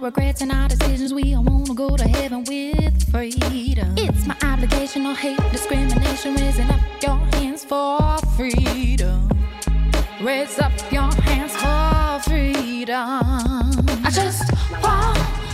regrets 0.05 0.43
our 0.43 0.69
decisions. 0.69 1.15
We 1.15 1.35
all 1.35 1.43
wanna 1.43 1.75
go 1.75 1.97
to 1.97 2.07
heaven 2.07 2.45
with 2.45 3.11
freedom. 3.11 3.95
It's 3.97 4.27
my 4.27 4.37
obligation, 4.43 5.05
no 5.05 5.15
hate, 5.15 5.41
discrimination. 5.51 6.35
Raising 6.35 6.69
up 6.69 6.81
your 7.03 7.17
hands 7.37 7.65
for 7.65 8.19
freedom. 8.37 9.31
Raise 10.21 10.59
up 10.59 10.73
your 10.93 11.11
hands 11.23 11.53
for 11.57 12.31
freedom. 12.31 13.21
I 14.05 14.11
just 14.13 14.43
want, 14.83 15.24